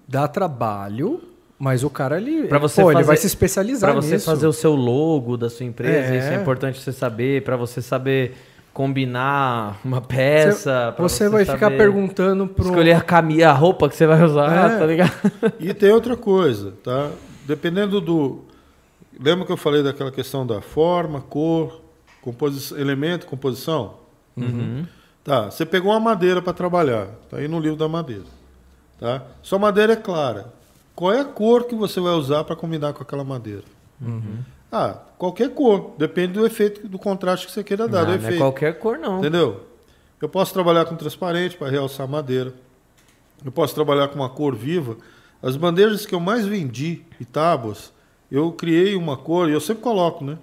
[0.06, 1.20] dá trabalho,
[1.58, 4.46] mas o cara ele, pra você pô, fazer, ele vai se especializar Para você fazer
[4.46, 6.18] o seu logo da sua empresa, é.
[6.18, 8.36] isso é importante você saber, para você saber
[8.76, 10.94] combinar uma peça.
[10.98, 12.66] Você, você vai ficar perguntando pro.
[12.66, 14.78] Escolher a camisa, a roupa que você vai usar, é.
[14.78, 15.12] tá ligado?
[15.58, 17.10] E tem outra coisa, tá?
[17.46, 18.44] Dependendo do.
[19.18, 21.80] Lembra que eu falei daquela questão da forma, cor,
[22.20, 23.94] composição, elemento, composição?
[24.36, 24.84] Uhum.
[25.24, 28.26] Tá, você pegou uma madeira para trabalhar, tá aí no livro da madeira.
[29.00, 29.22] Tá?
[29.42, 30.52] Sua madeira é clara.
[30.94, 33.64] Qual é a cor que você vai usar para combinar com aquela madeira?
[34.02, 34.40] Uhum.
[34.70, 35.94] Ah, qualquer cor.
[35.96, 38.06] Depende do efeito, do contraste que você queira dar.
[38.06, 39.18] Não, não é qualquer cor, não.
[39.18, 39.64] Entendeu?
[40.20, 42.52] Eu posso trabalhar com transparente para realçar a madeira.
[43.44, 44.96] Eu posso trabalhar com uma cor viva.
[45.42, 47.92] As bandejas que eu mais vendi e tábuas,
[48.30, 50.38] eu criei uma cor, e eu sempre coloco, né?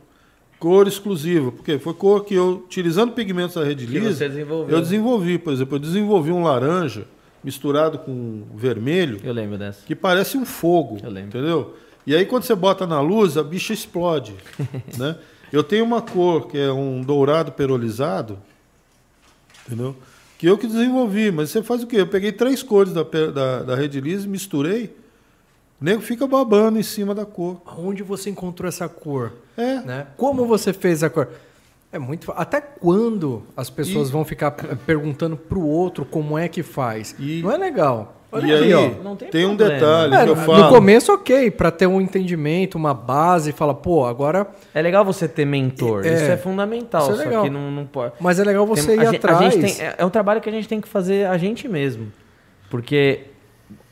[0.59, 4.23] Cor exclusiva, porque foi cor que eu, utilizando pigmentos da Red Lise,
[4.69, 5.37] eu desenvolvi.
[5.37, 7.05] Por exemplo, eu desenvolvi um laranja
[7.43, 9.19] misturado com vermelho.
[9.23, 9.85] Eu lembro dessa.
[9.85, 10.99] Que parece um fogo.
[11.03, 11.37] Eu lembro.
[11.37, 11.75] Entendeu?
[12.05, 14.35] E aí quando você bota na luz, a bicha explode.
[14.97, 15.17] né?
[15.51, 18.39] Eu tenho uma cor que é um dourado perolizado,
[19.65, 19.95] Entendeu?
[20.37, 21.97] Que eu que desenvolvi, mas você faz o quê?
[21.97, 24.95] Eu peguei três cores da, da, da Red Lease, misturei,
[25.81, 27.61] o nego fica babando em cima da cor.
[27.77, 29.33] Onde você encontrou essa cor?
[29.55, 29.79] É.
[29.81, 30.07] Né?
[30.17, 31.29] Como você fez a cor?
[31.91, 32.31] É muito.
[32.35, 34.11] Até quando as pessoas e...
[34.11, 34.51] vão ficar
[34.85, 37.15] perguntando pro outro como é que faz?
[37.19, 37.41] E...
[37.41, 38.22] Não é legal.
[38.33, 40.63] Olha e aí, ó, tem, tem um detalhe é, que eu falo.
[40.63, 44.47] No começo, ok, para ter um entendimento, uma base, fala, pô, agora.
[44.73, 47.43] É legal você ter mentor, é, isso é fundamental, isso é legal.
[47.43, 48.15] só que não, não pode.
[48.19, 49.53] Mas é legal você tem, ir a atrás.
[49.53, 52.11] Gente, tem, é, é um trabalho que a gente tem que fazer a gente mesmo.
[52.71, 53.25] Porque,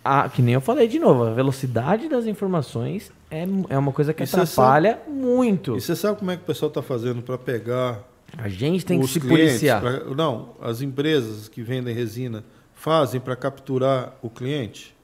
[0.04, 4.12] a, que nem eu falei de novo, a velocidade das informações é, é uma coisa
[4.12, 5.78] que e atrapalha sabe, muito.
[5.78, 8.00] E você sabe como é que o pessoal está fazendo para pegar.
[8.36, 9.82] A gente tem que se policiar.
[9.82, 12.44] Pra, não, as empresas que vendem resina
[12.82, 14.96] fazem para capturar o cliente?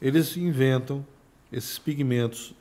[0.00, 1.04] Eles inventam
[1.50, 2.54] esses pigmentos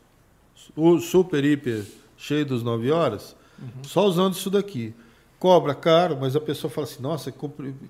[1.02, 3.84] super, hiper, cheio dos 9 horas, uhum.
[3.84, 4.94] só usando isso daqui.
[5.38, 7.30] Cobra caro, mas a pessoa fala assim, nossa,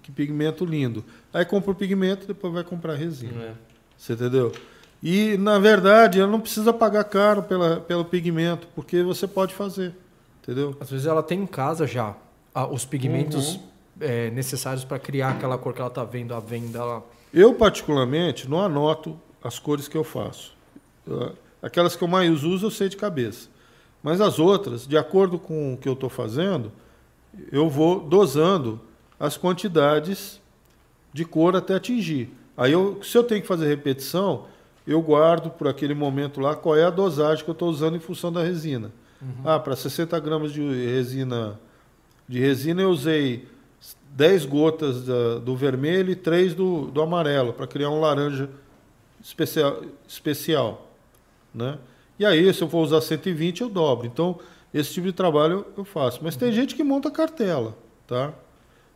[0.02, 1.06] que pigmento lindo.
[1.32, 3.44] Aí compra o pigmento, depois vai comprar resina.
[3.44, 3.54] É.
[3.96, 4.52] Você entendeu?
[5.04, 9.94] E, na verdade, ela não precisa pagar caro pela, pelo pigmento, porque você pode fazer.
[10.42, 10.76] Entendeu?
[10.80, 12.16] Às vezes ela tem em casa já
[12.54, 13.70] ah, os pigmentos uhum
[14.00, 17.02] é, necessários para criar aquela cor que ela está vendo à venda lá?
[17.34, 20.54] Eu, particularmente, não anoto as cores que eu faço.
[21.62, 23.50] Aquelas que eu mais uso, eu sei de cabeça.
[24.02, 26.72] Mas as outras, de acordo com o que eu estou fazendo,
[27.52, 28.80] eu vou dosando
[29.20, 30.42] as quantidades
[31.14, 32.30] de cor até atingir.
[32.56, 34.46] Aí, eu, se eu tenho que fazer repetição,
[34.88, 38.00] eu guardo por aquele momento lá qual é a dosagem que eu estou usando em
[38.00, 38.92] função da resina.
[39.22, 39.42] Uhum.
[39.44, 41.60] Ah, para 60 gramas de resina,
[42.28, 43.48] de resina eu usei
[44.20, 48.50] 10 gotas da, do vermelho e 3 do, do amarelo, para criar um laranja
[49.24, 50.92] especial, especial.
[51.56, 51.78] Né?
[52.20, 54.06] E aí, se eu for usar 120, eu dobro.
[54.06, 54.38] Então,
[54.74, 56.20] esse tipo de trabalho eu faço.
[56.22, 58.34] Mas tem gente que monta cartela, tá?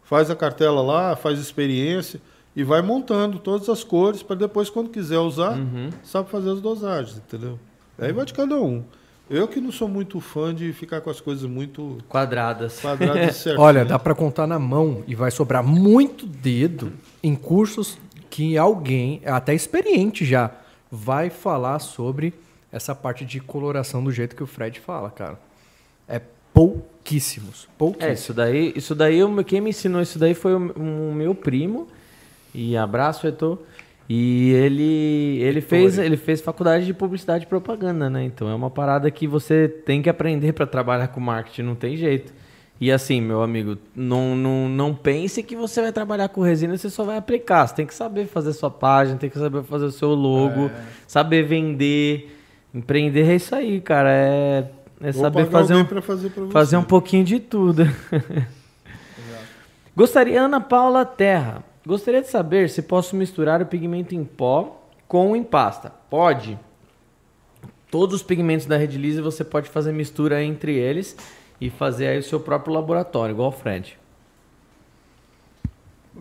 [0.03, 2.19] Faz a cartela lá, faz experiência
[2.53, 5.89] e vai montando todas as cores para depois, quando quiser usar, uhum.
[6.03, 7.57] sabe fazer as dosagens, entendeu?
[7.97, 8.83] Aí vai de cada um.
[9.33, 12.79] Eu que não sou muito fã de ficar com as coisas muito quadradas.
[12.79, 17.97] Quadradas Olha, dá para contar na mão e vai sobrar muito dedo em cursos
[18.29, 20.51] que alguém, até experiente já,
[20.91, 22.31] vai falar sobre
[22.71, 25.39] essa parte de coloração do jeito que o Fred fala, cara.
[26.07, 26.21] É
[26.53, 28.11] pouquíssimos, pouquíssimos.
[28.11, 31.87] É, isso daí, isso daí, quem me ensinou isso daí foi o, o meu primo.
[32.53, 33.57] E abraço, Etor.
[34.15, 38.23] E ele, ele, fez, ele fez faculdade de publicidade e propaganda, né?
[38.23, 41.97] Então é uma parada que você tem que aprender para trabalhar com marketing, não tem
[41.97, 42.31] jeito.
[42.79, 46.77] E assim, meu amigo, não, não, não pense que você vai trabalhar com resina e
[46.77, 47.65] você só vai aplicar.
[47.65, 50.71] Você tem que saber fazer sua página, tem que saber fazer o seu logo, é.
[51.07, 52.39] saber vender.
[52.71, 54.11] Empreender é isso aí, cara.
[54.11, 54.69] É,
[55.01, 57.89] é saber fazer um, fazer, fazer um pouquinho de tudo.
[59.97, 61.63] Gostaria, Ana Paula Terra.
[61.85, 65.91] Gostaria de saber se posso misturar o pigmento em pó com em pasta.
[66.09, 66.57] Pode.
[67.91, 71.15] Todos os pigmentos da Red Lise você pode fazer mistura entre eles
[71.59, 73.99] e fazer aí o seu próprio laboratório, igual o Fred.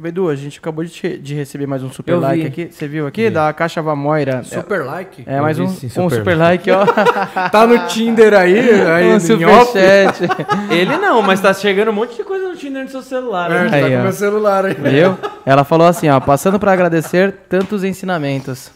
[0.04, 2.46] Edu, a gente acabou de, de receber mais um super Eu like vi.
[2.48, 2.72] aqui.
[2.72, 3.24] Você viu aqui?
[3.24, 3.30] Vi.
[3.30, 4.42] Da Caixa Vamoira.
[4.42, 5.22] Super like?
[5.26, 6.00] É, mais um, sim, super.
[6.00, 6.86] um super like, ó.
[7.50, 10.22] tá no Tinder aí, aí um superchat.
[10.72, 13.50] Ele não, mas tá chegando um monte de coisa no Tinder no seu celular.
[13.50, 14.74] É, tá aí, com meu celular aí.
[14.74, 15.18] Viu?
[15.44, 18.70] Ela falou assim, ó, passando para agradecer tantos ensinamentos.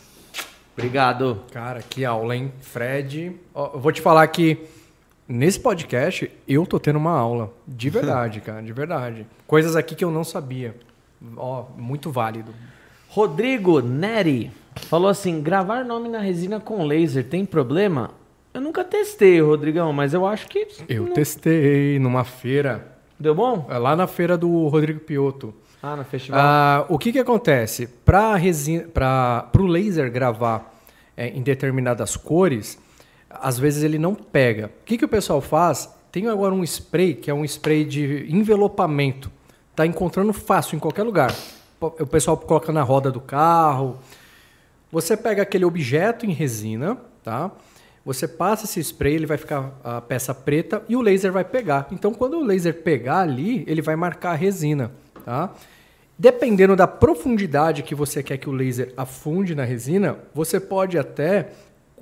[0.76, 1.40] Obrigado.
[1.50, 2.52] Cara, que aula, hein?
[2.60, 4.58] Fred, ó, eu vou te falar que
[5.26, 7.50] nesse podcast eu tô tendo uma aula.
[7.66, 9.26] De verdade, cara, de verdade.
[9.46, 10.74] Coisas aqui que eu não sabia.
[11.36, 12.52] Ó, muito válido.
[13.08, 18.10] Rodrigo Neri falou assim: gravar nome na resina com laser tem problema?
[18.52, 20.66] Eu nunca testei, Rodrigão, mas eu acho que.
[20.88, 21.12] Eu não...
[21.12, 22.96] testei numa feira.
[23.18, 23.66] Deu bom?
[23.70, 25.54] É lá na feira do Rodrigo Pioto.
[25.82, 26.40] Ah, no festival.
[26.42, 27.86] Ah, o que que acontece?
[27.86, 30.74] Para resina, para o laser gravar
[31.16, 32.78] é, em determinadas cores,
[33.30, 34.70] às vezes ele não pega.
[34.82, 35.94] O que que o pessoal faz?
[36.10, 39.30] Tem agora um spray que é um spray de envelopamento
[39.76, 41.32] tá encontrando fácil em qualquer lugar.
[41.78, 43.98] O pessoal coloca na roda do carro.
[44.90, 47.52] Você pega aquele objeto em resina, tá?
[48.02, 51.88] Você passa esse spray, ele vai ficar a peça preta e o laser vai pegar.
[51.90, 54.92] Então, quando o laser pegar ali, ele vai marcar a resina,
[55.24, 55.52] tá?
[56.18, 61.50] Dependendo da profundidade que você quer que o laser afunde na resina, você pode até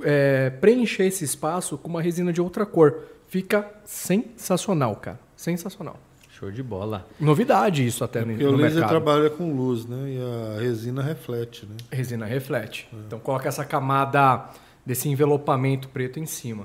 [0.02, 3.02] é, preencher esse espaço com uma resina de outra cor.
[3.26, 5.18] Fica sensacional, cara.
[5.34, 5.98] Sensacional.
[6.44, 7.06] Show de bola.
[7.18, 8.90] Novidade isso até é no, no o laser mercado.
[8.90, 10.10] trabalha com luz, né?
[10.10, 11.76] E a resina reflete, né?
[11.90, 12.86] Resina reflete.
[12.92, 12.96] É.
[13.06, 14.50] Então coloca essa camada
[14.84, 16.64] desse envelopamento preto em cima.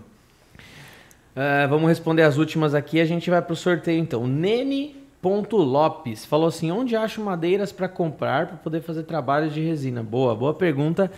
[1.36, 3.00] Uh, vamos responder as últimas aqui.
[3.00, 4.28] A gente vai para o sorteio então.
[4.28, 9.62] Nene Ponto Lopes falou assim: onde acho madeiras para comprar para poder fazer trabalhos de
[9.62, 10.04] resina?
[10.04, 11.10] Boa, boa pergunta.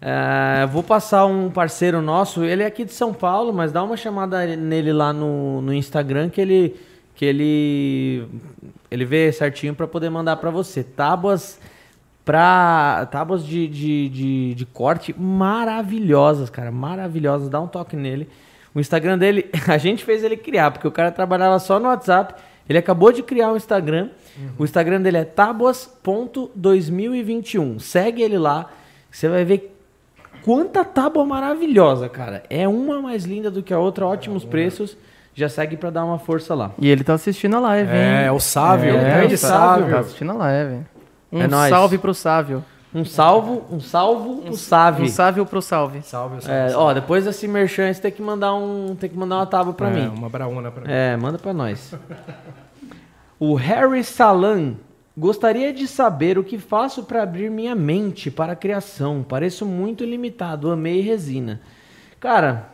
[0.00, 3.98] É, vou passar um parceiro nosso, ele é aqui de São Paulo, mas dá uma
[3.98, 6.74] chamada nele lá no, no Instagram que ele
[7.20, 8.24] que ele
[8.90, 10.82] ele vê certinho para poder mandar para você.
[10.82, 11.60] Tábuas
[12.24, 17.50] para tábuas de, de, de, de, corte maravilhosas, cara, maravilhosas.
[17.50, 18.26] Dá um toque nele.
[18.74, 22.42] O Instagram dele, a gente fez ele criar, porque o cara trabalhava só no WhatsApp.
[22.66, 24.08] Ele acabou de criar um Instagram.
[24.38, 24.48] Uhum.
[24.60, 27.80] O Instagram dele é tabuas.2021.
[27.80, 28.70] Segue ele lá.
[29.10, 29.76] Você vai ver
[30.42, 32.42] Quanta tábua maravilhosa, cara.
[32.48, 34.96] É uma mais linda do que a outra, ótimos preços.
[35.34, 36.72] Já segue para dar uma força lá.
[36.78, 38.24] E ele tá assistindo a live, hein?
[38.26, 38.96] É, o Sávio.
[38.96, 39.90] É, é o Sávio.
[39.90, 40.84] Tá assistindo a live.
[41.32, 42.64] Um é salve pro Sávio.
[42.92, 45.04] Um salvo, um salvo pro Sávio.
[45.04, 46.02] Um sávio pro salve.
[46.02, 46.72] Salve, salve.
[46.72, 49.72] É, ó, depois desse merchan, você tem que mandar um, tem que mandar uma tábua
[49.72, 50.08] para é, mim.
[50.08, 50.88] uma brauna para mim.
[50.90, 51.94] É, manda para nós.
[53.38, 54.74] o Harry Salan
[55.20, 59.22] Gostaria de saber o que faço para abrir minha mente para a criação.
[59.22, 60.70] Pareço muito limitado.
[60.70, 61.60] Amei resina.
[62.18, 62.70] Cara,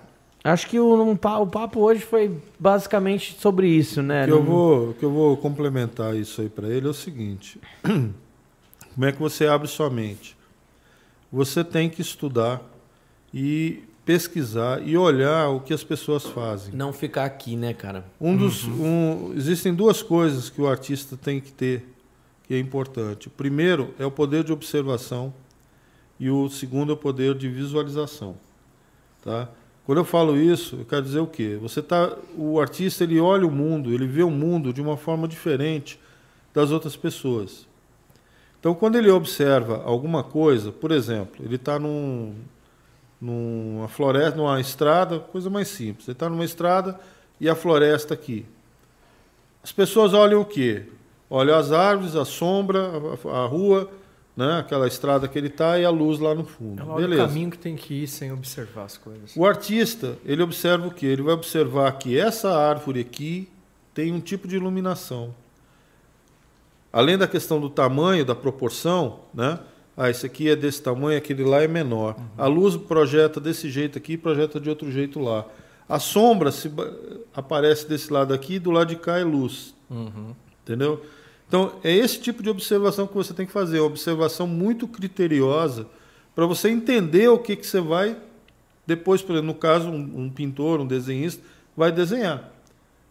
[0.51, 4.25] acho que o, um, o papo hoje foi basicamente sobre isso, né?
[4.25, 7.61] O que, eu, vou, que eu vou complementar isso aí para ele é o seguinte:
[7.83, 10.37] como é que você abre sua mente?
[11.33, 12.63] Você tem que estudar
[13.35, 16.73] e pesquisar e olhar o que as pessoas fazem.
[16.73, 18.05] Não ficar aqui, né, cara?
[18.21, 19.31] Um dos, uhum.
[19.31, 21.97] um, existem duas coisas que o artista tem que ter
[22.47, 23.27] que é importante.
[23.27, 25.35] O primeiro é o poder de observação
[26.19, 28.37] e o segundo é o poder de visualização.
[29.23, 29.49] Tá?
[29.87, 31.57] Quando eu falo isso, eu quero dizer o quê?
[31.63, 35.29] Você tá, o artista ele olha o mundo, ele vê o mundo de uma forma
[35.29, 35.99] diferente
[36.53, 37.69] das outras pessoas.
[38.59, 42.35] Então, quando ele observa alguma coisa, por exemplo, ele está num,
[43.21, 46.09] numa floresta, numa estrada, coisa mais simples.
[46.09, 46.99] Ele está numa estrada
[47.41, 48.45] e a floresta aqui.
[49.63, 50.83] As pessoas olham o quê?
[51.31, 52.91] Olha as árvores, a sombra,
[53.25, 53.89] a, a rua,
[54.37, 54.59] né?
[54.59, 56.83] aquela estrada que ele está e a luz lá no fundo.
[56.83, 57.25] É Beleza.
[57.25, 59.35] o caminho que tem que ir sem observar as coisas.
[59.35, 61.07] O artista, ele observa o quê?
[61.07, 63.49] Ele vai observar que essa árvore aqui
[63.95, 65.35] tem um tipo de iluminação.
[66.93, 69.59] Além da questão do tamanho, da proporção, né?
[69.97, 72.17] Ah, esse aqui é desse tamanho, aquele lá é menor.
[72.19, 72.27] Uhum.
[72.37, 75.47] A luz projeta desse jeito aqui, projeta de outro jeito lá.
[75.89, 76.71] A sombra se
[77.35, 79.75] aparece desse lado aqui, do lado de cá é luz.
[79.89, 80.35] Uhum.
[80.63, 81.03] Entendeu?
[81.49, 85.87] Então, é esse tipo de observação que você tem que fazer, uma observação muito criteriosa,
[86.35, 88.17] para você entender o que, que você vai,
[88.87, 91.43] depois, por exemplo, no caso, um, um pintor, um desenhista,
[91.77, 92.53] vai desenhar.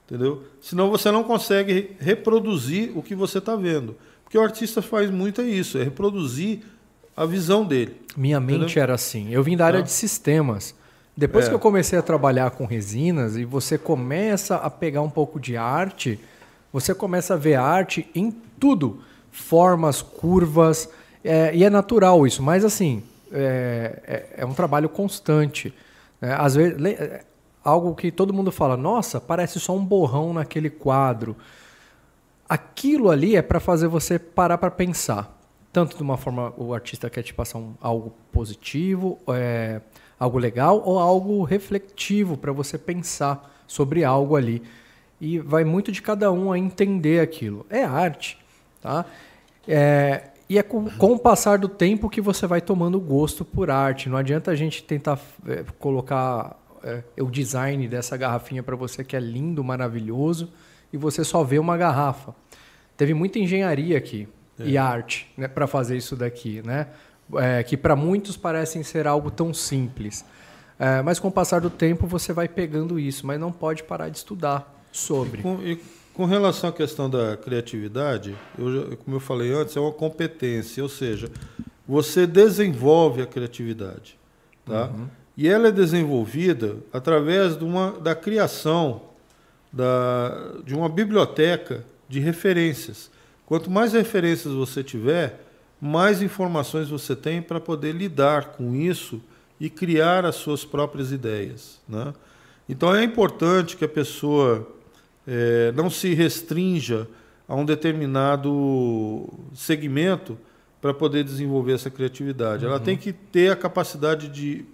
[0.05, 0.43] Entendeu?
[0.61, 3.95] Senão você não consegue reproduzir o que você está vendo.
[4.23, 6.59] Porque o artista faz muito é isso, é reproduzir
[7.17, 7.95] a visão dele.
[8.15, 8.83] Minha mente entendeu?
[8.83, 9.31] era assim.
[9.31, 9.83] Eu vim da área ah.
[9.83, 10.75] de sistemas.
[11.17, 11.49] Depois é.
[11.49, 15.55] que eu comecei a trabalhar com resinas e você começa a pegar um pouco de
[15.55, 16.19] arte,
[16.75, 18.29] você começa a ver arte em
[18.59, 18.99] tudo.
[19.31, 20.89] Formas, curvas,
[21.23, 25.73] é, e é natural isso, mas assim, é, é, é um trabalho constante.
[26.19, 26.35] Né?
[26.37, 27.23] Às vezes, é,
[27.63, 31.37] algo que todo mundo fala, nossa, parece só um borrão naquele quadro.
[32.47, 35.33] Aquilo ali é para fazer você parar para pensar.
[35.71, 39.79] Tanto de uma forma, o artista quer te passar um, algo positivo, é,
[40.19, 44.61] algo legal, ou algo refletivo para você pensar sobre algo ali
[45.19, 47.65] e vai muito de cada um a entender aquilo.
[47.69, 48.37] É arte,
[48.81, 49.05] tá?
[49.67, 53.71] É, e é com, com, o passar do tempo que você vai tomando gosto por
[53.71, 54.09] arte.
[54.09, 59.15] Não adianta a gente tentar é, colocar é, o design dessa garrafinha para você que
[59.15, 60.51] é lindo, maravilhoso,
[60.93, 62.35] e você só vê uma garrafa.
[62.95, 64.27] Teve muita engenharia aqui
[64.59, 64.67] é.
[64.67, 66.87] e arte né, para fazer isso daqui, né?
[67.37, 70.23] É, que para muitos parecem ser algo tão simples.
[70.77, 74.09] É, mas com o passar do tempo você vai pegando isso, mas não pode parar
[74.09, 75.39] de estudar sobre.
[75.39, 75.79] E com, e
[76.13, 80.89] com relação à questão da criatividade, eu, como eu falei antes, é uma competência, ou
[80.89, 81.29] seja,
[81.87, 84.17] você desenvolve a criatividade.
[84.65, 84.87] Tá?
[84.87, 85.07] Uhum.
[85.37, 89.01] E ela é desenvolvida através de uma, da criação
[89.71, 93.11] da, de uma biblioteca de referências.
[93.45, 95.45] Quanto mais referências você tiver,
[95.79, 99.21] mais informações você tem para poder lidar com isso
[99.59, 101.81] e criar as suas próprias ideias.
[101.87, 102.13] Né?
[102.67, 104.67] Então é importante que a pessoa
[105.27, 107.07] é, não se restrinja
[107.47, 110.37] a um determinado segmento
[110.81, 112.63] para poder desenvolver essa criatividade.
[112.63, 112.71] Uhum.
[112.71, 114.65] Ela tem que ter a capacidade de,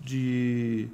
[0.00, 0.88] de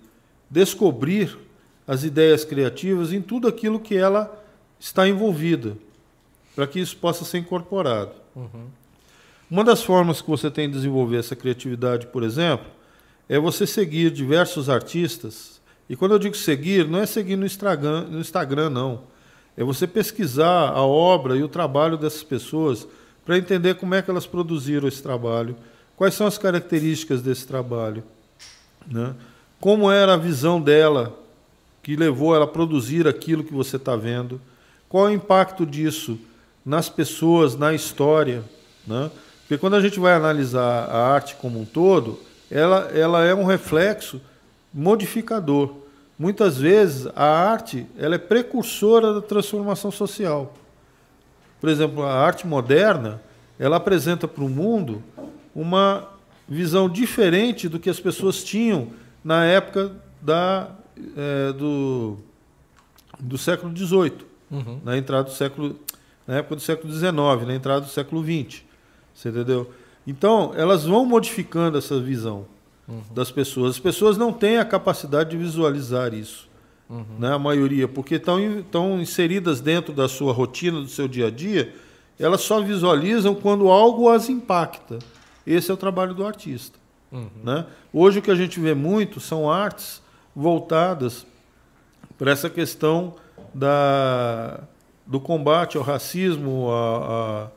[0.51, 1.39] descobrir
[1.87, 4.45] as ideias criativas em tudo aquilo que ela
[4.79, 5.77] está envolvida,
[6.55, 8.13] para que isso possa ser incorporado.
[8.37, 8.67] Uhum.
[9.51, 12.67] Uma das formas que você tem de desenvolver essa criatividade, por exemplo,
[13.29, 18.03] é você seguir diversos artistas e quando eu digo seguir, não é seguir no Instagram,
[18.03, 19.03] no Instagram não.
[19.57, 22.87] É você pesquisar a obra e o trabalho dessas pessoas
[23.25, 25.57] para entender como é que elas produziram esse trabalho,
[25.97, 28.03] quais são as características desse trabalho,
[28.87, 29.15] né?
[29.61, 31.17] como era a visão dela
[31.83, 34.41] que levou ela a produzir aquilo que você está vendo,
[34.89, 36.19] qual é o impacto disso
[36.65, 38.43] nas pessoas, na história.
[38.87, 39.11] Né?
[39.41, 42.19] Porque quando a gente vai analisar a arte como um todo,
[42.51, 44.21] ela, ela é um reflexo
[44.73, 45.75] modificador.
[46.19, 50.53] Muitas vezes a arte ela é precursora da transformação social.
[51.61, 53.21] Por exemplo, a arte moderna
[53.59, 55.03] ela apresenta para o mundo
[55.55, 56.09] uma
[56.49, 58.89] visão diferente do que as pessoas tinham
[59.25, 60.71] na época da,
[61.17, 62.19] é, do,
[63.19, 64.81] do século XVIII, uhum.
[64.85, 65.79] na entrada do século,
[66.27, 67.13] na época do século XIX,
[67.47, 68.63] na entrada do século XX.
[69.15, 69.71] Você entendeu?
[70.07, 72.47] Então, elas vão modificando essa visão
[72.89, 73.03] uhum.
[73.11, 73.73] das pessoas.
[73.73, 76.49] As pessoas não têm a capacidade de visualizar isso,
[76.89, 77.05] uhum.
[77.19, 81.31] né, a maioria, porque estão, estão inseridas dentro da sua rotina, do seu dia a
[81.31, 81.75] dia,
[82.19, 84.99] elas só visualizam quando algo as impacta.
[85.47, 86.79] Esse é o trabalho do artista.
[87.11, 87.29] Uhum.
[87.43, 87.67] Né?
[87.93, 90.01] Hoje o que a gente vê muito são artes
[90.35, 91.27] voltadas
[92.17, 93.15] para essa questão
[93.53, 94.61] da,
[95.07, 97.51] do combate ao racismo, a,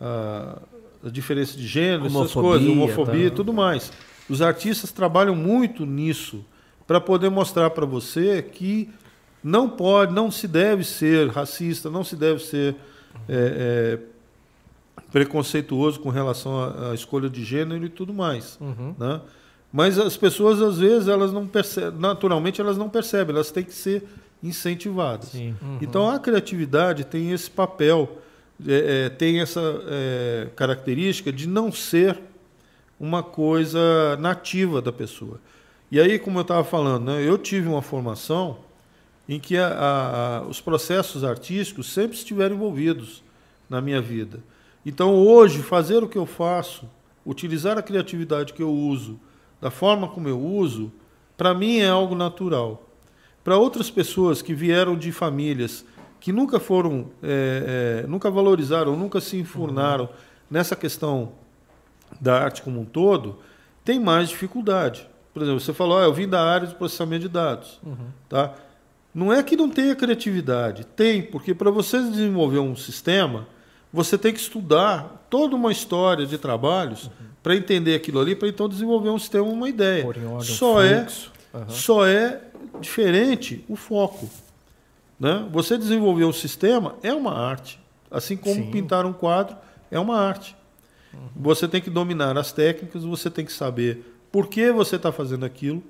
[0.00, 0.58] a, a,
[1.06, 3.36] a diferença de gênero, homofobia, essas coisas, homofobia e tá.
[3.36, 3.92] tudo mais.
[4.28, 6.44] Os artistas trabalham muito nisso
[6.86, 8.88] para poder mostrar para você que
[9.42, 12.76] não pode, não se deve ser racista, não se deve ser
[13.28, 18.56] é, é, preconceituoso com relação à, escolha de gênero e tudo mais.
[18.60, 18.94] Uhum.
[18.98, 19.20] Né?
[19.72, 23.74] Mas as pessoas, às vezes, elas não percebem, naturalmente elas não percebem, elas têm que
[23.74, 24.04] ser
[24.42, 25.34] incentivadas.
[25.34, 25.78] Uhum.
[25.80, 28.18] Então a criatividade tem esse papel,
[28.66, 32.18] é, é, tem essa é, característica de não ser
[33.02, 35.40] uma coisa nativa da pessoa.
[35.90, 38.58] E aí, como eu estava falando, né, eu tive uma formação
[39.28, 43.24] em que a, a, os processos artísticos sempre estiveram envolvidos
[43.68, 44.38] na minha vida.
[44.86, 46.88] Então, hoje, fazer o que eu faço,
[47.26, 49.18] utilizar a criatividade que eu uso,
[49.60, 50.92] da forma como eu uso,
[51.36, 52.88] para mim é algo natural.
[53.42, 55.84] Para outras pessoas que vieram de famílias
[56.20, 60.10] que nunca foram, é, é, nunca valorizaram, nunca se enfurnaram uhum.
[60.48, 61.32] nessa questão
[62.20, 63.38] da arte como um todo,
[63.84, 65.08] tem mais dificuldade.
[65.32, 67.80] Por exemplo, você falou, ah, eu vim da área de processamento de dados.
[67.82, 68.08] Uhum.
[68.28, 68.54] Tá?
[69.14, 73.46] Não é que não tenha criatividade, tem, porque para você desenvolver um sistema,
[73.92, 77.12] você tem que estudar toda uma história de trabalhos uhum.
[77.42, 80.06] para entender aquilo ali, para então desenvolver um sistema, uma ideia.
[80.06, 81.06] Ordem, só é,
[81.52, 81.68] uhum.
[81.68, 82.40] só é
[82.80, 84.28] diferente o foco.
[85.20, 85.46] Né?
[85.52, 87.78] Você desenvolver um sistema é uma arte,
[88.10, 88.70] assim como Sim.
[88.70, 89.56] pintar um quadro
[89.90, 90.56] é uma arte.
[91.14, 91.28] Uhum.
[91.36, 95.44] Você tem que dominar as técnicas, você tem que saber por que você está fazendo
[95.44, 95.82] aquilo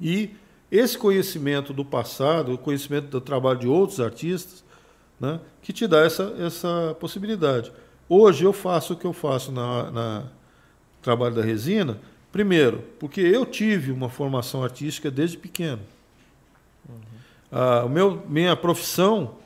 [0.00, 0.34] e
[0.70, 4.62] esse conhecimento do passado, o conhecimento do trabalho de outros artistas,
[5.18, 7.72] né, que te dá essa, essa possibilidade.
[8.08, 10.24] Hoje eu faço o que eu faço na, na
[11.00, 11.98] trabalho da resina,
[12.30, 15.80] primeiro, porque eu tive uma formação artística desde pequeno.
[16.88, 16.96] Uhum.
[17.50, 19.36] Ah, o meu, minha profissão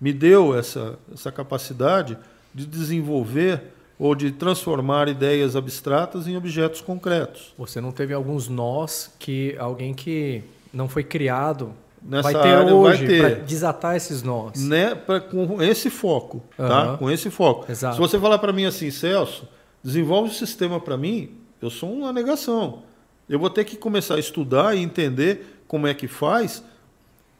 [0.00, 2.18] me deu essa, essa capacidade
[2.52, 7.54] de desenvolver ou de transformar ideias abstratas em objetos concretos.
[7.56, 10.42] Você não teve alguns nós que alguém que
[10.72, 14.62] não foi criado Nessa vai ter hoje para desatar esses nós.
[14.62, 16.68] Né, pra, com esse foco, uhum.
[16.68, 16.96] tá?
[16.98, 17.70] Com esse foco.
[17.70, 17.94] Exato.
[17.94, 19.48] Se você falar para mim assim, Celso,
[19.82, 21.30] desenvolve o sistema para mim,
[21.62, 22.82] eu sou uma negação.
[23.28, 26.62] Eu vou ter que começar a estudar e entender como é que faz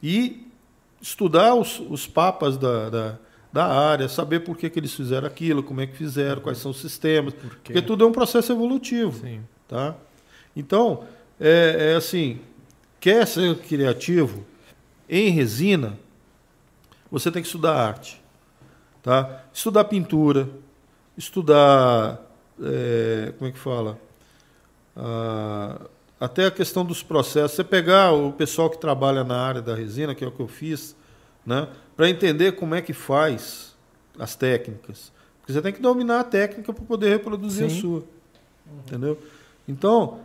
[0.01, 0.47] e
[0.99, 3.19] estudar os, os papas da, da,
[3.55, 6.71] da área, saber por que, que eles fizeram aquilo, como é que fizeram, quais são
[6.71, 7.33] os sistemas.
[7.33, 9.17] Por porque tudo é um processo evolutivo.
[9.25, 9.45] Sim.
[9.65, 9.95] Tá?
[10.53, 11.05] Então,
[11.39, 12.41] é, é assim,
[12.99, 14.45] quer ser criativo
[15.07, 15.97] em resina,
[17.09, 18.21] você tem que estudar arte.
[19.01, 19.45] Tá?
[19.53, 20.49] Estudar pintura,
[21.17, 22.19] estudar.
[22.61, 23.97] É, como é que fala?
[24.97, 25.79] Ah,
[26.19, 27.55] até a questão dos processos.
[27.55, 30.47] Você pegar o pessoal que trabalha na área da resina, que é o que eu
[30.49, 30.93] fiz,
[31.45, 33.75] né, para entender como é que faz
[34.19, 35.11] as técnicas.
[35.39, 37.77] Porque você tem que dominar a técnica para poder reproduzir Sim.
[37.77, 38.03] a sua.
[38.85, 39.17] Entendeu?
[39.67, 40.19] Então,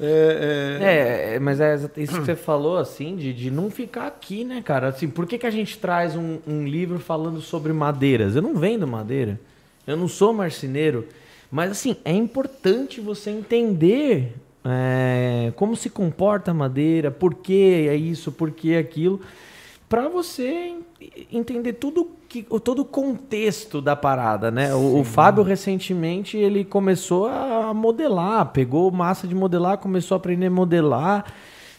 [0.00, 1.34] é, é...
[1.34, 4.88] é, mas é isso que você falou, assim, de, de não ficar aqui, né, cara?
[4.88, 8.34] Assim, por que, que a gente traz um, um livro falando sobre madeiras?
[8.34, 9.38] Eu não vendo madeira,
[9.86, 11.06] eu não sou marceneiro,
[11.50, 14.34] mas, assim, é importante você entender
[14.64, 19.20] é, como se comporta a madeira, por que é isso, por que é aquilo,
[19.94, 20.74] para você
[21.30, 24.74] entender tudo que, todo o contexto da parada, né?
[24.74, 30.46] O, o, Fábio recentemente ele começou a modelar, pegou massa de modelar, começou a aprender
[30.46, 31.32] a modelar,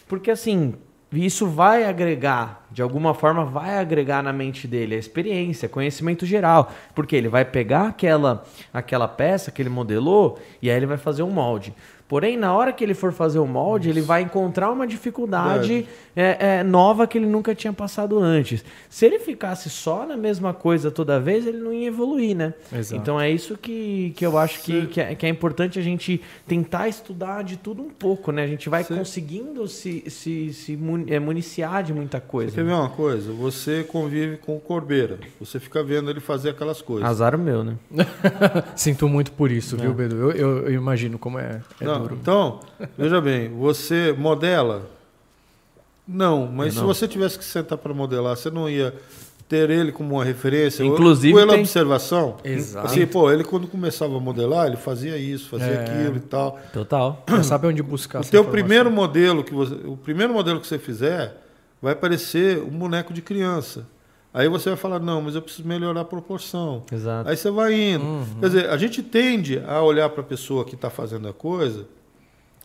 [0.08, 0.72] porque assim
[1.12, 6.72] isso vai agregar de alguma forma vai agregar na mente dele a experiência, conhecimento geral,
[6.94, 11.22] porque ele vai pegar aquela aquela peça que ele modelou e aí ele vai fazer
[11.22, 11.74] um molde.
[12.08, 16.58] Porém, na hora que ele for fazer o molde, ele vai encontrar uma dificuldade é,
[16.58, 18.64] é, nova que ele nunca tinha passado antes.
[18.88, 22.54] Se ele ficasse só na mesma coisa toda vez, ele não ia evoluir, né?
[22.72, 23.00] Exato.
[23.00, 26.20] Então é isso que, que eu acho que, que, é, que é importante a gente
[26.46, 28.44] tentar estudar de tudo um pouco, né?
[28.44, 30.78] A gente vai conseguindo se, se, se
[31.08, 32.52] é, municiar de muita coisa.
[32.52, 33.32] Você quer ver uma coisa?
[33.32, 35.18] Você convive com o Corbeira.
[35.40, 37.08] Você fica vendo ele fazer aquelas coisas.
[37.08, 37.76] Azar meu, né?
[38.76, 40.16] Sinto muito por isso, viu, Bedu?
[40.16, 42.18] Eu, eu, eu, imagino como é, é não, duro.
[42.20, 42.60] Então,
[42.96, 44.88] veja bem, você modela?
[46.06, 48.94] Não, mas se você tivesse que sentar para modelar, você não ia
[49.48, 51.60] ter ele como uma referência, inclusive pela tem...
[51.60, 52.36] observação.
[52.42, 52.86] Exato.
[52.86, 55.80] Assim, pô, ele quando começava a modelar, ele fazia isso, fazia é.
[55.82, 56.58] aquilo e tal.
[56.72, 57.22] Total.
[57.28, 58.22] Já sabe onde buscar.
[58.22, 61.42] O teu primeiro modelo que você, o primeiro modelo que você fizer
[61.80, 63.86] vai parecer um boneco de criança.
[64.36, 66.82] Aí você vai falar, não, mas eu preciso melhorar a proporção.
[66.92, 67.30] Exato.
[67.30, 68.04] Aí você vai indo.
[68.04, 68.26] Uhum.
[68.38, 71.86] Quer dizer, a gente tende a olhar para a pessoa que está fazendo a coisa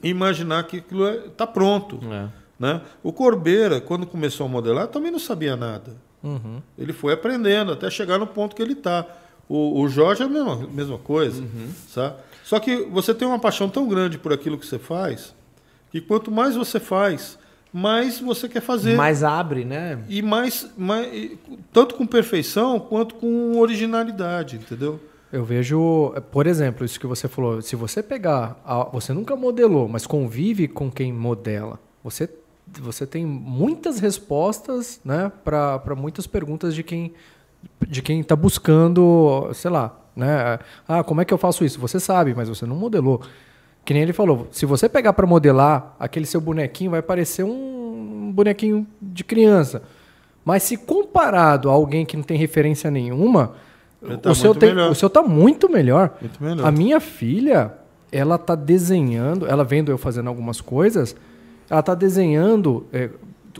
[0.03, 1.97] e imaginar que aquilo está é, pronto.
[2.11, 2.27] É.
[2.59, 2.81] Né?
[3.01, 5.95] O Corbeira, quando começou a modelar, também não sabia nada.
[6.21, 6.61] Uhum.
[6.77, 9.07] Ele foi aprendendo até chegar no ponto que ele está.
[9.47, 11.41] O, o, Jorge é a mesma, mesma coisa.
[11.41, 11.69] Uhum.
[11.87, 12.17] Sabe?
[12.43, 15.33] Só que você tem uma paixão tão grande por aquilo que você faz,
[15.89, 17.39] que quanto mais você faz,
[17.73, 18.95] mais você quer fazer.
[18.95, 19.99] Mais abre, né?
[20.09, 21.31] E mais, mais
[21.71, 24.99] tanto com perfeição quanto com originalidade, entendeu?
[25.31, 30.05] Eu vejo, por exemplo, isso que você falou, se você pegar, você nunca modelou, mas
[30.05, 32.29] convive com quem modela, você
[32.79, 37.13] você tem muitas respostas, né, para muitas perguntas de quem
[37.85, 40.57] de quem está buscando, sei lá, né?
[40.87, 41.79] Ah, como é que eu faço isso?
[41.79, 43.21] Você sabe, mas você não modelou.
[43.83, 48.31] Que nem ele falou, se você pegar para modelar aquele seu bonequinho, vai parecer um
[48.31, 49.81] bonequinho de criança.
[50.45, 53.53] Mas se comparado a alguém que não tem referência nenhuma,
[54.21, 56.17] tá o, seu tem, o seu tá muito melhor.
[56.19, 56.67] muito melhor.
[56.67, 57.73] A minha filha,
[58.11, 61.15] ela tá desenhando, ela vendo eu fazendo algumas coisas,
[61.69, 63.09] ela tá desenhando é,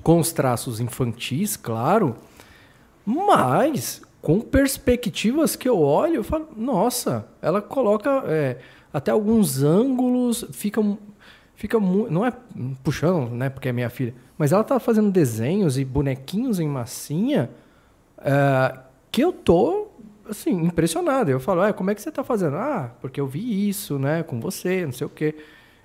[0.03, 2.15] com os traços infantis, claro,
[3.05, 8.57] mas com perspectivas que eu olho, eu falo, nossa, ela coloca é,
[8.93, 10.81] até alguns ângulos, fica
[11.55, 12.33] fica não é
[12.83, 17.51] puxando, né, porque é minha filha, mas ela tá fazendo desenhos e bonequinhos em massinha
[18.17, 18.79] uh,
[19.11, 19.87] que eu tô
[20.27, 21.29] assim impressionado.
[21.29, 22.55] Eu falo, como é que você tá fazendo?
[22.55, 25.35] Ah, porque eu vi isso, né, com você, não sei o quê.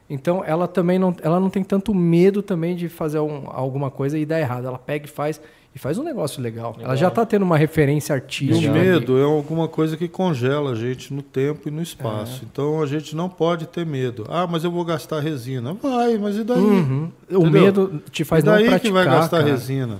[0.08, 4.18] Então ela também não, ela não tem tanto medo também de fazer um, alguma coisa
[4.18, 4.66] e dar errado.
[4.66, 5.40] Ela pega e faz
[5.76, 6.70] e faz um negócio legal.
[6.70, 6.86] legal.
[6.86, 8.70] Ela já está tendo uma referência artística.
[8.70, 12.40] O medo é alguma coisa que congela a gente no tempo e no espaço.
[12.42, 12.48] É.
[12.50, 14.24] Então a gente não pode ter medo.
[14.26, 15.74] Ah, mas eu vou gastar resina.
[15.74, 16.58] Vai, mas e daí?
[16.58, 17.12] Uhum.
[17.30, 19.50] O medo te faz e daí não praticar, que vai gastar cara.
[19.50, 19.98] resina.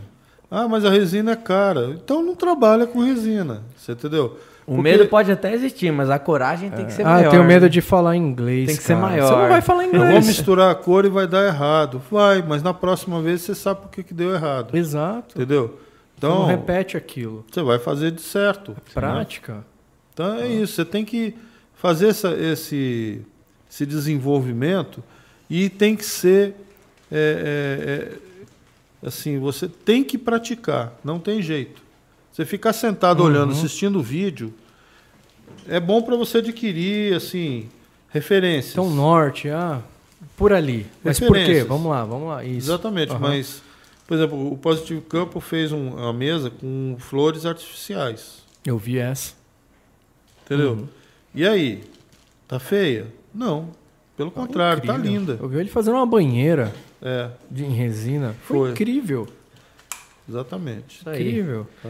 [0.51, 1.91] Ah, mas a resina é cara.
[1.91, 3.63] Então não trabalha com resina.
[3.77, 4.39] Você entendeu?
[4.67, 4.83] O Porque...
[4.83, 7.21] medo pode até existir, mas a coragem tem que ser ah, maior.
[7.21, 8.67] Ah, eu tenho medo de falar inglês.
[8.67, 8.99] Tem que cara.
[8.99, 9.29] ser maior.
[9.29, 10.05] Você não vai falar inglês.
[10.05, 12.03] Eu vou misturar a cor e vai dar errado.
[12.11, 14.77] Vai, mas na próxima vez você sabe por que, que deu errado.
[14.77, 15.37] Exato.
[15.37, 15.79] Entendeu?
[16.19, 17.45] Então, você não repete aquilo.
[17.49, 18.77] Você vai fazer de certo.
[18.93, 19.55] Prática.
[19.55, 19.63] Né?
[20.13, 20.49] Então é ah.
[20.49, 20.75] isso.
[20.75, 21.37] Você tem que
[21.75, 23.23] fazer essa, esse,
[23.71, 25.01] esse desenvolvimento
[25.49, 26.57] e tem que ser.
[27.13, 31.86] É, é, é, assim, você tem que praticar, não tem jeito.
[32.37, 33.31] Você ficar sentado uhum.
[33.31, 34.53] olhando, assistindo o vídeo,
[35.67, 37.67] é bom para você adquirir assim
[38.11, 38.75] referências.
[38.75, 39.81] Então norte, ah,
[40.37, 40.87] por ali.
[41.03, 41.65] Mas por quê?
[41.65, 42.45] Vamos lá, vamos lá.
[42.45, 42.69] Isso.
[42.69, 43.21] Exatamente, uhum.
[43.21, 43.63] mas
[44.07, 48.43] por exemplo, o Positivo Campo fez um, uma mesa com flores artificiais.
[48.67, 49.33] Eu vi essa.
[50.45, 50.73] Entendeu?
[50.73, 50.89] Uhum.
[51.35, 51.85] E aí?
[52.47, 53.07] Tá feia?
[53.35, 53.71] Não.
[54.15, 55.11] Pelo tá contrário, tá incrível.
[55.11, 55.39] tá linda.
[55.43, 57.31] Eu vi ele fazendo uma banheira é.
[57.51, 58.37] de, em resina.
[58.43, 58.71] Foi, Foi.
[58.73, 59.27] incrível.
[60.29, 61.01] Exatamente.
[61.01, 61.67] Incrível.
[61.83, 61.89] Tá.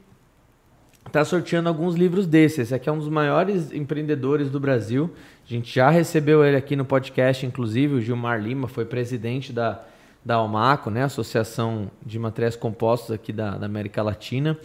[1.11, 2.59] está sorteando alguns livros desses.
[2.59, 5.11] Esse aqui é um dos maiores empreendedores do Brasil.
[5.45, 7.95] A gente já recebeu ele aqui no podcast, inclusive.
[7.95, 9.83] O Gilmar Lima foi presidente da,
[10.25, 11.03] da Almaco, né?
[11.03, 14.57] Associação de Materiais Compostos aqui da, da América Latina.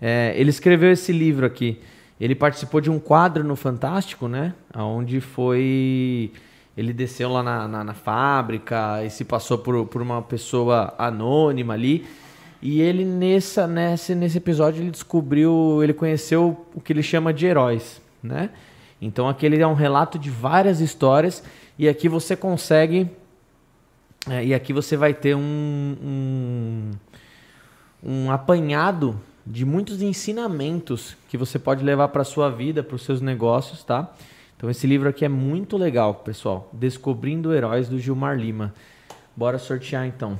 [0.00, 1.80] É, ele escreveu esse livro aqui.
[2.20, 4.52] Ele participou de um quadro no Fantástico, né?
[4.76, 6.32] Onde foi.
[6.76, 11.72] Ele desceu lá na, na, na fábrica e se passou por, por uma pessoa anônima
[11.72, 12.06] ali.
[12.60, 17.46] E ele, nessa, nesse, nesse episódio, ele descobriu, ele conheceu o que ele chama de
[17.46, 18.50] heróis, né?
[19.00, 21.42] Então aquele é um relato de várias histórias
[21.78, 23.08] e aqui você consegue
[24.28, 26.90] é, e aqui você vai ter um, um,
[28.02, 33.20] um apanhado de muitos ensinamentos que você pode levar para sua vida, para os seus
[33.20, 34.12] negócios, tá?
[34.56, 36.68] Então esse livro aqui é muito legal, pessoal.
[36.72, 38.74] Descobrindo Heróis do Gilmar Lima.
[39.36, 40.38] Bora sortear então.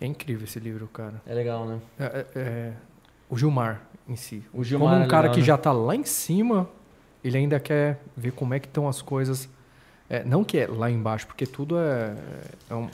[0.00, 1.22] É incrível esse livro, cara.
[1.26, 1.78] É legal, né?
[1.98, 2.72] É, é, é,
[3.30, 4.42] o Gilmar em si.
[4.52, 5.46] O Gilmar como um é cara legal, que né?
[5.46, 6.68] já está lá em cima,
[7.24, 9.48] ele ainda quer ver como é que estão as coisas.
[10.08, 12.14] É, não que é lá embaixo, porque tudo é,
[12.68, 12.88] é um,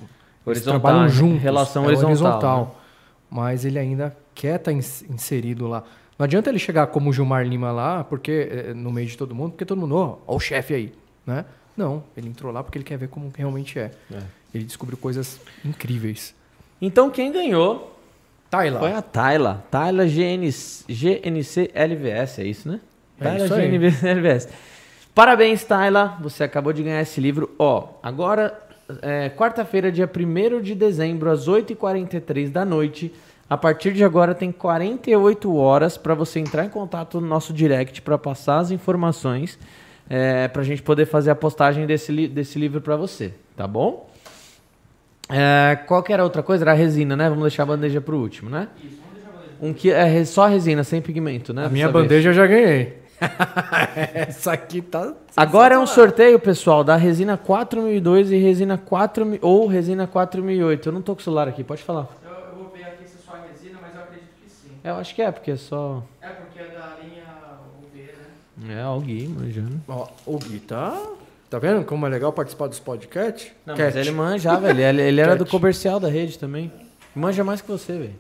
[0.63, 1.43] trabalham juntos.
[1.43, 2.11] Relação é horizontal.
[2.11, 2.71] horizontal né?
[3.29, 5.83] Mas ele ainda quer estar tá inserido lá.
[6.19, 9.51] Não adianta ele chegar como o Gilmar Lima lá, porque no meio de todo mundo,
[9.53, 10.93] porque todo mundo, ó, oh, o chefe aí,
[11.27, 11.45] né?
[11.77, 13.91] Não, ele entrou lá porque ele quer ver como realmente é.
[14.11, 14.23] é.
[14.55, 16.35] Ele descobriu coisas incríveis.
[16.81, 17.99] Então quem ganhou
[18.51, 18.79] Tayla.
[18.79, 19.65] foi a Tayla.
[19.71, 22.81] Tayla GNC, GNC LVS, é isso, né?
[23.21, 24.49] É Tayla isso GNC LVS.
[25.15, 26.17] Parabéns, Tayla.
[26.21, 27.55] Você acabou de ganhar esse livro.
[27.59, 28.59] Ó, agora
[29.01, 33.13] é, quarta-feira, dia 1 de dezembro, às 8h43 da noite.
[33.49, 38.01] A partir de agora tem 48 horas para você entrar em contato no nosso direct
[38.01, 39.59] para passar as informações
[40.09, 43.67] é, para a gente poder fazer a postagem desse, li desse livro para você, tá
[43.67, 44.11] bom?
[45.33, 46.63] É, qual que era outra coisa?
[46.65, 47.29] Era a resina, né?
[47.29, 48.69] Vamos deixar a bandeja para o último, né?
[48.77, 49.57] Isso, vamos deixar a bandeja.
[49.63, 51.65] Um que é só resina, sem pigmento, né?
[51.65, 52.37] A minha bandeja vez.
[52.37, 53.03] eu já ganhei.
[54.15, 55.15] Essa aqui tá.
[55.37, 60.89] Agora é um sorteio, pessoal, da resina 4002 e resina 4000 ou resina 4008.
[60.89, 62.09] Eu não tô com o celular aqui, pode falar.
[62.25, 64.71] Eu, eu vou ver aqui se é só resina, mas eu acredito que sim.
[64.85, 66.03] Eu acho que é, porque é só.
[66.21, 67.25] É porque é da linha
[67.79, 68.11] UV,
[68.67, 68.83] né?
[68.83, 69.81] É, o Gui, manjando.
[69.89, 71.01] Ó, o Gui tá.
[71.53, 73.53] Tá vendo como é legal participar dos podcasts?
[73.67, 73.95] Não, Cat.
[73.95, 76.73] mas ele manjava, ele, ele era do comercial da rede também.
[77.15, 78.15] Manja mais que você, velho.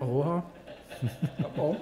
[0.00, 0.42] Porra.
[1.40, 1.76] Tá bom.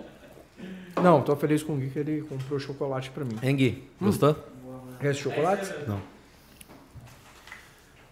[1.02, 3.39] Não, tô feliz com o Gui que ele comprou chocolate pra mim.
[3.42, 3.89] Hein, Gui?
[3.99, 4.36] Gostou?
[5.00, 5.73] Quer esse chocolate?
[5.89, 5.99] Não.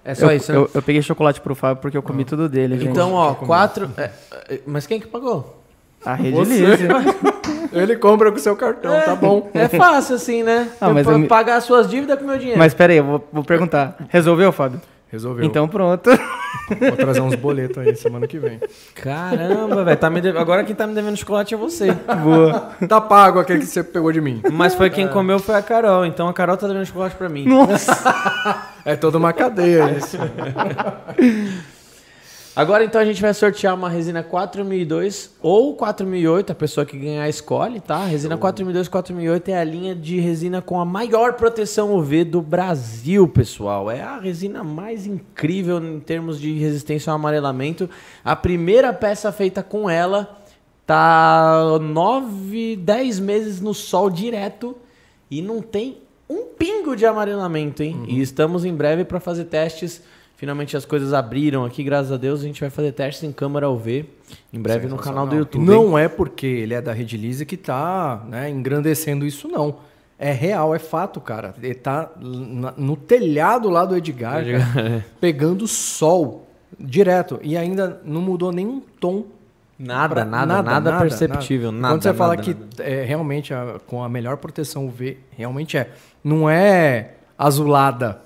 [0.03, 0.57] É só eu, isso, né?
[0.57, 2.27] eu, eu, peguei chocolate pro Fábio porque eu comi ah.
[2.27, 2.83] tudo dele.
[2.87, 3.93] Então, ó, quatro.
[3.99, 4.11] É,
[4.49, 5.63] é, mas quem que pagou?
[6.03, 6.89] A Rede Lise.
[7.73, 9.51] Ele compra com o seu cartão, é, tá bom.
[9.55, 10.69] É fácil assim, né?
[10.81, 12.59] Ah, mas eu, eu pagar as suas dívidas com meu dinheiro.
[12.59, 13.97] Mas peraí, eu vou, vou perguntar.
[14.09, 14.81] Resolveu, Fábio?
[15.11, 15.45] Resolveu.
[15.45, 16.11] Então pronto.
[16.69, 18.61] Vou trazer uns boletos aí semana que vem.
[18.95, 19.97] Caramba, velho.
[19.97, 20.39] Tá deve...
[20.39, 21.93] Agora quem tá me devendo chocolate é você.
[21.93, 22.73] Boa.
[22.87, 24.43] Tá pago aquele que você pegou de mim.
[24.53, 25.09] Mas foi quem é.
[25.09, 26.05] comeu foi a Carol.
[26.05, 27.47] Então a Carol tá devendo chocolate pra mim.
[27.47, 28.71] Nossa.
[28.85, 30.19] é toda uma cadeia isso.
[32.59, 37.29] Agora então a gente vai sortear uma resina 4002 ou 4008, a pessoa que ganhar
[37.29, 38.05] escolhe, tá?
[38.05, 43.29] Resina 4002 4008 é a linha de resina com a maior proteção UV do Brasil,
[43.29, 43.89] pessoal.
[43.89, 47.89] É a resina mais incrível em termos de resistência ao amarelamento.
[48.25, 50.43] A primeira peça feita com ela
[50.85, 54.77] tá 9, 10 meses no sol direto
[55.31, 57.99] e não tem um pingo de amarelamento, hein?
[58.01, 58.07] Uhum.
[58.09, 60.03] E estamos em breve para fazer testes
[60.39, 62.41] Finalmente as coisas abriram aqui, graças a Deus.
[62.41, 64.07] A gente vai fazer testes em câmera UV
[64.53, 65.65] em breve no canal do YouTube.
[65.65, 66.05] Não hein?
[66.05, 69.79] é porque ele é da Rede Lise que tá né, engrandecendo isso, não.
[70.17, 71.55] É real, é fato, cara.
[71.61, 75.05] Ele tá no telhado lá do Edgar, Edgar cara, é.
[75.21, 76.47] pegando sol
[76.79, 77.41] direto.
[77.43, 79.25] E ainda não mudou nenhum tom
[79.77, 81.71] Nada, Pra- nada, nada, perceptível.
[81.73, 82.43] Nada, Quando você nada, fala nada.
[82.43, 85.91] que é, realmente a- com a melhor proteção UV, realmente é.
[86.23, 88.21] Não é azulada,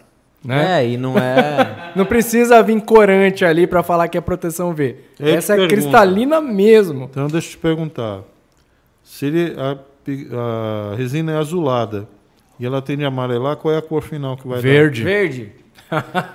[0.45, 0.83] né?
[0.83, 1.93] É, e não é.
[1.95, 4.97] Não precisa vir corante ali pra falar que é proteção UV.
[5.21, 5.75] Eu Essa é pergunto.
[5.75, 7.05] cristalina mesmo.
[7.05, 8.21] Então deixa eu te perguntar.
[9.05, 12.09] Se ele- a, a resina é azulada
[12.59, 15.03] e ela tem de amarelar, qual é a cor final que vai Verde.
[15.03, 15.53] Verde.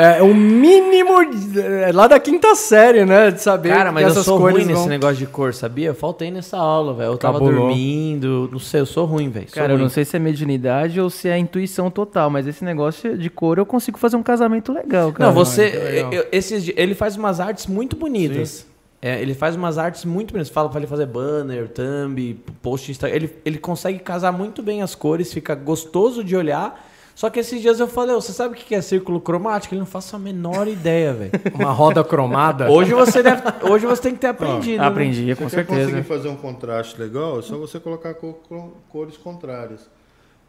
[0.00, 3.30] É o mínimo de- é lá da quinta série, né?
[3.32, 4.88] De saber Cara, mas que eu essas sou cores ruim nesse vão...
[4.88, 5.88] negócio de cor, sabia?
[5.88, 7.12] Eu faltei nessa aula, velho.
[7.12, 7.62] Eu tava Cabulou.
[7.66, 9.46] dormindo, não sei, eu sou ruim, velho.
[9.50, 9.82] Cara, eu ruim.
[9.82, 13.58] não sei se é mediunidade ou se é intuição total, mas esse negócio de cor
[13.58, 15.30] eu consigo fazer um casamento legal, cara.
[15.30, 15.66] Não, você.
[15.68, 16.12] então é legal.
[16.12, 18.66] eu- esses, ele faz umas artes muito bonitas.
[19.02, 20.48] É, ele faz umas artes muito bonitas.
[20.52, 23.16] Fala pra ele fazer banner, thumb, post Instagram.
[23.16, 26.84] Ele, ele consegue casar muito bem as cores, fica gostoso de olhar.
[27.18, 29.74] Só que esses dias eu falei, "Ô, você sabe o que é círculo cromático?
[29.74, 31.32] Ele não faço a menor ideia, velho.
[31.52, 32.70] Uma roda cromada.
[32.70, 34.80] Hoje você deve, hoje você tem que ter aprendido.
[34.80, 34.86] né?
[34.86, 35.80] Aprendi, com Você certeza.
[35.86, 39.90] conseguir fazer um contraste legal, é só você colocar co- co- cores contrárias.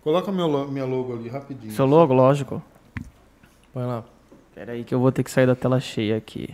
[0.04, 1.74] Coloca meu, lo- minha logo ali rapidinho.
[1.74, 2.62] Seu logo, lógico.
[3.74, 4.04] Põe lá.
[4.54, 6.54] Pera aí que eu vou ter que sair da tela cheia aqui.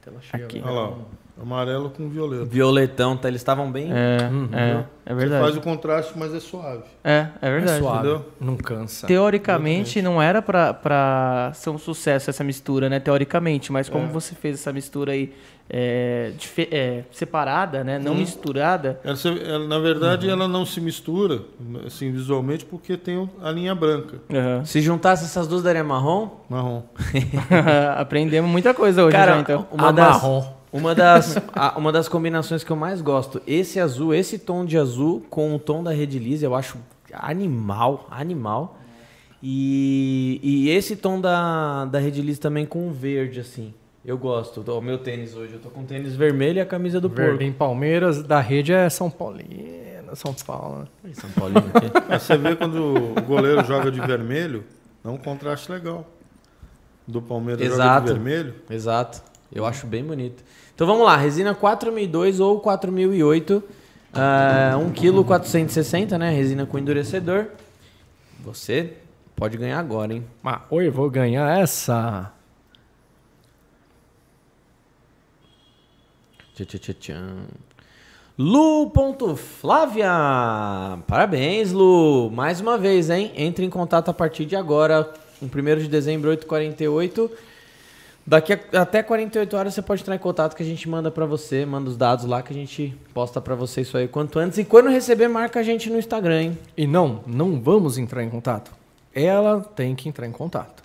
[0.00, 0.60] Tela cheia, Aqui.
[0.60, 0.64] né?
[0.66, 0.96] Olha lá,
[1.40, 2.44] amarelo com violeta.
[2.44, 3.28] Violetão, tá?
[3.28, 3.90] Eles estavam bem.
[3.92, 4.48] É, Uhum.
[4.52, 5.42] é, é Você verdade.
[5.44, 6.82] faz o contraste, mas é suave.
[7.02, 7.78] É, é É verdade.
[7.78, 7.98] suave.
[8.08, 8.26] entendeu?
[8.40, 9.06] Não cansa.
[9.06, 13.00] Teoricamente não era pra, pra ser um sucesso essa mistura, né?
[13.00, 14.08] Teoricamente, mas como É.
[14.08, 15.32] você fez essa mistura aí
[15.74, 16.32] é,
[16.70, 17.98] é, separada, né?
[17.98, 18.18] Não Uhum.
[18.18, 19.00] misturada.
[19.02, 21.40] Ela, na verdade, ela não se mistura
[21.86, 24.64] assim, visualmente porque tem a linha branca, Aham.
[24.66, 26.28] Se juntasse essas duas daria marrom?
[26.48, 26.82] marrom.
[27.96, 29.66] Aprendemos muita coisa hoje Cara, já, então.
[29.72, 30.44] uma A das, marrom.
[30.72, 34.78] Uma, das, a- uma das combinações que eu mais gosto, esse azul, esse tom de
[34.78, 36.78] azul com o tom da Red Lise, eu acho
[37.12, 38.78] animal, animal.
[39.42, 43.74] E, e esse tom da, da Red Lise também com o verde, assim.
[44.04, 44.60] Eu gosto.
[44.60, 47.42] O meu tênis hoje, eu tô com tênis vermelho e a camisa do Verde porco.
[47.44, 50.88] em Palmeiras, da rede é São Paulino, São Paulo.
[51.04, 51.90] Ih, São Paulino aqui.
[52.18, 54.64] Você vê quando o goleiro joga de vermelho,
[55.04, 56.06] dá um contraste legal.
[57.06, 58.06] Do Palmeiras joga Exato.
[58.06, 58.54] de vermelho.
[58.70, 59.22] Exato.
[59.52, 60.42] Eu acho bem bonito.
[60.74, 63.62] Então vamos lá, resina 4002 ou 4008,
[64.14, 66.30] ah, 1 kg 460, né?
[66.30, 67.46] Resina com endurecedor.
[68.44, 68.94] Você
[69.36, 70.24] pode ganhar agora, hein?
[70.42, 72.32] Mas, oi, vou ganhar essa.
[76.54, 77.46] Tchã.
[78.38, 80.08] Lu.flávia!
[81.06, 82.30] Parabéns, Lu!
[82.30, 83.32] Mais uma vez, hein?
[83.36, 87.30] Entre em contato a partir de agora, no 1 de dezembro, 8h48.
[88.24, 91.26] Daqui a, até 48 horas você pode entrar em contato que a gente manda pra
[91.26, 94.58] você, manda os dados lá que a gente posta pra você isso aí quanto antes.
[94.58, 96.58] E quando receber, marca a gente no Instagram, hein?
[96.76, 98.70] E não, não vamos entrar em contato.
[99.12, 100.82] Ela tem que entrar em contato.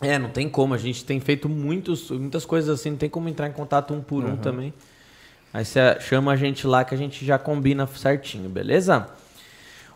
[0.00, 0.72] É, não tem como.
[0.72, 4.00] A gente tem feito muitos, muitas coisas assim, não tem como entrar em contato um
[4.00, 4.72] por um também.
[5.52, 9.06] Aí você chama a gente lá que a gente já combina certinho, beleza?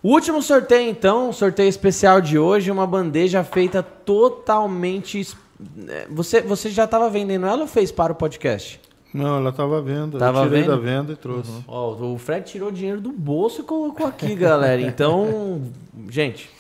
[0.03, 5.19] O último sorteio, então, sorteio especial de hoje, uma bandeja feita totalmente.
[5.19, 5.39] es- é,
[6.11, 8.81] Você, você já estava vendendo ela ou fez para o podcast?
[9.13, 10.19] Não, ela estava à venda.
[10.19, 10.71] Tava eu tirei vendo?
[10.71, 11.53] da venda e trouxe.
[11.69, 14.81] Ó, o Fred tirou dinheiro do bolso e colocou aqui, galera.
[14.83, 15.63] Então,
[16.11, 16.51] gente,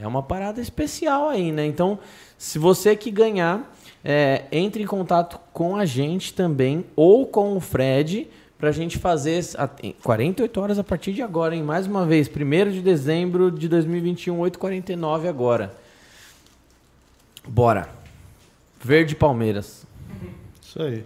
[0.00, 1.66] é uma parada especial aí, né?
[1.66, 1.98] Então,
[2.38, 3.70] se você que ganhar,
[4.02, 8.28] é, entre em contato com a gente também ou com o Fred
[8.58, 11.62] pra gente fazer esse- a- em 48 horas a partir de agora, hein?
[11.62, 15.74] Mais uma vez, 1 de dezembro de 2021, 8h49 agora.
[17.46, 17.88] Bora.
[18.84, 19.86] Verde Palmeiras.
[20.60, 21.04] Isso aí.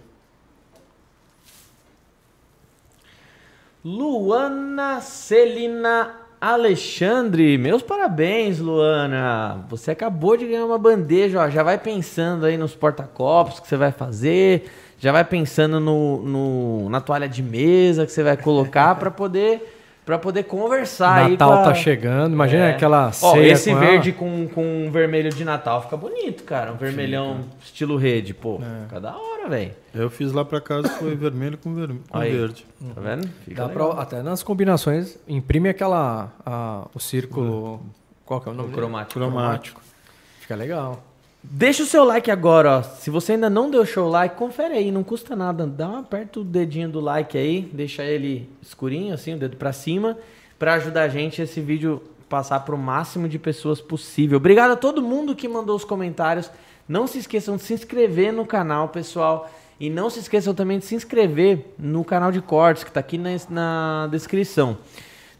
[3.83, 9.65] Luana Celina Alexandre, meus parabéns, Luana.
[9.69, 11.49] Você acabou de ganhar uma bandeja, ó.
[11.49, 16.89] Já vai pensando aí nos porta-copos que você vai fazer, já vai pensando no, no-
[16.89, 19.78] na toalha de mesa que você vai colocar para poder
[20.09, 21.63] para poder conversar aí Natal a...
[21.65, 22.33] tá chegando.
[22.33, 22.71] Imagina É.
[22.71, 23.85] aquela Ó, ceia esse com ela.
[23.91, 26.73] verde com, com um vermelho de Natal fica bonito, cara.
[26.73, 28.55] Um vermelhão estilo rede, pô.
[28.59, 28.83] É.
[28.85, 29.71] Fica da hora, velho.
[29.93, 31.89] Eu fiz lá para casa, foi vermelho com, ver...
[32.09, 32.35] com Aí.
[32.35, 32.65] verde.
[32.95, 33.29] Tá vendo?
[33.45, 36.33] Fica pra, até nas combinações, imprime aquela.
[36.43, 37.79] a- o círculo.
[38.25, 38.69] Qual que é o nome?
[38.69, 38.79] dele?
[38.81, 39.13] cromático.
[39.19, 39.81] Cromático.
[40.39, 41.03] Fica legal.
[41.41, 42.83] Deixa o seu like agora, ó.
[42.83, 45.65] Se você ainda não deu show like, confere aí, não custa nada.
[45.65, 49.71] Dá uma aperta o dedinho do like aí, deixa ele escurinho assim, o dedo pra
[49.71, 50.17] cima,
[50.57, 54.37] pra ajudar a gente esse vídeo passar pro máximo de pessoas possível.
[54.37, 56.51] Obrigado a todo mundo que mandou os comentários.
[56.87, 59.49] Não se esqueçam de se inscrever no canal, pessoal.
[59.79, 63.17] E não se esqueçam também de se inscrever no canal de cortes, que tá aqui
[63.17, 64.77] na, na descrição.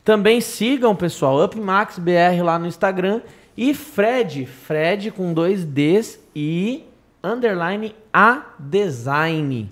[0.04, 3.22] Também sigam, pessoal, UpMaxBR lá no Instagram.
[3.62, 6.86] E Fred, Fred com dois Ds e
[7.22, 9.70] underline A Design.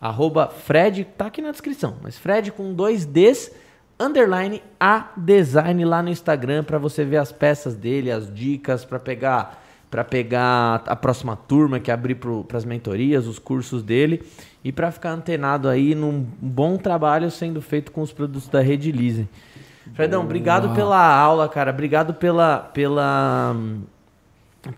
[0.00, 3.50] Arroba Fred, tá aqui na descrição, mas Fred com dois Ds,
[3.98, 9.00] underline a design lá no Instagram para você ver as peças dele, as dicas para
[9.00, 14.22] pegar para pegar a próxima turma que abrir para as mentorias, os cursos dele
[14.62, 18.92] e para ficar antenado aí num bom trabalho sendo feito com os produtos da Rede
[18.92, 19.28] Lise.
[19.94, 21.70] Fredão, obrigado pela aula, cara.
[21.70, 23.56] Obrigado pela pela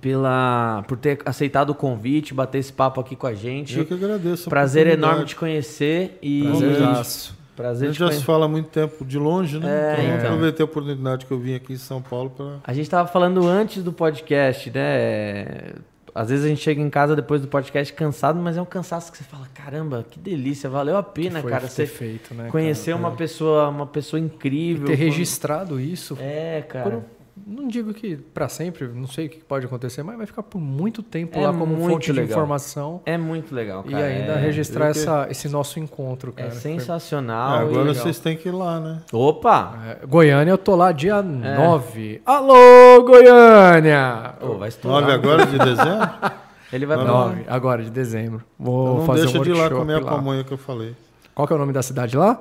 [0.00, 3.78] pela por ter aceitado o convite, bater esse papo aqui com a gente.
[3.78, 4.48] Eu que agradeço.
[4.48, 7.38] Prazer enorme te conhecer e Prazerzaço.
[7.56, 8.26] prazer A te gente já se conhecer.
[8.26, 9.68] fala há muito tempo de longe, né?
[9.68, 10.26] É, então, então.
[10.28, 12.56] aproveitei a oportunidade que eu vim aqui em São Paulo para.
[12.64, 15.72] A gente tava falando antes do podcast, né?
[16.14, 19.10] Às vezes a gente chega em casa depois do podcast cansado, mas é um cansaço
[19.12, 22.92] que você fala, caramba, que delícia, valeu a pena, cara, ter você feito, né, conhecer
[22.92, 22.96] cara?
[23.04, 23.16] uma É.
[23.16, 24.86] pessoa, uma pessoa incrível.
[24.86, 27.04] ter quando- registrado isso É, por- cara.
[27.46, 30.58] Não digo que pra sempre, não sei o que pode acontecer, mas vai ficar por
[30.60, 32.30] muito tempo É lá como muito fonte de legal.
[32.30, 34.04] informação É muito legal, e cara.
[34.04, 36.50] ainda é, registrar que- essa, esse nosso encontro, é cara.
[36.50, 37.50] Foi- sensacional.
[37.52, 39.00] Ah, agora e- vocês têm que ir lá, né?
[39.12, 39.78] Opa!
[40.02, 41.22] É, Goiânia, eu tô lá dia É.
[41.22, 42.22] 9.
[42.26, 44.34] Alô, Goiânia!
[44.40, 45.00] Ô, vai estourar.
[45.02, 46.10] 9 agora de dezembro?
[46.72, 48.44] Ele vai pra 9, agora de dezembro.
[48.58, 50.94] Vou não fazer deixa um de ir lá comer a pamonha que eu falei.
[51.34, 52.40] Qual que é o nome da cidade lá?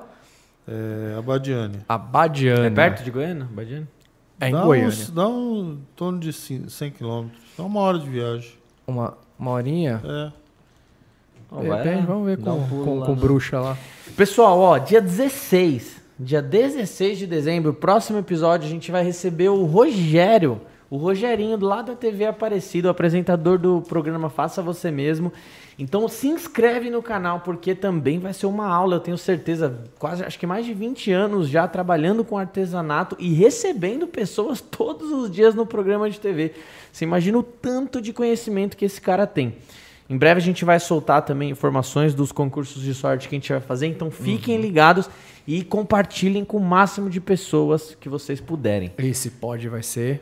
[0.68, 1.80] É, Abadiane.
[1.90, 2.68] Abadiana.
[2.68, 3.48] É perto de Goiânia?
[3.50, 3.88] Badiana?
[4.40, 4.88] É em dá Goiânia.
[4.90, 7.42] Uns, dá um em torno de cin- 100 quilômetros.
[7.58, 8.52] Dá uma hora de viagem.
[8.88, 10.02] Uma, uma horinha?
[10.04, 10.32] É.
[11.52, 13.78] Ó, De vai repente, lá, vamos ver com, um com, lá com bruxa lá.
[14.16, 19.66] Pessoal, ó, dia 16, dia 16 de dezembro, próximo episódio, a gente vai receber o
[19.66, 25.32] Rogério, o Rogerinho lá da TV Aparecida, o apresentador do programa Faça Você Mesmo.
[25.80, 30.24] Então se inscreve no canal, porque também vai ser uma aula, eu tenho certeza, quase,
[30.26, 35.32] acho que mais de 20 anos já trabalhando com artesanato e recebendo pessoas todos os
[35.32, 36.52] dias no programa de TV.
[36.92, 39.56] Você imagina o tanto de conhecimento que esse cara tem.
[40.10, 43.52] Em breve a gente vai soltar também informações dos concursos de sorte que a gente
[43.52, 44.62] vai fazer, então fiquem Uhum.
[44.62, 45.10] ligados
[45.48, 48.92] e compartilhem com o máximo de pessoas que vocês puderem.
[48.98, 50.22] Esse pod vai ser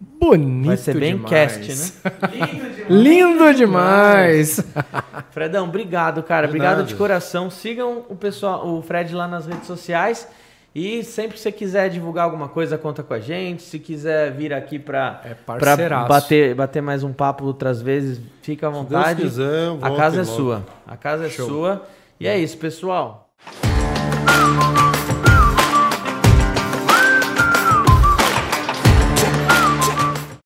[0.00, 1.30] bonito Vai ser bem demais.
[1.56, 2.48] cast, né?
[2.88, 4.64] Lindo demais.
[5.30, 6.46] Fredão, obrigado, cara.
[6.46, 6.88] De obrigado nada.
[6.88, 7.50] de coração.
[7.50, 10.26] Sigam o pessoal, o Fred lá nas redes sociais.
[10.72, 13.60] E sempre que você quiser divulgar alguma coisa, conta com a gente.
[13.62, 18.68] Se quiser vir aqui pra, É pra bater, bater mais um papo outras vezes, fica
[18.68, 19.22] à Se Deus vontade.
[19.22, 20.64] quiser, a casa é sua.
[20.86, 21.48] A casa é Show.
[21.48, 21.86] sua.
[22.20, 23.28] E é isso, pessoal.